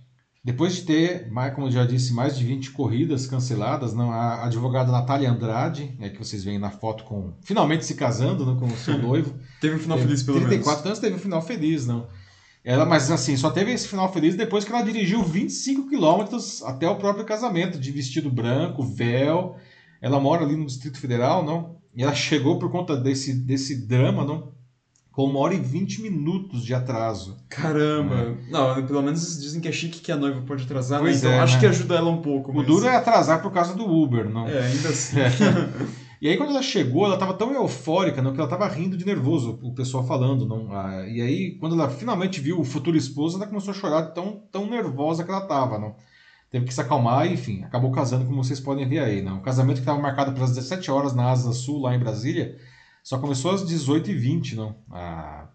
depois 0.45 0.77
de 0.77 0.83
ter, 0.83 1.29
como 1.57 1.67
eu 1.67 1.73
já 1.73 1.85
disse, 1.85 2.15
mais 2.15 2.39
de 2.39 2.45
20 2.45 2.71
corridas 2.71 3.27
canceladas, 3.27 3.93
não, 3.93 4.13
a 4.13 4.45
advogada 4.45 4.93
Natália 4.93 5.29
Andrade, 5.29 5.97
é, 5.99 6.09
que 6.09 6.19
vocês 6.19 6.45
veem 6.45 6.61
na 6.61 6.71
foto 6.71 7.03
com 7.03 7.33
finalmente 7.43 7.85
se 7.85 7.97
casando 7.97 8.47
não, 8.47 8.57
com 8.57 8.67
o 8.67 8.77
seu 8.77 8.97
noivo. 9.03 9.35
teve 9.61 9.75
um 9.75 9.79
final 9.81 9.99
feliz 9.99 10.23
pelo 10.23 10.39
34 10.39 10.47
menos. 10.51 10.65
34 10.65 10.89
anos 10.89 10.99
teve 11.01 11.17
um 11.17 11.19
final 11.19 11.43
feliz, 11.43 11.85
não. 11.85 12.07
Ela, 12.65 12.87
mas 12.87 13.11
assim, 13.11 13.37
só 13.37 13.51
teve 13.51 13.73
esse 13.73 13.87
final 13.87 14.11
feliz 14.11 14.35
depois 14.35 14.65
que 14.65 14.73
ela 14.73 14.83
dirigiu 14.83 15.23
25 15.23 15.87
quilômetros 15.87 16.63
até 16.63 16.89
o 16.89 16.97
próprio 16.97 17.27
casamento, 17.27 17.79
de 17.79 17.93
vestido 17.93 18.31
branco, 18.31 18.83
véu. 18.83 19.57
Ela 20.01 20.19
mora 20.19 20.45
ali 20.45 20.57
no 20.57 20.65
Distrito 20.65 20.99
Federal, 20.99 21.45
não? 21.45 21.77
E 21.95 22.03
ela 22.03 22.15
chegou 22.15 22.59
por 22.59 22.71
conta 22.71 22.97
desse, 22.97 23.35
desse 23.35 23.87
drama, 23.87 24.25
não? 24.25 24.55
Com 25.13 25.27
uma 25.27 25.41
hora 25.41 25.55
e 25.55 25.61
vinte 25.61 26.01
minutos 26.01 26.65
de 26.65 26.75
atraso. 26.75 27.37
Caramba! 27.51 28.15
É. 28.15 28.51
Não, 28.51 28.87
pelo 28.87 29.03
menos 29.03 29.41
dizem 29.41 29.61
que 29.61 29.69
é 29.69 29.73
chique 29.73 30.01
que 30.01 30.11
a 30.11 30.17
noiva 30.17 30.41
pode 30.41 30.65
atrasar, 30.65 31.01
né? 31.01 31.05
pois 31.05 31.23
né? 31.23 31.29
Então 31.29 31.41
é, 31.41 31.43
acho 31.43 31.55
né? 31.55 31.61
que 31.61 31.67
ajuda 31.67 31.97
ela 31.97 32.11
um 32.11 32.23
pouco. 32.23 32.59
O 32.59 32.63
duro 32.63 32.87
é 32.87 32.97
atrasar 32.97 33.43
por 33.43 33.53
causa 33.53 33.75
do 33.75 33.85
Uber, 33.85 34.29
não? 34.29 34.49
É, 34.49 34.67
ainda 34.67 34.89
assim. 34.89 35.21
É. 35.21 35.31
E 36.25 36.29
aí 36.31 36.39
quando 36.39 36.53
ela 36.53 36.63
chegou, 36.63 37.05
ela 37.05 37.17
estava 37.17 37.35
tão 37.35 37.53
eufórica, 37.53 38.23
não, 38.23 38.33
que 38.33 38.41
ela 38.41 38.47
estava 38.47 38.67
rindo 38.67 38.97
de 38.97 39.05
nervoso, 39.05 39.59
o 39.63 39.75
pessoal 39.75 40.07
falando, 40.07 40.47
não. 40.47 40.73
Ah, 40.73 41.07
e 41.07 41.21
aí 41.21 41.51
quando 41.59 41.75
ela 41.75 41.91
finalmente 41.91 42.41
viu 42.41 42.59
o 42.59 42.65
futuro 42.65 42.97
esposo, 42.97 43.37
ela 43.37 43.47
começou 43.47 43.73
a 43.73 43.77
chorar 43.77 44.01
de 44.01 44.15
tão, 44.15 44.43
tão 44.51 44.67
nervosa 44.67 45.23
que 45.23 45.31
ela 45.31 45.43
estava, 45.43 45.79
não. 45.79 45.95
Teve 46.51 46.65
que 46.65 46.73
se 46.73 46.81
acalmar 46.81 47.27
e, 47.27 47.35
enfim, 47.35 47.63
acabou 47.63 47.93
casando, 47.93 48.25
como 48.25 48.43
vocês 48.43 48.59
podem 48.59 48.89
ver 48.89 49.01
aí, 49.01 49.21
não. 49.21 49.37
O 49.37 49.43
casamento 49.43 49.75
que 49.77 49.83
estava 49.83 50.01
marcado 50.01 50.33
para 50.33 50.45
as 50.45 50.55
17 50.55 50.91
horas 50.91 51.15
na 51.15 51.31
Asa 51.31 51.53
Sul, 51.53 51.83
lá 51.83 51.95
em 51.95 51.99
Brasília, 51.99 52.57
só 53.03 53.19
começou 53.19 53.51
às 53.51 53.63
18h20, 53.63 54.55
não. 54.55 54.77
Ah, 54.91 55.49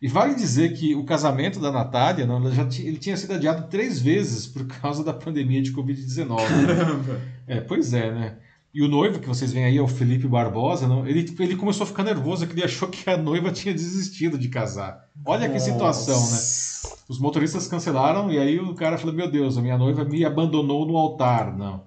e 0.00 0.06
vale 0.06 0.36
dizer 0.36 0.74
que 0.74 0.94
o 0.94 1.04
casamento 1.04 1.58
da 1.58 1.72
Natália, 1.72 2.26
não, 2.26 2.48
já 2.52 2.62
ele 2.78 2.98
tinha 2.98 3.16
sido 3.16 3.32
adiado 3.32 3.66
três 3.68 4.00
vezes 4.00 4.46
por 4.46 4.68
causa 4.68 5.02
da 5.02 5.12
pandemia 5.12 5.60
de 5.60 5.72
Covid-19. 5.72 6.26
Né? 6.28 7.32
É, 7.48 7.60
pois 7.60 7.92
é, 7.92 8.12
né? 8.12 8.36
E 8.74 8.82
o 8.82 8.88
noivo 8.88 9.20
que 9.20 9.28
vocês 9.28 9.52
veem 9.52 9.66
aí 9.66 9.76
é 9.76 9.82
o 9.82 9.86
Felipe 9.86 10.26
Barbosa, 10.26 10.88
não? 10.88 11.06
Ele, 11.06 11.22
tipo, 11.22 11.42
ele 11.42 11.56
começou 11.56 11.84
a 11.84 11.86
ficar 11.86 12.02
nervoso, 12.02 12.46
que 12.46 12.54
ele 12.54 12.64
achou 12.64 12.88
que 12.88 13.08
a 13.10 13.18
noiva 13.18 13.52
tinha 13.52 13.74
desistido 13.74 14.38
de 14.38 14.48
casar. 14.48 15.08
Olha 15.26 15.46
Nossa. 15.46 15.52
que 15.52 15.60
situação, 15.60 16.18
né? 16.18 16.96
Os 17.06 17.18
motoristas 17.18 17.68
cancelaram 17.68 18.32
e 18.32 18.38
aí 18.38 18.58
o 18.58 18.74
cara 18.74 18.96
falou: 18.96 19.14
Meu 19.14 19.30
Deus, 19.30 19.58
a 19.58 19.62
minha 19.62 19.76
noiva 19.76 20.04
me 20.04 20.24
abandonou 20.24 20.86
no 20.86 20.96
altar. 20.96 21.54
Não. 21.54 21.84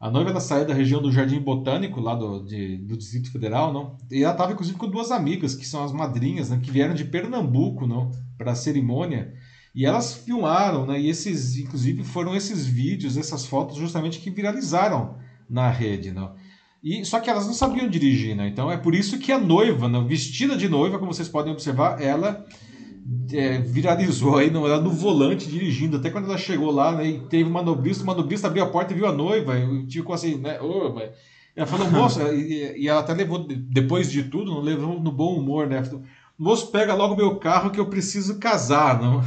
A 0.00 0.10
noiva 0.10 0.30
ela 0.30 0.40
saiu 0.40 0.66
da 0.66 0.74
região 0.74 1.02
do 1.02 1.12
Jardim 1.12 1.38
Botânico, 1.38 2.00
lá 2.00 2.14
do, 2.14 2.42
de, 2.44 2.78
do 2.78 2.96
Distrito 2.96 3.30
Federal, 3.30 3.72
não? 3.72 3.96
E 4.10 4.24
ela 4.24 4.32
estava 4.32 4.52
inclusive 4.52 4.76
com 4.76 4.88
duas 4.88 5.12
amigas, 5.12 5.54
que 5.54 5.66
são 5.66 5.84
as 5.84 5.92
madrinhas, 5.92 6.48
né? 6.48 6.58
Que 6.60 6.70
vieram 6.70 6.94
de 6.94 7.04
Pernambuco, 7.04 7.86
não? 7.86 8.10
Para 8.38 8.52
a 8.52 8.56
cerimônia. 8.56 9.34
E 9.74 9.84
elas 9.84 10.14
filmaram, 10.14 10.86
né? 10.86 10.98
E 10.98 11.08
esses, 11.08 11.56
inclusive, 11.56 12.02
foram 12.02 12.34
esses 12.34 12.66
vídeos, 12.66 13.16
essas 13.18 13.46
fotos, 13.46 13.76
justamente 13.76 14.18
que 14.18 14.30
viralizaram 14.30 15.21
na 15.52 15.68
rede, 15.68 16.10
não. 16.10 16.34
E, 16.82 17.04
só 17.04 17.20
que 17.20 17.30
elas 17.30 17.46
não 17.46 17.52
sabiam 17.54 17.88
dirigir, 17.88 18.34
né? 18.34 18.48
Então 18.48 18.70
é 18.70 18.76
por 18.76 18.94
isso 18.94 19.18
que 19.18 19.30
a 19.30 19.38
noiva, 19.38 19.88
né, 19.88 20.02
vestida 20.06 20.56
de 20.56 20.68
noiva, 20.68 20.98
como 20.98 21.12
vocês 21.14 21.28
podem 21.28 21.52
observar, 21.52 22.02
ela 22.02 22.44
é, 23.32 23.58
viralizou 23.58 24.36
aí 24.36 24.50
no, 24.50 24.66
ela 24.66 24.80
no 24.80 24.90
volante 24.90 25.48
dirigindo. 25.48 25.98
Até 25.98 26.10
quando 26.10 26.24
ela 26.24 26.38
chegou 26.38 26.72
lá, 26.72 26.96
né, 26.96 27.06
e 27.06 27.20
teve 27.28 27.44
uma 27.44 27.62
manobrista, 27.62 28.02
o 28.02 28.06
manobrista 28.06 28.48
abriu 28.48 28.64
a 28.64 28.68
porta 28.68 28.92
e 28.92 28.96
viu 28.96 29.06
a 29.06 29.12
noiva. 29.12 29.56
E 29.56 29.86
ficou 29.92 30.14
assim, 30.14 30.38
né? 30.38 30.58
Oh, 30.60 30.98
ela 31.54 31.66
falou, 31.66 31.88
moça, 31.92 32.32
e, 32.32 32.80
e, 32.82 32.88
ela 32.88 33.00
até 33.00 33.12
levou, 33.12 33.46
depois 33.46 34.10
de 34.10 34.24
tudo, 34.24 34.50
não 34.50 34.60
levou 34.60 34.98
no 34.98 35.12
bom 35.12 35.38
humor, 35.38 35.68
né? 35.68 35.82
Moço, 36.36 36.72
pega 36.72 36.94
logo 36.94 37.14
meu 37.14 37.36
carro 37.36 37.70
que 37.70 37.78
eu 37.78 37.86
preciso 37.86 38.40
casar, 38.40 39.00
não? 39.00 39.22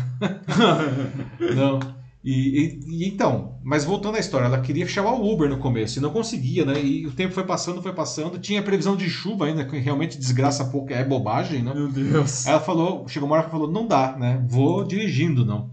não. 1.56 1.95
E, 2.26 2.32
e, 2.34 2.80
e, 2.88 3.08
então, 3.08 3.60
mas 3.64 3.86
voltando 3.86 4.16
à 4.16 4.20
história, 4.20 4.48
ela 4.48 4.60
queria 4.60 4.88
chamar 4.88 5.12
o 5.12 5.32
Uber 5.32 5.48
no 5.48 5.60
começo 5.60 6.00
e 6.00 6.02
não 6.02 6.10
conseguia, 6.10 6.66
né? 6.66 6.84
E 6.84 7.06
o 7.06 7.12
tempo 7.12 7.36
foi 7.36 7.44
passando, 7.44 7.84
foi 7.84 7.94
passando. 7.94 8.40
Tinha 8.40 8.64
previsão 8.64 8.98
de 8.98 9.08
chuva 9.08 9.46
ainda, 9.46 9.64
que 9.64 9.78
realmente 9.78 10.18
desgraça 10.18 10.66
pouco, 10.66 10.92
é 10.92 11.06
bobagem, 11.06 11.62
né? 11.62 11.72
Meu 11.72 11.88
Deus. 11.88 12.48
Ela 12.48 12.60
falou, 12.60 13.08
chegou 13.08 13.30
uma 13.30 13.36
hora 13.36 13.46
que 13.46 13.52
falou, 13.52 13.72
não 13.72 13.86
dá, 13.86 14.18
né? 14.18 14.44
Vou 14.50 14.84
dirigindo, 14.84 15.46
não. 15.46 15.70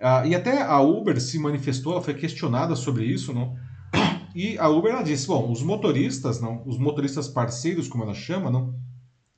Ah, 0.00 0.26
e 0.26 0.34
até 0.34 0.60
a 0.60 0.80
Uber 0.80 1.20
se 1.20 1.38
manifestou, 1.38 1.92
ela 1.92 2.02
foi 2.02 2.14
questionada 2.14 2.74
sobre 2.74 3.04
isso, 3.04 3.32
não? 3.32 3.54
E 4.34 4.58
a 4.58 4.68
Uber 4.68 4.92
ela 4.92 5.02
disse, 5.02 5.28
bom, 5.28 5.52
os 5.52 5.62
motoristas, 5.62 6.40
não, 6.40 6.64
os 6.66 6.78
motoristas 6.78 7.28
parceiros, 7.28 7.86
como 7.86 8.02
ela 8.02 8.14
chama, 8.14 8.50
não, 8.50 8.74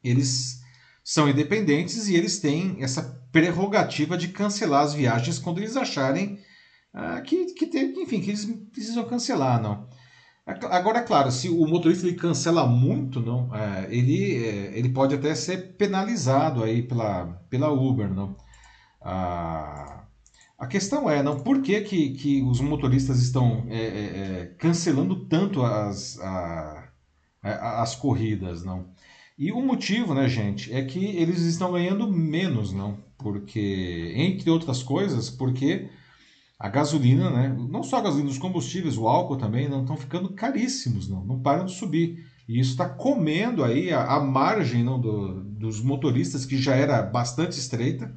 eles 0.02 0.61
são 1.04 1.28
independentes 1.28 2.08
e 2.08 2.16
eles 2.16 2.38
têm 2.38 2.76
essa 2.80 3.02
prerrogativa 3.32 4.16
de 4.16 4.28
cancelar 4.28 4.82
as 4.82 4.94
viagens 4.94 5.38
quando 5.38 5.58
eles 5.58 5.76
acharem 5.76 6.38
uh, 6.94 7.22
que, 7.22 7.54
que, 7.54 7.66
tem, 7.66 7.92
enfim, 8.02 8.20
que 8.20 8.30
eles 8.30 8.44
precisam 8.72 9.04
cancelar, 9.04 9.60
não. 9.60 9.88
Agora, 10.44 10.98
é 10.98 11.02
claro, 11.02 11.30
se 11.30 11.48
o 11.48 11.66
motorista 11.66 12.06
ele 12.06 12.16
cancela 12.16 12.66
muito, 12.66 13.20
não, 13.20 13.54
é, 13.54 13.86
ele, 13.94 14.44
é, 14.44 14.76
ele 14.76 14.88
pode 14.88 15.14
até 15.14 15.32
ser 15.36 15.76
penalizado 15.76 16.64
aí 16.64 16.82
pela, 16.82 17.26
pela 17.48 17.70
Uber, 17.70 18.12
não. 18.12 18.36
Ah, 19.00 20.04
a 20.58 20.66
questão 20.66 21.08
é, 21.08 21.22
não, 21.22 21.40
por 21.40 21.62
que, 21.62 21.80
que, 21.82 22.10
que 22.14 22.42
os 22.42 22.60
motoristas 22.60 23.20
estão 23.20 23.64
é, 23.68 23.76
é, 23.76 24.40
é 24.42 24.46
cancelando 24.58 25.26
tanto 25.28 25.64
as, 25.64 26.18
a, 26.20 26.88
as 27.42 27.94
corridas, 27.94 28.64
não? 28.64 28.92
E 29.43 29.51
o 29.51 29.60
motivo, 29.60 30.14
né, 30.14 30.28
gente, 30.28 30.73
é 30.73 30.85
que 30.85 31.05
eles 31.05 31.40
estão 31.40 31.73
ganhando 31.73 32.06
menos, 32.06 32.73
não? 32.73 32.97
Porque, 33.19 34.12
entre 34.14 34.48
outras 34.48 34.85
coisas, 34.85 35.31
porque 35.31 35.89
a 36.56 36.69
gasolina, 36.69 37.28
né, 37.28 37.56
não 37.69 37.82
só 37.82 37.97
a 37.97 38.02
gasolina, 38.02 38.31
os 38.31 38.39
combustíveis, 38.39 38.97
o 38.97 39.09
álcool 39.09 39.36
também, 39.36 39.69
não 39.69 39.81
estão 39.81 39.97
ficando 39.97 40.32
caríssimos, 40.32 41.09
não, 41.09 41.24
não 41.24 41.40
param 41.40 41.64
de 41.64 41.73
subir. 41.73 42.24
E 42.48 42.60
isso 42.60 42.70
está 42.70 42.89
comendo 42.89 43.64
aí 43.64 43.93
a, 43.93 44.05
a 44.12 44.20
margem 44.20 44.85
não, 44.85 45.01
do, 45.01 45.43
dos 45.43 45.81
motoristas, 45.81 46.47
que 46.47 46.56
já 46.56 46.77
era 46.77 47.02
bastante 47.02 47.59
estreita. 47.59 48.14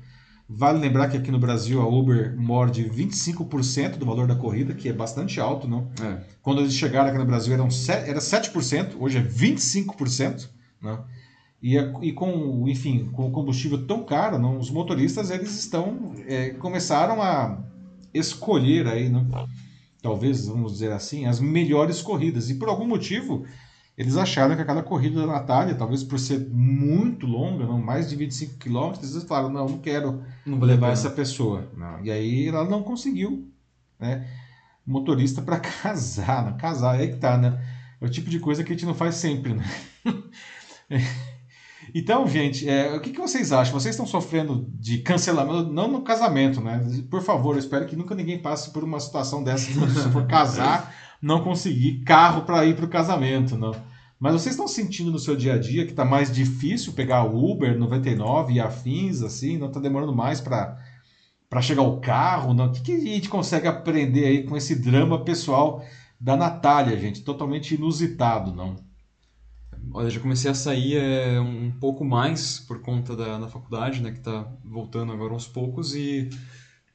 Vale 0.48 0.78
lembrar 0.78 1.10
que 1.10 1.18
aqui 1.18 1.32
no 1.32 1.40
Brasil 1.40 1.82
a 1.82 1.88
Uber 1.88 2.38
morde 2.38 2.88
25% 2.88 3.98
do 3.98 4.06
valor 4.06 4.28
da 4.28 4.36
corrida, 4.36 4.76
que 4.76 4.90
é 4.90 4.94
bastante 4.94 5.40
alto, 5.40 5.68
não? 5.68 5.90
É. 6.04 6.22
Quando 6.44 6.62
eles 6.62 6.76
chegaram 6.76 7.10
aqui 7.10 7.18
no 7.18 7.26
Brasil 7.26 7.52
eram 7.52 7.72
7, 7.72 8.08
era 8.08 8.20
7%, 8.20 8.98
hoje 9.00 9.18
é 9.18 9.24
25%, 9.24 10.50
não? 10.80 11.15
E, 11.66 11.76
e 12.04 12.14
com, 12.14 12.70
enfim, 12.70 13.10
com 13.12 13.28
o 13.28 13.32
combustível 13.32 13.88
tão 13.88 14.04
caro, 14.04 14.38
não, 14.38 14.60
os 14.60 14.70
motoristas 14.70 15.32
eles 15.32 15.58
estão 15.58 16.14
é, 16.28 16.52
começaram 16.52 17.24
a 17.24 17.58
escolher 18.14 18.86
aí, 18.86 19.10
não? 19.10 19.28
talvez 20.00 20.46
vamos 20.46 20.74
dizer 20.74 20.92
assim, 20.92 21.26
as 21.26 21.40
melhores 21.40 22.04
corridas. 22.04 22.52
E 22.52 22.54
por 22.54 22.70
algum 22.70 22.86
motivo 22.86 23.48
eles 23.98 24.16
acharam 24.16 24.56
que 24.56 24.62
aquela 24.62 24.84
corrida 24.84 25.22
da 25.22 25.26
Natália, 25.26 25.74
talvez 25.74 26.04
por 26.04 26.20
ser 26.20 26.48
muito 26.52 27.26
longa, 27.26 27.66
não 27.66 27.82
mais 27.82 28.08
de 28.08 28.16
25 28.16 28.60
quilômetros, 28.60 29.16
eles 29.16 29.28
falaram, 29.28 29.50
não, 29.50 29.68
não 29.68 29.80
quero 29.80 30.24
não 30.46 30.60
vou 30.60 30.68
levar 30.68 30.92
essa 30.92 31.10
pessoa. 31.10 31.68
Não. 31.76 32.06
E 32.06 32.12
aí 32.12 32.48
ela 32.48 32.64
não 32.66 32.84
conseguiu, 32.84 33.52
né? 34.00 34.30
Motorista 34.86 35.42
para 35.42 35.58
casar, 35.82 36.56
casar, 36.58 37.02
é 37.02 37.08
que 37.08 37.18
tá, 37.18 37.40
né? 37.40 37.60
É 38.00 38.06
o 38.06 38.10
tipo 38.10 38.30
de 38.30 38.38
coisa 38.38 38.64
que 38.64 38.72
a 38.72 38.76
gente 38.76 38.86
não 38.86 38.94
faz 38.94 39.16
sempre, 39.16 39.56
né? 39.56 39.66
Então, 41.94 42.28
gente, 42.28 42.68
é, 42.68 42.96
o 42.96 43.00
que, 43.00 43.12
que, 43.12 43.20
vocês 43.20 43.52
acham? 43.52 43.74
Vocês 43.74 43.94
estão 43.94 44.06
sofrendo 44.06 44.68
de 44.80 45.00
cancelamento, 45.00 45.72
não 45.72 45.88
no 45.88 46.02
casamento, 46.02 46.62
né? 46.62 46.86
Por 47.10 47.22
favor, 47.22 47.56
eu 47.56 47.60
espero 47.60 47.86
que 47.86 47.96
nunca 47.96 48.16
ninguém 48.16 48.40
passe 48.40 48.72
por 48.72 48.84
uma 48.84 49.00
situação 49.00 49.44
dessa, 49.44 49.72
se 49.72 50.10
for 50.12 50.26
casar 50.28 50.94
não 51.22 51.44
conseguir 51.44 52.04
carro 52.04 52.44
para 52.44 52.66
ir 52.66 52.76
para 52.76 52.86
o 52.86 52.90
casamento, 52.90 53.58
não. 53.58 53.76
Mas 54.20 54.34
vocês 54.34 54.54
estão 54.54 54.68
sentindo 54.68 55.12
no 55.12 55.20
seu 55.20 55.36
dia 55.36 55.56
a 55.56 55.58
dia 55.58 55.84
que 55.86 55.92
está 55.92 56.06
mais 56.06 56.32
difícil 56.32 56.94
pegar 56.94 57.24
o 57.24 57.52
Uber 57.52 57.78
99 57.78 58.54
e 58.54 58.60
afins, 58.60 59.22
assim, 59.22 59.58
não 59.58 59.68
está 59.68 59.80
demorando 59.80 60.16
mais 60.16 60.40
para 60.40 60.78
para 61.50 61.62
chegar 61.62 61.84
o 61.84 62.02
carro, 62.02 62.54
não? 62.54 62.68
O 62.68 62.72
que, 62.72 62.82
que 62.82 62.92
a 62.92 63.00
gente 63.00 63.30
consegue 63.30 63.68
aprender 63.68 64.26
aí 64.26 64.44
com 64.44 64.58
esse 64.58 64.76
drama 64.76 65.24
pessoal 65.24 65.84
da 66.20 66.36
Natália, 66.36 66.98
gente? 67.00 67.24
Totalmente 67.24 67.76
inusitado, 67.76 68.54
não? 68.54 68.76
Olha, 69.92 70.10
já 70.10 70.20
comecei 70.20 70.52
a 70.52 70.54
sair 70.54 70.98
é, 70.98 71.40
um 71.40 71.72
pouco 71.80 72.04
mais 72.04 72.60
por 72.60 72.82
conta 72.82 73.16
da, 73.16 73.38
da 73.40 73.48
faculdade, 73.48 74.02
né, 74.02 74.12
que 74.12 74.20
está 74.20 74.52
voltando 74.64 75.12
agora 75.12 75.34
aos 75.34 75.48
poucos 75.48 75.96
e 75.96 76.30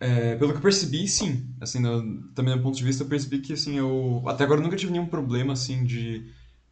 é, 0.01 0.35
pelo 0.37 0.53
que 0.53 0.57
eu 0.57 0.63
percebi, 0.63 1.07
sim. 1.07 1.47
Assim, 1.61 1.79
no, 1.79 2.23
também 2.33 2.57
do 2.57 2.63
ponto 2.63 2.77
de 2.77 2.83
vista, 2.83 3.03
eu 3.03 3.07
percebi 3.09 3.39
que, 3.39 3.53
assim, 3.53 3.77
eu... 3.77 4.23
Até 4.27 4.45
agora 4.45 4.61
nunca 4.63 4.75
tive 4.75 4.91
nenhum 4.91 5.07
problema, 5.07 5.53
assim, 5.53 5.85
de 5.85 6.25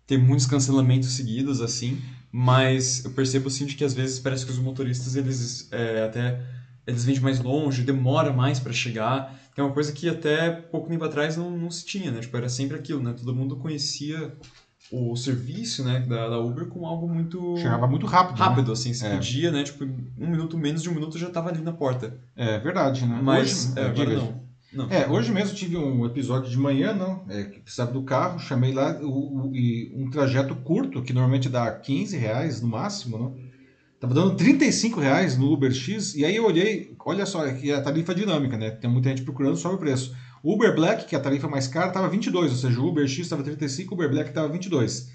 ter 0.06 0.16
muitos 0.16 0.46
cancelamentos 0.46 1.10
seguidos, 1.10 1.60
assim. 1.60 2.00
Mas 2.32 3.04
eu 3.04 3.12
percebo, 3.12 3.48
assim, 3.48 3.66
de 3.66 3.76
que 3.76 3.84
às 3.84 3.92
vezes 3.92 4.18
parece 4.18 4.46
que 4.46 4.52
os 4.52 4.58
motoristas, 4.58 5.14
eles 5.14 5.70
é, 5.70 6.04
até... 6.04 6.42
Eles 6.86 7.04
vêm 7.04 7.14
de 7.14 7.20
mais 7.20 7.38
longe, 7.38 7.82
demora 7.82 8.32
mais 8.32 8.58
para 8.58 8.72
chegar. 8.72 9.38
Que 9.54 9.60
é 9.60 9.64
uma 9.64 9.74
coisa 9.74 9.92
que 9.92 10.08
até 10.08 10.50
pouco 10.50 10.88
tempo 10.88 11.04
atrás 11.04 11.36
não, 11.36 11.50
não 11.50 11.70
se 11.70 11.84
tinha, 11.84 12.10
né? 12.10 12.20
Tipo, 12.20 12.34
era 12.38 12.48
sempre 12.48 12.78
aquilo, 12.78 13.02
né? 13.02 13.12
Todo 13.12 13.34
mundo 13.34 13.56
conhecia 13.56 14.34
o 14.90 15.14
serviço 15.16 15.84
né, 15.84 16.00
da, 16.00 16.28
da, 16.28 16.38
Uber 16.38 16.66
com 16.66 16.86
algo 16.86 17.08
muito. 17.08 17.56
Chegava 17.58 17.86
muito 17.86 18.06
rápido. 18.06 18.38
Né? 18.38 18.44
Rápido, 18.44 18.66
né? 18.68 18.72
assim. 18.72 18.94
Você 18.94 19.06
é. 19.06 19.10
pedia, 19.10 19.50
né? 19.50 19.62
Tipo, 19.62 19.84
um 19.84 20.30
minuto, 20.30 20.56
menos 20.56 20.82
de 20.82 20.88
um 20.88 20.94
minuto 20.94 21.18
já 21.18 21.28
estava 21.28 21.50
ali 21.50 21.60
na 21.60 21.72
porta. 21.72 22.18
É 22.34 22.58
verdade, 22.58 23.04
né? 23.04 23.20
Mas 23.22 23.72
hoje, 23.72 23.78
é, 23.78 23.86
agora 23.86 24.16
não. 24.16 24.48
Não. 24.70 24.90
É, 24.90 25.08
hoje 25.08 25.32
mesmo 25.32 25.56
tive 25.56 25.78
um 25.78 26.04
episódio 26.04 26.50
de 26.50 26.58
manhã, 26.58 26.92
não, 26.92 27.24
é, 27.30 27.44
que 27.44 27.60
precisava 27.60 27.90
do 27.90 28.02
carro, 28.02 28.38
chamei 28.38 28.70
lá 28.70 28.98
o, 29.00 29.48
o, 29.48 29.56
e 29.56 29.90
um 29.96 30.10
trajeto 30.10 30.54
curto, 30.56 31.02
que 31.02 31.14
normalmente 31.14 31.48
dá 31.48 31.70
15 31.72 32.16
reais 32.18 32.60
no 32.60 32.68
máximo, 32.68 33.16
não? 33.16 33.48
Tava 33.98 34.14
dando 34.14 34.36
35 34.36 35.00
reais 35.00 35.36
no 35.36 35.50
Uber 35.52 35.72
X, 35.72 36.14
e 36.14 36.24
aí 36.24 36.36
eu 36.36 36.44
olhei, 36.44 36.94
olha 37.04 37.26
só, 37.26 37.44
aqui 37.44 37.70
é 37.70 37.74
a 37.74 37.82
tarifa 37.82 38.14
dinâmica, 38.14 38.56
né? 38.56 38.70
Tem 38.70 38.88
muita 38.88 39.08
gente 39.08 39.22
procurando 39.22 39.56
sobre 39.56 39.76
o 39.76 39.80
preço. 39.80 40.14
O 40.42 40.54
Uber 40.54 40.74
Black, 40.74 41.06
que 41.06 41.14
é 41.14 41.18
a 41.18 41.22
tarifa 41.22 41.48
mais 41.48 41.66
cara, 41.66 41.88
estava 41.88 42.08
22, 42.08 42.50
ou 42.50 42.56
seja, 42.56 42.80
o 42.80 42.86
Uber 42.86 43.06
X 43.06 43.20
estava 43.20 43.42
35, 43.42 43.92
o 43.92 43.94
Uber 43.94 44.10
Black 44.10 44.30
estava 44.30 44.48
22. 44.48 45.08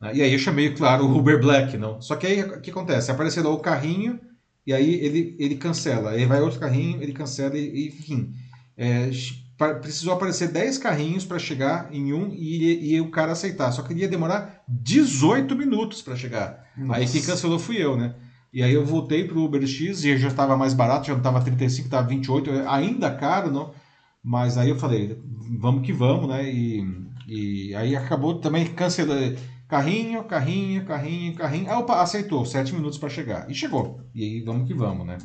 Ah, 0.00 0.12
e 0.12 0.22
aí 0.22 0.32
eu 0.32 0.38
chamei, 0.38 0.72
claro, 0.72 1.04
o 1.04 1.18
Uber 1.18 1.40
Black, 1.40 1.76
não. 1.76 2.00
Só 2.00 2.16
que 2.16 2.26
aí 2.26 2.42
o 2.42 2.60
que 2.60 2.70
acontece? 2.70 3.10
Aparece 3.10 3.40
lá 3.40 3.50
o 3.50 3.58
carrinho 3.58 4.18
e 4.66 4.72
aí 4.72 4.94
ele, 4.94 5.36
ele 5.38 5.56
cancela. 5.56 6.10
Aí 6.10 6.24
vai 6.24 6.40
outro 6.40 6.58
carrinho, 6.58 7.02
ele 7.02 7.12
cancela 7.12 7.56
e, 7.56 7.88
enfim. 7.88 8.32
É, 8.76 9.10
precisou 9.80 10.14
aparecer 10.14 10.48
10 10.48 10.78
carrinhos 10.78 11.24
para 11.24 11.38
chegar 11.38 11.92
em 11.92 12.14
um 12.14 12.30
e, 12.32 12.94
e, 12.94 13.00
o 13.00 13.10
cara 13.10 13.32
aceitar. 13.32 13.70
Só 13.72 13.82
que 13.82 13.92
ele 13.92 14.00
ia 14.00 14.08
demorar 14.08 14.62
18 14.66 15.54
minutos 15.54 16.00
para 16.00 16.16
chegar. 16.16 16.64
Nossa. 16.76 16.98
Aí 17.00 17.06
quem 17.06 17.22
cancelou 17.22 17.58
fui 17.58 17.76
eu, 17.76 17.96
né? 17.96 18.14
E 18.52 18.62
aí 18.62 18.72
eu 18.72 18.84
voltei 18.84 19.24
pro 19.24 19.44
Uber 19.44 19.64
X 19.66 20.02
e 20.02 20.16
já 20.16 20.28
estava 20.28 20.56
mais 20.56 20.74
barato, 20.74 21.06
já 21.06 21.12
não 21.12 21.20
estava 21.20 21.40
35, 21.40 21.86
estava 21.86 22.08
28, 22.08 22.50
ainda 22.66 23.10
caro, 23.14 23.50
não. 23.50 23.72
Mas 24.22 24.58
aí 24.58 24.68
eu 24.68 24.78
falei, 24.78 25.18
vamos 25.58 25.84
que 25.84 25.92
vamos, 25.92 26.28
né? 26.28 26.50
E, 26.50 26.84
e 27.26 27.74
aí 27.74 27.96
acabou 27.96 28.38
também 28.40 28.66
cancelando. 28.74 29.38
Carrinho, 29.68 30.24
carrinho, 30.24 30.84
carrinho, 30.84 31.34
carrinho. 31.34 31.70
Aí 31.70 31.76
opa, 31.76 32.02
aceitou, 32.02 32.44
sete 32.44 32.74
minutos 32.74 32.98
para 32.98 33.08
chegar. 33.08 33.50
E 33.50 33.54
chegou. 33.54 34.00
E 34.14 34.24
aí 34.24 34.40
vamos 34.42 34.66
que 34.66 34.74
vamos, 34.74 35.06
né? 35.06 35.18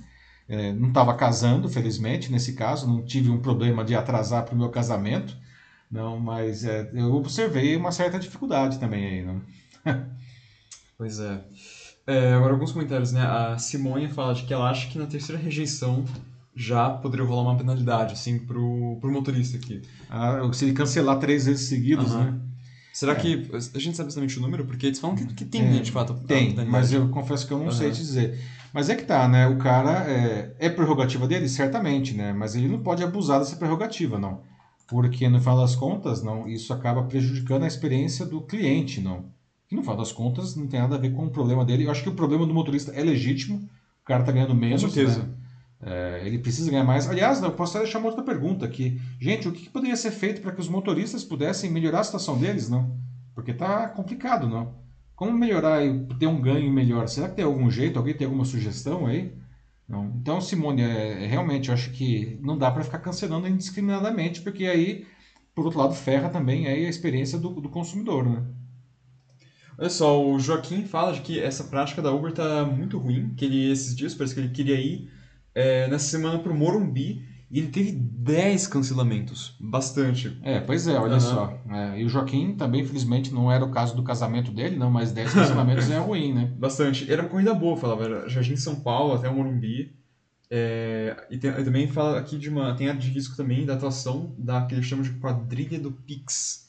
É, 0.48 0.72
não 0.74 0.90
estava 0.90 1.16
casando, 1.16 1.68
felizmente, 1.68 2.32
nesse 2.32 2.54
caso, 2.54 2.88
não 2.88 3.04
tive 3.04 3.32
um 3.32 3.42
problema 3.42 3.84
de 3.84 3.96
atrasar 3.96 4.46
para 4.46 4.54
o 4.54 4.58
meu 4.58 4.70
casamento, 4.70 5.36
não, 5.90 6.20
mas 6.20 6.64
é, 6.64 6.90
eu 6.94 7.14
observei 7.14 7.76
uma 7.76 7.92
certa 7.92 8.20
dificuldade 8.20 8.80
também 8.80 9.06
aí, 9.06 9.24
não? 9.24 9.42
pois 10.98 11.20
é. 11.20 11.44
é. 12.06 12.34
Agora, 12.34 12.54
alguns 12.54 12.72
comentários, 12.72 13.12
né? 13.12 13.22
A 13.22 13.58
Simone 13.58 14.10
fala 14.10 14.34
de 14.34 14.44
que 14.44 14.54
ela 14.54 14.70
acha 14.70 14.88
que 14.90 14.98
na 14.98 15.08
terceira 15.08 15.42
rejeição 15.42 16.06
já 16.56 16.90
poderia 16.90 17.26
rolar 17.26 17.41
uma 17.41 17.57
penalidade, 17.57 18.14
assim, 18.14 18.40
pro, 18.40 18.98
pro 19.02 19.11
motorista 19.11 19.57
aqui. 19.57 19.82
Ah, 20.10 20.40
se 20.53 20.65
ele 20.65 20.73
cancelar 20.73 21.19
três 21.19 21.45
vezes 21.45 21.68
seguidas, 21.68 22.11
uhum. 22.11 22.23
né? 22.23 22.40
Será 22.94 23.11
é. 23.11 23.15
que. 23.15 23.49
A 23.53 23.80
gente 23.80 23.98
sabe 23.98 24.07
exatamente 24.07 24.40
o 24.40 24.41
número? 24.41 24.65
Porque 24.65 24.86
eles 24.86 24.99
falam 24.99 25.18
que, 25.18 25.26
que 25.26 25.44
tem, 25.44 25.64
né, 25.64 25.80
de 25.80 25.91
fato. 25.91 26.14
Tem, 26.26 26.56
mas 26.65 26.94
eu 26.94 27.10
confesso 27.10 27.45
que 27.45 27.52
eu 27.52 27.57
não 27.57 27.65
uhum. 27.65 27.72
sei 27.72 27.91
te 27.91 27.98
dizer. 27.98 28.40
Mas 28.73 28.90
é 28.90 28.95
que 28.95 29.03
tá, 29.03 29.27
né? 29.27 29.48
O 29.48 29.57
cara 29.57 30.10
é, 30.10 30.56
é 30.60 30.69
prerrogativa 30.69 31.27
dele, 31.27 31.49
certamente, 31.49 32.14
né? 32.14 32.32
Mas 32.32 32.56
ele 32.56 32.69
não 32.69 32.80
pode 32.80 33.03
abusar 33.03 33.40
dessa 33.40 33.57
prerrogativa, 33.57 34.18
não. 34.18 34.41
Porque 34.88 35.27
no 35.27 35.40
final 35.40 35.57
das 35.57 35.76
contas, 35.76 36.23
não, 36.23 36.48
isso 36.48 36.73
acaba 36.73 37.03
prejudicando 37.03 37.64
a 37.64 37.68
experiência 37.68 38.26
do 38.26 38.41
cliente, 38.41 39.02
não. 39.02 39.26
Que 39.68 39.76
no 39.76 39.82
final 39.82 39.98
das 39.98 40.11
contas 40.11 40.56
não 40.56 40.68
tem 40.68 40.80
nada 40.80 40.95
a 40.95 40.99
ver 40.99 41.11
com 41.11 41.26
o 41.26 41.30
problema 41.30 41.65
dele. 41.65 41.86
Eu 41.86 41.91
acho 41.91 42.03
que 42.03 42.10
o 42.10 42.15
problema 42.15 42.45
do 42.45 42.53
motorista 42.53 42.91
é 42.91 43.03
legítimo. 43.03 43.57
O 44.03 44.06
cara 44.06 44.23
tá 44.23 44.32
ganhando 44.32 44.56
menos. 44.56 44.84
Com 44.84 44.90
certeza. 44.90 45.23
Né? 45.23 45.30
É, 45.81 46.22
ele 46.26 46.39
precisa 46.39 46.72
ganhar 46.72 46.84
mais. 46.84 47.10
Aliás, 47.10 47.41
eu 47.41 47.52
posso 47.52 47.77
até 47.77 47.84
deixar 47.84 47.99
uma 47.99 48.07
outra 48.07 48.23
pergunta 48.23 48.65
aqui. 48.65 48.99
Gente, 49.19 49.47
o 49.47 49.52
que 49.52 49.69
poderia 49.69 49.95
ser 49.95 50.11
feito 50.11 50.41
para 50.41 50.52
que 50.52 50.61
os 50.61 50.69
motoristas 50.69 51.23
pudessem 51.23 51.69
melhorar 51.69 51.99
a 51.99 52.03
situação 52.03 52.38
deles, 52.38 52.69
não? 52.69 52.97
Porque 53.34 53.53
tá 53.53 53.88
complicado, 53.89 54.47
não? 54.47 54.76
Como 55.15 55.31
melhorar 55.34 55.85
e 55.85 56.06
ter 56.19 56.27
um 56.27 56.41
ganho 56.41 56.72
melhor? 56.72 57.07
Será 57.07 57.30
que 57.30 57.35
tem 57.35 57.45
algum 57.45 57.69
jeito? 57.69 57.97
Alguém 57.97 58.15
tem 58.15 58.26
alguma 58.26 58.45
sugestão 58.45 59.06
aí? 59.06 59.34
Não. 59.88 60.06
Então, 60.19 60.41
Simone, 60.41 60.81
é, 60.81 61.23
é 61.23 61.27
realmente, 61.27 61.69
eu 61.69 61.73
acho 61.73 61.91
que 61.91 62.39
não 62.41 62.57
dá 62.57 62.72
para 62.72 62.84
ficar 62.84 62.99
cancelando 62.99 63.47
indiscriminadamente, 63.47 64.41
porque 64.41 64.65
aí, 64.65 65.06
por 65.53 65.65
outro 65.65 65.80
lado, 65.80 65.93
ferra 65.93 66.30
também 66.30 66.68
aí 66.68 66.85
a 66.85 66.89
experiência 66.89 67.38
do, 67.38 67.49
do 67.61 67.69
consumidor, 67.69 68.27
né? 68.27 68.43
Olha 69.77 69.89
só, 69.89 70.26
o 70.26 70.39
Joaquim 70.39 70.85
fala 70.85 71.14
de 71.14 71.22
que 71.22 71.39
essa 71.39 71.65
prática 71.65 72.02
da 72.02 72.11
Uber 72.11 72.31
tá 72.31 72.65
muito 72.65 72.97
ruim, 72.97 73.34
que 73.35 73.45
ele 73.45 73.72
esses 73.72 73.95
dias 73.95 74.15
parece 74.15 74.34
que 74.34 74.39
ele 74.39 74.49
queria 74.49 74.80
ir 74.80 75.10
é, 75.56 75.88
nessa 75.88 76.06
semana 76.06 76.38
pro 76.40 76.53
Morumbi 76.53 77.26
e 77.49 77.60
ele 77.60 77.68
teve 77.68 77.91
10 77.91 78.68
cancelamentos. 78.68 79.56
Bastante. 79.60 80.38
É, 80.44 80.60
pois 80.60 80.88
é, 80.88 80.99
olha 80.99 81.14
uhum. 81.14 81.19
só. 81.19 81.60
É, 81.69 82.02
e 82.02 82.03
o 82.03 82.10
Joaquim 82.10 82.56
também, 82.56 82.82
infelizmente, 82.82 83.34
não 83.34 83.52
era 83.52 83.64
o 83.64 83.72
caso 83.72 83.95
do 83.95 84.03
casamento 84.03 84.52
dele, 84.52 84.76
não, 84.76 84.91
mas 84.91 85.11
10 85.11 85.34
cancelamentos 85.34 85.90
é 85.90 85.98
ruim, 85.98 86.34
né? 86.34 86.52
Bastante. 86.60 87.10
Era 87.10 87.22
uma 87.22 87.30
corrida 87.30 87.53
boa, 87.53 87.77
falava. 87.77 88.03
Era 88.03 88.30
Jardim 88.30 88.56
São 88.57 88.76
Paulo 88.76 89.14
até 89.14 89.30
o 89.30 89.34
Morumbi. 89.34 89.95
É, 90.49 91.15
e 91.30 91.38
tem, 91.38 91.52
também 91.52 91.88
fala 91.88 92.19
aqui 92.19 92.38
de 92.38 92.49
uma. 92.49 92.76
Tem 92.76 92.90
a 92.90 92.94
de 92.94 93.10
risco 93.10 93.38
também 93.38 93.65
da 93.65 93.73
atuação 93.76 94.36
da 94.38 94.65
que 94.65 94.76
eles 94.76 94.86
chamam 94.86 95.03
de 95.03 95.11
quadrilha 95.11 95.80
do 95.80 95.91
Pix. 95.91 96.65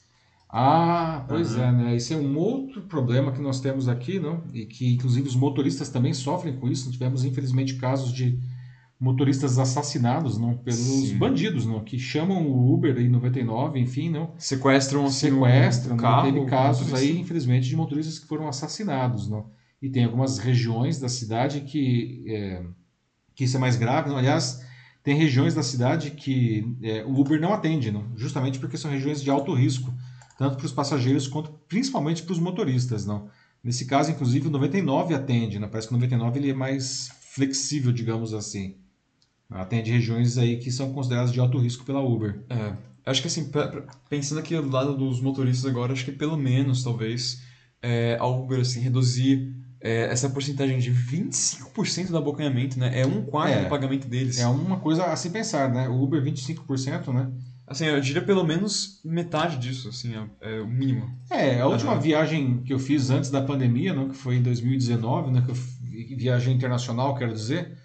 Ah, 0.49 1.25
pois 1.27 1.55
uhum. 1.55 1.63
é, 1.63 1.71
né? 1.71 1.95
Esse 1.95 2.13
é 2.13 2.17
um 2.17 2.37
outro 2.37 2.83
problema 2.83 3.31
que 3.31 3.41
nós 3.41 3.59
temos 3.59 3.89
aqui, 3.89 4.19
não? 4.19 4.43
E 4.53 4.65
que 4.65 4.93
inclusive 4.93 5.27
os 5.27 5.35
motoristas 5.35 5.89
também 5.89 6.13
sofrem 6.13 6.55
com 6.55 6.69
isso. 6.69 6.91
Tivemos, 6.91 7.25
infelizmente, 7.25 7.75
casos 7.75 8.13
de 8.13 8.39
motoristas 8.99 9.59
assassinados 9.59 10.37
não 10.37 10.57
pelos 10.57 10.79
Sim. 10.79 11.17
bandidos 11.17 11.65
não 11.65 11.83
que 11.83 11.99
chamam 11.99 12.47
o 12.47 12.73
Uber 12.73 12.97
em 12.97 13.09
99 13.09 13.79
enfim 13.79 14.09
não 14.09 14.31
sequestram 14.37 15.05
assim, 15.05 15.29
sequestram 15.29 15.95
um 15.95 15.97
carro, 15.99 16.33
teve 16.33 16.45
casos 16.45 16.93
aí 16.93 17.19
infelizmente 17.19 17.67
de 17.67 17.75
motoristas 17.75 18.17
que 18.17 18.25
foram 18.25 18.47
assassinados 18.47 19.29
não 19.29 19.55
e 19.81 19.89
tem 19.89 20.05
algumas 20.05 20.37
regiões 20.37 20.99
da 20.99 21.09
cidade 21.09 21.61
que, 21.61 22.23
é, 22.27 22.63
que 23.35 23.43
isso 23.43 23.57
é 23.57 23.59
mais 23.59 23.75
grave. 23.75 24.13
Aliás, 24.13 24.63
tem 25.03 25.15
regiões 25.15 25.53
da 25.53 25.63
cidade 25.63 26.11
que 26.11 26.77
é, 26.81 27.03
o 27.05 27.19
Uber 27.19 27.39
não 27.39 27.53
atende, 27.53 27.91
não? 27.91 28.11
justamente 28.15 28.59
porque 28.59 28.77
são 28.77 28.91
regiões 28.91 29.21
de 29.21 29.29
alto 29.29 29.53
risco, 29.53 29.93
tanto 30.37 30.57
para 30.57 30.65
os 30.65 30.71
passageiros 30.71 31.27
quanto 31.27 31.51
principalmente 31.67 32.23
para 32.23 32.33
os 32.33 32.39
motoristas. 32.39 33.05
Não? 33.05 33.29
Nesse 33.63 33.85
caso, 33.85 34.11
inclusive, 34.11 34.47
o 34.47 34.51
99 34.51 35.13
atende, 35.13 35.59
né? 35.59 35.67
parece 35.67 35.87
que 35.87 35.93
o 35.93 35.97
99 35.97 36.39
ele 36.39 36.51
é 36.51 36.53
mais 36.53 37.11
flexível, 37.33 37.91
digamos 37.91 38.33
assim. 38.33 38.75
Atende 39.49 39.91
regiões 39.91 40.37
aí 40.37 40.57
que 40.57 40.71
são 40.71 40.91
consideradas 40.93 41.31
de 41.31 41.39
alto 41.39 41.57
risco 41.57 41.85
pela 41.85 42.01
Uber. 42.01 42.43
É, 42.49 42.73
acho 43.05 43.21
que 43.21 43.27
assim, 43.27 43.49
pensando 44.09 44.39
aqui 44.39 44.55
do 44.55 44.69
lado 44.69 44.95
dos 44.95 45.21
motoristas 45.21 45.69
agora, 45.69 45.93
acho 45.93 46.03
que 46.03 46.11
pelo 46.11 46.37
menos, 46.37 46.83
talvez, 46.83 47.41
é, 47.81 48.17
a 48.19 48.25
Uber 48.25 48.59
assim, 48.59 48.81
reduzir 48.81 49.55
é, 49.79 50.05
essa 50.11 50.29
porcentagem 50.29 50.79
de 50.79 50.91
25% 50.91 52.07
do 52.07 52.17
abocanhamento, 52.17 52.77
né? 52.77 52.99
É 52.99 53.05
um 53.05 53.23
quarto 53.23 53.53
é, 53.53 53.63
do 53.63 53.69
pagamento 53.69 54.07
deles. 54.07 54.39
É 54.39 54.47
uma 54.47 54.79
coisa 54.79 55.05
a 55.05 55.15
se 55.15 55.29
pensar, 55.29 55.71
né? 55.71 55.87
O 55.87 56.03
Uber 56.03 56.21
25%, 56.21 57.13
né? 57.13 57.31
Assim, 57.67 57.85
eu 57.85 57.99
diria 57.99 58.21
pelo 58.21 58.45
menos 58.45 59.01
metade 59.03 59.57
disso, 59.57 59.89
assim, 59.89 60.13
é, 60.15 60.55
é 60.57 60.61
o 60.61 60.67
mínimo. 60.67 61.09
É, 61.29 61.59
a 61.59 61.67
última 61.67 61.93
uhum. 61.93 61.99
viagem 61.99 62.63
que 62.63 62.73
eu 62.73 62.79
fiz 62.79 63.09
antes 63.09 63.29
da 63.29 63.41
pandemia, 63.41 63.93
né, 63.93 64.07
que 64.09 64.15
foi 64.15 64.37
em 64.37 64.41
2019, 64.41 65.31
né, 65.31 65.43
que 65.45 65.51
eu 65.51 65.55
viagem 66.15 66.55
internacional, 66.55 67.13
quero 67.15 67.33
dizer, 67.33 67.77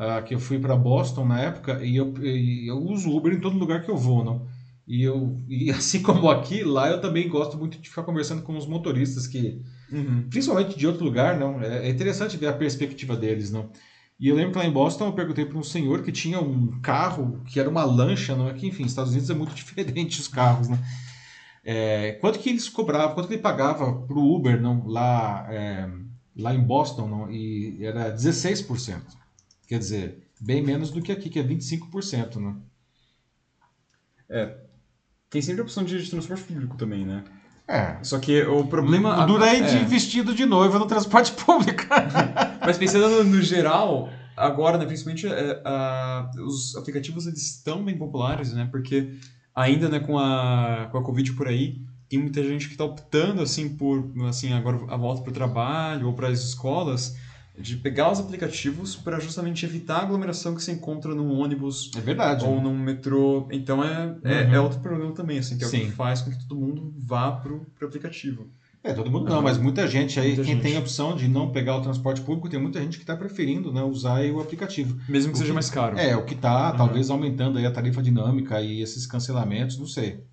uh, 0.00 0.24
que 0.24 0.34
eu 0.34 0.40
fui 0.40 0.58
para 0.58 0.74
Boston 0.74 1.26
na 1.26 1.40
época, 1.40 1.84
e 1.84 1.96
eu, 1.96 2.14
e 2.24 2.66
eu 2.68 2.78
uso 2.78 3.14
Uber 3.14 3.32
em 3.32 3.40
todo 3.40 3.58
lugar 3.58 3.82
que 3.82 3.90
eu 3.90 3.96
vou, 3.96 4.24
não? 4.24 4.46
E, 4.88 5.02
eu, 5.02 5.36
e 5.46 5.70
assim 5.70 6.00
como 6.02 6.30
aqui, 6.30 6.64
lá 6.64 6.88
eu 6.88 7.00
também 7.00 7.28
gosto 7.28 7.58
muito 7.58 7.78
de 7.78 7.88
ficar 7.88 8.02
conversando 8.02 8.42
com 8.42 8.56
os 8.56 8.66
motoristas, 8.66 9.26
que 9.26 9.60
uhum. 9.92 10.26
principalmente 10.30 10.78
de 10.78 10.86
outro 10.86 11.04
lugar, 11.04 11.38
não? 11.38 11.62
É, 11.62 11.86
é, 11.86 11.90
interessante 11.90 12.38
ver 12.38 12.48
a 12.48 12.54
perspectiva 12.54 13.14
deles, 13.14 13.50
não? 13.50 13.70
E 14.18 14.28
eu 14.28 14.36
lembro 14.36 14.52
que 14.52 14.58
lá 14.58 14.66
em 14.66 14.72
Boston 14.72 15.06
eu 15.06 15.12
perguntei 15.12 15.46
para 15.46 15.56
um 15.56 15.62
senhor 15.62 16.02
que 16.02 16.12
tinha 16.12 16.40
um 16.40 16.78
carro 16.80 17.40
que 17.46 17.58
era 17.58 17.70
uma 17.70 17.84
lancha, 17.84 18.36
não 18.36 18.48
é 18.48 18.54
que 18.54 18.66
enfim, 18.66 18.84
Estados 18.84 19.12
Unidos 19.12 19.30
é 19.30 19.34
muito 19.34 19.54
diferente 19.54 20.20
os 20.20 20.28
carros, 20.28 20.68
né? 20.68 20.78
É, 21.62 22.12
quanto 22.20 22.38
que 22.38 22.48
eles 22.48 22.68
cobravam, 22.70 23.14
quanto 23.14 23.28
que 23.28 23.34
ele 23.34 23.42
pagava 23.42 23.92
para 23.92 24.16
o 24.16 24.34
Uber, 24.34 24.60
não? 24.60 24.86
Lá, 24.86 25.46
é, 25.50 25.88
lá 26.36 26.54
em 26.54 26.60
Boston, 26.60 27.06
não? 27.06 27.30
E 27.30 27.84
era 27.84 28.14
16%. 28.14 29.20
Quer 29.70 29.78
dizer, 29.78 30.18
bem 30.40 30.60
menos 30.60 30.90
do 30.90 31.00
que 31.00 31.12
aqui, 31.12 31.30
que 31.30 31.38
é 31.38 31.44
25%, 31.44 32.40
né? 32.40 32.56
É, 34.28 34.56
tem 35.30 35.40
sempre 35.40 35.60
a 35.60 35.62
opção 35.62 35.84
de, 35.84 36.10
transporte 36.10 36.42
público 36.42 36.76
também, 36.76 37.06
né? 37.06 37.22
É. 37.68 37.96
Só 38.02 38.18
que 38.18 38.42
o 38.42 38.66
problema. 38.66 39.22
O 39.22 39.26
duro 39.28 39.44
é 39.44 39.60
de 39.60 39.84
vestido 39.84 40.34
de 40.34 40.44
noiva 40.44 40.76
no 40.76 40.86
transporte 40.86 41.30
público. 41.46 41.84
Mas 42.60 42.78
pensando 42.78 43.08
no, 43.08 43.22
no, 43.22 43.40
geral, 43.40 44.08
agora, 44.36 44.76
né, 44.76 44.86
principalmente 44.86 45.28
é, 45.28 45.62
a, 45.64 46.28
os 46.44 46.74
aplicativos 46.74 47.28
eles 47.28 47.54
estão 47.54 47.84
bem 47.84 47.96
populares, 47.96 48.52
né? 48.52 48.68
Porque 48.72 49.14
ainda 49.54 49.88
né, 49.88 50.00
com, 50.00 50.18
a, 50.18 50.88
com 50.90 50.98
a 50.98 51.04
Covid 51.04 51.32
por 51.34 51.46
aí, 51.46 51.80
tem 52.08 52.18
muita 52.18 52.42
gente 52.42 52.66
que 52.66 52.72
está 52.72 52.84
optando 52.84 53.40
assim 53.40 53.76
por 53.76 54.12
assim 54.28 54.52
agora 54.52 54.80
a 54.88 54.96
volta 54.96 55.22
para 55.22 55.30
o 55.30 55.34
trabalho 55.34 56.08
ou 56.08 56.12
para 56.12 56.26
as 56.26 56.40
escolas 56.40 57.14
de 57.58 57.76
pegar 57.76 58.10
os 58.10 58.18
aplicativos 58.18 58.96
para 58.96 59.20
justamente 59.20 59.64
evitar 59.66 59.98
a 59.98 60.02
aglomeração 60.02 60.54
que 60.54 60.62
se 60.62 60.72
encontra 60.72 61.14
num 61.14 61.38
ônibus 61.38 61.90
é 61.96 62.00
verdade, 62.00 62.44
ou 62.44 62.60
num 62.60 62.76
metrô. 62.76 63.48
Então 63.50 63.84
é, 63.84 64.16
é, 64.24 64.44
uhum. 64.44 64.54
é, 64.54 64.60
outro 64.60 64.80
problema 64.80 65.12
também, 65.12 65.38
assim, 65.38 65.58
que 65.58 65.64
é 65.64 65.66
Sim. 65.66 65.82
o 65.82 65.86
que 65.86 65.92
faz 65.92 66.22
com 66.22 66.30
que 66.30 66.46
todo 66.46 66.60
mundo 66.60 66.94
vá 66.98 67.32
pro, 67.32 67.66
pro 67.74 67.88
aplicativo. 67.88 68.48
É, 68.82 68.94
todo 68.94 69.10
mundo 69.10 69.28
não, 69.28 69.42
mas 69.42 69.58
muita 69.58 69.86
gente 69.86 70.18
aí, 70.18 70.28
muita 70.28 70.42
quem 70.42 70.54
gente. 70.54 70.62
tem 70.62 70.76
a 70.76 70.80
opção 70.80 71.14
de 71.14 71.28
não 71.28 71.52
pegar 71.52 71.76
o 71.76 71.82
transporte 71.82 72.22
público, 72.22 72.48
tem 72.48 72.58
muita 72.58 72.80
gente 72.80 72.96
que 72.96 73.02
está 73.02 73.14
preferindo 73.14 73.70
né, 73.70 73.82
usar 73.82 74.24
o 74.24 74.40
aplicativo. 74.40 74.98
Mesmo 75.06 75.32
que 75.32 75.36
o 75.36 75.38
seja 75.38 75.50
que, 75.50 75.54
mais 75.54 75.68
caro. 75.68 75.98
É, 75.98 76.16
o 76.16 76.24
que 76.24 76.32
está 76.32 76.70
uhum. 76.70 76.78
talvez 76.78 77.10
aumentando 77.10 77.58
aí 77.58 77.66
a 77.66 77.70
tarifa 77.70 78.02
dinâmica 78.02 78.58
e 78.62 78.80
esses 78.80 79.06
cancelamentos, 79.06 79.78
não 79.78 79.86
sei. 79.86 80.24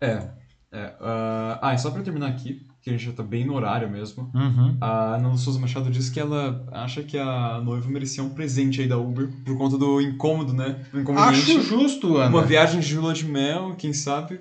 É. 0.00 0.39
é 0.72 0.86
uh... 1.00 1.58
Ah, 1.60 1.72
e 1.74 1.78
só 1.78 1.90
para 1.90 2.02
terminar 2.02 2.28
aqui, 2.28 2.66
que 2.80 2.90
a 2.90 2.92
gente 2.92 3.04
já 3.04 3.12
tá 3.12 3.22
bem 3.22 3.44
no 3.44 3.54
horário 3.54 3.90
mesmo. 3.90 4.30
Uhum. 4.34 4.76
A 4.80 5.16
Ana 5.16 5.36
Souza 5.36 5.58
Machado 5.58 5.90
disse 5.90 6.12
que 6.12 6.20
ela 6.20 6.64
acha 6.72 7.02
que 7.02 7.18
a 7.18 7.60
noiva 7.60 7.88
merecia 7.88 8.22
um 8.22 8.30
presente 8.30 8.80
aí 8.80 8.86
da 8.86 8.96
Uber 8.96 9.28
por 9.44 9.58
conta 9.58 9.76
do 9.76 10.00
incômodo, 10.00 10.52
né? 10.52 10.76
Do 10.92 11.12
Acho 11.12 11.60
justo, 11.60 12.16
Ana. 12.16 12.28
Uma 12.28 12.44
viagem 12.44 12.80
de 12.80 12.96
lua 12.96 13.12
de 13.12 13.24
mel, 13.24 13.74
quem 13.76 13.92
sabe? 13.92 14.40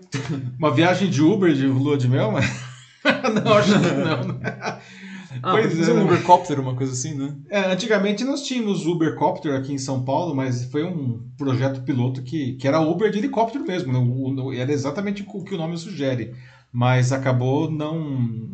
Uma 0.58 0.72
viagem 0.72 1.10
de 1.10 1.22
Uber 1.22 1.54
de 1.54 1.66
lua 1.66 1.98
de 1.98 2.08
mel, 2.08 2.32
mas... 2.32 2.46
não, 3.44 3.54
acho 3.54 3.74
que 3.74 3.88
não. 3.92 4.40
Ah, 5.44 5.52
pois 5.52 5.88
é, 5.88 5.92
um 5.92 5.96
né? 5.96 6.04
Ubercopter, 6.04 6.60
uma 6.60 6.76
coisa 6.76 6.94
assim, 6.94 7.14
né? 7.14 7.36
É, 7.50 7.72
antigamente 7.72 8.24
nós 8.24 8.42
tínhamos 8.42 8.86
Ubercopter 8.86 9.56
aqui 9.56 9.74
em 9.74 9.78
São 9.78 10.04
Paulo, 10.04 10.36
mas 10.36 10.66
foi 10.66 10.84
um 10.84 11.28
projeto 11.38 11.82
piloto 11.82 12.24
que, 12.24 12.54
que 12.54 12.68
era 12.68 12.82
Uber 12.82 13.12
de 13.12 13.20
helicóptero 13.20 13.66
mesmo. 13.66 13.94
Né? 13.94 14.00
O, 14.00 14.46
o, 14.46 14.54
era 14.54 14.72
exatamente 14.72 15.26
o 15.28 15.44
que 15.44 15.54
o 15.54 15.58
nome 15.58 15.78
sugere 15.78 16.34
mas 16.72 17.12
acabou 17.12 17.70
não 17.70 18.00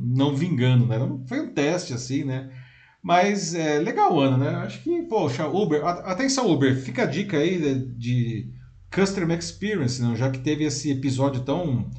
não 0.02 0.36
vingando, 0.36 0.86
né? 0.86 0.98
Foi 1.28 1.42
um 1.42 1.54
teste 1.54 1.94
assim, 1.94 2.24
né? 2.24 2.50
Mas 3.02 3.54
é 3.54 3.78
legal, 3.80 4.20
Ana, 4.20 4.38
né? 4.38 4.50
Acho 4.60 4.82
que, 4.82 5.04
poxa, 5.04 5.48
Uber, 5.48 5.86
atenção 5.86 6.50
Uber, 6.50 6.76
fica 6.76 7.04
a 7.04 7.06
dica 7.06 7.38
aí 7.38 7.60
de, 7.60 7.86
de 7.98 8.50
Customer 8.92 9.38
Experience, 9.38 10.02
não? 10.02 10.16
já 10.16 10.32
que 10.32 10.40
teve 10.40 10.64
esse 10.64 10.90
episódio 10.90 11.44
tão 11.44 11.90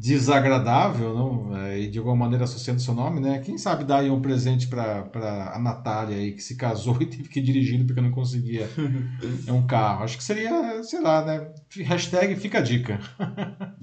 desagradável, 0.00 1.14
não? 1.14 1.54
É, 1.58 1.78
e 1.78 1.86
de 1.86 1.98
alguma 1.98 2.16
maneira 2.16 2.44
associando 2.44 2.80
seu 2.80 2.94
nome, 2.94 3.20
né? 3.20 3.38
Quem 3.40 3.58
sabe 3.58 3.84
dar 3.84 3.98
aí 3.98 4.10
um 4.10 4.22
presente 4.22 4.66
para 4.66 5.52
a 5.52 5.58
Natália 5.58 6.16
aí, 6.16 6.32
que 6.32 6.42
se 6.42 6.56
casou 6.56 6.96
e 7.02 7.06
teve 7.06 7.28
que 7.28 7.38
ir 7.38 7.42
dirigindo 7.42 7.84
porque 7.84 8.00
não 8.00 8.10
conseguia 8.10 8.66
é 9.46 9.52
um 9.52 9.66
carro. 9.66 10.04
Acho 10.04 10.16
que 10.16 10.24
seria, 10.24 10.82
sei 10.82 11.02
lá, 11.02 11.22
né? 11.22 11.52
Hashtag 11.84 12.34
fica 12.36 12.58
a 12.58 12.62
dica. 12.62 12.98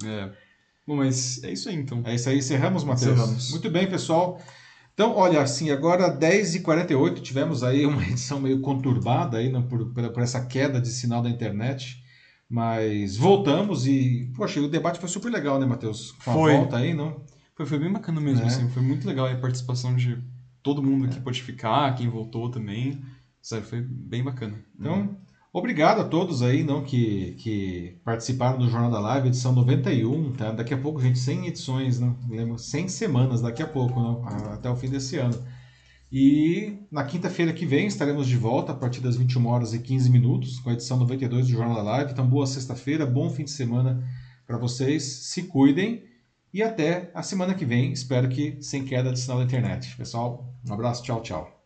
é. 0.04 0.30
Bom, 0.84 0.96
mas 0.96 1.40
é 1.44 1.52
isso 1.52 1.68
aí 1.68 1.76
então. 1.76 2.02
É 2.04 2.16
isso 2.16 2.28
aí, 2.28 2.38
encerramos, 2.38 2.82
Matheus? 2.82 3.12
Encerramos. 3.12 3.50
Muito 3.52 3.70
bem, 3.70 3.88
pessoal. 3.88 4.40
Então, 4.92 5.14
olha, 5.14 5.40
assim, 5.40 5.70
agora 5.70 6.10
10h48, 6.18 7.20
tivemos 7.20 7.62
aí 7.62 7.86
uma 7.86 8.02
edição 8.08 8.40
meio 8.40 8.60
conturbada 8.60 9.36
aí, 9.36 9.52
não, 9.52 9.62
por, 9.62 9.92
por 9.92 10.20
essa 10.20 10.44
queda 10.46 10.80
de 10.80 10.88
sinal 10.88 11.22
da 11.22 11.30
internet. 11.30 12.02
Mas 12.48 13.16
voltamos 13.16 13.86
e, 13.86 14.32
poxa, 14.34 14.60
o 14.60 14.68
debate 14.68 14.98
foi 14.98 15.08
super 15.08 15.30
legal, 15.30 15.58
né, 15.58 15.66
Matheus? 15.66 16.12
Com 16.24 16.30
a 16.30 16.34
foi. 16.34 16.56
volta 16.56 16.76
aí, 16.78 16.94
não? 16.94 17.22
Foi, 17.54 17.66
foi 17.66 17.78
bem 17.78 17.92
bacana 17.92 18.20
mesmo, 18.20 18.44
é. 18.44 18.46
assim. 18.46 18.68
Foi 18.70 18.82
muito 18.82 19.06
legal 19.06 19.26
a 19.26 19.36
participação 19.36 19.94
de 19.94 20.18
todo 20.62 20.82
mundo 20.82 21.04
aqui 21.04 21.18
é. 21.18 21.20
pode 21.20 21.42
ficar, 21.42 21.94
quem 21.94 22.08
voltou 22.08 22.50
também. 22.50 23.02
Sério, 23.42 23.66
foi 23.66 23.80
bem 23.82 24.22
bacana. 24.22 24.58
Então, 24.78 25.16
Obrigado 25.50 26.02
a 26.02 26.04
todos 26.04 26.42
aí 26.42 26.62
não 26.62 26.84
que, 26.84 27.34
que 27.38 27.96
participaram 28.04 28.58
do 28.58 28.68
Jornal 28.68 28.90
da 28.90 29.00
Live, 29.00 29.28
edição 29.28 29.52
91, 29.52 30.32
tá? 30.32 30.52
Daqui 30.52 30.74
a 30.74 30.78
pouco, 30.78 31.00
gente, 31.00 31.18
100 31.18 31.46
edições, 31.46 31.98
não 31.98 32.16
lembro, 32.28 32.58
100 32.58 32.88
semanas 32.88 33.40
daqui 33.40 33.62
a 33.62 33.66
pouco, 33.66 33.98
não? 33.98 34.26
até 34.52 34.70
o 34.70 34.76
fim 34.76 34.90
desse 34.90 35.16
ano. 35.16 35.34
E 36.10 36.78
na 36.90 37.04
quinta-feira 37.04 37.52
que 37.52 37.66
vem 37.66 37.86
estaremos 37.86 38.26
de 38.26 38.36
volta 38.36 38.72
a 38.72 38.74
partir 38.74 39.00
das 39.00 39.16
21 39.16 39.46
horas 39.46 39.74
e 39.74 39.78
15 39.78 40.08
minutos 40.08 40.58
com 40.58 40.70
a 40.70 40.72
edição 40.72 40.96
92 40.96 41.46
do 41.46 41.52
Jornal 41.52 41.76
da 41.76 41.82
Live. 41.82 42.12
Então, 42.12 42.26
boa 42.26 42.46
sexta-feira, 42.46 43.04
bom 43.04 43.28
fim 43.28 43.44
de 43.44 43.50
semana 43.50 44.02
para 44.46 44.56
vocês. 44.56 45.02
Se 45.02 45.42
cuidem 45.42 46.02
e 46.52 46.62
até 46.62 47.10
a 47.14 47.22
semana 47.22 47.54
que 47.54 47.66
vem. 47.66 47.92
Espero 47.92 48.28
que 48.28 48.56
sem 48.62 48.86
queda 48.86 49.12
de 49.12 49.20
sinal 49.20 49.38
da 49.38 49.44
internet. 49.44 49.94
Pessoal, 49.96 50.50
um 50.66 50.72
abraço, 50.72 51.02
tchau, 51.02 51.20
tchau. 51.20 51.62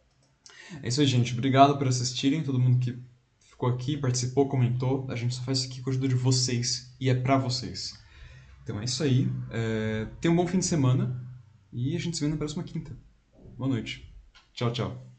É 0.82 0.88
isso 0.88 1.00
aí, 1.00 1.06
gente. 1.06 1.32
Obrigado 1.32 1.78
por 1.78 1.86
assistirem, 1.86 2.42
todo 2.42 2.58
mundo 2.58 2.78
que 2.78 2.98
ficou 3.38 3.68
aqui, 3.68 3.96
participou, 3.96 4.48
comentou. 4.48 5.06
A 5.08 5.14
gente 5.14 5.36
só 5.36 5.42
faz 5.42 5.58
isso 5.58 5.68
aqui 5.68 5.80
com 5.80 5.90
a 5.90 5.92
ajuda 5.92 6.08
de 6.08 6.16
vocês 6.16 6.96
e 6.98 7.08
é 7.08 7.14
para 7.14 7.38
vocês. 7.38 7.96
Então 8.64 8.80
é 8.80 8.84
isso 8.84 9.04
aí. 9.04 9.30
É... 9.50 10.08
Tenha 10.20 10.32
um 10.32 10.36
bom 10.36 10.48
fim 10.48 10.58
de 10.58 10.64
semana 10.64 11.24
e 11.72 11.94
a 11.94 11.98
gente 12.00 12.16
se 12.16 12.24
vê 12.24 12.28
na 12.28 12.36
próxima 12.36 12.64
quinta. 12.64 12.96
Boa 13.56 13.68
noite. 13.68 14.11
Tchau, 14.54 14.70
tchau. 14.70 15.11